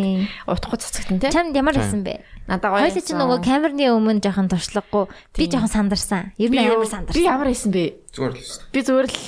утахгүй 0.51 0.78
цацагтан 0.82 1.23
те. 1.23 1.31
Чамд 1.31 1.55
ямар 1.55 1.78
байсан 1.78 2.03
бэ? 2.03 2.20
Надад 2.51 2.74
гоё. 2.74 2.82
Хоёул 2.90 3.07
чи 3.07 3.15
нөгөө 3.15 3.39
камерны 3.47 3.86
өмнө 3.94 4.19
жоохон 4.19 4.51
туршлагагүй. 4.51 5.07
Би 5.39 5.47
жоохон 5.47 5.70
сандарсан. 5.70 6.35
Ер 6.43 6.51
нь 6.51 6.59
амар 6.59 6.90
сандарсан. 6.90 7.15
Би 7.15 7.23
ямар 7.23 7.49
хийсэн 7.49 7.70
бэ? 7.70 7.85
Зүгээр 8.11 8.32
л 8.35 8.39
байсан. 8.43 8.62
Би 8.74 8.81
зүгээр 8.82 9.07
л 9.07 9.19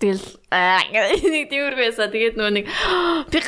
тэгэл 0.00 0.24
нэг 1.36 1.44
тиймэр 1.52 1.74
байсан. 1.76 2.08
Тэгээд 2.08 2.34
нөгөө 2.40 2.52
нэг 2.56 2.66
би 3.32 3.38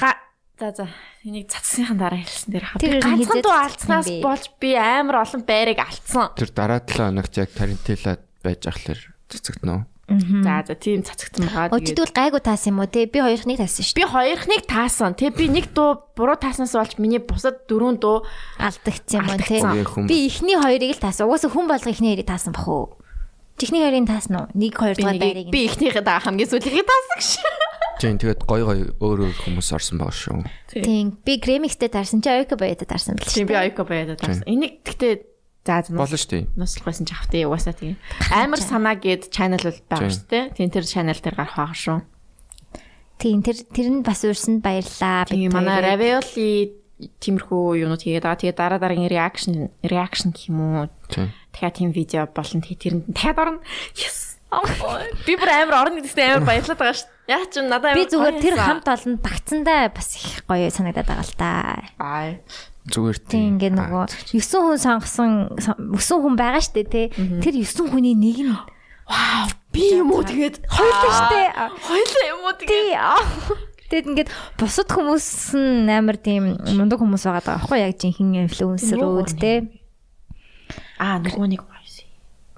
за 0.60 0.72
за 0.72 0.86
энийг 1.26 1.50
цацсныхан 1.50 1.98
дараа 1.98 2.22
хэлсэн 2.22 2.50
дээр 2.54 2.64
хаа. 2.70 2.78
Тэр 2.78 3.02
хизээд 3.02 3.42
дуу 3.42 3.56
алдснаас 3.58 4.08
болж 4.22 4.44
би 4.62 4.78
амар 4.78 5.26
олон 5.26 5.42
байрыг 5.42 5.82
алдсан. 5.82 6.30
Тэр 6.38 6.50
дараа 6.54 6.78
7 6.86 7.10
хоногт 7.10 7.34
яг 7.34 7.50
Тарантила 7.50 8.22
байж 8.46 8.62
ахлаар 8.70 9.00
цэцэгдэнэ. 9.26 9.90
За 10.06 10.62
за 10.62 10.78
тийм 10.78 11.02
цацагтсан 11.02 11.50
байгаа. 11.50 11.74
Тэгээд 11.74 11.98
Өчигдвэл 11.98 12.14
гайгүй 12.14 12.42
таасан 12.46 12.78
юм 12.78 12.78
уу 12.78 12.86
те? 12.86 13.10
Би 13.10 13.18
хоёрхныг 13.18 13.58
таасан 13.58 13.82
шүү. 13.82 13.98
би 13.98 14.04
хоёрхныг 14.06 14.62
таасан. 14.70 15.18
Тэг 15.18 15.34
би 15.34 15.50
нэг 15.50 15.74
дуу 15.74 15.98
буруу 16.14 16.38
тааснаас 16.38 16.78
болж 16.78 16.94
миний 17.02 17.18
бусад 17.18 17.66
дөрөв 17.66 17.98
дуу 17.98 18.22
Алдагдсан 18.62 19.18
юм 19.18 19.34
уу 19.34 19.42
те? 19.42 20.06
Би 20.06 20.30
эхний 20.30 20.54
хоёрыг 20.54 20.94
л 20.94 21.02
таасан. 21.02 21.26
Угаасаа 21.26 21.50
хүн 21.50 21.66
болго 21.66 21.90
эхний 21.90 22.14
хоёрыг 22.14 22.30
таасан 22.30 22.54
бах 22.54 22.70
уу? 22.70 23.02
Чихний 23.58 23.82
хоёрыг 23.82 24.06
таасан 24.06 24.34
уу? 24.38 24.46
Нэг 24.54 24.78
хоёр 24.78 24.94
би 24.94 25.02
дахь 25.02 25.18
байрыг. 25.18 25.50
би 25.50 25.60
ихнийхээ 25.66 26.06
даа 26.06 26.22
хамгийн 26.22 26.54
сүүлийнхээ 26.54 26.86
таасан 26.86 27.14
гэж. 27.18 27.30
Тийм 27.96 28.20
тэгээд 28.20 28.44
гой 28.44 28.62
гой 28.62 28.80
өөр 29.00 29.18
өөр 29.24 29.34
хүмүүс 29.40 29.68
орсон 29.72 29.96
байгаа 29.96 30.12
шүү. 30.12 30.44
Тийм. 30.68 31.16
Би 31.24 31.40
Гремикстэй 31.40 31.88
таарсан 31.88 32.20
чи 32.20 32.28
Ойко 32.28 32.60
баяда 32.60 32.84
таарсан 32.84 33.16
бэл 33.16 33.32
Тийм 33.32 33.48
би 33.48 33.56
Айко 33.56 33.88
баядаа 33.88 34.20
таасан. 34.20 34.44
Энийг 34.44 34.84
гэхдээ 34.84 35.24
за 35.64 35.82
Болно 35.96 36.16
шүү 36.20 36.30
дээ. 36.30 36.44
нослох 36.60 36.84
байсан 36.84 37.08
ч 37.08 37.16
автай 37.16 37.48
угаасаа 37.48 37.72
тийм. 37.72 37.96
Амар 38.30 38.60
санаа 38.60 39.00
гээд 39.00 39.32
channel 39.32 39.64
бол 39.64 39.80
байгаа 39.88 40.12
шүү 40.12 40.28
дээ. 40.28 40.44
Тийм 40.60 40.68
тэр 40.68 40.84
channel 40.84 41.16
дээр 41.16 41.36
гарах 41.40 41.56
байгаа 41.56 41.80
шүү. 41.80 41.98
Тийм 43.16 43.40
тэр 43.40 43.56
тэр 43.64 43.88
нь 43.88 44.04
бас 44.04 44.20
урьсанд 44.28 44.60
баярлаа. 44.60 45.24
Тийм 45.24 45.50
манай 45.56 45.80
ravioli 45.80 46.76
тиймэрхүү 47.00 47.80
юунууд 47.80 48.04
хийгээд 48.04 48.24
байгаа. 48.28 48.40
Тэгээ 48.44 48.60
дараа 48.60 48.80
дараагийн 48.80 49.08
reaction 49.08 49.72
reaction 49.80 50.36
гэх 50.36 50.52
юм 50.52 50.60
уу? 50.60 50.88
Тийм. 51.08 51.32
Тэгэхээр 51.56 51.76
тийм 51.80 51.90
видео 51.96 52.28
болно. 52.28 52.60
Тэгээ 52.60 52.80
тэрэнд 52.80 53.04
дахиад 53.08 53.40
орно. 53.40 53.60
Yes. 53.96 54.36
Би 55.26 55.34
бүр 55.36 55.50
амар 55.50 55.76
орно 55.88 56.00
гэдэгтээ 56.00 56.28
амар 56.28 56.44
баярлаад 56.44 56.80
байгаа 56.80 56.96
шүү. 57.00 57.15
Яа 57.26 57.42
ч 57.50 57.58
юм 57.58 57.66
надад 57.66 57.98
Би 57.98 58.06
зүгээр 58.06 58.36
тэр 58.38 58.54
хамт 58.54 58.86
олонд 58.86 59.18
багцсандаа 59.18 59.90
бас 59.90 60.14
их 60.14 60.46
гоё 60.46 60.70
санагдаад 60.70 61.10
байгаа 61.10 61.26
л 61.26 61.34
та. 61.34 61.50
Аа. 61.98 62.38
Зүгээр 62.86 63.18
Тийм 63.26 63.58
ингээ 63.58 63.74
нөгөө 63.74 64.06
9 64.30 64.38
хүн 64.38 64.78
сонгосон 64.78 65.30
9 65.58 66.22
хүн 66.22 66.34
байгаа 66.38 66.62
штэ 66.62 66.86
те. 66.86 67.10
Тэр 67.42 67.54
9 67.58 67.90
хүний 67.90 68.14
нэг 68.14 68.38
нь 68.46 68.54
Вау. 69.06 69.50
Би 69.74 69.98
юм 69.98 70.14
уу 70.14 70.22
тэгээд 70.22 70.66
хоёулаа 70.70 71.12
штэ. 71.18 71.42
Хоёлаа 71.82 72.24
юм 72.30 72.40
уу 72.46 72.54
тэгээд 72.54 72.70
Тий. 72.70 73.66
Тэгэд 73.86 74.06
ингээд 74.10 74.30
бусад 74.58 74.90
хүмүүс 74.90 75.54
нь 75.54 75.90
амар 75.90 76.18
тийм 76.18 76.58
мундаг 76.74 76.98
хүмүүс 76.98 77.22
байгаа 77.26 77.42
даа. 77.42 77.58
Аахгүй 77.62 77.86
яг 77.86 77.94
жинхэнэ 78.02 78.50
инфлюенсерүүд 78.50 79.30
те. 79.38 79.66
аа 80.98 81.22
нөгөө 81.22 81.46
нэг 81.54 81.62
байсан. 81.62 82.06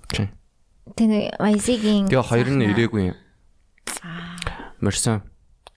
Тийм. 0.09 0.29
Тэгээ 0.97 1.37
YZ-гийн 1.37 2.05
Тэгээ 2.09 2.29
хоёр 2.33 2.49
нь 2.49 2.65
ирээгүй 2.73 3.03
юм. 3.13 3.17
Мөрсөн. 4.81 5.23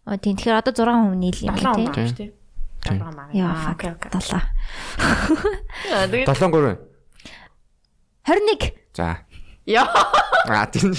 Оо 0.06 0.18
тийм 0.18 0.38
тэгэхээр 0.38 0.62
одоо 0.62 0.74
6 0.74 0.86
хүн 0.86 1.20
нийл 1.22 1.40
юм 1.46 1.56
7 1.58 1.62
тий. 1.62 1.86
он 1.86 1.94
байна 1.94 2.14
дээ. 2.14 2.32
Тийм. 2.82 2.98
Яа 3.34 3.72
окей. 3.74 3.94
далаа. 4.10 4.44
Аа, 5.94 6.08
тэгээд 6.10 6.28
73. 6.30 6.78
21 8.26 8.74
За. 8.98 9.22
Яа. 9.66 9.86
Аа 10.50 10.66
тийм. 10.74 10.90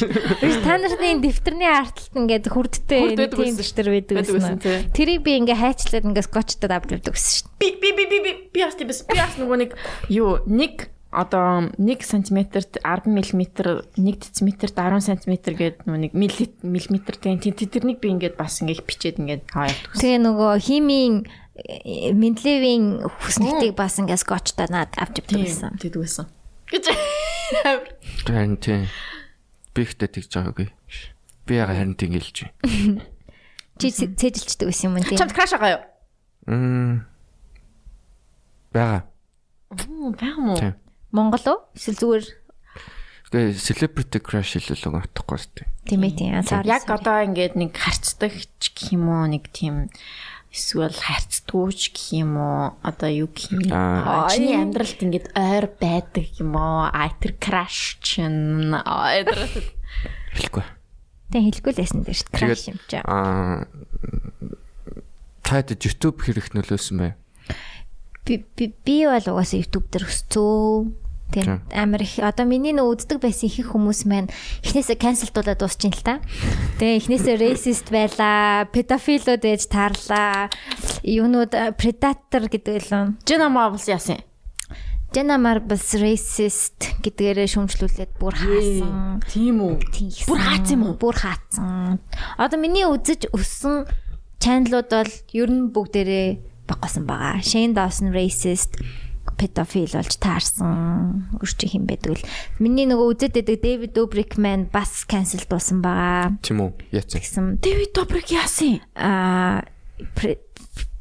та 0.63 0.79
нарны 0.79 1.19
дэвтэрний 1.19 1.67
арталт 1.67 2.15
ингээд 2.15 2.47
хүрдтэй 2.47 3.19
тийм 3.19 3.59
дэвтэр 3.59 3.89
байдаг 3.91 4.17
гэсэн. 4.23 4.95
Тэрийг 4.95 5.27
би 5.27 5.35
ингээ 5.43 5.59
хайчлаад 5.59 6.07
ингээ 6.07 6.27
скотчтод 6.31 6.71
авч 6.71 6.95
явдаг 6.95 7.19
гэсэн 7.19 7.31
шүү 7.43 7.51
Би 7.59 7.69
би 7.83 7.91
би 7.91 8.05
би 8.07 8.19
би 8.23 8.31
би 8.55 8.59
бас 8.63 8.79
тийм 8.79 8.95
байсан. 8.95 9.11
Би 9.11 9.19
бас 9.19 9.35
нөгөө 9.35 9.59
нэг 9.67 9.71
юу 10.15 10.47
нэг 10.47 10.92
одоо 11.13 11.69
1 11.77 12.03
см-т 12.03 12.81
10 12.81 13.07
мм 13.07 13.21
1 13.95 14.17
дециметрт 14.17 14.73
10 14.75 15.01
см 15.05 15.33
гээд 15.53 15.85
нөгөө 15.85 16.01
нэг 16.09 16.13
миллиметр 16.65 17.15
тийм 17.21 17.37
тэрнийг 17.39 18.01
би 18.01 18.09
ингээд 18.17 18.41
бас 18.41 18.59
ингээд 18.65 18.83
бичээд 18.89 19.21
ингээд 19.21 19.45
аваа 19.53 19.69
дээ. 19.69 20.01
Тэгээ 20.01 20.21
нөгөө 20.25 20.53
химийн 20.65 21.15
Мендлевийн 22.17 23.05
хүснэлтийг 23.05 23.77
бас 23.77 24.01
ингээ 24.01 24.17
скотчтод 24.25 24.73
над 24.73 24.89
авч 24.97 25.21
явдаг 25.21 25.29
Тийм 25.29 25.45
гэсэн. 25.45 25.77
тэгдэг 25.77 26.01
байсан. 26.01 26.27
Гэж. 26.73 26.85
Харин 28.25 28.57
тийм. 28.57 28.89
Би 29.77 29.85
ихтэй 29.85 30.09
тэгж 30.09 30.33
байгаагүй. 30.33 30.69
Би 31.45 31.53
яга 31.61 31.77
харин 31.77 31.93
тэнгэлж 31.93 32.49
байна. 32.49 33.05
Чи 33.81 33.89
цэ- 33.93 34.17
цээжилчдэг 34.17 34.65
байсан 34.73 34.89
юм 34.89 34.97
уу 34.97 35.05
тий? 35.05 35.17
Чамд 35.21 35.37
краш 35.37 35.53
байгаа 35.53 35.77
юу? 35.77 35.83
Мм. 36.49 37.05
Бага. 38.73 39.05
Оо, 39.73 40.13
байгаа 40.17 40.41
мó. 40.41 40.57
Тийм. 40.57 40.73
Монгол 41.13 41.47
уу? 41.47 41.61
Эсвэл 41.77 42.01
зүгээр 42.01 42.25
Тэгээ 43.33 43.57
celebrity 43.57 44.19
crush 44.21 44.61
хэлүүлэг 44.61 45.09
утахгүй 45.09 45.39
шүү. 45.41 45.65
тийм 45.89 46.05
ээ 46.05 46.13
тийм. 46.21 46.37
Яг 46.69 46.85
одоо 46.85 47.25
ингээд 47.25 47.57
нэг 47.57 47.73
харцдаг 47.73 48.37
ч 48.61 48.77
гэх 48.77 48.93
юм 48.93 49.09
уу 49.09 49.25
нэг 49.25 49.49
тийм 49.57 49.89
эсвэл 50.53 50.93
харцдагч 50.93 51.97
гэх 51.97 52.13
юм 52.13 52.37
уу 52.37 52.77
одоо 52.85 53.09
юу 53.09 53.33
гэх 53.33 53.57
юм 53.57 53.73
чиний 54.29 54.53
амьдралд 54.53 55.01
ингээд 55.01 55.33
ойр 55.33 55.65
байдаг 55.81 56.29
юм 56.37 56.61
уу 56.61 56.93
а 56.93 57.09
тэр 57.17 57.41
краш 57.41 57.97
чин 58.05 58.77
аа 58.77 59.25
тэр 59.25 59.49
Хэлэхгүй. 60.37 60.65
Тэг 61.33 61.43
хэлэхгүй 61.49 61.73
л 61.73 61.81
байсан 61.81 62.01
дээр 62.05 62.19
шүү. 62.21 62.37
Краш 62.37 62.63
юм 62.69 62.79
чи. 62.85 63.01
Аа 63.01 63.65
таад 65.41 65.73
YouTube 65.73 66.21
хэрэг 66.21 66.53
нөлөөсөн 66.53 66.97
бай. 67.01 67.13
Би 68.29 68.45
би 68.53 68.97
бол 69.09 69.25
угаасаа 69.25 69.61
YouTube 69.61 69.89
дээр 69.89 70.05
өсцөө. 70.05 71.02
Тийм 71.33 71.65
амар 71.73 72.05
их 72.05 72.21
одоо 72.21 72.45
миний 72.45 72.77
нөө 72.77 73.09
үздэг 73.09 73.19
байсан 73.25 73.49
их 73.49 73.73
хүмүүс 73.73 74.05
маань 74.05 74.29
эхнээсээ 74.63 75.01
канселдуулаад 75.01 75.59
дуусчихин 75.59 75.97
л 75.97 76.05
та. 76.05 76.15
Тэгээ 76.79 77.01
эхнээсээ 77.01 77.37
racist 77.41 77.89
байлаа, 77.89 78.69
педофилууд 78.69 79.43
ээж 79.43 79.73
таарлаа. 79.73 80.53
Юунууд 81.03 81.53
э, 81.57 81.73
predator 81.73 82.47
гэдэг 82.47 82.77
л 82.93 83.17
Жена 83.25 83.49
Marbles 83.49 83.89
яасан 83.89 84.21
Jenna 85.13 85.37
Marbles 85.37 85.93
racist 86.01 86.89
гэдгээрээ 87.05 87.49
шүүмжлүүлээд 87.53 88.13
бүр 88.17 88.33
хаасан. 88.33 89.21
тийм 89.29 89.61
үү. 89.61 89.77
Бүр 90.25 90.41
хаацсан 90.41 90.73
юм 90.73 90.89
уу? 90.89 90.97
Бүр 90.97 91.17
хаацсан. 91.21 92.01
Одоо 92.41 92.57
миний 92.57 92.89
үзэж 92.89 93.29
өссөн 93.29 93.85
чаналууд 94.41 94.89
бол 94.89 95.13
ер 95.37 95.51
нь 95.53 95.69
бүгдээрээ 95.69 96.29
багасан 96.65 97.05
байгаа. 97.05 97.45
Shane 97.45 97.77
Dawson 97.77 98.09
racist 98.17 98.81
педофил 99.37 99.91
болж 99.93 100.15
таарсан. 100.19 101.29
Үрчи 101.41 101.69
хин 101.69 101.87
байдаг 101.87 102.19
л. 102.19 102.27
Миний 102.59 102.87
нөгөө 102.87 103.17
үзээд 103.17 103.37
байдаг 103.41 103.93
Dobrik 103.93 104.37
маань 104.37 104.69
бас 104.73 105.05
cancel 105.09 105.45
дуусан 105.49 105.83
байгаа. 105.83 106.37
Тийм 106.45 106.63
үү? 106.63 106.71
Яцсан. 106.93 107.21
Тэгсэн 107.21 107.47
Дэвид 107.63 107.93
Добрик 107.97 108.29
яасан 108.31 108.81
аа 108.97 109.65
pre- 110.17 110.41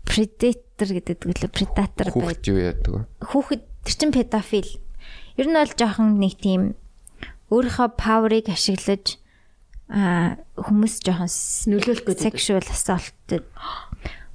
predator 0.06 0.90
гэдэг 0.92 1.18
л 1.24 1.48
predator 1.52 2.08
байд. 2.12 2.16
Хүүхэд 2.16 2.44
юу 2.52 2.60
яадаг 2.60 2.92
вэ? 2.92 3.02
Хүүхэд 3.32 3.62
тэр 3.88 3.96
чин 3.96 4.12
педофил. 4.12 4.72
Ер 5.40 5.48
нь 5.48 5.56
бол 5.56 5.72
жоохон 5.72 6.20
нэг 6.20 6.36
тийм 6.42 6.76
өөрийнхөө 7.52 7.90
power-ыг 8.00 8.48
ашиглаж 8.52 9.20
аа 9.92 10.40
хүмүүс 10.56 11.04
жоохон 11.04 11.28
нөлөөлөх 11.72 12.08
гэдэг 12.08 12.32
sexual 12.32 12.64
assault 12.64 13.12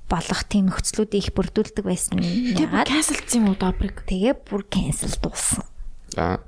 болох 0.07 0.43
тийм 0.47 0.70
нөхцлүүдийг 0.70 1.23
их 1.23 1.35
бүрдүүлдэг 1.35 1.85
байсан. 1.85 2.23
Ягаад? 2.23 2.87
кэнселдсэн 2.87 3.39
юм 3.43 3.51
уу 3.51 3.59
Добрик 3.59 4.07
Тэгээ 4.07 4.35
бүр 4.47 4.62
cancel 4.70 5.15
дууссан. 5.19 5.66
Аа 6.15 6.41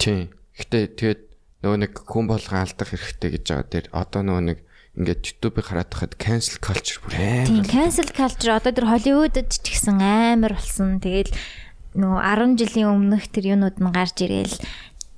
тийм. 0.00 0.32
Гэтэ 0.56 0.96
тэгээд 0.96 1.20
нөгөө 1.62 1.78
нэг 1.84 1.92
хүн 2.08 2.26
болгон 2.30 2.64
алдах 2.64 2.88
хэрэгтэй 2.90 3.30
гэж 3.36 3.44
байгаа 3.46 3.68
дээр 3.68 3.86
одоо 3.92 4.20
нөгөө 4.24 4.44
нэг 4.48 4.58
ингээд 4.98 5.22
YouTube-ыг 5.30 5.66
хараад 5.70 5.90
тахад 5.94 6.14
cancel 6.18 6.58
culture 6.58 6.98
бүр 7.04 7.14
Тийм 7.46 7.62
амар. 7.62 7.70
cancel 7.70 8.10
culture 8.10 8.52
одоо 8.56 8.72
тэр 8.74 8.88
Холливуудад 8.90 9.46
ч 9.52 9.62
гэсэн 9.62 10.00
амар 10.02 10.58
болсон. 10.58 10.98
Тэгэл 10.98 11.30
нөгөө 11.94 12.20
10 12.24 12.58
жилийн 12.58 12.88
өмнөх 12.90 13.24
тэр 13.30 13.54
юунууд 13.54 13.78
нь 13.78 13.92
гарч 13.94 14.16
ирээл 14.26 14.56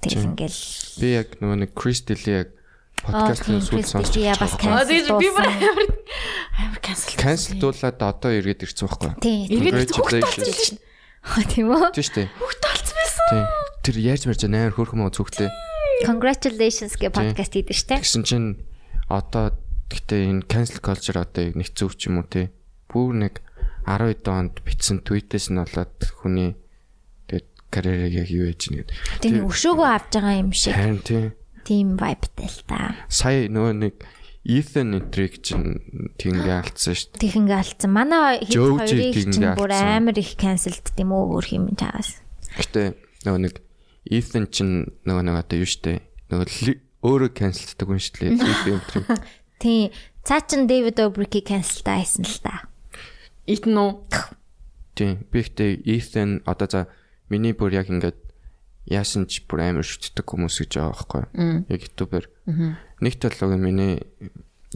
тэгэл 0.05 0.29
ингээл 0.37 0.61
Би 1.01 1.09
яг 1.17 1.29
нөгөө 1.41 1.57
нэг 1.65 1.71
Crystal-ийг 1.73 2.29
яг 2.29 2.49
Аа, 2.51 2.60
подкастын 3.05 3.61
сүүл 3.65 3.85
бас 3.85 4.53
байгаа. 4.61 4.85
би 4.89 5.29
бүр 5.33 5.47
амар 5.49 5.89
амар 6.57 6.81
кэнсел 6.85 7.17
Cancel-дуулаад 7.21 7.99
одоо 8.01 8.31
эргээд 8.31 8.65
ирсэн 8.65 8.87
байхгүй 8.89 9.09
юу? 9.09 9.21
Тийм. 9.21 9.41
Эргээд 9.51 9.91
Congratulations. 9.97 10.79
Хаа 11.21 11.45
тийм 11.45 11.67
үү? 11.73 11.93
Тийм 11.93 12.05
шүү 12.05 12.17
дээ. 12.17 12.29
хөхт 12.33 12.61
талцсан 12.65 12.97
байсан 12.97 13.25
Тийм. 13.31 13.47
тэр 13.85 13.97
яаж 14.01 14.23
марж 14.29 14.41
амар 14.45 14.73
хөөрхөн 14.77 14.99
мөн 15.01 15.13
зүгтээ. 15.13 15.51
Congratulations 16.09 16.95
гэ 16.97 17.13
подкаст 17.13 17.53
хийдэж 17.53 17.77
штэ. 17.77 18.01
Тэгсэн 18.01 18.25
чинь 18.25 18.49
одоо 19.09 19.53
гэхдээ 19.93 20.23
энэ 20.33 20.47
cancel 20.49 20.81
culture 20.81 21.19
одоо 21.21 21.53
нэг 21.53 21.69
зөв 21.77 21.93
ч 21.97 22.09
юм 22.09 22.25
уу 22.25 22.29
те. 22.29 22.49
Бүр 22.89 23.17
нэг 23.21 23.45
12 23.85 24.29
онд 24.29 24.55
бичсэн 24.65 25.05
tweet-ээс 25.05 25.53
нь 25.53 25.61
болоод 25.61 25.97
хүний 26.25 26.57
тэгээд 27.29 27.49
карьерийг 27.69 28.15
яг 28.25 28.29
юу 28.33 28.49
яаж 28.49 28.63
нэгэд. 28.71 28.91
Тэг 29.21 29.31
нэг 29.37 29.45
өшөөгөө 29.45 29.89
авч 29.93 30.11
байгаа 30.17 30.37
юм 30.41 30.51
шиг. 30.57 30.73
Харин 30.73 31.01
тийм. 31.05 31.27
Тийм 31.65 31.97
vibeтай 32.01 32.49
л 32.49 32.59
та. 32.67 32.95
Сая 33.09 33.49
нөгөө 33.49 33.75
нэг 33.81 33.95
Ethan 34.41 34.97
Entrick 34.97 35.45
чинь 35.45 35.85
тийгээ 36.17 36.65
алдсан 36.65 36.97
шүү 36.97 37.13
дээ. 37.13 37.21
Тэг 37.21 37.35
ингээ 37.37 37.59
алдсан. 37.61 37.91
Манай 37.93 38.41
Joe 38.49 38.81
хоёрыг 38.81 39.13
чинь 39.13 39.37
бүр 39.53 39.73
амар 39.77 40.17
их 40.17 40.33
cancelд 40.41 40.81
тийм 40.97 41.13
үү 41.13 41.25
өөр 41.37 41.47
юм 41.61 41.65
чагаас. 41.77 42.25
Гэтэ 42.57 42.97
нөгөө 43.29 43.41
нэг 43.45 43.55
Ethan 44.09 44.49
чинь 44.49 44.89
нөгөө 45.05 45.23
нэг 45.29 45.37
одоо 45.45 45.57
юу 45.61 45.69
штэ. 45.69 46.01
Нөгөө 46.33 46.49
ли- 46.65 46.81
өөрөө 47.05 47.31
cancelддаг 47.37 47.87
хүн 47.89 48.01
шүү 48.01 48.17
дээ. 48.17 48.33
Ethan 48.41 48.73
Entrick. 48.81 49.09
Тийм. 49.61 49.93
Цаа 50.25 50.41
чин 50.49 50.65
David 50.69 50.97
Dobrik-ийг 50.97 51.45
cancel 51.45 51.85
та 51.85 52.01
хийсэн 52.01 52.25
л 52.25 52.41
та. 52.41 52.65
Итэн 53.45 53.77
үү? 53.77 53.93
Тийм. 54.97 55.25
Би 55.29 55.45
ихтэй 55.45 55.81
Ethan 55.85 56.41
одоо 56.49 56.69
за 56.69 56.81
миний 57.29 57.53
бүр 57.53 57.73
яг 57.77 57.93
ингээд 57.93 58.17
яасан 58.89 59.27
ч 59.29 59.45
бүр 59.45 59.61
амар 59.67 59.85
шүтдэг 59.87 60.25
хүмүүс 60.25 60.57
гэж 60.65 60.73
байгаа 60.81 60.95
байхгүй? 60.95 61.25
Яг 61.69 61.81
ютубер. 61.85 62.25
Нэг 63.01 63.15
талог 63.21 63.59
миний 63.61 64.01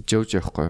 Jojo 0.04 0.40
байхгүй? 0.42 0.68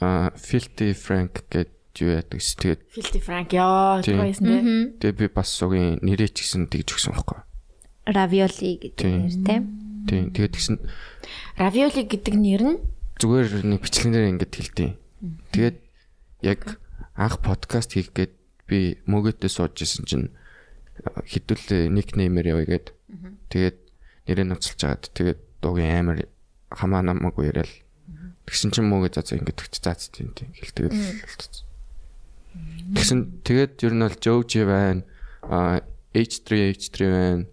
Аа 0.00 0.30
Filthy 0.36 0.92
Frank 0.92 1.48
гэдэг 1.48 1.72
юу 2.04 2.10
яадаг 2.20 2.40
ш. 2.44 2.52
Тэгээд 2.60 2.80
Filthy 2.92 3.20
Frank 3.24 3.48
яа 3.56 4.04
Тийм. 4.04 4.20
гоёсэн 4.20 4.44
дээ. 4.44 4.62
тэгээд 5.00 5.16
би 5.16 5.26
бас 5.32 5.48
сугийн 5.48 5.96
нэрээ 6.04 6.28
ч 6.36 6.44
гэсэн 6.44 6.68
тэгж 6.68 6.88
өгсөн 6.92 7.16
байхгүй? 7.16 7.40
Ravioli 8.12 8.70
гэдэг 8.84 9.00
Тийм. 9.00 9.16
нэр 9.24 9.32
тийм. 9.40 9.62
Тийм. 10.04 10.24
Тэгээд 10.36 10.52
тэгсэн 10.52 10.76
Ravioli 11.56 12.02
гэдэг 12.04 12.34
нэр 12.36 12.62
нь 12.68 12.78
зүгээр 13.16 13.64
нэг 13.64 13.80
бичлэгнээр 13.80 14.30
ингээд 14.36 14.52
хэлдэг. 14.52 14.90
Тэгээд 15.56 15.76
яг 16.44 16.60
анх 17.16 17.40
подкаст 17.40 17.96
хийх 17.96 18.12
гээд 18.12 18.36
би 18.68 19.00
мөгөөдөө 19.08 19.48
сууж 19.48 19.80
исэн 19.80 20.04
чинь 20.04 20.26
а, 21.04 21.20
хэдүүлээ 21.26 21.92
никнеймээр 21.92 22.46
явъя 22.56 22.66
гээд. 22.78 22.86
Тэгээд 23.52 23.76
нэрээ 24.30 24.46
ноцолж 24.46 24.80
агаад 24.80 25.04
тэгээд 25.12 25.40
дуугийн 25.60 25.92
амар 26.00 26.18
хамаа 26.72 27.02
намаагүй 27.04 27.52
яриад 27.52 27.72
тэгсэн 28.46 28.70
чинь 28.70 28.88
мөгөө 28.88 29.10
заа 29.18 29.36
ингээд 29.36 29.58
тэгч 29.58 29.74
заац 29.82 30.08
тийм 30.14 30.30
тийм 30.32 30.54
хэлтэйг 30.54 30.94
л 30.94 31.66
Тэгсэн 32.94 33.42
тэгээд 33.42 33.82
ер 33.82 33.94
нь 33.94 34.04
бол 34.06 34.16
Joe 34.22 34.40
G 34.46 34.62
байна. 34.62 35.02
А 35.42 35.82
H3 36.14 36.72
H3 36.72 36.96
байна. 37.10 37.44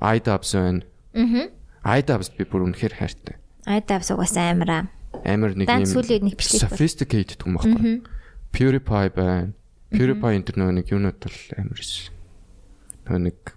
iDubbbz 0.00 0.52
байна. 0.56 0.82
Аа. 1.14 2.00
iDubbbz 2.00 2.32
би 2.34 2.48
бүр 2.48 2.64
үнэхээр 2.72 2.94
хайртай. 2.96 3.36
Айдавс 3.68 4.10
угаасаа 4.10 4.56
амараа. 4.56 4.88
амар 5.24 5.52
нэг 5.54 5.68
Дан 5.68 5.84
юм 5.84 5.92
сүүлийн 5.92 6.24
нэг 6.24 6.40
бичлэг 6.40 6.66
sophisticated 6.66 7.44
юм 7.44 7.60
баггүй. 7.60 8.02
PewDiePie 8.56 9.10
байна. 9.12 9.52
PewDiePie 9.92 10.56
нөгөө 10.56 10.74
нэг 10.80 10.86
юунууд 10.90 11.18
бол 11.20 11.38
амар 11.60 11.80
ш. 11.84 12.10
Нэг 13.06 13.56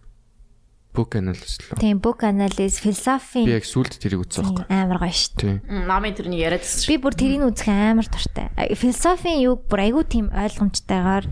book 0.94 1.16
analysis 1.16 1.60
л. 1.62 1.78
Тийм 1.80 2.00
book 2.02 2.24
analysis, 2.26 2.82
Би 2.82 2.90
philosophy 2.92 3.44
яг 3.46 3.66
сүлд 3.66 3.94
тэрийг 4.02 4.26
үзсэн 4.26 4.46
байхгүй. 4.46 4.66
амар 4.74 4.98
гоё 5.00 5.14
шүү 5.14 5.34
дээ. 5.38 5.58
Тийм. 5.62 5.86
намын 5.86 6.14
тэрний 6.18 6.42
яриад 6.42 6.66
байсан. 6.66 6.88
Би 6.90 6.98
бүр 6.98 7.14
тэрийг 7.14 7.44
үзэх 7.46 7.70
амар 7.70 8.08
дуртай. 8.10 8.48
Philosophy 8.74 9.34
юг 9.46 9.70
бүр 9.70 9.80
айгүй 9.86 10.04
тийм 10.10 10.28
ойлгомжтойгоор 10.34 11.26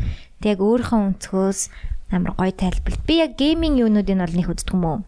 тэг 0.46 0.58
өөрийнхөө 0.62 1.00
өнцгөөс 1.10 1.62
амар 2.14 2.34
гоё 2.38 2.54
тайлбарлалт. 2.54 3.06
Би 3.10 3.16
яг 3.20 3.34
гейминг 3.36 3.82
юунуудыг 3.82 4.18
бол 4.18 4.38
нэг 4.38 4.48
үздэг 4.48 4.74
юм 4.78 4.86
уу? 4.86 5.00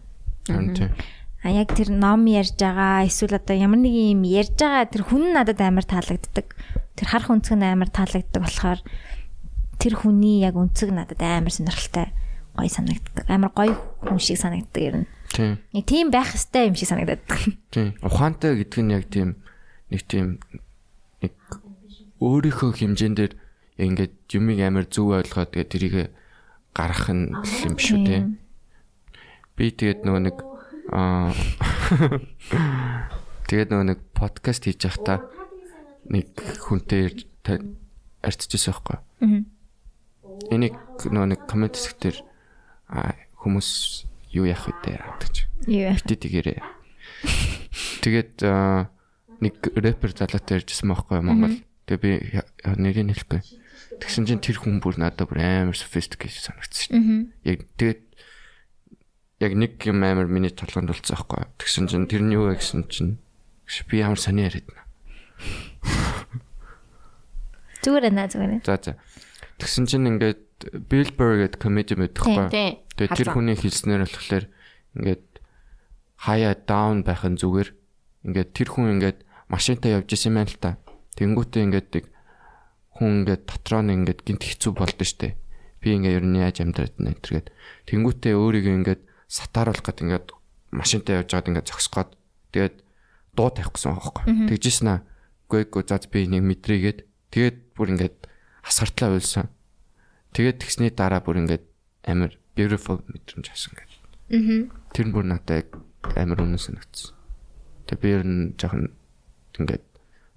Тийм. 0.50 0.92
А 1.40 1.56
яг 1.56 1.72
тэр 1.72 1.94
ном 1.94 2.26
ярьж 2.28 2.58
байгаа 2.60 3.08
эсвэл 3.08 3.40
одоо 3.40 3.56
ямар 3.56 3.80
нэг 3.80 3.94
юм 3.96 4.26
ярьж 4.28 4.60
байгаа 4.60 4.92
тэр 4.92 5.08
хүн 5.08 5.32
надад 5.32 5.62
амар 5.62 5.86
таалагддаг. 5.88 6.52
Тэр 7.00 7.08
харах 7.08 7.32
өнцөг 7.32 7.56
нь 7.56 7.64
амар 7.64 7.88
таалагддаг 7.88 8.42
болохоор 8.44 8.82
тэр 9.80 9.94
хүний 9.96 10.44
яг 10.44 10.60
өнцөг 10.60 10.92
надад 10.92 11.22
амар 11.24 11.54
сонирхолтой 11.54 12.12
гоё 12.60 12.68
санагддаг. 12.68 13.26
Амар 13.32 13.52
гоё 13.56 13.74
хүн 14.04 14.20
шиг 14.20 14.38
санагддаг 14.38 14.84
ер 14.84 14.96
нь. 15.04 15.08
Тийм. 15.32 15.56
Нэг 15.72 15.86
тийм 15.88 16.12
байх 16.12 16.36
хэвээр 16.36 16.70
юм 16.74 16.76
шиг 16.76 16.90
санагдаад. 16.92 17.24
Тийм. 17.72 17.96
Ухаантай 18.04 18.60
гэдэг 18.60 18.82
нь 18.84 18.92
яг 18.92 19.06
тийм 19.08 19.40
нэг 19.88 20.02
тийм 20.04 20.28
нэг 21.24 21.34
өөрийнхөө 22.20 22.72
хэмжээндээр 22.76 23.34
ингээд 23.80 24.14
юмыг 24.36 24.60
амар 24.60 24.86
зөв 24.92 25.16
ойлгоод 25.16 25.56
тэгээ 25.56 25.72
тэрийг 25.72 25.96
гаргах 26.76 27.10
нь 27.16 27.32
юм 27.66 27.76
шүү 27.80 28.00
дээ. 28.04 28.22
Би 29.56 29.72
тэгээд 29.72 30.04
нөгөө 30.04 30.24
нэг 30.28 30.38
аа 30.92 31.30
тэгээд 33.50 33.72
нөгөө 33.72 33.88
нэг 33.96 34.00
подкаст 34.12 34.68
хийж 34.68 34.84
байхдаа 34.84 35.24
нэг 36.10 36.34
хүнтэй 36.66 37.14
арчижсэн 38.22 38.74
байхгүй. 38.74 38.98
Аа. 38.98 39.42
Энийг 40.54 40.76
нөгөө 41.06 41.30
нэг 41.34 41.42
коммент 41.48 41.78
хэсгээр 41.78 42.18
хүмүүс 42.90 43.70
юу 44.34 44.46
яах 44.50 44.66
вэ 44.68 44.74
гэдэг 44.98 45.30
ч. 45.32 45.38
Юу. 45.70 45.94
Бити 45.94 46.16
тэгэрээ. 46.18 46.60
Тэгээд 48.02 48.34
нэг 49.40 49.56
рэпер 49.64 50.12
залуутай 50.14 50.60
ярьжсэн 50.60 50.90
байхгүй 50.90 51.22
Монгол. 51.24 51.58
Тэгээ 51.88 52.02
би 52.02 52.12
нэрийг 52.78 53.16
хэлэхгүй. 53.16 53.42
Тэгсэн 54.00 54.26
чинь 54.30 54.44
тэр 54.44 54.62
хүн 54.62 54.80
бүр 54.80 55.00
надад 55.02 55.28
бүр 55.28 55.42
амар 55.42 55.78
sophisticated 55.78 56.40
санагдсан 56.40 56.84
шүү. 56.88 56.94
Аа. 56.94 57.26
Яг 57.44 57.60
тэгээд 57.76 58.02
яг 59.40 59.54
нэг 59.56 59.80
юм 59.88 60.04
амар 60.04 60.28
миний 60.28 60.52
толгонд 60.54 60.92
болцсон 60.92 61.18
байхгүй. 61.18 61.48
Тэгсэн 61.58 61.86
чинь 61.90 62.08
тэр 62.08 62.24
нь 62.24 62.36
юу 62.36 62.52
вэ 62.52 62.60
гэсэн 62.60 62.88
чинь 62.92 63.18
"Ш, 63.66 63.84
би 63.88 64.00
ямар 64.00 64.20
сони 64.20 64.46
яриад 64.46 64.68
байна. 64.68 64.84
Зүгээр 67.84 68.12
наа 68.12 68.28
зүгээр. 68.28 68.62
За 68.68 68.76
за. 68.78 69.00
Тэгсэн 69.60 69.88
чинь 69.88 70.08
ингээд 70.08 70.40
Bill 70.60 71.10
Burr 71.16 71.48
гэдэг 71.48 71.60
комеди. 71.62 71.96
Тий. 71.96 72.84
Тэгээ 73.00 73.16
тэр 73.16 73.30
хүний 73.32 73.56
хэлснээр 73.56 74.04
болохоор 74.04 74.46
ингээд 75.00 75.26
хаяа 76.20 76.56
даун 76.68 77.08
байх 77.08 77.24
нь 77.24 77.40
зүгээр. 77.40 77.70
Ингээд 78.28 78.50
тэр 78.52 78.70
хүн 78.76 79.00
ингээд 79.00 79.24
машинтаа 79.48 80.04
явж 80.04 80.12
исэн 80.12 80.36
юм 80.36 80.38
байна 80.44 80.52
л 80.52 80.60
та. 80.60 80.72
Тэнгүүтээ 81.16 81.64
ингээд 81.64 82.12
хүн 83.00 83.24
ингээд 83.24 83.44
дотроо 83.48 83.82
нь 83.88 83.96
ингээд 84.04 84.20
гинт 84.28 84.44
хэцүү 84.44 84.72
болдсон 84.76 85.08
штэ. 85.08 85.40
Би 85.80 85.96
ингээд 85.96 86.18
ер 86.20 86.26
нь 86.28 86.44
яаж 86.44 86.60
амьдраад 86.60 86.96
байна 87.00 87.16
тэргээд. 87.24 87.48
Тэнгүүтээ 87.88 88.36
өөрийгөө 88.36 88.76
ингээд 88.84 89.02
сатааруулах 89.32 89.86
гэдэг 89.88 90.04
ингээд 90.04 90.28
машинтаа 90.76 91.24
явж 91.24 91.30
байгаад 91.32 91.50
ингээд 91.56 91.70
зогсгоод 91.72 92.12
тэгээд 92.52 92.76
дуу 93.32 93.50
тавих 93.56 93.72
гэсэн 93.72 93.96
байхгүй. 93.96 94.24
Тэгжсэн 94.52 94.88
аа. 94.92 95.00
Үгүй 95.48 95.66
эгүй 95.66 95.84
заз 95.88 96.06
би 96.12 96.28
нэг 96.28 96.44
мэдрийгээд 96.44 97.00
тэгээд 97.32 97.58
бүр 97.80 97.88
ингээд 97.96 98.18
хасгартлаа 98.62 99.16
уйлсан. 99.16 99.48
Тэгээд 100.34 100.62
тэгсний 100.62 100.92
дараа 100.94 101.22
бүр 101.24 101.42
ингээд 101.42 101.66
амар 102.06 102.38
beautiful 102.54 103.02
мэдрэмж 103.10 103.48
авсан 103.50 103.74
гэдэг. 103.74 104.00
Аа. 104.30 104.70
Тэр 104.94 105.06
нь 105.10 105.14
бүр 105.14 105.26
надад 105.26 105.66
яг 105.66 105.70
амар 106.16 106.46
үнэн 106.46 106.62
санагдсан. 106.62 107.18
Тэгээ 107.90 108.04
би 108.04 108.10
ер 108.14 108.24
нь 108.26 108.54
жоохон 108.60 108.94
ингээд 109.58 109.86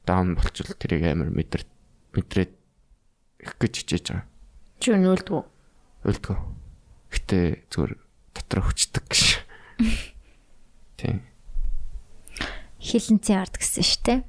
даун 0.08 0.34
болчихвол 0.34 0.80
тэрийг 0.80 1.04
амар 1.06 1.28
мэдэр 1.28 1.62
мэдрээд 2.16 2.52
их 3.42 3.52
гэж 3.60 3.72
хичээж 3.84 4.06
байгаа. 4.16 4.26
Чи 4.80 4.96
нүүлдгүү? 4.96 5.42
Уйлдгоо. 6.08 6.38
Гэтэ 7.12 7.68
зүгээр 7.70 7.92
дотор 8.34 8.60
хүчдэг 8.64 9.04
гэж. 9.06 9.22
Тийм. 10.98 11.22
Хилэнцэн 12.82 13.36
ард 13.38 13.54
гэсэн 13.60 13.84
шүү 13.86 14.02
дээ. 14.02 14.20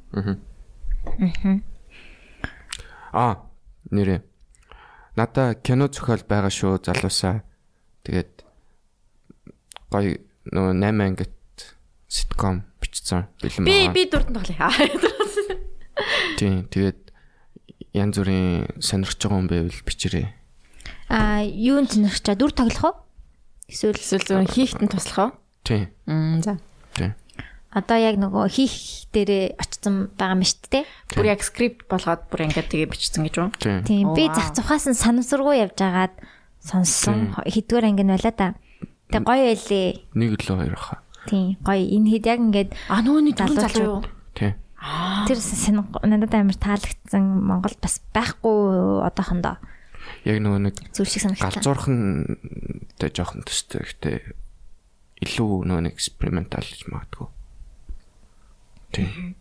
Аа, 3.14 3.50
нэрээ. 3.90 4.22
Надаа 5.16 5.54
кино 5.56 5.88
зохиол 5.94 6.24
байгаа 6.26 6.50
шүү 6.50 6.82
залуусаа. 6.86 7.44
Тэгээд 8.04 8.34
гоё 9.94 10.18
нөгөө 10.50 10.74
8 10.74 11.06
ангит 11.06 11.38
ситком 12.10 12.66
бичсэн 12.82 13.30
бэлэн 13.42 13.66
Би 13.66 13.78
байгаа. 13.88 13.94
би 13.94 14.02
дурдан 14.10 14.34
тоглоё. 14.42 14.70
Тийм. 16.42 16.66
Тэгээд 16.74 17.00
янз 17.94 18.18
бүрийн 18.18 18.74
сонирхож 18.82 19.22
байгаа 19.22 19.38
хүн 19.38 19.50
байвал 19.54 19.82
бичээрэй. 19.86 20.28
Аа, 21.14 21.46
юунд 21.46 21.94
сонирхчаа 21.94 22.34
дүр 22.34 22.52
тоглох 22.58 22.84
уу? 22.84 22.96
Эсвэл 23.70 23.98
Эсвэл 24.02 24.26
зөв 24.26 24.50
хийхтэн 24.50 24.90
туслах 24.90 25.18
уу? 25.22 25.32
Тийм. 25.62 25.94
Мм 26.10 26.42
за. 26.42 26.58
Одоо 27.74 27.98
яг 27.98 28.16
нөгөө 28.22 28.46
хийх 28.54 29.10
дээрээ 29.14 29.58
очсон 29.58 30.14
байгаа 30.14 30.38
юм 30.38 30.46
шүү 30.46 30.70
дээ. 30.70 30.84
Бүр 31.18 31.26
яг 31.26 31.42
скрипт 31.42 31.90
болгоод 31.90 32.22
бүр 32.30 32.46
ингээд 32.46 32.70
тэгээ 32.70 32.90
бичсэн 32.94 33.26
гэж 33.26 33.36
үү? 33.42 33.50
Тийм. 33.86 34.14
Би 34.14 34.30
зах 34.30 34.54
зухаас 34.54 34.86
нь 34.86 34.94
санамсаргуу 34.94 35.58
явж 35.58 35.82
агаад 35.82 36.14
сонссон. 36.62 37.34
Хэдгээр 37.42 37.90
анги 37.90 38.06
нь 38.06 38.14
байла 38.14 38.30
та. 38.30 38.48
Тэг 39.10 39.26
гоё 39.26 39.50
байлээ. 39.50 40.06
Нэг 40.14 40.38
лөө 40.38 40.58
хоёр 40.62 40.78
хаа. 40.78 41.02
Тийм. 41.26 41.58
Гоё. 41.66 41.82
Энэ 41.82 42.10
хэд 42.14 42.26
яг 42.30 42.40
ингээд 42.46 42.70
А 42.94 43.02
нөгөөний 43.02 43.34
дөрөв 43.34 43.58
Залуучууд. 43.58 43.74
залуу 43.74 43.90
юу? 43.90 44.02
Тийм. 44.38 44.54
тэр 45.26 45.40
сэн 45.40 45.80
надад 45.82 46.34
амар 46.36 46.58
таалагдсан 46.60 47.24
Монголд 47.42 47.80
бас 47.82 48.04
байхгүй 48.14 49.02
одоохондоо. 49.08 49.58
яг 50.28 50.38
нөгөө 50.44 50.60
нэг 50.68 50.76
Зүйл 50.94 51.08
шиг 51.10 51.24
санагдлаа. 51.26 51.50
галзуурхан 51.58 52.00
тэ 53.00 53.08
жоохон 53.16 53.42
төстэй 53.48 53.80
гэхдээ 53.82 54.18
илүү 55.24 55.52
нөгөө 55.64 55.84
нэг 55.88 55.94
экспериментал 55.96 56.68
гэж 56.68 56.92
магадгүй. 56.92 57.28
Тийм. 58.94 59.36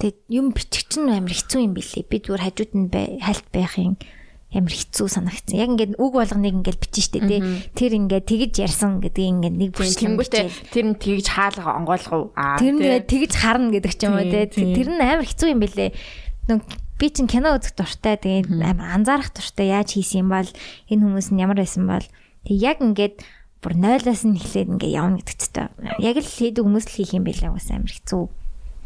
Тэгээд 0.00 0.18
юм 0.28 0.46
бичих 0.52 0.84
чинь 0.92 1.08
амар 1.08 1.32
хэцүү 1.32 1.60
юм 1.64 1.72
билий. 1.76 2.04
Би 2.04 2.16
зүгээр 2.20 2.44
хажууд 2.44 2.72
нь 2.76 2.88
бай- 2.92 3.18
хальт 3.20 3.48
байхын 3.52 3.96
амар 4.50 4.74
хэцүү 4.74 5.06
санагдсан. 5.08 5.56
Яг 5.60 5.68
ингээд 5.76 5.94
үг 6.00 6.12
болгоныг 6.16 6.54
ингээд 6.60 6.78
бичин 6.80 7.04
штэ 7.04 7.20
тий. 7.24 7.40
Тэр 7.76 7.92
ингээд 7.96 8.26
тэгж 8.28 8.54
ярьсан 8.64 8.98
гэдгийг 9.04 9.30
ингээд 9.46 9.56
нэг 9.60 9.70
бүрчлэн 9.76 10.16
Тэнгүүтээ 10.18 10.44
тэр 10.74 10.84
нь 10.90 10.96
тгийж 10.98 11.26
хаалга 11.30 11.70
онгойлгов. 11.78 12.32
Аа. 12.34 12.58
Тэр 12.58 12.74
нь 12.76 13.06
тэгж 13.06 13.32
харна 13.38 13.70
гэдэг 13.70 13.92
ч 13.94 14.00
юм 14.08 14.16
уу 14.18 14.26
тий. 14.26 14.44
Тэр 14.50 14.88
нь 14.90 14.98
амар 15.04 15.24
хэцүү 15.28 15.48
юм 15.54 15.60
билээ. 15.62 15.90
Нүг 16.50 16.64
би 16.98 17.06
чинь 17.14 17.30
кино 17.30 17.54
үзэх 17.56 17.78
дуртай 17.78 18.16
тэгээд 18.18 18.50
амар 18.58 18.88
анзаарах 18.96 19.30
дуртай 19.30 19.70
яаж 19.70 19.94
хийсэн 19.94 20.26
юм 20.26 20.34
бол 20.34 20.48
энэ 20.90 21.00
хүмүүс 21.04 21.28
нь 21.30 21.40
ямар 21.40 21.62
байсан 21.62 21.86
бол 21.86 22.02
тэг 22.42 22.56
яг 22.58 22.82
ингээд 22.82 23.22
бүр 23.62 23.72
нойлоос 23.76 24.24
нь 24.26 24.34
эхлээд 24.40 24.72
ингээд 24.80 24.96
явна 24.98 25.20
гэдэг 25.22 25.36
ч 25.38 25.44
та. 25.54 25.70
Яг 26.02 26.16
л 26.18 26.26
хийдэг 26.26 26.64
хүмүүс 26.64 26.86
л 26.90 26.94
хийх 26.96 27.12
юм 27.14 27.24
билээ 27.28 27.52
бас 27.54 27.68
амар 27.70 27.92
хэцүү. 27.92 28.24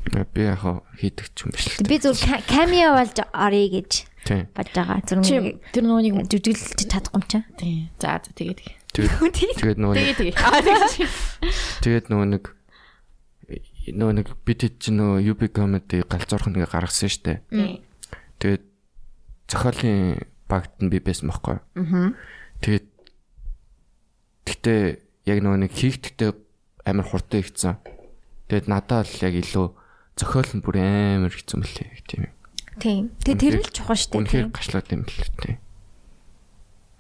Би 0.05 0.43
яг 0.45 0.61
хийдэг 1.01 1.27
ч 1.33 1.49
юм 1.49 1.51
биш. 1.57 1.65
Би 1.81 1.97
зүгээр 1.97 2.45
камео 2.45 2.91
болж 2.93 3.17
орё 3.33 3.65
гэж 3.73 3.91
Тийм. 4.25 4.49
бодож 4.53 4.75
байгаа. 4.77 5.01
Зүр 5.09 5.19
Чи 5.25 5.37
нэг 5.41 5.57
тэр 5.73 5.85
нэг 5.89 6.15
жүжиглэж 6.29 6.81
чадахгүй 6.89 7.21
юм 7.21 7.25
чам. 7.29 7.43
тий. 7.57 7.89
За 8.01 8.21
за 8.21 8.31
тэгээ 8.37 8.57
тэгээ. 8.57 8.77
Тэгээд 8.95 9.13
тэгээд 9.59 9.79
нөгөө 9.81 9.95
нэг 9.97 10.05
Тэгээ 10.05 10.17
тэгээ. 10.21 10.37
Аа 10.39 10.61
тэгээ. 10.61 11.11
тэгээд 11.85 12.07
нөгөө 12.13 12.29
нэг 12.33 12.45
нөгөө 13.85 14.15
нэг 14.17 14.27
бид 14.49 14.61
хэд 14.65 14.75
ч 14.81 14.85
нөгөө 14.93 15.19
UB 15.29 15.41
comedy 15.53 15.99
галзуурхан 16.09 16.53
нэг 16.57 16.69
гаргасан 16.73 17.11
штэ. 17.13 17.41
Тэгээд 18.41 18.65
зохиолын 19.49 20.25
багт 20.49 20.73
нь 20.81 20.89
би 20.93 21.01
байсан 21.05 21.29
байхгүй. 21.29 21.59
Аа. 21.81 22.13
Тэгээд 22.65 22.87
гэхдээ 24.49 24.81
яг 25.29 25.39
нөгөө 25.41 25.59
нэг 25.69 25.73
хийхдээ 25.73 26.33
амар 26.89 27.05
хурдан 27.09 27.41
ихсэн. 27.45 27.77
Тэгээд 28.49 28.69
надад 28.73 29.09
л 29.09 29.21
яг 29.25 29.35
илүү 29.41 29.67
зохиол 30.19 30.51
нь 30.55 30.63
бүр 30.65 30.77
амар 30.79 31.33
хэцүү 31.35 31.59
мөлий 31.59 31.89
тийм 32.07 32.23
юм. 32.31 32.35
Тийм. 32.79 33.03
Тэгээ 33.23 33.39
тэр 33.39 33.55
л 33.63 33.71
чухал 33.71 33.99
штэ. 33.99 34.19
Үнэхээр 34.19 34.47
тийм. 34.51 34.55
гашлаад 34.55 34.89
юм 34.91 35.03
л 35.07 35.31
тийм. 35.39 35.59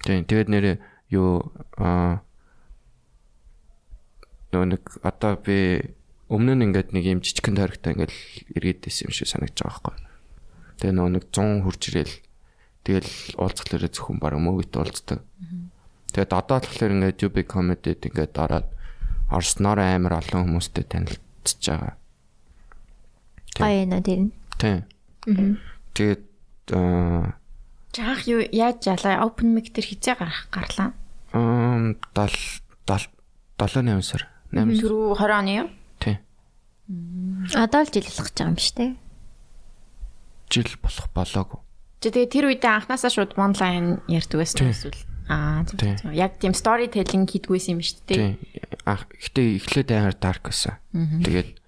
Тийм 0.04 0.22
тэгээд 0.26 0.48
нэрээ 0.50 0.76
юу 1.14 1.50
аа 1.78 2.22
нэг 4.54 4.82
одоо 5.02 5.34
би 5.38 5.94
өмнө 6.30 6.54
нь 6.54 6.64
ингээд 6.70 6.94
нэг 6.94 7.04
юм 7.10 7.20
жижигхэн 7.22 7.58
тойрогтой 7.58 7.90
ингээд 7.98 8.12
эргээд 8.54 8.80
байсан 8.86 9.10
юм 9.10 9.14
шиг 9.14 9.28
санагдаж 9.28 9.58
байгаа 9.66 9.82
байхгүй. 9.82 9.96
Тэгээ 10.78 10.94
нөгөө 10.94 11.12
нэг 11.18 11.24
100 11.34 11.64
хурж 11.66 11.82
ирэл 11.90 12.14
тэгэл 12.86 13.10
уулзахлаараа 13.40 13.90
зөвхөн 13.90 14.18
баг 14.22 14.34
мөгөт 14.38 14.72
уулздаг. 14.78 15.20
Тэгээд 16.14 16.32
одоо 16.32 16.58
болохоор 16.62 16.94
ингээд 16.94 17.24
UB 17.26 17.36
comedy-д 17.50 18.02
ингээд 18.06 18.34
ороод 18.38 18.68
орсноор 19.34 19.78
амар 19.82 20.22
олон 20.22 20.46
хүмүүстэй 20.46 20.84
танилцж 20.86 21.60
байгаа. 21.66 21.98
Гоё 23.62 23.84
нэ 23.86 23.98
тэр. 24.02 24.20
нь. 24.26 24.32
Тийм. 24.58 25.58
Тэгээд 25.94 26.22
аа 26.74 27.38
Жаах 27.94 28.26
юу 28.26 28.42
яаж 28.42 28.82
ялаа 28.90 29.22
open 29.22 29.54
mic 29.54 29.70
тэр 29.70 29.86
хизээ 29.86 30.18
гарах 30.18 30.50
гарлаа. 30.50 30.90
ам 31.30 31.94
7 32.14 32.62
7 32.90 33.06
8 33.58 34.02
сар. 34.02 34.26
8 34.50 34.74
сар. 34.74 34.82
Түрүү 34.82 35.14
20 35.14 35.38
оны 35.38 35.52
юу? 35.62 35.68
Тийм. 36.02 36.18
Одоо 37.54 37.86
л 37.86 37.90
жил 37.94 38.02
болох 38.02 38.26
гэж 38.26 38.34
байгаа 38.34 38.50
юм 38.50 38.58
шүү 38.58 38.74
дээ. 38.74 38.92
Жил 40.50 40.70
болох 40.82 41.06
болоогүй. 41.14 41.60
Тэгээ 42.02 42.26
тэр 42.28 42.44
үедээ 42.50 42.72
анханасаа 42.82 43.10
шууд 43.14 43.32
онлайн 43.38 44.02
ярьдаг 44.10 44.38
байсан 44.42 44.68
эсвэл 44.74 45.00
аа 45.30 45.62
Тийм. 45.64 45.96
Яг 46.12 46.36
тийм 46.42 46.52
storytelling 46.52 47.24
хийдгүйсэн 47.30 47.78
юм 47.78 47.82
шүү 47.82 48.02
дээ. 48.10 48.18
Тийм. 48.18 48.34
Ах 48.84 49.06
гэтээ 49.08 49.56
эхлээд 49.62 49.88
амар 49.94 50.18
dark 50.18 50.50
байсан. 50.50 50.76
Тэгээд 50.92 51.62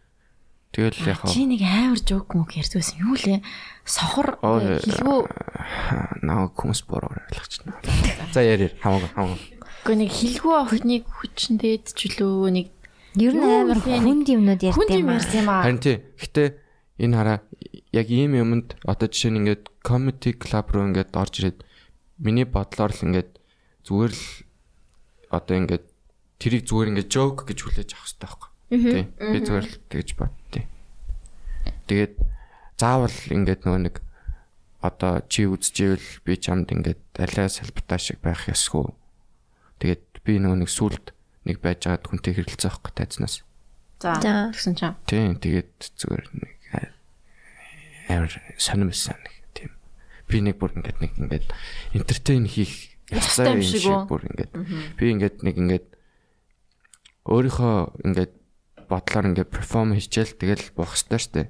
тэгэл 0.77 1.09
яг 1.09 1.25
Чи 1.25 1.49
нэг 1.49 1.65
амар 1.65 2.01
жоок 2.05 2.37
мөг 2.37 2.53
ярьдгүйсэн. 2.53 3.01
Юу 3.01 3.17
лээ? 3.17 3.41
Сохор 3.89 4.37
Оо, 4.45 4.61
хэлгүү 4.61 5.19
наа 6.21 6.53
хүмүүс 6.53 6.85
бороор 6.85 7.17
ойлгож 7.17 7.65
байна. 7.65 7.81
За 8.37 8.45
яар 8.45 8.69
хамаагүй 8.77 9.11
хамаагүй. 9.17 9.41
Гэхдээ 9.57 9.97
нэг 9.97 10.11
хэлгүү 10.13 10.55
охиныг 10.61 11.05
хүчнээд 11.09 11.85
ч 11.97 12.01
үлээ 12.13 12.53
нэг 12.53 12.69
Ер 13.17 13.33
нь 13.33 13.41
амар 13.41 13.81
хүнд 13.81 14.29
юмнууд 14.29 14.61
ярьд 14.61 14.77
хүнд 14.77 14.93
юм 14.93 15.09
аа. 15.09 15.17
ярьсан 15.17 15.41
юм 15.41 15.49
аа. 15.49 15.65
Харин 15.65 15.81
тий. 15.81 15.97
Гэтээ 16.21 16.49
энэ 17.01 17.17
хараа 17.17 17.39
яг 17.97 18.09
ийм 18.13 18.37
юмд 18.37 18.77
одоо 18.85 19.09
жишээ 19.09 19.33
нь 19.33 19.41
ингээд 19.41 19.65
comedy 19.81 20.37
club 20.37 20.69
руу 20.69 20.85
ингээд 20.93 21.17
орж 21.17 21.35
ирээд 21.41 21.59
миний 22.21 22.45
бодлоор 22.45 22.93
л 22.93 23.05
ингээд 23.09 23.41
зүгээр 23.89 24.13
л 24.13 24.25
одоо 25.33 25.55
ингээд 25.57 25.85
тэрийг 26.37 26.69
зүгээр 26.69 26.91
ингээд 26.93 27.09
joke 27.09 27.49
гэж 27.49 27.59
хүлээж 27.65 27.91
авах 27.97 28.05
хэрэгтэй 28.05 28.29
байхгүй. 28.29 28.51
Тий. 28.69 29.05
Би 29.17 29.39
зүгээр 29.41 29.65
л 29.65 29.75
тэгж 29.89 30.09
боддتي. 30.21 30.46
Тэгээд 31.87 32.15
заавал 32.77 33.19
ингээд 33.31 33.63
нөгөө 33.65 33.83
нэг 33.87 33.97
одоо 34.83 35.25
чи 35.31 35.47
үзчихвэл 35.47 36.23
би 36.27 36.37
чамд 36.37 36.71
ингээд 36.75 37.03
алиа 37.17 37.49
салбартаа 37.49 37.99
шиг 37.99 38.21
байх 38.21 38.47
ёсгүй. 38.51 38.93
Тэгээд 39.81 40.05
би 40.27 40.39
нөгөө 40.43 40.67
нэг 40.67 40.71
сүлд 40.71 41.15
нэг 41.47 41.63
байж 41.63 41.87
байгаад 41.87 42.07
хүнтэй 42.07 42.33
хэрэлцэх 42.37 42.83
байхгүй 42.83 42.93
тайзнаас. 42.95 43.47
За. 44.03 44.21
Тэгсэн 44.21 44.75
чинь. 44.77 44.99
Тийм 45.09 45.39
тэгээд 45.41 45.73
зүгээр 45.97 46.27
нэг 46.35 46.53
амар 48.13 48.33
сонирмсан 48.59 49.19
нэг 49.19 49.35
тийм. 49.55 49.73
Би 50.29 50.43
нэг 50.43 50.61
бүр 50.61 50.77
ингээд 50.77 50.99
нэг 51.01 51.13
ингээд 51.17 51.47
entertain 51.95 52.47
хийх 52.47 52.97
Ёстой 53.11 53.55
юм 53.55 53.63
шиг 53.63 53.87
бүр 54.11 54.27
ингээд 54.27 54.53
би 54.99 55.05
ингээд 55.15 55.37
нэг 55.47 55.57
ингээд 55.63 55.87
өөрийнхөө 57.31 58.03
ингээд 58.03 58.35
бодлоор 58.91 59.27
ингээд 59.31 59.55
перформ 59.55 59.95
хийчихэл 59.95 60.35
тэгэл 60.35 60.75
бох 60.75 60.99
ёстой 60.99 61.23
штэ. 61.23 61.43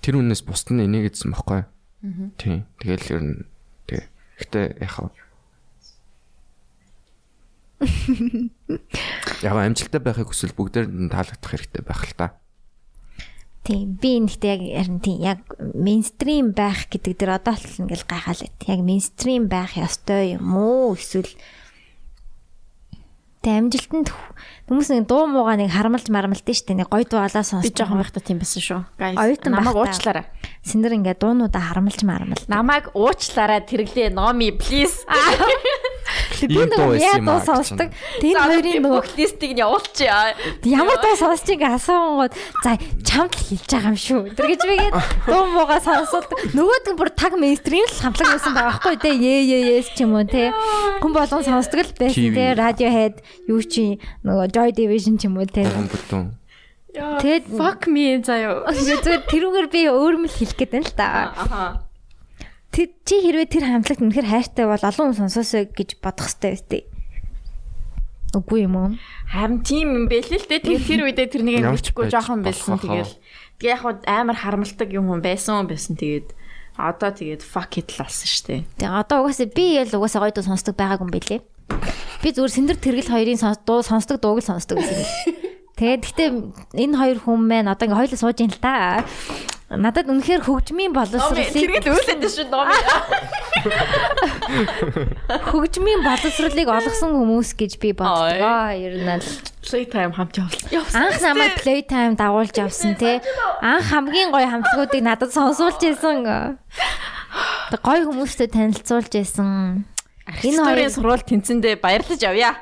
Тэр 0.00 0.14
үнээс 0.24 0.42
бусд 0.42 0.72
нь 0.72 0.84
энийг 0.84 1.12
эзэн 1.12 1.36
бохгүй. 1.36 1.68
Тийм. 2.40 2.64
Тэгэл 2.80 3.12
ер 3.12 3.22
нь 3.22 3.36
тэг. 3.84 4.08
Гэтэ 4.40 4.80
яхаа 4.80 5.12
Яг 9.42 9.54
амжилттай 9.54 10.02
байхыг 10.02 10.34
хүсвэл 10.34 10.56
бүгдээр 10.58 10.90
нь 10.90 11.12
таалагдах 11.12 11.50
хэрэгтэй 11.50 11.82
байх 11.86 12.02
л 12.10 12.14
та. 12.18 12.26
Тийм. 13.62 13.94
Би 14.02 14.18
нэгтэй 14.18 14.50
яг 14.50 14.62
харин 14.82 14.98
тийм 14.98 15.18
яг 15.22 15.40
мейнстрим 15.60 16.56
байх 16.58 16.90
гэдэг 16.90 17.14
дэр 17.14 17.38
одоо 17.38 17.54
л 17.54 17.86
ингээл 17.86 18.06
гайхаад 18.10 18.40
байт. 18.42 18.58
Яг 18.66 18.80
мейнстрим 18.82 19.46
байх 19.46 19.78
ёстой 19.78 20.34
юм 20.40 20.58
уу? 20.58 20.98
Эсвэл 20.98 21.30
Тэ 23.38 23.54
амжилтанд 23.54 24.10
хүмүүс 24.66 24.88
нэг 24.90 25.06
дуу 25.06 25.30
муугаа 25.30 25.54
нэг 25.54 25.70
харамлж 25.70 26.10
марамлдээ 26.10 26.56
штэ 26.58 26.74
нэг 26.74 26.90
гой 26.90 27.06
дуугалаа 27.06 27.46
Би 27.46 27.46
сонсдог. 27.46 27.70
жоохон 27.70 28.02
байхдаа 28.02 28.22
тийм 28.26 28.42
байсан 28.42 28.58
шүү. 28.58 28.80
Оюутан 28.98 29.54
намайг 29.54 29.78
уучлаарай. 29.78 30.26
Синдэр 30.66 30.98
ингээ 30.98 31.14
дуунуудаа 31.22 31.62
харамлж 31.62 32.02
марамл. 32.02 32.42
Намайг 32.50 32.90
уучлаарай 32.98 33.62
тэрглээ 33.62 34.10
номи 34.10 34.50
please. 34.58 35.06
Би 36.40 36.56
нөгөө 36.56 36.96
яа 37.02 37.18
дуу 37.20 37.40
сонсдог. 37.44 37.90
Тэр 38.22 38.36
хоёрын 38.38 38.82
нөгөө 38.84 39.02
листийг 39.18 39.52
нь 39.56 39.62
явуулчих. 39.62 40.08
ямар 40.64 40.98
дуу 41.02 41.14
сонсч 41.18 41.46
ингээ 41.52 41.76
асуунгууд 41.78 42.32
за 42.64 42.70
чамд 43.04 43.32
л 43.34 43.42
хэлж 43.48 43.68
байгаа 43.68 43.90
юм 43.92 43.98
шүү. 43.98 44.20
Тэр 44.36 44.46
гэж 44.52 44.62
бигээд 44.68 44.94
дуу 45.28 45.42
муугаа 45.52 45.80
сонсоод 45.82 46.26
нөгөөд 46.54 46.84
нь 46.92 46.98
бүр 46.98 47.10
таг 47.12 47.32
мейнстрим 47.36 47.84
л 47.84 48.00
хамтлаг 48.00 48.28
байсан 48.38 48.52
байгаа 48.54 48.78
байхгүй 48.78 48.96
те. 49.02 49.10
Ээ 49.12 49.40
ээ 49.48 49.62
ээс 49.82 49.88
ч 49.96 50.06
юм 50.06 50.14
уу 50.16 50.24
те. 50.24 50.54
Хүн 51.02 51.12
болгон 51.12 51.44
сонсдог 51.44 51.84
л 51.84 51.92
байсан 51.98 52.32
те. 52.32 52.54
Radiohead 52.54 53.20
юу 53.50 53.60
чи 53.64 53.98
нөгөө 54.24 54.46
Joy 54.54 54.70
Division 54.72 55.18
ч 55.18 55.26
юм 55.26 55.36
уу 55.36 55.48
те. 55.48 55.66
Тэгээд 56.98 57.44
Fuck 57.54 57.86
me 57.86 58.18
заяа. 58.24 58.64
зүгээр 58.74 59.22
тэрүүгээр 59.28 59.68
би 59.70 59.80
өөрөмөл 59.92 60.34
хэлэх 60.34 60.56
гээд 60.56 60.72
байна 60.72 60.88
л 60.88 60.96
та. 60.96 61.08
Аха. 61.36 61.87
Тэр 62.74 62.88
чи 63.02 63.16
хэрвээ 63.24 63.48
тэр 63.48 63.64
хамтлагт 63.64 64.02
үнэхээр 64.04 64.28
хайртай 64.28 64.64
бол 64.68 64.82
олон 64.82 65.06
хүн 65.12 65.20
сонсоосоо 65.24 65.66
гэж 65.72 65.98
бодох 66.04 66.28
хэрэгтэй 66.28 66.52
үстэй. 66.52 66.82
Үгүй 68.36 68.68
юм 68.68 68.76
уу? 68.76 68.88
Харин 69.32 69.64
тийм 69.64 69.88
юм 69.96 70.04
бэлээ 70.06 70.36
л 70.36 70.48
дээ. 70.52 70.60
Тэгээд 70.60 70.84
тэр 70.84 71.02
үедээ 71.08 71.28
тэр 71.32 71.42
нэг 71.48 71.64
байж 71.64 71.88
жоохон 72.12 72.44
байсан 72.44 72.76
тэгэл. 72.76 73.16
Тэгээ 73.56 73.72
яг 73.72 74.04
амар 74.04 74.36
харамлдаг 74.36 74.88
юм 74.92 75.08
хүн 75.08 75.24
байсан 75.24 75.64
байсан 75.64 75.96
тэгээд 75.96 76.36
одоо 76.76 77.10
тэгээд 77.10 77.42
fuck 77.42 77.80
it 77.80 77.88
л 77.96 78.04
болсон 78.04 78.28
штэ. 78.28 78.68
Тэгээ 78.76 79.00
одоо 79.00 79.24
угаасаа 79.24 79.48
би 79.48 79.80
ял 79.80 79.88
угаасаа 79.88 80.28
гоё 80.28 80.36
дуу 80.36 80.44
сонсдог 80.44 80.76
байгаагүй 80.76 81.08
юм 81.08 81.12
бэлээ. 81.16 81.40
Би 82.22 82.28
зүгээр 82.36 82.54
сэндэр 82.54 82.78
тэргэл 82.78 83.12
хоёрын 83.16 83.40
дуу 83.64 83.80
сонсдог 83.82 84.20
дууг 84.20 84.44
л 84.44 84.46
сонсдог 84.46 84.78
гэсэн. 84.78 85.02
Тэгээд 85.78 86.02
гэхдээ 86.04 86.28
энэ 86.84 86.98
хоёр 86.98 87.18
хүн 87.22 87.38
маань 87.46 87.70
одоо 87.70 87.86
ингээ 87.86 87.98
хоёулаа 87.98 88.18
сууж 88.18 88.38
ин 88.42 88.50
л 88.50 88.62
та. 88.62 89.02
Надад 89.68 90.08
үнэхээр 90.08 90.48
хөгжмийн 90.48 90.96
боловсролыг 90.96 91.52
Тэргээл 91.52 91.92
үйлээд 91.92 92.24
шүү 92.24 92.48
номи. 92.48 92.72
хөгжмийн 95.28 96.00
боловсролыг 96.00 96.68
олгосон 96.72 97.12
хүмүүс 97.12 97.52
гэж 97.52 97.72
би 97.76 97.92
боддгоо. 97.92 98.72
Ер 98.72 98.96
нь 98.96 99.12
л 99.20 99.28
Playtime 99.60 100.16
хамт 100.16 100.40
явуулсан. 100.40 100.96
анх 100.96 101.20
намайг 101.20 101.60
playtime 101.60 102.16
дагуулж 102.16 102.56
авсан 102.56 102.96
те. 102.96 103.20
Анх 103.60 103.92
хамгийн 103.92 104.32
гоё 104.32 104.48
хамтлагуудыг 104.48 105.04
надад 105.04 105.36
сонсуулж 105.36 105.76
байсан. 105.84 106.56
Тэг 107.68 107.80
гоё 107.84 108.08
хүмүүстэй 108.08 108.48
танилцуулж 108.48 109.12
байсан. 109.12 109.84
Энэ 110.28 110.32
Архитектурын 110.32 110.64
хоёр 110.64 110.90
сургууль 110.92 111.24
тэнцэндээ 111.28 111.76
баярлаж 111.80 112.20
авъя. 112.24 112.56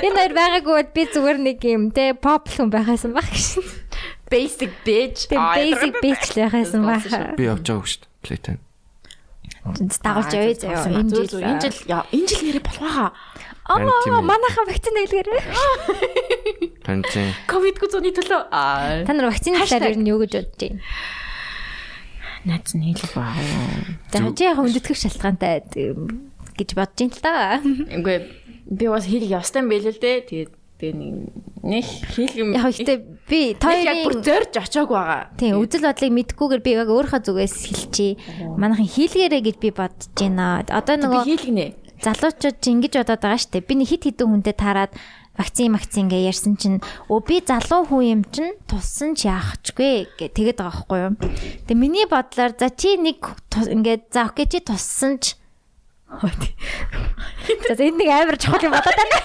Энэ 0.00 0.16
хоёр 0.16 0.32
байгаагүй 0.32 0.74
бол 0.80 0.90
би 0.96 1.02
зүгээр 1.12 1.38
нэг 1.44 1.60
юм 1.68 1.92
те 1.92 2.16
pop 2.16 2.48
хүн 2.48 2.72
байхасан 2.72 3.12
баг 3.12 3.28
гэж. 3.28 3.60
Basic 4.30 4.70
bitch. 4.84 5.26
Тэг 5.30 5.38
basic 5.38 5.92
bitch 6.02 6.26
л 6.34 6.38
байхасан 6.46 6.82
баг. 6.86 7.02
Би 7.38 7.48
явж 7.48 7.66
байгаа 7.66 7.86
шүү 7.86 8.00
дээ. 8.02 8.10
Playtime. 8.26 8.62
Дагуулж 10.02 10.32
явъя 10.34 10.54
заяа. 10.54 10.86
Энэ 10.90 11.10
жил 11.14 11.42
энэ 11.42 11.60
жил 11.62 11.76
энэ 12.14 12.26
жил 12.30 12.42
нэрээ 12.46 12.64
тийм 14.06 14.14
Аа 14.14 14.22
манайхан 14.22 14.66
вакцин 14.70 14.94
хэлгээрээ. 14.94 15.42
Тийм. 16.86 17.34
Ковидгүй 17.50 17.88
зуны 17.90 18.14
төлөө. 18.14 18.46
Аа. 18.54 19.02
Та 19.02 19.10
нар 19.10 19.26
вакцины 19.34 19.58
талаар 19.58 19.90
ер 19.90 19.98
нь 19.98 20.06
юу 20.06 20.22
гэж 20.22 20.38
бодож 20.38 20.54
байна? 20.54 20.78
Найз 22.46 22.70
нь 22.78 22.94
хэлэх 22.94 23.10
баа. 23.18 23.34
За 24.14 24.22
чи 24.22 24.46
яг 24.46 24.62
өндөтгэх 24.62 24.94
шалтгаантай 24.94 25.66
гэж 25.66 26.68
бодож 26.78 26.94
байна 26.94 27.10
л 27.10 27.22
да. 27.26 27.58
Үгүй 27.58 28.16
би 28.70 28.86
бас 28.86 29.10
хэлэх 29.10 29.34
явстай 29.34 29.66
юм 29.66 29.70
байл 29.74 29.90
л 29.90 29.98
дээ. 29.98 30.30
Тэгээд 30.30 30.52
тэгээ 30.76 30.94
нэг 30.96 31.14
нэг 31.64 31.86
юм. 32.36 32.52
Яг 32.52 32.70
ихтэй 32.70 32.98
би 33.28 33.56
яг 33.56 33.98
бүр 34.04 34.20
тоёрын 34.20 34.24
зорж 34.24 34.52
очиагүй 34.60 34.96
байгаа. 34.96 35.22
Тийм 35.40 35.58
үзэл 35.60 35.88
бодлыг 35.88 36.12
мэдгүйгээр 36.12 36.62
би 36.62 36.70
яг 36.76 36.88
өөрийнхөө 36.92 37.22
зүгээс 37.24 37.56
хэлчихье. 37.64 38.20
Манайхан 38.60 38.86
хийлгээрэй 38.86 39.42
гэж 39.42 39.56
би 39.60 39.70
бодож 39.72 40.08
байна. 40.12 40.62
Одоо 40.68 40.96
нөгөө 41.00 41.24
хэлгэнэ. 41.24 41.66
залуучууд 42.04 42.60
ингэж 42.60 42.92
бодоод 43.00 43.22
байгаа 43.24 43.40
штэ. 43.40 43.64
Би 43.64 43.74
нэг 43.80 43.88
хит 43.88 44.04
хитэн 44.04 44.28
хүнтэй 44.28 44.52
таарад 44.52 44.92
вакцин 45.36 45.72
вакцин 45.72 46.08
гээ 46.08 46.28
ярьсан 46.28 46.56
чинь 46.56 46.80
өө 47.08 47.20
би 47.24 47.36
залуу 47.40 47.88
хүн 47.88 48.04
юм 48.04 48.22
чинь 48.32 48.56
туссан 48.68 49.16
ч 49.16 49.28
яахчгүй 49.28 50.16
гэ 50.16 50.32
тэгээд 50.32 50.60
байгаа 50.60 50.84
байхгүй 50.84 50.98
юу. 51.00 51.12
Тэгээ 51.68 51.76
миний 51.76 52.06
бодлоор 52.08 52.52
за 52.56 52.68
чи 52.72 52.96
нэг 52.96 53.20
ингээд 53.52 54.12
за 54.12 54.28
окей 54.28 54.48
чи 54.48 54.60
туссан 54.60 55.20
ч 55.20 55.36
За 56.06 57.82
энэ 57.82 57.98
нэг 57.98 58.10
амар 58.10 58.36
чухал 58.38 58.62
юм 58.62 58.72
бодоод 58.74 58.94
байна. 58.94 59.18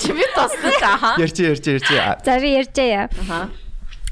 Чи 0.00 0.10
би 0.16 0.24
туссан 0.32 0.72
аа. 0.82 1.20
Ярьч 1.20 1.36
ярьч 1.40 1.64
ярьч. 1.68 1.88
За 2.24 2.40
би 2.40 2.48
ярьжаа 2.56 2.88
яа. 2.88 3.06
Аха. 3.12 3.52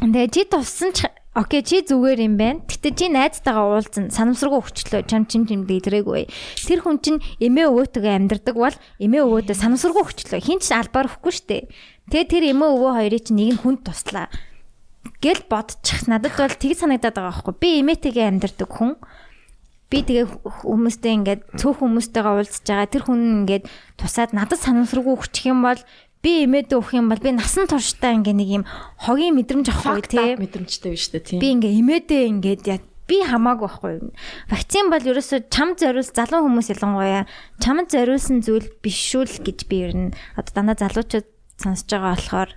Тэгээ 0.00 0.28
чи 0.28 0.42
туссан 0.44 0.92
ч 0.92 1.08
окей 1.34 1.64
чи 1.64 1.80
зүгээр 1.82 2.20
юм 2.20 2.36
байна. 2.36 2.60
Гэтэ 2.68 2.94
чи 2.94 3.08
найзтайгаа 3.08 3.80
уулзсан 3.80 4.12
санамсаргүй 4.12 4.60
өгчлөө 4.60 5.02
чам 5.08 5.24
чин 5.24 5.48
чим 5.48 5.64
дээрээгүй. 5.64 6.28
Тэр 6.60 6.80
хүн 6.84 7.00
чинь 7.00 7.20
эмээ 7.40 7.72
өвөөтэйгээ 7.72 8.14
амьдардаг 8.22 8.56
бол 8.56 8.76
эмээ 9.00 9.22
өвөөдөө 9.24 9.56
санамсаргүй 9.56 10.02
өгчлөө. 10.04 10.40
Хин 10.44 10.60
ч 10.60 10.70
албаар 10.70 11.08
өгөхгүй 11.10 11.32
штэ. 11.32 11.68
Тэгээ 12.12 12.28
тэр 12.28 12.44
эмээ 12.54 12.70
өвөө 12.76 12.92
хоёрыг 13.02 13.22
чинь 13.24 13.38
нэг 13.40 13.48
нь 13.56 13.60
хүнд 13.64 13.82
туслаа. 13.88 14.28
Гэл 15.24 15.42
бодчих 15.48 16.06
надад 16.06 16.36
бол 16.36 16.54
тэг 16.54 16.76
санагдаад 16.76 17.16
байгаа 17.16 17.32
байхгүй. 17.32 17.54
Би 17.56 17.68
эмээтэйгээ 17.82 18.28
амьдардаг 18.30 18.70
хүн. 18.70 18.94
Би 19.92 20.02
тэгээ 20.02 20.26
хүмүүстэй 20.64 21.12
ингээд 21.20 21.40
цөөх 21.60 21.84
хүмүүстэйгээ 21.84 22.34
уулзж 22.34 22.64
байгаа. 22.66 22.88
Тэр 22.88 23.02
хүн 23.04 23.20
ингээд 23.44 23.64
тусаад 24.00 24.32
надад 24.32 24.58
санамсаргүй 24.58 25.14
өгчих 25.14 25.52
юм 25.52 25.62
бол 25.62 25.78
би 26.24 26.48
эмээдээ 26.48 26.78
өгөх 26.80 26.96
юм 26.96 27.12
бол 27.12 27.20
би 27.20 27.36
насан 27.36 27.68
туршдаа 27.68 28.16
ингээ 28.16 28.34
нэг 28.34 28.50
юм 28.62 28.64
хогийн 28.96 29.36
мэдрэмж 29.36 29.68
авахгүй 29.68 30.02
тий. 30.08 30.30
мэдрэмжтэй 30.40 30.96
биш 30.96 31.12
үү 31.12 31.20
тийм. 31.20 31.38
Би 31.44 31.48
ингээ 31.52 31.78
эмээдээ 31.84 32.22
ингээд 32.32 32.62
яг 32.64 32.82
би 33.04 33.20
хамаагүй 33.20 33.68
байхгүй. 33.68 33.94
Вакцин 34.48 34.88
бол 34.88 35.04
ерөөсөө 35.04 35.52
чам 35.52 35.76
зориулс 35.76 36.16
залуу 36.16 36.48
хүмүүс 36.48 36.72
ялангуяа 36.72 37.28
чамд 37.60 37.92
зориулсан 37.92 38.40
зүйл 38.40 38.72
биш 38.80 38.96
шүү 39.12 39.28
л 39.28 39.36
гэж 39.44 39.58
би 39.68 39.76
ер 39.84 39.92
нь 39.92 40.08
одоо 40.40 40.52
дандаа 40.64 40.80
залуучууд 40.80 41.28
сонсож 41.60 41.88
байгаа 41.92 42.16
болохоор 42.16 42.50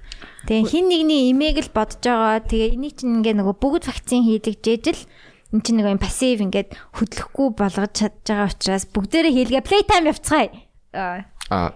тэгээ 0.48 0.72
хин 0.72 0.86
нэгний 0.88 1.22
имийг 1.36 1.60
л 1.60 1.76
бодож 1.76 2.00
байгаа. 2.00 2.40
Тэгээ 2.48 2.80
энийг 2.80 2.96
чинь 2.96 3.20
ингээ 3.20 3.36
нөгөө 3.36 3.56
бүгд 3.60 3.84
вакцин 3.92 4.24
хийдэг 4.24 4.56
жижил 4.64 5.02
эн 5.54 5.62
чинь 5.64 5.78
нэг 5.80 5.88
юм 5.96 6.02
пассив 6.02 6.44
ингээд 6.44 6.76
хөдлөхгүй 6.96 7.48
болгож 7.56 7.92
чадж 7.96 8.26
байгаа 8.28 8.52
учраас 8.52 8.86
бүгдээрээ 8.92 9.34
хийлгээ 9.36 9.64
playtime 9.64 10.12
явцгаая. 10.12 10.50
Аа, 10.92 11.24
Аа 11.48 11.72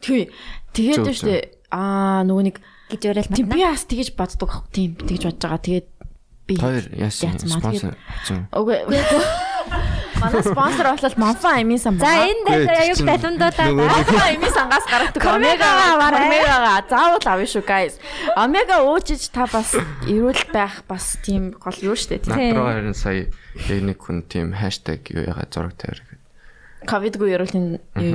Тий. 0.00 0.30
Тэгээд 0.72 1.02
дээ 1.02 1.16
штэ. 1.16 1.36
Аа 1.72 2.22
нөгөө 2.22 2.44
нэг 2.46 2.56
гэж 2.92 3.02
тийм 3.34 3.50
матна. 3.50 3.54
би 3.56 3.62
бас 3.66 3.82
тэгэж 3.88 4.08
боддог 4.14 4.50
ах. 4.52 4.62
Тийм 4.70 4.94
би 4.94 5.02
тэгэж 5.02 5.22
бодож 5.26 5.42
байгаа. 5.42 5.62
Тэгээд 5.66 5.86
би 6.46 6.54
хоёр 6.60 6.84
яасан 6.94 7.34
спонсор. 7.42 7.94
Үгүй. 8.54 8.78
Манай 10.20 10.42
спонсор 10.42 10.86
болол 10.96 11.14
Монфа 11.16 11.50
Амин 11.60 11.78
сан. 11.78 11.98
За 11.98 12.06
энэ 12.26 12.42
дээр 12.46 12.70
аюул 12.82 13.00
талундуудаа 13.04 13.68
Монфа 13.72 14.22
Амин 14.32 14.50
сангаас 14.50 14.86
гаргадаг 14.88 15.22
Омега 15.24 15.68
омега 15.68 15.94
аваарай. 15.94 16.26
омега 16.26 16.84
заавал 16.88 17.26
авъя 17.26 17.46
шүү 17.46 17.64
guys. 17.66 17.94
Омега 18.36 18.76
уужиж 18.86 19.28
та 19.30 19.46
бас 19.46 19.76
эрүүл 20.08 20.42
байх 20.52 20.84
бас 20.88 21.18
тийм 21.22 21.52
гол 21.56 21.76
юу 21.82 21.96
штэ 21.96 22.24
тийм. 22.24 22.56
Надруу 22.56 22.66
харин 22.66 22.94
сая 22.96 23.28
яг 23.68 23.80
нэг 23.84 23.98
хүн 24.00 24.24
тийм 24.24 24.52
хаштаг 24.56 25.04
юу 25.12 25.24
яга 25.28 25.44
зураг 25.52 25.76
тавир 25.76 26.00
гэдэг. 26.00 26.20
Ковидгүй 26.86 27.28
эрүүлийн 27.36 27.66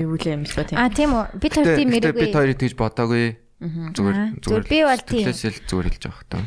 юу 0.02 0.15
л 0.18 0.26
юм 0.26 0.45
шиг 0.45 0.65
тийм. 0.69 0.78
А 0.80 0.90
тийм 0.90 1.14
үү. 1.14 1.38
Би 1.38 1.48
тэр 1.49 1.76
тийм 1.78 1.90
мэрэггүй. 1.91 2.18
бид 2.18 2.36
хоёрыг 2.36 2.57
тэгж 2.57 2.76
бодоогүй. 2.80 3.26
Зүгээр 3.61 4.18
зүгээр. 4.41 4.64
би 4.65 4.80
бол 4.82 5.03
тийм. 5.06 5.26
Тэглээс 5.30 5.44
л 5.45 5.60
зүгээр 5.69 5.88
хэлж 5.91 6.03
байгаа 6.10 6.22
хтаа. 6.26 6.44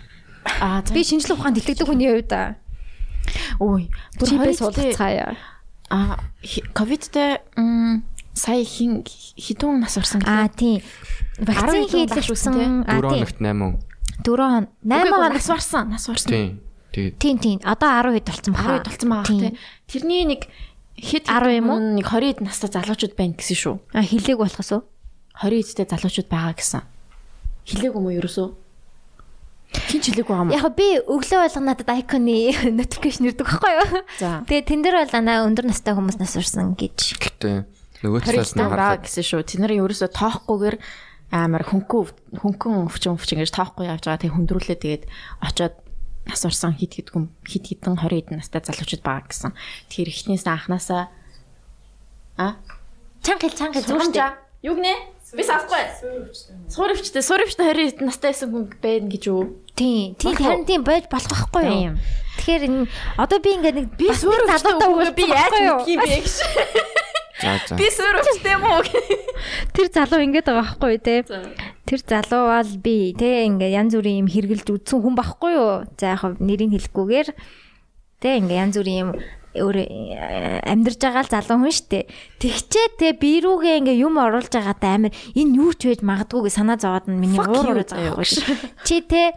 Аа 0.60 0.82
Би 0.92 1.00
шинжлэх 1.04 1.38
ухаанд 1.40 1.56
итгэдэг 1.62 1.86
хүний 1.88 2.10
хувьд 2.10 2.32
аа. 2.34 2.56
Ой. 3.60 3.90
Бүр 4.18 4.28
хоёртой 4.28 4.54
суулгацгаая. 4.54 5.36
а 5.90 6.18
ковидтэй 6.74 7.38
м, 7.56 8.02
сая 8.34 8.64
хин 8.64 9.04
хідүүн 9.06 9.80
нас 9.84 9.96
орсон 9.96 10.22
Аа 10.26 10.48
гэдэг. 10.48 10.56
тийм. 10.58 10.80
Вакцин 11.38 11.86
12 11.86 12.08
багш 12.14 12.30
үсэн, 12.30 12.52
тий? 12.54 12.66
хийлгэсэн. 12.66 12.84
4 12.86 13.00
тийм. 13.00 13.24
хоногт 13.24 13.38
8. 13.40 13.78
4 14.24 14.36
хоног. 14.42 14.68
8 14.82 15.02
Үгүй, 15.04 15.10
хоног. 15.12 15.32
нас 15.34 15.48
барсан, 15.48 15.84
нас 15.90 16.04
барсан. 16.08 16.30
Тийм. 16.30 16.50
Тэгээд 16.94 17.14
Тийм 17.18 17.36
тийм. 17.38 17.58
Одоо 17.66 17.90
12 17.90 18.22
болсон 18.26 18.54
баха. 18.54 18.78
12 18.78 18.86
толцсон 18.86 19.10
байгаа 19.10 19.26
Тийм. 19.26 19.40
тий. 19.40 19.52
Тэрний 19.90 20.24
нэг 20.24 20.40
хэд 20.94 21.24
10 21.26 21.58
юм 21.58 21.68
уу? 21.70 21.78
нэг 21.98 22.06
20 22.06 22.40
настай 22.42 22.70
залуучууд 22.70 23.14
байна 23.18 23.34
гэсэн 23.34 23.56
шүү. 23.58 23.74
А 23.94 24.02
хилээг 24.02 24.38
болохоос 24.38 24.70
уу? 24.78 24.82
20 25.42 25.74
эдтэй 25.74 25.86
залуучууд 25.90 26.28
байгаа 26.30 26.54
гэсэн. 26.54 26.82
Хилээг 27.66 27.94
юм 27.98 28.06
уу 28.06 28.14
ерөөсөө? 28.14 28.48
Хин 29.74 30.00
ч 30.00 30.04
хилээг 30.10 30.28
байгаа 30.28 30.44
юм? 30.46 30.54
Яг 30.54 30.66
би 30.74 30.88
өглөө 31.02 31.40
болго 31.44 31.60
надад 31.62 31.90
айконы 31.90 32.36
notification 32.78 33.28
ирдэг 33.30 33.46
байхгүй 33.46 33.72
юу? 33.74 34.02
За. 34.18 34.42
Тэгээ 34.46 34.68
тэн 34.68 34.80
дээр 34.82 34.96
бол 35.02 35.12
дандаа 35.14 35.46
өндөр 35.46 35.66
настай 35.68 35.94
хүмүүс 35.94 36.18
нас 36.18 36.34
урсан 36.38 36.74
гэж. 36.78 37.18
гэтээ 37.18 37.56
нөгөө 38.04 38.20
20 38.20 38.28
талаас 38.28 38.52
нь 38.54 38.62
харахад 38.62 39.04
гэсэн 39.08 39.24
шүү. 39.24 39.42
Тэд 39.48 39.60
нарын 39.64 39.80
ерөөсөө 39.84 40.10
тоохгүйгээр 40.12 40.76
амар 41.34 41.62
хөнгөн 41.64 42.38
хөнгөн 42.42 42.86
өвчин 42.86 43.16
өвчин 43.16 43.40
гэж 43.40 43.50
тоохгүй 43.50 43.88
явж 43.88 44.04
байгаа. 44.04 44.22
Тэг 44.22 44.32
хөндрүүлээ 44.36 44.78
тэгээд 44.78 45.04
очоод 45.40 45.74
нас 46.28 46.42
орсон 46.44 46.76
хит 46.76 46.94
хит 46.94 47.10
хүм 47.10 47.32
хит 47.48 47.64
хитэн 47.68 47.96
20 47.96 48.28
эдэн 48.28 48.38
настай 48.38 48.60
залуучууд 48.60 49.02
байгаа 49.02 49.28
гэсэн. 49.28 49.52
Тэр 49.88 50.08
ихнээс 50.12 50.44
анханасаа 50.44 51.08
а 52.36 52.60
Чанга 53.24 53.48
хэл 53.48 53.56
чанга 53.56 53.80
хэл 53.80 53.88
Сурамжаа. 53.88 54.36
Юу 54.60 54.76
гинэ? 54.76 55.13
Би 55.34 55.42
савхгүй. 55.42 55.82
Суурвчтэй, 56.70 57.22
суурвчтай 57.22 57.74
20 57.74 58.06
настай 58.06 58.30
байсан 58.30 58.52
хүн 58.54 58.68
байна 58.78 59.10
гэж 59.10 59.24
юу? 59.26 59.58
Тийм. 59.74 60.14
Тийм 60.14 60.34
харин 60.38 60.66
тийм 60.68 60.86
байж 60.86 61.10
болох 61.10 61.50
байхгүй 61.50 61.64
юу? 61.66 61.98
Тэгэхээр 62.38 62.62
энэ 62.70 62.86
одоо 63.18 63.38
би 63.42 63.50
ингээд 63.58 63.76
нэг 63.78 63.88
Би 63.98 64.14
суурвчтай 64.14 64.78
үгүй 64.78 65.10
би 65.10 65.24
яаж 65.26 65.52
мэдх 65.58 65.90
юм 65.90 66.00
бэ 66.06 66.14
гэж. 66.22 66.34
за 67.42 67.52
за. 67.66 67.74
Би 67.74 67.86
суурвчтай 67.90 68.54
юм 68.54 68.62
уу? 68.62 68.82
Тэр 69.74 69.86
залуу 69.90 70.22
ингээд 70.22 70.46
байгаа 70.46 70.62
байхгүй 70.78 70.90
юу 70.94 71.02
те? 71.02 71.16
Тэр 71.82 72.00
залуу 72.06 72.44
бол 72.54 72.72
би 72.78 72.96
те 73.18 73.46
ингээд 73.50 73.74
янз 73.74 73.92
бүрийн 73.98 74.22
юм 74.22 74.30
хэрглэж 74.30 74.70
үдсэн 74.70 75.02
хүн 75.02 75.18
байхгүй 75.18 75.50
юу? 75.58 75.82
За 75.98 76.14
яг 76.14 76.22
нэрийг 76.38 76.78
хэлэхгүйгээр 76.78 77.28
те 78.22 78.38
ингээд 78.38 78.62
янз 78.70 78.74
бүрийн 78.78 79.00
юм 79.02 79.10
өөр 79.54 79.76
э, 79.82 80.60
амьдарч 80.66 80.98
байгаа 80.98 81.24
л 81.24 81.32
залуу 81.32 81.58
хүн 81.64 81.74
штэ. 81.74 82.10
Тэгчээ 82.42 82.86
те 82.98 83.08
би 83.14 83.40
рүүгээ 83.40 83.80
ингээ 83.80 84.02
юм 84.02 84.18
оруулж 84.18 84.50
байгаатай 84.50 84.90
амир 84.98 85.12
энэ 85.38 85.54
юу 85.58 85.72
ч 85.74 85.90
байж 85.90 86.00
магадгүй 86.02 86.50
санаа 86.50 86.78
зовоод 86.78 87.06
нь 87.06 87.18
миний 87.18 87.38
уур 87.38 87.74
ураа 87.74 87.86
заяа. 87.86 88.18
заяа. 88.18 88.58
Чи 88.82 89.00
те 89.06 89.34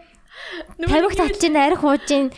тавих 0.82 1.14
татчин 1.14 1.56
арх 1.56 1.82
ууж 1.86 2.06
ин 2.10 2.34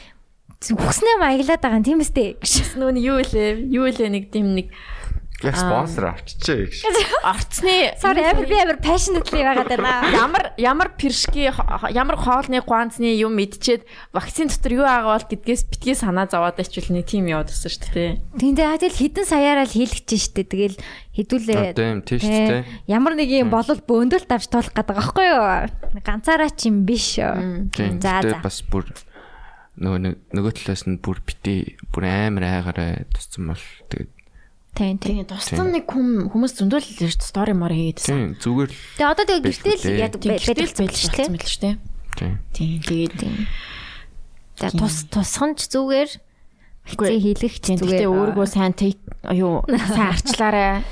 хүснээ 0.60 1.16
маяглаад 1.16 1.60
байгаа 1.64 1.80
юм 1.80 1.86
тийм 1.88 2.00
үстэй. 2.04 2.36
Нүүн 2.76 3.00
юу 3.00 3.24
лээ? 3.24 3.64
Юу 3.72 3.88
лээ 3.88 4.08
нэг 4.12 4.28
тийм 4.28 4.52
нэг 4.52 4.68
Яг 5.40 5.56
спонсор 5.56 6.12
авчичээ 6.12 6.68
гэж. 6.68 6.84
орцны 7.32 7.74
Sorry 7.96 8.24
амир 8.28 8.46
би 8.46 8.56
амир 8.60 8.78
passionately 8.84 9.40
байгаад 9.40 9.72
байна. 9.72 10.12
ямар 10.12 10.52
ямар 10.60 10.88
пиршки 10.96 11.48
ямар 11.94 12.16
хоолны 12.20 12.60
гуанцны 12.60 13.08
юм 13.16 13.40
мэдчихэд 13.40 13.88
вакцин 14.12 14.52
дотор 14.52 14.72
юу 14.76 14.84
байгаа 14.84 15.16
бол 15.16 15.26
гэдгээс 15.32 15.62
битгий 15.72 15.96
санаа 15.96 16.28
зовоод 16.28 16.60
ичвэл 16.60 16.92
нэг 16.92 17.08
тим 17.08 17.24
яваад 17.24 17.48
байсан 17.48 17.72
шүү 17.72 17.88
дээ. 17.96 18.10
Тэндээ 18.36 18.68
хадил 18.68 18.94
хідэн 19.00 19.24
саяараа 19.24 19.64
л 19.64 19.72
хийлгэж 19.72 20.08
штэ. 20.20 20.44
Тэгэл 20.44 20.76
хідүүлээ. 21.16 21.72
Одоо 21.72 21.86
юм 21.88 22.00
тийш 22.04 22.22
Тэ. 22.22 22.64
тэ. 22.64 22.68
Ямар 22.86 23.16
нэг 23.16 23.32
юм 23.32 23.48
болол 23.48 23.80
бөөндөлт 23.80 24.28
авч 24.28 24.46
туулах 24.52 24.76
гэдэг 24.76 24.96
байхгүй 24.96 25.26
юу? 25.26 25.44
Ганцаараа 26.04 26.50
ч 26.52 26.68
юм 26.68 26.84
биш. 26.84 27.16
Тийм. 27.16 28.00
За 28.00 28.20
за. 28.20 28.38
бас 28.44 28.60
бүр 28.68 28.86
нөгөө 29.80 30.36
нөгөө 30.36 30.52
талаас 30.60 30.84
нь 30.84 31.00
бүр 31.00 31.24
бити 31.24 31.80
бүр 31.88 32.04
амар 32.04 32.44
айгараа 32.44 33.08
туссан 33.16 33.48
бол 33.48 33.64
тэгээд 33.88 34.19
Тийм 34.70 34.96
тийм. 35.02 35.26
Тусдан 35.26 35.74
нэг 35.74 35.84
хүм 35.90 36.30
хүмүүс 36.30 36.52
зөндөл 36.56 36.86
ирж 36.86 37.20
стори 37.20 37.52
мор 37.52 37.74
тийм 37.74 37.90
хийгээдсэн. 37.90 38.38
зүгээр 38.40 38.70
л 38.70 38.76
Тэгээ 38.96 39.10
одоо 39.10 39.24
тэгээ 39.26 39.42
гэртэл 39.50 39.98
яадаг 39.98 40.20
Тийм 40.22 40.30
байдаг 40.30 40.96
шүү 40.96 41.10
дээ. 41.10 41.28
мэл 41.30 41.50
шүү 41.50 41.62
дээ. 41.66 41.76
тийм. 42.16 42.34
Тийм 42.54 42.72
тэгээд 42.86 43.14
За 44.60 44.68
тус 44.70 44.96
тусхан 45.10 45.50
ч 45.58 45.60
зүгээр 45.72 46.10
Үгүй. 46.90 47.06
хэцээ 47.06 47.20
хийлгэх 47.20 47.54
ч 47.58 47.64
Тийм 47.66 47.76
зүгээр. 47.82 47.98
гэхдээ 47.98 48.14
өөрийгөө 48.14 48.46
сайн 48.48 48.72
take 48.78 49.00
юу 49.34 49.64
сайн 49.68 50.08
арчлаарай. 50.14 50.84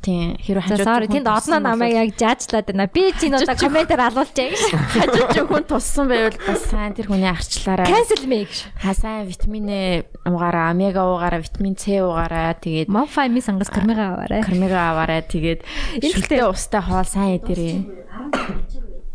Тийм 0.00 0.40
хэрвээ 0.40 0.64
хажууд 0.64 0.88
sorry 0.88 1.06
тэнд 1.12 1.28
одноо 1.28 1.60
намайг 1.60 1.92
яг 1.92 2.10
жаачлаад 2.16 2.72
байна. 2.72 2.88
Би 2.88 3.12
чинь 3.20 3.36
одоо 3.36 3.52
комментээр 3.52 4.00
алуулчаа 4.00 4.48
гэж. 4.48 4.62
хажууд 4.96 5.28
ч 5.28 5.36
хүн 5.44 5.64
туссан 5.68 6.08
байвал 6.08 6.38
бас 6.40 6.62
сайн 6.72 6.96
тэр 6.96 7.12
хүний 7.12 7.28
арчлаарай. 7.28 7.84
Cancel 7.84 8.24
me 8.24 8.48
гэж. 8.48 8.72
Ха 8.80 8.96
сайн 8.96 9.28
витамин 9.28 9.68
Э 9.68 10.08
уугаараа, 10.24 10.72
омега 10.72 11.04
уугаараа, 11.04 11.44
витамин 11.44 11.76
С 11.76 11.84
уугаараа 11.84 12.56
тэгээд 12.56 12.88
Мофай 12.88 13.28
ми 13.28 13.44
сангас 13.44 13.68
кармига 13.68 14.16
аваарай. 14.16 14.40
кармига 14.40 14.88
аваарай 14.88 15.20
тэгээд 15.20 15.68
шүлтэй 16.00 16.48
устай 16.48 16.80
хоол 16.80 17.04
сайн 17.04 17.36
идэрээ. 17.36 17.84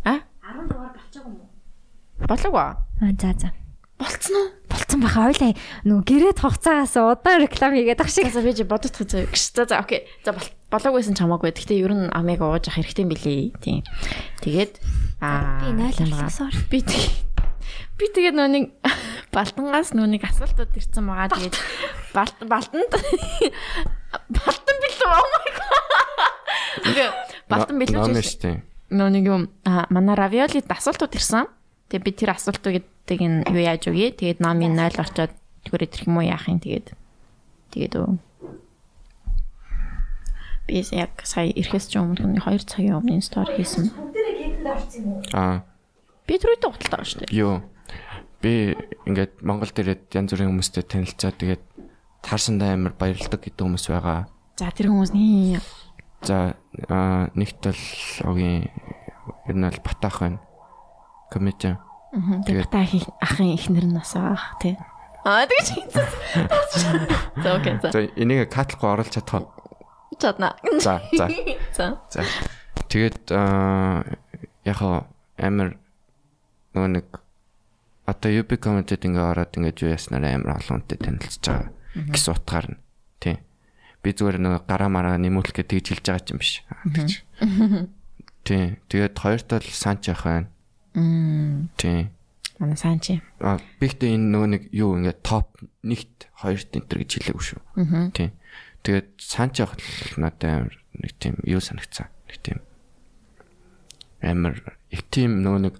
А? 0.06 0.22
10 0.22 0.70
дугаар 0.70 0.94
болчихоо 0.94 1.26
юм 1.26 1.42
уу? 1.42 1.50
Болоогүй. 2.30 2.62
Аа 3.02 3.12
за 3.18 3.34
за. 3.34 3.50
Болцсон 3.98 4.34
уу? 4.38 4.48
Болцсон 4.70 5.00
баха 5.02 5.26
ойлаа 5.26 5.52
нөгөө 5.82 6.04
гэрээ 6.06 6.34
хугацаагаас 6.38 6.94
удаан 6.94 7.42
реклам 7.42 7.74
хийгээд 7.74 8.00
ах 8.00 8.10
шиг. 8.12 8.30
За 8.30 8.38
би 8.44 8.54
чи 8.54 8.62
бодож 8.62 8.94
тах 8.94 9.08
заяа. 9.08 9.26
За 9.34 9.64
за 9.66 9.80
окей. 9.82 10.06
За 10.24 10.30
бол- 10.70 10.82
болоогүйсэн 10.82 11.14
ч 11.14 11.22
хамаагүй. 11.22 11.50
Гэхдээ 11.54 11.78
ер 11.84 11.92
нь 11.94 12.10
омега 12.10 12.46
ууж 12.50 12.66
ах 12.68 12.76
хэрэгтэй 12.78 13.02
юм 13.06 13.10
билий. 13.14 13.52
Тийм. 13.62 13.82
Тэгээд 14.42 14.72
аа 15.22 15.62
Би 15.62 15.66
юм 15.70 15.78
найлуулсан 15.78 16.10
байгаа. 16.10 16.30
sorry. 16.30 16.58
Би 16.70 16.78
би 17.98 18.04
тэгээд 18.12 18.34
нүг 18.36 18.70
балтангаас 19.34 19.90
нүг 19.94 20.22
асуултууд 20.26 20.72
ирсэн 20.76 21.04
байгаа. 21.06 21.30
Тэгээд 21.34 21.56
балт 22.14 22.36
балтанд 22.44 22.92
балтан 24.36 24.76
бэлээ 24.82 25.10
oh 25.10 25.26
my 25.32 25.50
god. 25.54 27.12
Балтан 27.48 27.76
бэлээ. 27.78 28.22
штэ. 28.22 28.50
Нүг 28.90 29.26
юм 29.26 29.42
аа, 29.66 29.86
манай 29.90 30.14
равиолид 30.18 30.66
асуултууд 30.70 31.14
ирсэн. 31.14 31.46
Тэгээд 31.90 32.04
би 32.06 32.10
тэр 32.14 32.30
асуултуудыг 32.34 32.82
юу 33.22 33.62
яаж 33.62 33.86
өгье? 33.86 34.10
Тэгээд 34.14 34.42
номын 34.42 34.74
0 34.74 34.98
орчоод 34.98 35.30
тэгвэр 35.66 35.86
идэх 35.86 36.06
юм 36.06 36.18
уу 36.18 36.26
яах 36.26 36.46
юм 36.50 36.58
тэгээд 36.62 36.94
тэгээд 37.74 37.94
би 40.66 40.82
яг 40.92 41.22
сая 41.22 41.48
ирэхээс 41.50 41.86
ч 41.90 41.98
өмнө 42.02 42.42
2 42.42 42.66
цагийн 42.66 42.98
өмнө 42.98 43.22
стори 43.22 43.54
хийсэн. 43.62 43.90
Аа 45.32 45.62
Би 46.26 46.34
тэр 46.42 46.58
үедээ 46.58 46.70
гуталтай 46.74 46.90
байгаа 46.90 47.06
шүү 47.06 47.20
дээ. 47.22 47.38
юу 47.38 47.62
би 48.42 48.74
ингээд 49.06 49.32
Монгол 49.46 49.70
дээрээ 49.70 50.10
янз 50.10 50.30
бүрийн 50.34 50.50
хүмүүстэй 50.50 50.82
танилцаа 50.82 51.30
тэгээд 51.30 51.62
таарсандаа 52.26 52.74
амар 52.74 52.94
баярлдаг 52.98 53.38
гэдэг 53.46 53.62
хүмүүс 53.62 53.86
байгаа. 53.94 54.26
За 54.58 54.74
тэр 54.74 54.90
хүмүүс 54.90 55.14
nii 55.14 55.62
За 56.26 56.58
аа 56.90 57.30
нэгт 57.38 57.62
бол 57.62 57.82
огийн 58.34 58.66
ер 59.46 59.54
нь 59.54 59.62
бол 59.70 59.80
батаах 59.86 60.18
байна. 60.18 60.42
Комеди. 61.30 61.78
тэгээд 62.42 62.70
та 62.74 62.82
ахын 63.22 63.54
ихнэр 63.54 63.86
нь 63.86 63.94
нас 63.94 64.18
байгаа 64.18 64.58
тий. 64.58 64.74
Аа 65.22 65.46
тэгэж 65.46 65.68
хийсэн. 65.78 66.06
За 67.42 67.48
окей 67.54 67.74
за. 67.82 67.90
Энийг 68.18 68.50
катлахгүй 68.50 68.90
оруулж 68.90 69.10
чадах. 69.14 69.46
Чадна. 70.18 70.56
За 70.80 71.02
за. 71.12 71.26
За. 71.76 71.86
За. 72.10 72.22
Тэгээд 72.88 73.30
яг 74.66 74.80
амар 75.36 75.76
нөгөө 76.74 76.90
нэг 76.94 77.06
одоо 78.06 78.30
UB 78.30 78.50
comedy-д 78.62 79.08
ингээ 79.10 79.26
ороод 79.34 79.52
ингээ 79.58 79.82
юу 79.82 79.90
яснараа 79.90 80.38
амар 80.38 80.62
олон 80.62 80.86
хүнтэй 80.86 80.98
танилцж 81.02 81.42
байгаа 81.42 81.70
гэсэн 82.14 82.32
утгаар 82.32 82.66
нь. 82.70 82.78
Тий. 83.18 83.36
Би 84.00 84.14
зүгээр 84.14 84.38
нөгөө 84.38 84.62
гараа 84.70 84.90
мараа 84.92 85.16
нэмүүлэх 85.18 85.56
гэж 85.56 85.66
тэгж 85.66 85.86
хэлж 85.90 86.06
байгаа 86.06 86.30
юм 86.30 86.38
биш. 86.38 86.52
Тэгж. 86.86 87.12
Тий. 88.46 88.64
Тэгээд 88.86 89.16
хоёрт 89.18 89.48
бол 89.50 89.66
санч 89.74 90.06
явах 90.06 90.24
байна. 90.24 90.48
Мм. 90.94 91.68
Тий. 91.76 92.08
Манай 92.62 92.76
сайн 92.78 93.00
чи. 93.00 93.20
А 93.42 93.58
би 93.80 93.90
ихтэй 93.90 94.14
энэ 94.14 94.30
нөгөө 94.32 94.48
нэг 94.54 94.62
юу 94.72 94.96
ингээ 94.96 95.20
топ 95.20 95.50
нэгт 95.82 96.30
хоёрт 96.40 96.70
энтер 96.72 97.02
гэж 97.02 97.10
хэлээгүй 97.20 97.44
шүү. 97.44 97.60
Тийм. 98.16 98.30
Тэгээд 98.86 99.18
санч 99.18 99.58
явах 99.58 99.82
надад 100.14 100.70
амар 100.70 100.74
нэг 100.94 101.12
тийм 101.18 101.42
юу 101.42 101.58
санагцсан. 101.58 102.06
Нэг 102.30 102.38
тийм 102.38 102.58
амар 104.22 104.78
их 104.94 105.02
тийм 105.10 105.42
нөгөө 105.42 105.60
нэг 105.66 105.74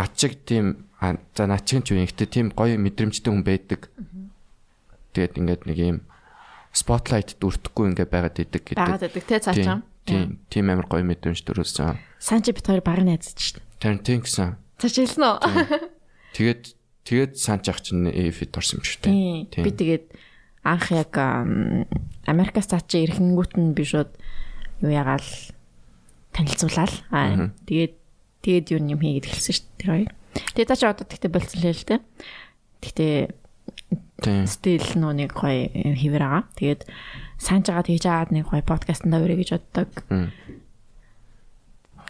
над 0.00 0.16
чиг 0.16 0.40
тийм 0.48 0.88
за 1.36 1.44
над 1.44 1.68
чиг 1.68 1.84
ч 1.84 1.92
юу 1.92 2.00
ихтэй 2.00 2.24
тийм 2.24 2.56
гоё 2.56 2.80
мэдрэмжтэй 2.80 3.28
хүн 3.28 3.44
байдаг. 3.44 3.92
Тэгээд 5.12 5.36
ингээд 5.44 5.62
нэг 5.68 5.78
юм 5.78 5.98
спотлайт 6.72 7.36
дүртэхгүй 7.36 7.92
ингээд 7.92 8.08
байгаад 8.08 8.40
идэг 8.40 8.64
гэдэг. 8.64 8.80
Байгаад 8.80 9.04
байдаг 9.04 9.24
те 9.28 9.38
цаашаа. 9.44 9.84
Тийм 10.08 10.40
тийм 10.48 10.72
амар 10.72 10.88
гоё 10.88 11.04
мэдрэмж 11.04 11.44
төрүүлсэн. 11.44 12.00
Сайн 12.16 12.40
чи 12.40 12.56
бит 12.56 12.64
хоёр 12.64 12.80
баг 12.80 13.04
найзаж 13.04 13.36
шүү 13.36 13.60
дээ. 13.60 13.68
Тэр 13.76 14.00
тийм 14.00 14.24
гэсэн. 14.24 14.56
Цааш 14.80 14.94
хэлсэн 15.04 15.20
үү? 15.20 15.36
Тэгээд 16.40 16.62
тэгээд 17.04 17.32
санч 17.36 17.64
ах 17.68 17.80
чинь 17.84 18.08
эфит 18.08 18.56
орсон 18.56 18.80
юм 18.80 18.84
шүү 18.84 19.00
дээ. 19.04 19.64
Би 19.64 19.70
тэгээд 19.70 20.04
анх 20.64 20.88
яг 20.92 21.12
ам, 21.20 21.84
Америкаас 22.24 22.68
цаа 22.68 22.80
чи 22.80 23.04
ирэхэнгүүт 23.04 23.60
нь 23.60 23.76
би 23.76 23.84
шууд 23.84 24.10
юу 24.80 24.92
ягаал 24.92 25.28
танилцуулаад 26.32 26.92
аа 27.12 27.52
тэгээд 27.68 27.94
тэгээд 28.40 28.66
юу 28.72 28.80
юм 28.80 29.00
хийгээд 29.00 29.28
эхэлсэн 29.28 29.54
шүү 29.54 29.68
дээ. 29.84 30.08
Тэгээд 30.56 30.70
цаа 30.72 30.80
чи 30.80 30.86
одоо 30.88 31.04
тэгтээ 31.04 31.30
болцсон 31.30 31.60
л 31.60 31.70
л 31.70 31.84
дээ. 31.84 32.00
Тэгтээ 32.80 33.16
стил 34.48 34.88
нөө 34.96 35.12
нэг 35.20 35.30
гоё 35.36 35.68
хിവэр 35.68 36.24
байгаа. 36.24 36.44
Тэгээд 36.56 36.82
санаж 37.36 37.68
байгаа 37.68 37.84
тэгж 37.84 38.04
аваад 38.08 38.30
нэг 38.32 38.44
гоё 38.48 38.64
подкастт 38.64 39.04
өрөө 39.04 39.36
гэж 39.44 39.50
боддог. 39.52 39.88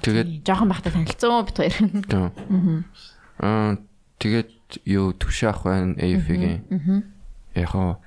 Тэгээд 0.04 0.46
Жохон 0.46 0.68
бахта 0.70 0.94
танилцсан 0.94 1.42
бит 1.42 1.58
хоёр. 1.58 1.74
Аа 3.42 3.76
тэгээд 4.22 4.48
юу 4.84 5.12
төвшөө 5.12 5.48
ах 5.50 5.62
байна 5.64 5.94
AF-ийн. 5.98 6.64
Яг 7.54 7.68
хоо 7.70 8.00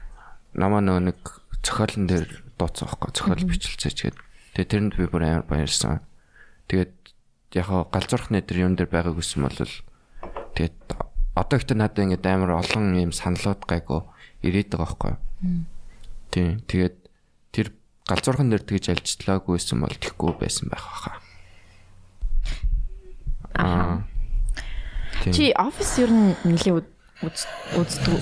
намаа 0.53 0.81
нэг 0.81 1.19
зохиолн 1.63 2.07
дээр 2.07 2.27
дууцсан 2.57 2.87
байхгүй 2.89 3.11
зохиол 3.13 3.45
бичлэлцээч 3.47 3.97
гээд. 4.03 4.17
Тэгээд 4.57 4.71
тэрэнд 4.71 4.93
би 4.97 5.05
бүр 5.07 5.23
амар 5.23 5.45
баярлсан. 5.45 6.01
Тэгээд 6.67 6.93
яг 7.53 7.65
хоо 7.69 7.87
галзуурхны 7.87 8.41
дээр 8.41 8.65
юм 8.65 8.75
дээр 8.75 8.89
байгааг 8.89 9.15
хүсэн 9.15 9.45
бол 9.45 9.55
тэгээд 9.57 10.77
одоо 11.37 11.57
ихтэй 11.61 11.77
надад 11.77 12.03
ингээд 12.03 12.25
амар 12.25 12.57
олон 12.57 12.97
юм 12.97 13.13
саналууд 13.13 13.61
гайгүй 13.63 14.01
ирээд 14.41 14.73
байгаа 14.73 14.85
байхгүй. 14.85 15.13
Тийм. 16.33 16.59
Тэгээд 16.65 16.97
тэр 17.53 17.67
галзуурхан 18.09 18.49
дээр 18.49 18.63
тэгж 18.65 18.85
альжтлаагүйсэн 18.97 19.77
бол 19.79 19.95
тэхгүй 19.95 20.31
байсан 20.41 20.67
байх 20.73 20.83
баха. 20.83 21.11
Аа. 23.57 24.01
Тийм. 24.01 24.17
Чи 25.33 25.53
офис 25.55 25.91
ер 25.99 26.11
нь 26.11 26.35
нэлийн 26.45 26.83
үздэг. 27.23 28.21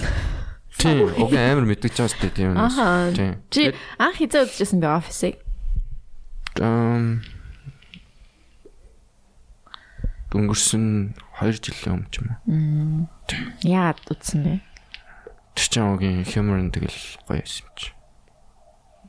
Тийм, 0.76 1.08
уг 1.16 1.32
амар 1.34 1.66
мэдгэж 1.66 1.96
байгаа 1.98 2.32
тийм. 2.32 2.58
Аха. 2.58 3.12
Тийм. 3.16 3.42
Чи 3.50 3.74
анх 3.98 4.20
хизээ 4.20 4.46
үзчихсэн 4.46 4.80
бэ 4.84 4.88
офисыг? 5.00 5.40
Ам 6.60 7.24
өнгөрсөн 10.36 11.16
2 11.40 11.64
жилийн 11.64 11.96
өмнө 11.96 12.12
ч 12.12 12.20
юм 12.20 12.28
уу. 12.28 13.08
Яагаад 13.64 14.04
үзсэн 14.12 14.40
бэ? 14.44 14.54
Тэр 15.56 15.68
чинь 15.72 15.88
угийн 15.96 16.28
humor 16.28 16.60
нь 16.60 16.76
тэгэл 16.76 17.24
гоё 17.24 17.40
юм 17.40 17.72
чи. 17.80 17.96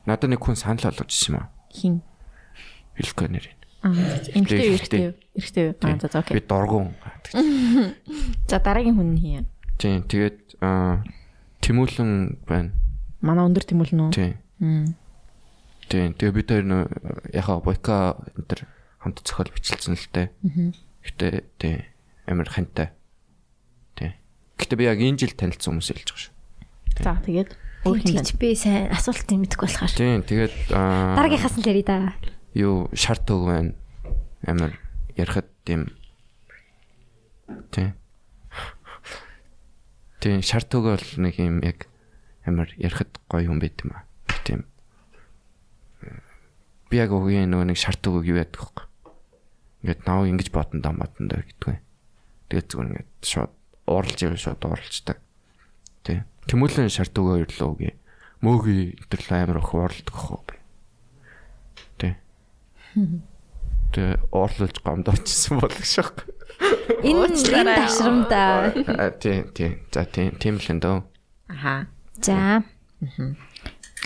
Надад 0.07 0.31
нэг 0.31 0.39
хүн 0.39 0.55
санал 0.55 0.87
болгож 0.87 1.11
ирсэн 1.11 1.35
юм 1.35 1.37
аа. 1.43 1.51
Хин. 1.67 1.95
Хэлэхгүй 2.95 3.27
нэр. 3.27 3.56
Юу, 3.83 3.93
Эрэгтэй. 4.33 5.13
эрэгтэй. 5.37 5.65
Аа, 5.81 5.97
за 6.01 6.07
за 6.09 6.21
Би 6.25 6.37
окей. 6.37 6.45
дургуун. 6.47 6.95
За 8.47 8.57
дараагийн 8.59 8.95
хүн 8.97 9.13
нь 9.15 9.21
хий. 9.21 9.45
Тийм, 9.77 10.01
тэгээд 10.09 10.57
аа 10.61 11.03
Тэмүүлэн 11.61 12.41
байна. 12.47 12.71
Манай 13.21 13.45
өндөр 13.49 13.65
тэмүүлнэ 13.65 14.01
үү? 14.07 14.11
Тийм. 14.13 14.95
Тийм. 15.89 16.09
Тэгээ 16.15 16.33
бид 16.33 16.47
хоёр 16.49 16.65
нөө 16.65 16.83
яхаа 17.33 17.59
бойка 17.61 18.17
энэ 18.37 18.45
төр 18.47 18.59
хамт 19.03 19.21
зохиол 19.25 19.51
бичлсэн 19.53 19.93
л. 19.97 20.05
Аа. 20.15 20.29
Гэтэ 21.05 21.43
тийм 21.59 21.85
амар 22.27 22.49
хантай. 22.49 22.93
Тийм. 23.95 24.13
Гэтэ 24.57 24.73
би 24.79 24.83
яг 24.85 24.99
энэ 25.01 25.17
жил 25.21 25.33
танилцсан 25.37 25.75
хүмүүс 25.77 25.89
хэлж 25.91 26.09
байгаа 26.11 26.23
шүү. 26.23 26.33
За 27.03 27.13
тэгээд 27.25 27.49
өөр 27.85 27.97
хин 28.01 28.15
Тэгж 28.21 28.29
би 28.41 28.49
сайн 28.57 28.89
асуултыг 28.91 29.37
мэдэхгүй 29.37 29.67
болохоор. 29.69 29.91
Тийм, 29.93 30.21
тэгээд 30.25 30.53
аа 30.73 31.15
Дараагийнхаас 31.19 31.55
нь 31.57 31.63
л 31.63 31.69
ярий 31.71 31.85
да. 31.85 32.13
Юу 32.57 32.89
шарт 32.97 33.29
өг 33.29 33.45
байна. 33.45 33.71
Амар 34.41 34.73
ярахад 35.13 35.45
тийм 35.63 35.93
тийм 37.69 37.93
Тийм 40.17 40.41
шарт 40.41 40.73
өг 40.73 40.89
бол 40.89 41.07
нэг 41.21 41.37
юм 41.37 41.61
яг 41.61 41.85
амар 42.41 42.73
ярахад 42.81 43.21
гоё 43.29 43.53
юм 43.53 43.61
байт 43.61 43.77
юм 43.85 43.93
аа. 43.93 44.03
Тийм. 44.43 44.65
Би 46.89 46.97
яг 46.97 47.13
үгийн 47.13 47.53
нөгөө 47.53 47.69
нэг 47.69 47.77
шарт 47.77 48.01
өгөг 48.01 48.25
юу 48.25 48.41
яадаг 48.41 48.65
вэ? 48.65 48.83
Ингээд 49.85 50.01
нав 50.09 50.25
ингэж 50.25 50.49
бодон 50.49 50.81
даа 50.81 50.97
матан 50.97 51.29
даа 51.29 51.45
гэдгүй. 51.45 51.77
Тэгээд 52.49 52.65
зүгээр 52.65 52.89
ингээд 52.97 53.11
шууд 53.21 53.53
ууралж 53.85 54.19
ирэв 54.25 54.41
шууд 54.41 54.61
ууралждаг. 54.65 55.17
Тийм. 56.01 56.25
Тэмүүлийн 56.49 56.89
шарт 56.89 57.13
өгөө 57.13 57.45
ирлээ 57.45 57.67
үгүй. 57.69 57.93
Мөөгийн 58.41 58.97
интерл 58.97 59.29
амар 59.37 59.61
өх 59.61 59.69
ууралдаг 59.69 60.17
хөө. 60.17 60.56
Тэгээ 62.95 64.15
уурлуулж 64.31 64.77
гомдоочсон 64.83 65.59
болох 65.59 65.85
шах. 65.87 66.13
Энэ 67.03 67.29
энэ 67.33 67.75
ташрамда 67.75 68.73
Тийм, 69.21 69.51
тийм. 69.53 69.71
За 69.91 70.05
тийм, 70.05 70.35
тийм 70.37 70.55
л 70.57 70.67
энэ 70.71 70.81
дөө. 70.81 70.97
Аха. 71.49 71.87
За. 72.21 72.63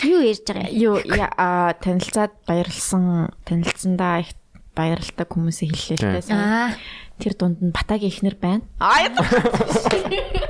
Юу 0.02 0.20
ярьж 0.24 0.44
байгаа 0.46 0.68
юм? 0.70 0.76
Юу 0.76 0.96
яа 1.00 1.72
танилцаад 1.80 2.32
баярлсан 2.48 3.32
танилцсандаа 3.46 4.24
их 4.24 4.34
баярлалтай 4.76 5.26
хүмүүсээ 5.28 5.68
хэллээ 5.68 5.96
л 6.00 6.28
дээ. 6.28 6.32
Аа, 6.32 6.76
Тэр 7.22 7.34
дунд 7.38 7.62
нь 7.62 7.70
Батагийн 7.70 8.10
ихнэр 8.10 8.34
байна. 8.42 8.66
Аа 8.82 9.06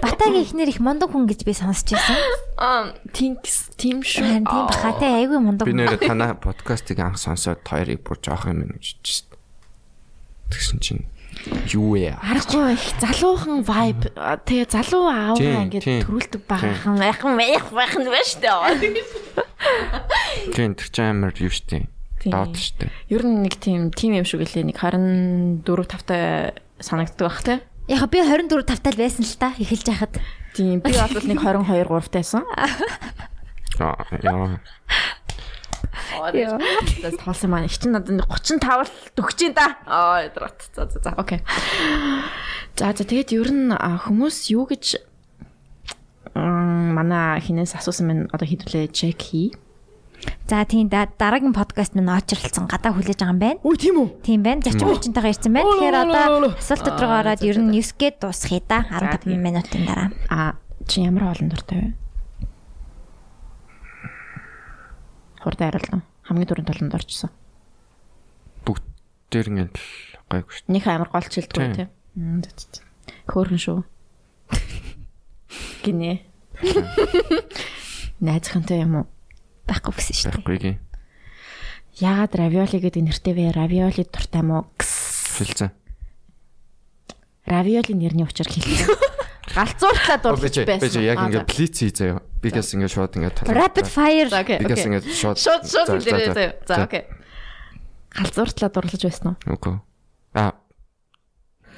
Батагийн 0.01 0.43
ихнэр 0.49 0.69
их 0.73 0.81
мундаг 0.81 1.13
хүн 1.13 1.29
гэж 1.29 1.45
би 1.45 1.53
сонсч 1.53 1.93
байсан. 1.93 2.97
тинкс 3.13 3.69
тим 3.77 4.01
Харин 4.01 4.47
шүү. 4.47 4.49
тийм 4.49 4.65
бахатай 4.73 5.11
айгүй 5.21 5.39
мундаг. 5.39 5.69
Би 5.69 5.77
хүн. 5.77 5.85
нэр 5.85 6.01
танаа 6.01 6.33
подкастыг 6.41 6.99
анх 7.05 7.21
сонсоод 7.21 7.61
хоёрыг 7.67 8.01
бүр 8.01 8.17
жоох 8.25 8.49
юм 8.49 8.65
гэж 8.81 8.97
хэлсэн. 9.05 9.29
Тэгсэн 10.49 10.79
чинь 10.81 11.05
юу 11.73 11.97
вэ? 11.97 12.17
Аргагүй 12.21 12.73
их 12.77 12.85
залуухан 13.01 13.65
vibe 13.65 14.09
тэгээ 14.49 14.69
залуу 14.69 15.09
ааваа 15.13 15.37
Тийм, 15.37 15.61
ингээд 15.69 15.85
тийм. 15.85 16.01
төрүүлдэг 16.07 16.43
байхан 16.49 16.97
яхан 17.01 17.37
яах 17.41 17.69
байх 17.73 17.95
нь 18.01 18.09
байна 18.09 18.25
штэ. 18.25 18.49
Тийм 20.57 20.73
тэр 20.77 20.89
чинь 20.93 21.11
амар 21.21 21.35
юу 21.41 21.51
штэ. 21.53 21.89
Доод 22.31 22.55
штэ. 22.55 22.87
Ер 23.11 23.23
нь 23.27 23.43
нэг 23.43 23.59
тийм 23.59 23.91
тим 23.91 24.15
юм 24.15 24.27
шиг 24.29 24.45
гэлээ 24.47 24.71
нэг 24.71 24.79
24 24.79 25.65
5-тай 25.67 26.55
санагддаг 26.79 27.27
бах 27.27 27.43
те. 27.43 27.61
Яг 27.91 28.07
би 28.11 28.23
24 28.23 28.63
тавтал 28.63 28.95
байсан 28.95 29.27
л 29.27 29.35
та 29.41 29.51
эхэлж 29.59 29.87
яхад. 29.91 30.15
Тийм 30.55 30.79
би 30.79 30.93
бол 30.95 31.27
нэг 31.27 31.39
22 31.43 31.89
3-тайсан. 31.89 32.45
Аа 33.81 33.97
яа. 36.33 36.59
Тэс 37.03 37.17
тоолсон 37.21 37.51
маань 37.51 37.67
их 37.67 37.77
чинь 37.79 37.93
надад 37.93 38.23
35 38.29 38.87
л 38.87 38.93
дөгч 39.17 39.39
ин 39.49 39.55
да. 39.57 39.77
Аа 39.87 40.29
ядрат. 40.29 40.69
За 40.77 40.87
за 40.87 41.01
за 41.01 41.11
окей. 41.17 41.41
За 42.77 42.93
за 42.93 43.05
тэгээд 43.05 43.33
ер 43.33 43.49
нь 43.51 43.73
хүмүүс 43.73 44.53
юу 44.53 44.69
гэж 44.69 45.01
манай 46.35 47.41
хинээс 47.41 47.77
асуусан 47.77 48.07
мэн 48.09 48.21
одоо 48.33 48.47
хэдүүлээ 48.49 48.93
чек 48.93 49.21
хий. 49.21 49.53
За 50.49 50.65
тийм 50.69 50.89
да 50.93 51.09
дараагийн 51.09 51.57
подкаст 51.57 51.95
минь 51.97 52.13
очрлцсан 52.13 52.69
гадаа 52.69 52.93
хүлээж 52.93 53.25
байгаа 53.25 53.33
юм 53.33 53.41
байна. 53.41 53.61
Үгүй 53.65 53.79
тийм 53.81 53.97
үү? 54.05 54.09
Тийм 54.21 54.41
байна. 54.45 54.61
Зарчим 54.61 54.93
хүчинтэйгээ 54.93 55.33
ирсэн 55.33 55.53
байна. 55.57 55.71
Тэгэхээр 55.73 55.97
одоо 55.97 56.53
асуултууд 56.61 56.99
руу 57.01 57.13
ороод 57.17 57.41
ер 57.41 57.57
нь 57.57 57.73
9 57.73 57.97
гээд 57.97 58.17
дуусгая 58.21 58.63
да. 58.69 58.79
15 58.93 59.33
минутын 59.33 59.83
дараа. 59.89 60.09
А 60.29 60.61
чи 60.85 61.01
ямар 61.01 61.33
хоолн 61.33 61.49
дуртай 61.49 61.79
вэ? 61.81 61.91
Хурдан 65.41 65.67
хариулна. 65.73 66.05
Хамгийн 66.29 66.49
түрүүнд 66.53 66.69
толонд 66.69 66.95
орчихсон. 67.01 67.31
Бүгд 68.69 68.85
дээр 69.33 69.49
ингээд 69.49 69.75
л 69.81 69.89
гайгүй 70.29 70.53
штэ. 70.53 70.69
Них 70.69 70.85
амар 70.87 71.09
голч 71.09 71.33
хэлдэггүй 71.33 71.89
Тийм. 71.89 71.89
Хөөрхөн 73.27 73.59
шүү. 73.59 73.81
Гинэ. 75.83 76.21
Найзхантай 78.21 78.85
юм 78.85 79.03
уу? 79.03 79.07
Байхгүй 79.69 79.93
гэсэн 79.95 80.15
шүү 80.17 80.27
дээ. 80.29 80.35
Байхгүй 80.37 80.59
гээ. 80.63 80.77
Яагаад 82.03 82.33
равиоли 82.35 82.79
гэдэг 82.83 83.03
нэртэй 83.05 83.35
вэ? 83.37 83.45
Равиоли 83.53 84.03
дуртай 84.09 84.43
мó? 84.43 84.67
Кс. 84.81 85.39
Хэлцэн. 85.39 85.71
Равиоли 87.47 87.93
нэрний 87.95 88.25
учир 88.25 88.49
хэлсэн. 88.49 88.89
Галзууртлаа 89.57 90.17
дурлаж 90.23 90.57
байсан. 90.65 90.81
Бэж 90.89 90.95
яг 91.03 91.19
ингээд 91.29 91.47
блиц 91.51 91.75
хий 91.77 91.93
заяа. 91.93 92.23
Бигээс 92.41 92.73
ингээд 92.73 92.93
шууд 92.95 93.13
ингээд 93.21 93.35
талаа. 93.45 93.69
Rapid 93.69 93.87
fire. 93.91 94.31
Бигээс 94.33 94.81
окей. 94.81 94.89
ингээд 94.89 95.07
шууд 95.13 95.37
Шууд 95.37 95.63
шууд 95.69 96.01
за. 96.01 96.33
заяа. 96.33 96.57
За 96.65 96.75
окей. 96.89 97.05
Галзууртлаа 98.17 98.71
дурлаж 98.73 99.03
байсан 99.05 99.37
уу? 99.37 99.37
Үгүй. 99.53 99.77
Аа. 100.33 100.57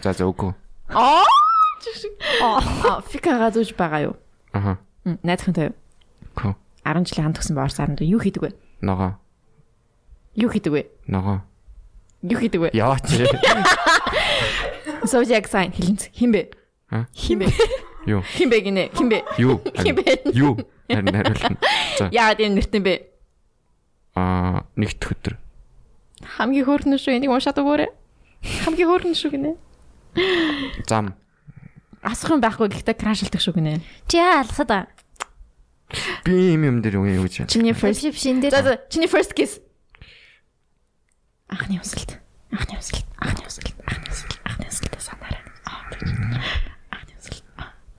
За 0.07 0.13
за 0.15 0.29
үгүй. 0.31 0.55
Аа. 0.95 1.27
Аа, 2.41 3.03
фикага 3.11 3.51
зүүж 3.51 3.75
байгаа 3.75 4.13
юу? 4.13 4.15
Аха. 4.55 4.79
Мм, 5.05 5.19
Найзхантай 5.27 5.75
юу? 5.75 6.55
Үгүй. 6.85 6.87
10 6.93 7.09
жилийн 7.09 7.25
хамт 7.25 7.37
төгсөн 7.41 7.57
боор 7.57 7.73
саранд 7.73 8.01
юу 8.05 8.21
хийдэг 8.21 8.43
вэ? 8.45 8.51
Ногоо. 8.85 9.17
Юу 10.37 10.51
хийдэг 10.53 10.73
вэ? 10.73 10.83
Ногоо. 11.09 11.41
Юу 12.23 12.39
хийдэг 12.41 12.61
вэ? 12.61 12.69
Яваач. 12.77 13.09
Зodiac 15.09 15.49
sign 15.49 15.73
хэлэнц. 15.73 16.13
Хин 16.13 16.33
бэ? 16.33 16.53
Ха? 16.89 17.09
Хин 17.17 17.41
бэ? 17.41 17.49
Юу? 18.07 18.21
Хин 18.21 18.49
бэ 18.49 18.61
гинэ? 18.61 18.85
Хин 18.93 19.09
бэ? 19.09 19.25
Юу? 19.39 19.61
Хин 19.65 19.95
бэ? 19.97 20.05
Юу? 20.33 20.57
Харин 20.89 21.13
хариулна. 21.13 21.57
За. 21.99 22.09
Яагаад 22.13 22.41
энэ 22.41 22.57
нэртэн 22.61 22.83
бэ? 22.85 22.95
Аа, 24.17 24.65
нэгт 24.77 25.05
өдөр. 25.09 25.37
Хамгийн 26.37 26.65
хөөрхөн 26.65 26.97
шүү 27.01 27.17
энийг 27.17 27.33
уншаад 27.33 27.61
өгөөрэй. 27.61 27.91
Хамгийн 28.65 28.89
хөөрхөн 28.89 29.17
шүү 29.17 29.31
гинэ. 29.37 29.53
Зам. 30.89 31.17
Асах 32.05 32.37
юм 32.37 32.45
байхгүй 32.45 32.69
гэхдээ 32.69 32.97
крашлдаг 32.97 33.41
шүү 33.41 33.57
гинэ. 33.61 33.81
Чи 34.09 34.21
яа 34.21 34.45
алсаад 34.45 34.69
байгаа. 34.69 34.93
Би 36.25 36.55
юм 36.57 36.65
юм 36.65 36.77
дээр 36.83 36.99
үгүй 36.99 37.15
юу 37.21 37.29
гэж. 37.29 37.47
Чиний 37.53 37.77
first 37.77 38.01
Фиш 38.03 38.25
энэ 38.27 38.49
За 38.51 38.63
дээр. 38.63 38.65
за 38.65 38.73
чиний 38.91 39.09
first 39.09 39.35
kiss. 39.37 39.61
Анхны 41.49 41.79
усалт. 41.81 42.19
Анхны 42.51 42.79
усалт. 42.79 43.05
Анхны 43.21 43.45
усалт. 43.47 43.75
Анхны 43.87 44.09
усалт. 44.11 44.41
Анхны 44.45 44.67
усалт 44.67 44.95
санаарай. 44.99 45.43
Анхны 45.69 47.15
усалт. 47.21 47.45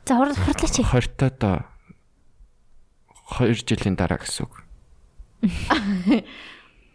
За 0.06 0.14
хурд 0.18 0.36
хурдлаач. 0.36 0.76
20 0.82 1.40
тоо 1.40 1.66
2 3.40 3.54
жилийн 3.64 3.96
дараа 3.96 4.18
гэсэн 4.20 4.44
үг. 4.50 4.54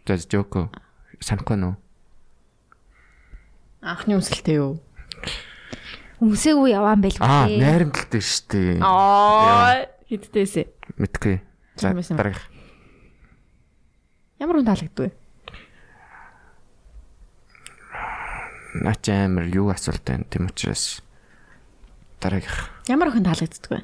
За 0.07 0.17
жоко. 0.19 0.69
Санахгүй 1.23 1.55
нөө. 1.57 1.75
Анхны 3.81 4.19
усалт 4.19 4.47
юу? 4.51 4.77
Өмсөөгүй 6.21 6.69
яваан 6.77 7.01
байлгүй. 7.01 7.25
Аа, 7.25 7.49
найрамдалтай 7.49 8.21
шүү 8.21 8.45
дээ. 8.53 8.77
Аа 8.85 9.89
хитдээсэ. 10.11 10.67
Мэдгүй. 10.97 11.41
За 11.77 11.93
Тийм 11.93 12.17
дараах. 12.17 12.41
Ямар 14.41 14.57
хүн 14.59 14.67
таалагддаг 14.67 15.05
вэ? 15.05 15.13
Наач 18.81 19.05
амар 19.11 19.45
юу 19.51 19.69
асуулт 19.69 20.03
байна 20.03 20.25
тийм 20.25 20.49
учраас 20.49 21.03
дараах. 22.19 22.71
Ямар 22.87 23.11
хүн 23.13 23.23
таалагддаг 23.23 23.71
вэ? 23.71 23.79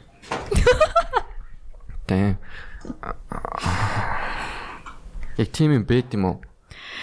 Тийм. 2.07 2.38
Яг 5.38 5.49
тийм 5.53 5.71
юм 5.77 5.84
бэд 5.85 6.15
юм 6.15 6.25
уу? 6.25 6.41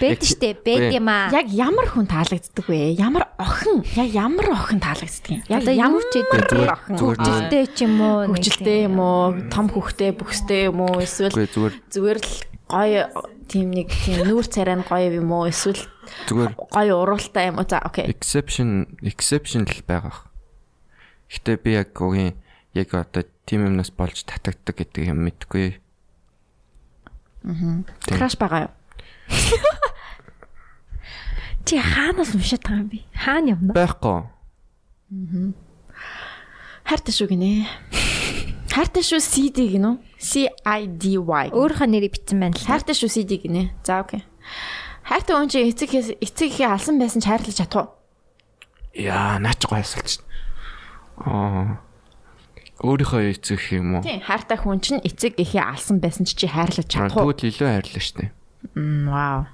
Бэд 0.01 0.23
штэ, 0.27 0.59
бэд 0.59 0.91
юм 0.99 1.07
аа. 1.07 1.31
Яг 1.31 1.47
ямар 1.55 1.87
хүн 1.87 2.11
таалагддаг 2.11 2.67
вэ? 2.67 2.99
Ямар 2.99 3.31
охин? 3.39 3.87
Яг 3.95 4.11
ямар 4.11 4.51
охин 4.51 4.83
таалагддаг 4.83 5.31
юм? 5.31 5.43
Яг 5.47 5.63
ямар 5.71 6.03
ч 6.11 6.15
зүгээр 6.19 6.73
охин? 6.75 6.97
Хөвгөлтэй 6.99 7.65
ч 7.71 7.79
юм 7.87 7.97
уу. 8.03 8.27
нэг 8.27 8.43
Хөвгөлтэй 8.43 8.79
юм 8.91 8.99
уу? 8.99 9.25
Том 9.55 9.67
хөвгтэй, 9.71 10.11
бүхстэй 10.19 10.67
юм 10.75 10.83
уу? 10.83 10.99
Эсвэл 10.99 11.31
зүгээр 11.31 12.19
л 12.19 12.33
гоё 12.67 13.03
тийм 13.47 13.71
нэг 13.71 13.89
тийм 13.93 14.27
нүүр 14.27 14.47
царай 14.51 14.75
нь 14.75 14.87
гоё 14.89 15.15
юм 15.15 15.31
уу? 15.31 15.47
Эсвэл 15.47 15.79
зүгээр 16.27 16.53
гоё 16.59 16.95
уралтай 16.99 17.55
юм 17.55 17.63
уу? 17.63 17.69
За 17.69 17.79
окей. 17.79 18.11
exception 18.11 18.99
exception 19.05 19.63
л 19.69 19.83
байгаа. 19.87 20.27
Гэтэ 21.31 21.63
би 21.63 21.79
яг 21.79 21.95
үгийн 21.95 22.35
яг 22.75 22.91
одоо 22.99 23.23
тим 23.47 23.69
юмнаас 23.69 23.95
болж 23.95 24.27
татагддаг 24.27 24.75
гэдэг 24.75 25.13
юм 25.13 25.23
мэдгүй. 25.23 25.79
Тийм. 27.45 27.85
Краш 28.09 28.35
байгаа 28.41 28.67
юу? 28.67 28.73
Чи 31.65 31.81
хаанаас 31.81 32.35
уншаад 32.37 32.63
байгаа 32.65 32.81
юм 32.85 32.89
бэ? 32.93 32.99
Хаана 33.17 33.49
юм 33.57 33.61
бэ? 33.69 33.73
Байхгүй. 33.73 34.19
Хайртай 36.85 37.13
шүү 37.17 37.29
гинэ. 37.33 37.65
Хайртай 38.69 39.01
шүү 39.01 39.21
CD 39.25 39.69
гинэ 39.73 39.89
үү? 39.89 39.97
C 40.21 40.49
I 40.69 40.85
D 40.89 41.17
Y. 41.17 41.47
Өөрийнхөө 41.57 41.89
нэрийг 41.89 42.13
бичсэн 42.21 42.37
байна 42.43 42.53
л. 42.53 42.69
Хайртай 42.69 42.93
шүү 42.93 43.09
CD 43.09 43.41
гинэ. 43.41 43.73
За 43.81 44.05
окей. 44.05 44.21
Хайртай 45.09 45.37
хүн 45.37 45.49
чи 45.49 45.65
эцэг 45.65 45.93
эцэг 46.21 46.49
ихээ 46.53 46.69
алсан 46.69 47.01
байсан 47.01 47.21
ч 47.21 47.29
хайрлаж 47.29 47.57
чадах 47.57 47.81
уу? 47.81 47.89
Яа, 48.97 49.41
наач 49.41 49.65
гоё 49.65 49.81
асуулт 49.81 50.09
чинь. 50.09 50.25
Аа. 51.25 51.81
Өөрийнхөө 52.85 53.33
эцэг 53.37 53.61
юм 53.73 54.01
уу? 54.01 54.03
Тийм, 54.05 54.21
хайртай 54.21 54.57
хүн 54.61 54.81
чинь 54.81 55.01
эцэг 55.05 55.37
ихээ 55.41 55.65
алсан 55.65 56.01
байсан 56.01 56.25
ч 56.29 56.37
чи 56.37 56.49
хайрлаж 56.49 56.89
Аа, 56.89 57.09
чадах 57.09 57.21
уу? 57.21 57.33
Тэгвэл 57.37 57.53
илүү 57.53 57.69
хайрлаа 57.69 58.05
штэ. 58.05 58.33
Вау. 58.73 59.45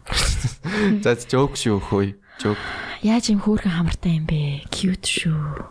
За 1.04 1.14
жоок 1.18 1.58
шүү 1.58 1.80
хөөе. 1.90 2.14
Жоок. 2.38 2.60
Яаж 3.02 3.32
юм 3.34 3.42
хөөрхөн 3.42 3.74
хамартай 3.74 4.16
юм 4.20 4.26
бэ? 4.30 4.70
Cute 4.70 5.08
шүү. 5.10 5.66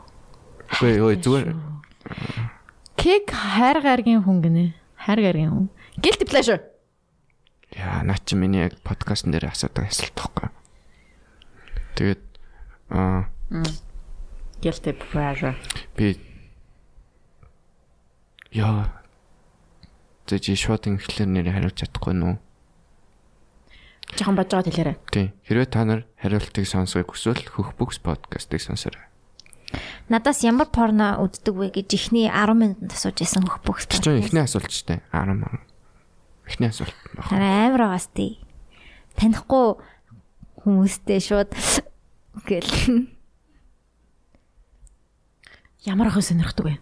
Үгүй 0.80 1.00
ой 1.02 1.16
зүгээр 1.18 1.56
Кек 3.00 3.32
хайр 3.32 3.80
гаргийн 3.80 4.22
хүн 4.28 4.44
гинэ. 4.44 4.66
Хайр 5.00 5.24
гаргийн 5.24 5.52
хүн. 5.56 5.68
Guilty 6.04 6.28
pleasure. 6.28 6.60
яа, 7.72 8.04
наа 8.04 8.18
чи 8.26 8.36
миний 8.36 8.68
яг 8.68 8.76
подкастн 8.84 9.32
дээр 9.32 9.50
асуудаг 9.54 9.88
асуулт 9.88 10.16
тахгүй. 10.18 10.50
Тэгээд 11.96 12.24
аа 12.92 13.30
Guilty 14.60 14.92
pleasure. 15.00 15.56
би 15.96 16.20
яа 18.52 19.00
Тэ 20.30 20.38
чи 20.38 20.54
шууд 20.54 20.86
инглээр 20.86 21.26
нэр 21.26 21.48
хариулж 21.50 21.82
чадахгүй 21.82 22.14
нүү? 22.14 22.38
Жохон 24.18 24.36
божоод 24.36 24.66
хэлээрэй. 24.68 24.98
Тий. 25.14 25.34
Хэрвээ 25.46 25.68
та 25.70 25.86
нар 25.86 26.06
хариултыг 26.18 26.66
сонсохыг 26.66 27.14
хүсвэл 27.14 27.44
хөх 27.46 27.78
бүкс 27.78 28.02
подкастыг 28.02 28.62
сонсоорой. 28.62 29.06
надаас 30.10 30.42
ямар 30.42 30.66
порно 30.74 31.22
үздэг 31.22 31.54
вэ 31.54 31.70
гэж 31.70 31.94
ихний 31.94 32.26
10 32.26 32.58
минутанд 32.58 32.90
асууж 32.94 33.22
исэн 33.22 33.46
хөх. 33.46 33.62
Тэр 33.62 34.02
чинь 34.02 34.22
эхний 34.26 34.42
асуулт 34.42 34.70
ч 34.74 34.82
дээ. 34.90 35.06
10 35.14 35.38
маа. 35.38 35.62
Эхний 36.50 36.74
асуулт. 36.74 36.96
Хараа 37.22 37.70
амар 37.70 37.94
байгаас 37.94 38.10
тий. 38.10 38.42
Танихгүй 39.14 39.78
хүмүүстэй 40.66 41.22
шууд 41.22 41.54
гэл. 42.50 43.06
Ямар 45.86 46.10
ахын 46.10 46.26
сонирхдаг 46.26 46.66
вэ? 46.66 46.74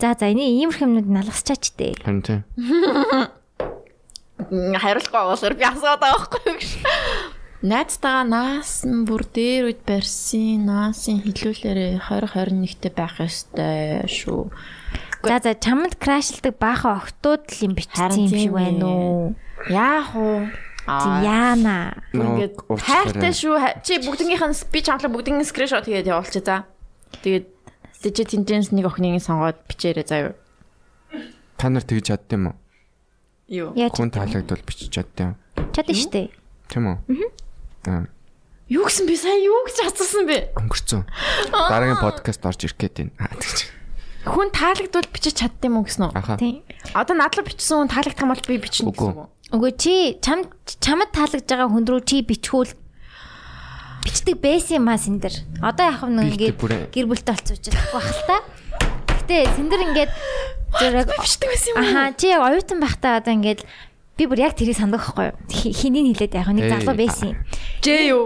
За 0.00 0.16
за 0.16 0.32
энэ 0.32 0.48
иймэрхүү 0.48 0.88
юмнууд 0.88 1.08
налгасчаач 1.12 1.76
дээ. 1.76 2.00
Харин 2.00 2.24
тийм. 2.24 2.40
Хариулахгүй 4.48 5.12
болохоор 5.12 5.54
би 5.60 5.64
асууад 5.68 6.00
байгаа 6.00 6.24
байхгүй 6.24 6.56
гэж. 6.56 6.72
Найзтайгаа 7.60 8.24
наасан 8.24 9.04
бүр 9.04 9.28
дээр 9.28 9.68
үед 9.68 9.84
барьсан 9.84 10.64
наасын 10.64 11.20
хилүүлээрээ 11.20 12.00
2021-т 12.08 12.96
байх 12.96 13.20
ёстой 13.20 14.08
шүү. 14.08 14.48
За 15.28 15.36
за 15.44 15.52
чамд 15.52 16.00
крашлдаг 16.00 16.56
баахан 16.56 16.96
октод 16.96 17.44
л 17.52 17.60
юм 17.68 17.76
бичсэн 17.76 18.16
юм 18.16 18.32
шиг 18.32 18.56
байна 18.56 18.88
уу? 18.88 19.36
Яах 19.68 20.16
уу? 20.16 20.48
Яна. 20.88 22.00
Ингээд 22.16 22.56
хайртай 22.80 23.36
шүү. 23.36 23.84
Чи 23.84 24.00
бүгднгийнх 24.00 24.48
нь 24.48 24.56
би 24.72 24.80
чамлаа 24.80 25.12
бүгднийг 25.12 25.44
скриншот 25.44 25.84
хийгээд 25.84 26.08
явуулчих 26.08 26.48
за. 26.48 26.64
Тэгээд 27.20 27.59
Digit 28.00 28.32
Intelligence 28.32 28.72
нэг 28.72 28.88
охиныг 28.88 29.20
сонгоод 29.20 29.60
бичээрэй 29.68 30.06
заяа. 30.08 30.32
Та 31.60 31.68
нар 31.68 31.84
тэгж 31.84 32.08
чадд 32.08 32.32
юм 32.32 32.48
уу? 32.48 32.56
Юу? 33.52 33.70
Хүн 33.76 34.08
таалагдвал 34.08 34.64
бичиж 34.64 34.88
чадд 34.88 35.12
юм. 35.20 35.32
чадна 35.76 35.92
штэ. 35.92 36.32
Тийм 36.72 36.96
үү? 36.96 36.96
Аа. 37.84 38.08
Юу 38.72 38.88
гэсэн 38.88 39.04
би 39.04 39.20
сайн 39.20 39.44
юу 39.44 39.68
гэж 39.68 39.84
асуусан 39.84 40.24
бэ? 40.24 40.56
Өнгөрцөн. 40.56 41.04
Дараагийн 41.52 42.00
подкаст 42.00 42.40
орж 42.46 42.64
ирэх 42.64 42.80
гээд 42.80 42.96
байна. 42.96 43.12
Аа 43.20 43.36
тэгж. 43.36 43.68
Хүн 44.24 44.48
таалагдвал 44.48 45.08
бичиж 45.12 45.34
чаддсан 45.36 45.68
юм 45.68 45.76
уу 45.82 45.84
гэсэн 45.84 46.08
үү? 46.08 46.12
Аха. 46.16 46.40
Тий. 46.40 46.64
Одоо 46.96 47.14
надлаа 47.20 47.44
бичсэн 47.44 47.84
хүн 47.84 47.92
таалагдах 47.92 48.24
юм 48.24 48.32
бол 48.32 48.48
би 48.48 48.56
бичнэ 48.56 48.88
гэсэн 48.88 49.12
үг. 49.12 49.28
Үгүй 49.50 49.72
чи 49.76 49.94
чам 50.24 50.48
чамд 50.64 51.10
таалагдж 51.12 51.44
байгаа 51.44 51.68
хүн 51.68 51.84
рүү 51.84 52.00
чи 52.06 52.24
бичхүүл 52.24 52.72
бичдэг 54.04 54.36
байсан 54.40 54.76
юм 54.80 54.88
аа 54.88 54.98
синдэр. 54.98 55.34
Одоо 55.60 55.84
яах 55.86 56.02
вэ 56.02 56.08
Би 56.08 56.50
ингээд 56.50 56.92
гэр 56.94 57.06
бүлтэй 57.06 57.32
олцооч 57.36 57.64
байхгүй 57.68 57.92
бах 57.94 58.08
л 58.10 58.22
та. 58.26 58.36
Гэтэ 59.20 59.36
синдэр 59.56 59.80
ингээд 59.92 60.10
зэрэг 60.80 61.08
Бичдэг 61.20 61.48
байсан 61.50 61.68
юм 61.70 61.76
уу? 61.76 61.84
Аха 61.84 62.02
чи 62.16 62.26
яг 62.32 62.40
оюутан 62.46 62.78
байхдаа 62.80 63.18
одоо 63.20 63.32
ингээд 63.36 63.60
би 64.16 64.22
бүр 64.26 64.38
яг 64.40 64.54
тэрийг 64.56 64.76
санддаг 64.78 65.00
байхгүй 65.04 65.32
юу? 65.32 65.36
Хи- 65.50 65.74
Хэнийг 65.74 66.06
хэлээд 66.16 66.34
яг 66.34 66.48
нэг 66.52 66.64
залуу 66.70 66.96
байсан 66.96 67.26
юм. 67.32 67.38
Жээ 67.84 68.02
юу? 68.12 68.24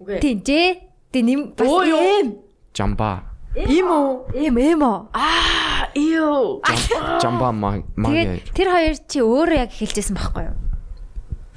Үгүй. 0.00 0.18
Тийм 0.20 0.36
жээ. 0.42 0.68
Тэ 1.14 1.18
нэм 1.22 1.40
бас 1.54 1.68
эм. 1.68 2.26
Жамба. 2.74 3.10
Ийм 3.54 3.86
үү? 3.86 4.10
Эм 4.34 4.56
эм 4.58 4.82
оо. 4.82 4.98
Аа, 5.14 5.86
юу? 5.94 6.58
Жамба 7.22 7.54
маа 7.54 7.78
маа. 7.94 8.10
Тэгээд 8.10 8.50
тэр 8.50 8.68
хоёр 8.74 8.94
чи 9.06 9.18
өөрөө 9.22 9.58
яг 9.62 9.70
хэлжсэн 9.70 10.18
байхгүй 10.18 10.42
юу? 10.50 10.56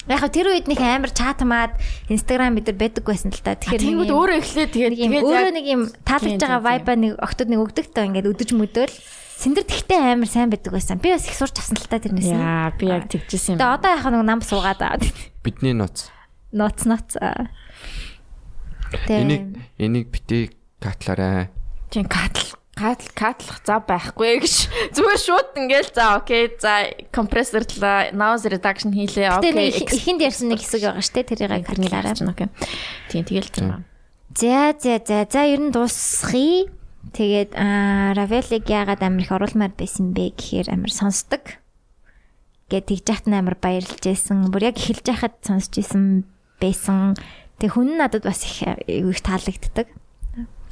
Яг 0.07 0.23
хөө 0.23 0.31
тэр 0.31 0.47
үед 0.55 0.67
нэг 0.71 0.79
амар 0.79 1.11
чатмаад 1.11 1.75
Instagram 2.07 2.55
бид 2.55 2.71
нар 2.71 2.79
байдаг 2.79 3.03
байсан 3.03 3.31
л 3.31 3.43
та. 3.43 3.59
Тэгэхээр 3.59 3.83
Тэнгүүд 3.83 4.11
өөрөө 4.15 4.37
эхлээд 4.39 4.71
тэгээд 4.71 4.93
тэгээд 4.97 5.25
өөрөө 5.27 5.53
нэг 5.53 5.65
юм 5.67 5.81
таалагдж 6.07 6.41
байгаа 6.41 6.63
vibe 6.63 6.93
нэг 6.95 7.13
октод 7.19 7.47
нэг 7.51 7.59
өгдөг 7.59 7.85
тоо 7.91 8.07
ингээд 8.07 8.29
өдөж 8.31 8.49
мөдөөл 8.55 8.95
сэндэр 9.37 9.65
тэгтээ 9.69 9.99
амар 10.17 10.29
сайн 10.31 10.49
байдаг 10.49 10.73
байсан. 10.73 10.97
Би 10.97 11.13
бас 11.13 11.29
их 11.29 11.37
сурч 11.37 11.61
авсан 11.61 11.77
л 11.77 11.85
та 11.85 12.01
тэрнээс. 12.01 12.33
Яа, 12.33 12.73
би 12.73 12.89
яг 12.89 13.05
тэгжсэн 13.05 13.53
юм. 13.53 13.61
Тэгээ 13.61 13.75
одоо 13.77 13.91
яхаа 13.93 14.11
нэг 14.17 14.23
нам 14.25 14.41
суугаад 14.41 14.81
аа. 14.81 14.97
Бидний 15.45 15.77
ноц. 15.77 16.09
Ноц 16.49 16.89
ноц. 16.89 17.13
аа. 17.21 17.53
Энийг 19.05 19.61
энийг 19.77 20.09
битээ 20.09 20.55
катлаарай. 20.81 21.53
Тийм 21.93 22.09
катл 22.09 22.56
катл 22.77 23.09
катлах 23.17 23.59
зав 23.65 23.89
байхгүй 23.89 24.45
гэж 24.45 24.55
зүгээр 24.95 25.21
шууд 25.25 25.49
ингээл 25.57 25.91
за 25.97 26.05
окей 26.21 26.53
за 26.61 26.93
компрессорлаа 27.09 28.13
noise 28.13 28.45
reduction 28.45 28.93
хийлээ 28.93 29.41
окей 29.41 29.51
нэг 29.57 29.81
ихэнд 29.81 30.21
ярьсан 30.21 30.53
нэг 30.53 30.61
хэсэг 30.61 30.85
байгаа 30.85 31.01
штэ 31.01 31.25
тэрийг 31.25 31.65
хадлаарай. 31.65 32.13
окей 32.13 32.47
тийм 33.09 33.25
тэгэл 33.25 33.49
тийм 33.49 33.83
За 34.37 34.75
за 34.77 35.01
за 35.01 35.25
за 35.25 35.41
ер 35.49 35.57
нь 35.57 35.73
дуусхий. 35.73 36.69
Тэгээд 37.09 37.57
Равелиг 38.13 38.69
яагаад 38.69 39.01
амар 39.01 39.25
их 39.25 39.31
оруулмаар 39.33 39.73
байсан 39.73 40.13
бэ 40.13 40.37
гэхээр 40.37 40.77
амар 40.77 40.93
сонсдог. 40.93 41.57
Гэт 42.69 42.85
тэгж 42.85 43.07
яхад 43.17 43.33
амар 43.33 43.57
баярлж 43.57 43.97
байсан. 43.97 44.53
Бүр 44.53 44.69
яг 44.69 44.77
эхэлж 44.77 45.09
яхад 45.09 45.41
сонсч 45.41 45.81
исэн 45.81 46.29
байсан. 46.61 47.17
Тэг 47.57 47.73
хүн 47.73 47.97
надад 47.97 48.29
бас 48.29 48.45
их 48.45 48.61
их 48.85 49.21
таалагддаг. 49.25 49.89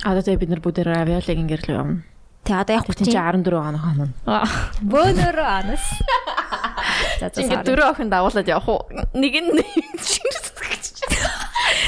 Одоо 0.04 0.22
тэгээ 0.26 0.42
бид 0.42 0.52
нар 0.52 0.62
бүгд 0.66 0.84
равиолыг 0.84 1.38
ингээл 1.40 1.72
явна 1.72 2.04
Тэг 2.46 2.62
одоо 2.62 2.74
яг 2.78 2.86
тийм 2.94 3.10
чи 3.10 3.18
14 3.18 3.42
хоног 3.50 3.82
хоног 3.82 4.10
бөөнөрөө 4.86 5.50
анас. 5.50 5.86
Sorry. 7.58 7.66
дөрөв 7.66 7.88
охин 7.96 8.10
дагуулад 8.14 8.46
явах 8.46 8.70
уу 8.70 8.86
нэг 9.18 9.34
нь 9.42 9.50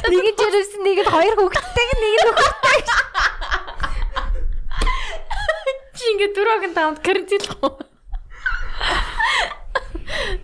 Нэг 0.07 0.23
нь 0.23 0.37
жирээс 0.39 0.71
нэг 0.81 0.97
нь 1.05 1.09
хоёр 1.13 1.35
хүүхэдтэй 1.37 1.85
нэг 1.93 2.13
нь 2.17 2.25
хүүхэдтэй. 2.25 2.79
чи 5.97 6.03
ингээд 6.13 6.33
дөрөв 6.33 6.57
охин 6.57 6.73
таамд 6.73 6.99
карантинлах 7.05 7.59
уу 7.61 7.73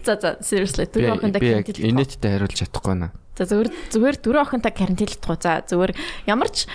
За 0.06 0.14
за 0.22 0.38
seriously 0.45 0.85
дөрөв 0.94 1.18
охин 1.18 1.34
би 1.34 1.48
яг 1.57 1.65
карантинлах 1.65 1.90
инээдтэй 1.90 2.31
хариулж 2.38 2.53
чадахгүй 2.60 2.91
байна. 2.94 3.07
За 3.34 3.43
зүгээр 3.49 3.69
зүгээр 3.89 4.15
дөрөв 4.22 4.41
охинтой 4.45 4.73
карантинлах 4.73 5.41
За 5.41 5.61
зүгээр 5.65 5.91
ямар 6.30 6.49
ч 6.53 6.68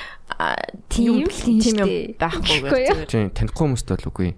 Тийм 0.91 1.23
юм- 1.23 1.31
тийм 1.31 1.63
юм 1.79 1.89
зүгээр. 2.19 3.07
Тийм 3.07 3.31
танихгүй 3.31 3.63
хүмүүст 3.65 3.89
бол 3.89 4.09
үгүй. 4.11 4.31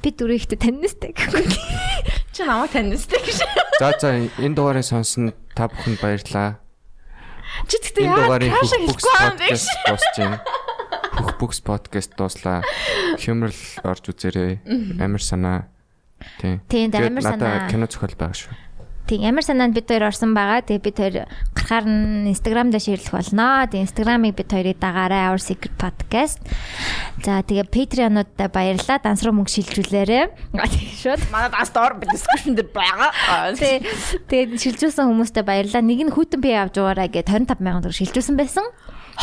Би 0.00 0.08
дөрөв 0.16 0.36
ихтэй 0.40 0.56
таньнастай 0.56 1.12
гэхгүй. 1.12 1.44
Чи 2.34 2.40
намайг 2.48 2.72
таньстай 2.72 3.20
гэж. 3.20 3.38
За 3.80 3.92
за 4.00 4.08
энэ 4.40 4.56
дугаарыг 4.56 4.84
сонсон 4.86 5.32
та 5.52 5.68
бүхэнд 5.68 6.00
баярлалаа. 6.00 6.56
Чи 7.68 7.76
тэгтээ 7.84 8.08
Энэ 8.08 8.16
яа 8.16 8.38
краш 8.40 8.72
хэлэхгүй 8.72 9.12
юм 9.12 9.36
бэ? 9.36 9.44
подкаст 9.44 9.68
дуусч 9.84 10.14
байна. 10.16 10.38
Хөхбөкс 11.20 11.60
подкаст 11.60 12.10
дууслаа. 12.16 12.64
Хямрал 13.20 13.60
орж 13.84 14.04
үзээрэй. 14.08 14.52
Амар 15.04 15.20
санаа. 15.20 15.68
Тийм. 16.40 16.64
Тийм, 16.72 16.88
амар 16.96 17.20
надад 17.20 17.44
санаа. 17.44 17.68
кино 17.68 17.84
зохиол 17.90 18.16
байгаа 18.16 18.36
шүү. 18.40 18.54
Тийм 19.10 19.26
ямар 19.26 19.42
санаанд 19.42 19.74
бид 19.74 19.90
хоёр 19.90 20.06
орсон 20.06 20.38
байгаа. 20.38 20.62
Тэгээ 20.62 20.86
бид 20.86 20.96
хоёр 21.02 21.14
гарахаар 21.50 21.82
нь 21.82 22.30
Instagram 22.30 22.70
дээр 22.70 22.78
шеэрлэх 22.78 23.10
болно. 23.10 23.66
Тэгээ 23.66 23.90
Instagram-ыг 23.90 24.38
бид 24.38 24.54
хоёрыг 24.54 24.78
дагаарай 24.78 25.26
Our 25.26 25.42
Secret 25.42 25.74
Podcast. 25.74 26.38
За 27.18 27.42
тэгээ 27.42 27.66
Patreon-уудаа 27.74 28.46
баярлалаа. 28.54 29.02
Данс 29.02 29.26
руу 29.26 29.34
мөнгө 29.34 29.50
шилжүүлээрэй. 29.50 30.30
Тэгээ 30.54 30.94
шууд. 30.94 31.26
Манай 31.34 31.50
даст 31.50 31.74
ор 31.74 31.98
бид 31.98 32.06
description 32.14 32.54
дээр 32.54 32.70
байгаа. 32.70 33.10
Тэгээ 33.58 34.62
шилжүүлсэн 34.62 35.02
хүмүүстээ 35.02 35.42
баярлалаа. 35.42 35.82
Нэг 35.82 36.06
нь 36.06 36.14
хүүтэн 36.14 36.38
би 36.38 36.54
авч 36.54 36.78
угаарай 36.78 37.10
гэд 37.10 37.34
25 37.34 37.66
сая 37.66 37.82
төгрөг 37.82 37.98
шилжүүлсэн 37.98 38.38
байсан. 38.38 38.62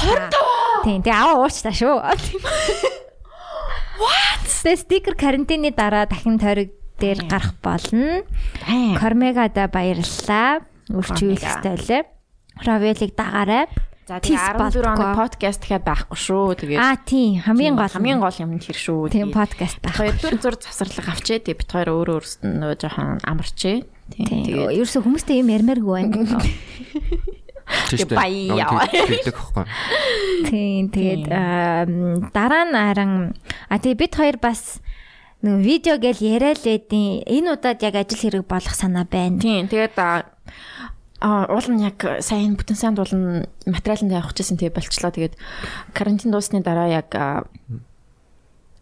25. 0.03 0.83
Тийм 0.83 0.99
тэгээ 0.99 1.15
аваа 1.15 1.47
ууч 1.47 1.63
та 1.63 1.71
шүү. 1.71 1.95
What? 4.03 4.43
Тэгээ 4.67 4.83
стикер 4.83 5.15
карантины 5.15 5.71
дараа 5.71 6.11
дахин 6.11 6.35
тойрог 6.35 6.75
дээр 6.99 7.19
гарах 7.29 7.53
болно. 7.61 8.25
Кормегада 8.99 9.69
баярлалаа. 9.69 10.65
Үрчүүлэхтэй 10.91 11.77
лээ. 11.87 12.03
Равелиг 12.65 13.13
дагаарай. 13.15 13.65
За 14.07 14.23
тэгээ 14.23 14.39
14 14.55 14.55
болтгоо. 14.55 14.95
хоног 14.95 15.19
подкаст 15.19 15.61
гэхэд 15.67 15.83
байхгүй 15.83 16.15
шүү. 16.15 16.55
Тэгээ 16.63 16.79
Аа 16.79 16.95
тийм 16.95 17.43
хамгийн 17.43 17.75
гол 17.75 17.91
хамгийн 17.91 18.23
гол 18.23 18.39
юм 18.39 18.55
тэр 18.55 18.79
шүү. 18.79 19.11
тийм 19.11 19.35
подкаст 19.35 19.83
байх. 19.83 19.99
Хоёрдугаар 19.99 20.39
зур 20.39 20.55
завсарлага 20.55 21.11
авчээ. 21.11 21.43
Тэгээ 21.43 21.59
бид 21.59 21.67
хоёр 21.75 21.89
өөрөө 21.91 22.15
өөрсдөө 22.23 22.73
жоохон 22.79 23.19
амарчээ. 23.27 23.77
Тийм. 24.15 24.47
Тэгээ 24.47 24.79
Ерөөсө 24.79 25.03
хүмүүстэй 25.03 25.43
юм 25.43 25.51
ярмааргүй 25.51 25.91
байна. 25.91 26.23
Үү? 26.23 26.39
баяа. 28.15 28.87
Тийм. 30.47 30.87
Тэгээд 30.87 31.27
аа, 31.27 31.83
дараа 32.31 32.63
нь 32.63 32.79
харан 32.79 33.11
а 33.67 33.75
тэгээ 33.75 34.07
бид 34.07 34.13
хоёр 34.15 34.37
бас 34.39 34.79
нэг 35.41 35.55
видео 35.61 35.95
гээл 36.01 36.21
яриад 36.21 36.65
лээдийн 36.65 37.25
энэ 37.25 37.53
удаад 37.53 37.81
яг 37.85 37.95
ажил 37.95 38.21
хэрэг 38.21 38.45
болох 38.49 38.73
санаа 38.73 39.05
байна. 39.05 39.37
Тийм. 39.37 39.69
Тэгээд 39.69 39.97
а 39.97 40.25
уул 41.21 41.67
нь 41.73 41.85
яг 41.85 41.97
сайн 42.21 42.57
бүтэн 42.57 42.77
сайн 42.77 42.93
дуулан 42.97 43.45
материаланд 43.65 44.13
явах 44.13 44.33
гэсэн 44.33 44.57
тэгээ 44.57 44.77
болчлоо. 44.77 45.13
Тэгээд 45.13 45.35
карантин 45.93 46.33
дуусны 46.33 46.61
дараа 46.61 46.89
яг 46.89 47.13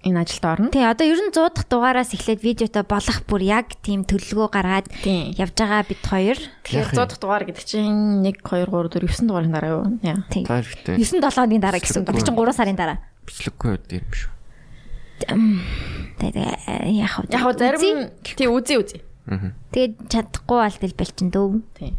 энэ 0.05 0.21
ажилд 0.21 0.45
орно. 0.45 0.69
Тий, 0.69 0.85
одоо 0.85 1.07
ер 1.07 1.17
нь 1.17 1.33
100 1.33 1.49
дахь 1.49 1.67
дугаараас 1.67 2.13
эхлээд 2.13 2.45
видеотой 2.45 2.83
болох 2.85 3.25
бүр 3.25 3.41
яг 3.41 3.73
тийм 3.81 4.05
төлөвлөгөө 4.05 4.49
гаргаад 4.53 4.87
явж 5.01 5.53
байгаа 5.57 5.81
бид 5.87 6.03
хоёр. 6.05 6.37
Тэгэхээр 6.61 6.91
100 6.93 7.09
дахь 7.09 7.19
дугаар 7.19 7.43
гэдэг 7.49 7.65
чинь 7.65 8.21
1 8.21 8.43
2 8.45 8.69
3 8.69 8.69
4 8.69 9.01
9 9.01 9.25
дугаарын 9.25 9.51
дараа 9.55 9.71
юу? 9.81 9.83
Яа. 10.05 10.21
Тий. 10.29 10.45
Та 10.45 10.61
хэрэгтэй. 10.61 11.01
9 11.01 11.19
7 11.19 11.33
хоногийн 11.33 11.63
дараа 11.63 11.81
гэсэн 11.81 12.05
үг. 12.05 12.13
Тэр 12.13 12.21
чинь 12.21 12.37
3 12.37 12.53
сарын 12.53 12.77
дараа. 12.77 12.97
Бичлэггүй 13.25 13.69
үед 13.73 13.89
юм 13.97 14.07
шүү. 14.13 14.29
Яг 16.21 17.11
хөө. 17.11 17.25
Яг 17.31 17.41
хөө 17.43 17.55
зарим 17.59 17.99
тий 18.23 18.47
үзий. 18.47 19.01
Аа. 19.27 19.51
Тэгээд 19.73 20.07
чадахгүй 20.07 20.59
бол 20.63 20.77
тэл 20.79 20.95
бэлчин 20.95 21.29
дөө. 21.33 21.61
Тийм. 21.75 21.95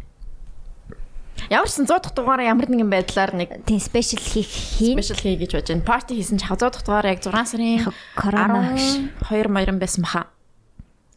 Ямар 1.53 1.69
ч 1.69 1.77
сан 1.77 1.85
100 1.85 2.01
дахь 2.01 2.15
дугаараа 2.17 2.49
ямар 2.49 2.67
нэгэн 2.67 2.89
байдлаар 2.89 3.31
нэг 3.37 3.61
Тийм 3.63 3.79
спешиал 3.79 4.23
хийх 4.23 4.49
хийн. 4.49 4.97
спешиал 4.97 5.21
хий 5.21 5.37
гэж 5.37 5.51
бодож 5.53 5.69
байна. 5.69 5.85
Парти 5.85 6.17
хийсэн 6.17 6.41
ч 6.41 6.49
100 6.49 6.57
дахь 6.59 6.83
дугаараа 6.83 7.13
яг 7.13 7.21
6 7.21 7.31
сарын 7.45 7.85
Корона 8.17 8.73
2 8.73 9.47
моёрон 9.47 9.77
байсан 9.79 10.01
баха. 10.03 10.27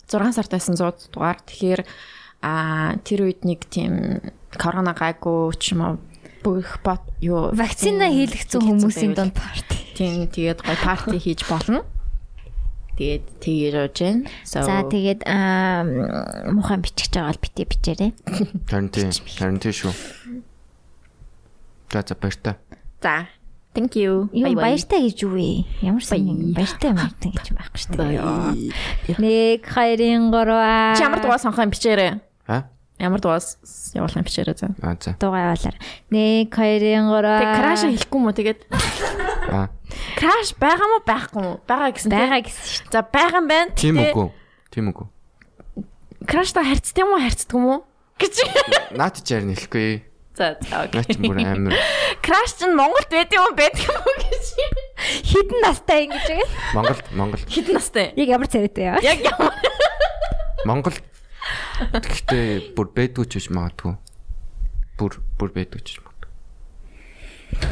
6 0.07 0.35
сард 0.37 0.51
байсан 0.53 0.77
100 0.77 1.11
дугаар. 1.15 1.41
Тэгэхээр 1.41 1.83
а 2.43 2.97
тэр 3.05 3.29
үед 3.29 3.45
нэг 3.45 3.69
тийм 3.69 4.21
корона 4.57 4.97
гайгүй 4.97 5.53
ч 5.61 5.77
юм 5.77 5.81
уу 5.85 5.95
бүх 6.41 6.81
бот 6.81 7.05
юу 7.21 7.53
вакцина 7.53 8.09
хийлгэсэн 8.09 8.65
хүмүүсийн 8.65 9.13
донд 9.13 9.37
парти. 9.37 9.77
тийм 9.93 10.25
тэгээд 10.25 10.65
гой 10.65 10.77
парти 10.81 11.17
хийж 11.25 11.45
болно. 11.49 11.85
Тэгээд 13.01 13.25
тэгэж 13.41 13.73
явж 13.81 13.97
байна. 14.05 14.29
За 14.45 14.85
тэгээд 14.85 15.25
аа 15.25 15.89
мухан 16.53 16.85
бичих 16.85 17.09
байгаа 17.09 17.33
бол 17.33 17.41
битээ 17.41 17.65
бичээрэй. 17.73 18.13
Харин 18.69 18.93
тийм. 18.93 19.09
Харин 19.09 19.57
тийм 19.57 19.73
шүү. 19.73 19.93
За 21.89 22.05
за 22.05 22.15
баяртай. 22.21 22.61
за 23.01 23.25
thank 23.73 23.97
you. 23.97 24.29
Юу 24.37 24.53
баяртай 24.53 25.09
гэж 25.09 25.25
юу 25.25 25.33
вэ? 25.33 25.65
Ямар 25.81 26.05
сайн 26.05 26.53
баяртай 26.53 26.93
баяртай 26.93 27.33
гэж 27.33 27.47
байхгүй 27.57 27.81
шүү 27.81 27.97
дээ. 27.97 29.17
Нэг 29.17 29.65
хоёрын 29.65 30.29
гурваа. 30.29 30.93
Чи 30.93 31.09
ямар 31.09 31.25
дугаар 31.25 31.41
сонгох 31.41 31.65
юм 31.65 31.73
бичээрэй. 31.73 32.21
А? 32.53 32.69
Ямар 33.01 33.21
дугаас 33.25 33.57
явуулах 33.97 34.17
юм 34.21 34.25
бичээрэй 34.29 34.57
за. 34.61 34.69
А 34.85 34.93
за. 35.01 35.17
Дугаа 35.17 35.57
явуулаар. 35.57 35.77
Нэг 36.13 36.53
хоёрын 36.53 37.09
гурваа. 37.09 37.41
Тэг 37.41 37.53
краш 37.57 37.81
хэлэхгүй 37.89 38.21
мүү 38.21 38.35
тэгээд 38.37 38.61
А. 39.51 39.69
краш 40.21 40.53
байгаа 40.61 40.87
мó 40.93 40.99
байхгүй 41.01 41.41
мó? 41.41 41.53
Байгаа 41.65 41.91
гэсэн 41.97 42.11
тийм. 42.13 42.21
байгаа 42.21 42.41
гэсэн 42.45 42.65
шүү. 42.69 42.93
За 42.93 43.01
байгаа 43.03 43.41
юм 43.41 43.49
байна. 43.49 43.71
Тийм 43.75 43.97
үгүй. 43.99 44.29
Тийм 44.71 44.85
үгүй. 44.93 45.07
Краштай 46.29 46.65
харьцдаг 46.69 47.01
юм 47.01 47.17
уу, 47.17 47.25
харьцдаг 47.25 47.57
юм 47.57 47.65
уу? 47.73 47.81
гэж. 48.21 48.35
Наад 49.01 49.17
чи 49.25 49.33
ярь 49.33 49.49
нэлэхгүй. 49.49 50.05
За 50.37 50.61
за 50.61 50.87
Наад 50.93 51.09
чи 51.09 51.17
бүр 51.17 51.41
окей. 51.41 51.49
амар. 51.49 51.73
Краш 52.21 52.51
чинь 52.61 52.77
Монголд 52.77 53.09
байдаг 53.09 53.33
юм 53.41 53.57
байдаг 53.57 53.81
юм 53.81 53.97
уу 53.97 54.15
гэж. 54.21 54.45
Хідэн 55.25 55.61
настай 55.65 56.05
ингэж 56.05 56.25
байгаа. 56.29 56.49
Монголд 56.77 57.05
Монгол 57.17 57.41
Хэдэн 57.49 57.75
настай? 57.81 58.13
Яг 58.21 58.29
ямар 58.29 58.47
царайтай 58.53 58.85
яа. 58.93 59.01
Яг 59.01 59.25
ямар 59.25 59.57
Монгол 60.69 60.93
гэхдээ 61.93 62.75
бүр 62.77 62.87
бэдгүй 62.95 63.25
ч 63.27 63.33
гэж 63.41 63.47
магадгүй. 63.55 63.95
Бүр 65.01 65.12
бүр 65.41 65.51
бэдгүй 65.57 65.81
ч 65.81 65.99
магадгүй. 66.01 66.29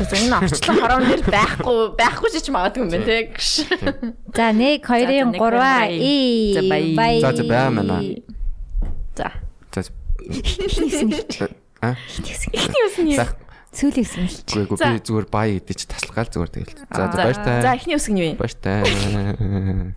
За 0.09 0.17
энэ 0.19 0.35
орчлон 0.43 0.77
хорон 0.83 1.03
дээр 1.07 1.23
байхгүй 1.29 1.77
байхгүй 1.99 2.29
ч 2.43 2.49
магадгүй 2.51 2.83
юм 2.83 2.91
байна 2.91 3.07
те. 3.07 3.19
За 4.35 4.51
нэг 4.53 4.83
хоёрын 4.89 5.31
нэг 5.31 5.41
гурваа. 5.41 5.87
хоёрын 5.87 6.03
И 6.03 6.55
За, 6.57 6.63
бай. 6.67 6.95
бай. 6.97 7.21
За, 7.21 7.33
за, 7.37 7.45
байгаа 7.45 7.71
маа. 7.71 8.03
За. 9.15 9.29
За. 9.71 9.85
А? 11.81 11.95
Эхний 12.53 12.83
үсний. 12.91 13.17
За. 13.69 13.77
Сүүлийн 13.79 14.05
хэсэг 14.05 14.21
нь. 14.25 14.33
Үгүй 14.65 14.77
За. 14.81 14.87
би 14.97 14.99
зүгээр 15.05 15.27
бай 15.29 15.49
гэдэг 15.61 15.77
чи 15.77 15.87
таслахаал 15.87 16.31
зүгээр 16.33 16.51
тэгэл. 16.57 16.73
За 16.89 17.03
за 17.05 17.13
За 17.13 17.21
баяртай. 17.21 17.77
эхний 17.77 17.97
үсэг 18.01 18.13
нь 18.17 18.21
юу 18.25 18.33
вэ? 18.33 18.41
Баяртай. 18.41 18.81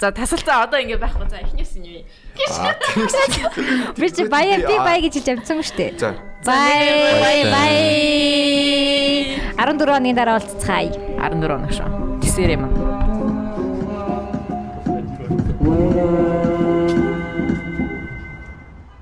За 0.01 0.11
тасалцаа 0.11 0.67
одоо 0.67 0.79
ингэ 0.83 0.99
байхгүй. 0.99 1.27
За 1.31 1.39
эхний 1.39 1.63
үсэг 1.63 1.79
нь 1.79 1.87
юу 1.87 2.03
вэ? 2.03 2.05
Би 3.95 4.07
чи 4.11 4.27
баяа 4.27 4.59
би 4.59 4.75
бай 4.75 4.99
гэж 5.01 5.13
хэлж 5.23 5.29
амжсан 5.39 5.63
шүү 5.63 5.77
дээ. 5.79 5.91
За. 5.97 6.09
Бай 6.43 6.83
бай 7.23 7.39
бай. 7.47 7.75
14 9.55 9.87
оны 9.95 10.11
дараа 10.13 10.35
уулзцгаая. 10.41 10.91
14 11.21 11.55
оног 11.55 11.71
шүү. 11.71 12.19
Тэсэр 12.21 12.51
юм. 12.59 12.63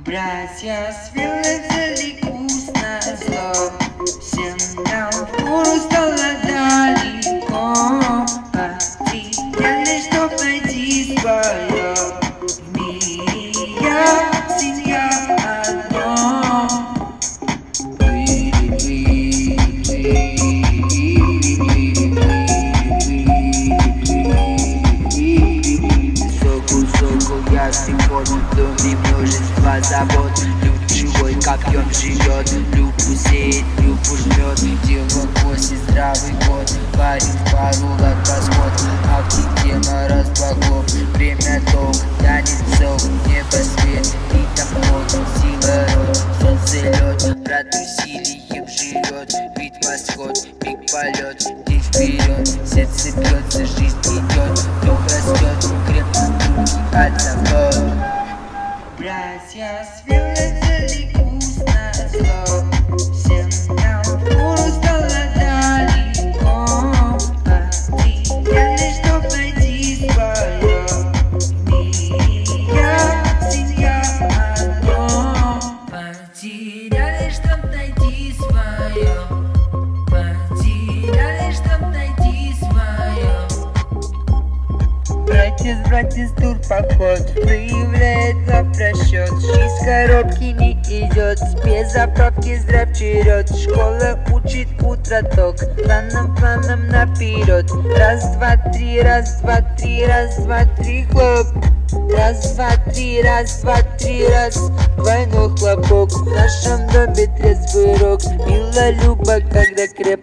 Братья 0.06 0.92
свели 0.94 2.29
грустно 2.60 3.72
Всем 4.20 4.58
нам 4.86 5.12
грустно 5.38 6.16
далеко 6.44 7.74
Потеряли, 8.52 10.02
что 10.02 10.30
пойти 10.38 11.18
спать 11.18 11.69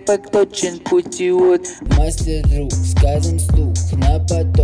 крепок 0.07 0.31
точен 0.31 0.79
путевод 0.79 1.63
Мастер 1.99 2.47
друг, 2.49 2.73
сказан 2.73 3.39
слух 3.41 3.75
на 3.93 4.21
поток 4.21 4.56